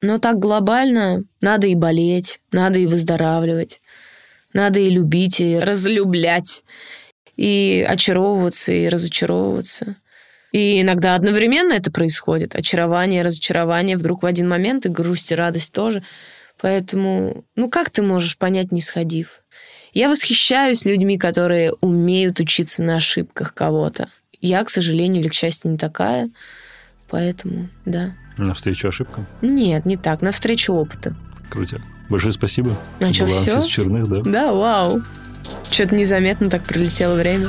но 0.02 0.18
так 0.18 0.38
глобально 0.38 1.24
надо 1.40 1.66
и 1.66 1.74
болеть, 1.74 2.40
надо 2.52 2.78
и 2.78 2.86
выздоравливать, 2.86 3.80
надо 4.52 4.80
и 4.80 4.90
любить, 4.90 5.40
и 5.40 5.58
разлюблять, 5.58 6.64
и 7.36 7.84
очаровываться, 7.88 8.72
и 8.72 8.88
разочаровываться. 8.88 9.96
И 10.52 10.82
иногда 10.82 11.14
одновременно 11.14 11.72
это 11.72 11.90
происходит. 11.90 12.54
Очарование, 12.54 13.22
разочарование 13.22 13.96
вдруг 13.96 14.22
в 14.22 14.26
один 14.26 14.48
момент, 14.48 14.84
и 14.84 14.90
грусть, 14.90 15.32
и 15.32 15.34
радость 15.34 15.72
тоже. 15.72 16.04
Поэтому, 16.60 17.44
ну 17.56 17.70
как 17.70 17.88
ты 17.88 18.02
можешь 18.02 18.36
понять, 18.36 18.70
не 18.70 18.82
сходив? 18.82 19.41
Я 19.92 20.08
восхищаюсь 20.08 20.84
людьми, 20.86 21.18
которые 21.18 21.72
умеют 21.80 22.40
учиться 22.40 22.82
на 22.82 22.96
ошибках 22.96 23.52
кого-то. 23.52 24.08
Я, 24.40 24.64
к 24.64 24.70
сожалению 24.70 25.22
или 25.22 25.28
к 25.28 25.34
счастью, 25.34 25.72
не 25.72 25.78
такая. 25.78 26.30
Поэтому, 27.08 27.68
да. 27.84 28.14
Навстречу 28.38 28.88
ошибкам? 28.88 29.26
Нет, 29.42 29.84
не 29.84 29.98
так. 29.98 30.22
Навстречу 30.22 30.72
опыта. 30.72 31.14
Крутяк. 31.50 31.82
Большое 32.08 32.32
спасибо. 32.32 32.76
А 33.00 33.12
всё? 33.12 33.24
Анфис 33.24 33.66
Черных, 33.66 34.06
да? 34.08 34.22
Да, 34.22 34.52
вау. 34.52 35.02
Что-то 35.70 35.94
незаметно 35.94 36.48
так 36.48 36.64
пролетело 36.64 37.14
время. 37.14 37.46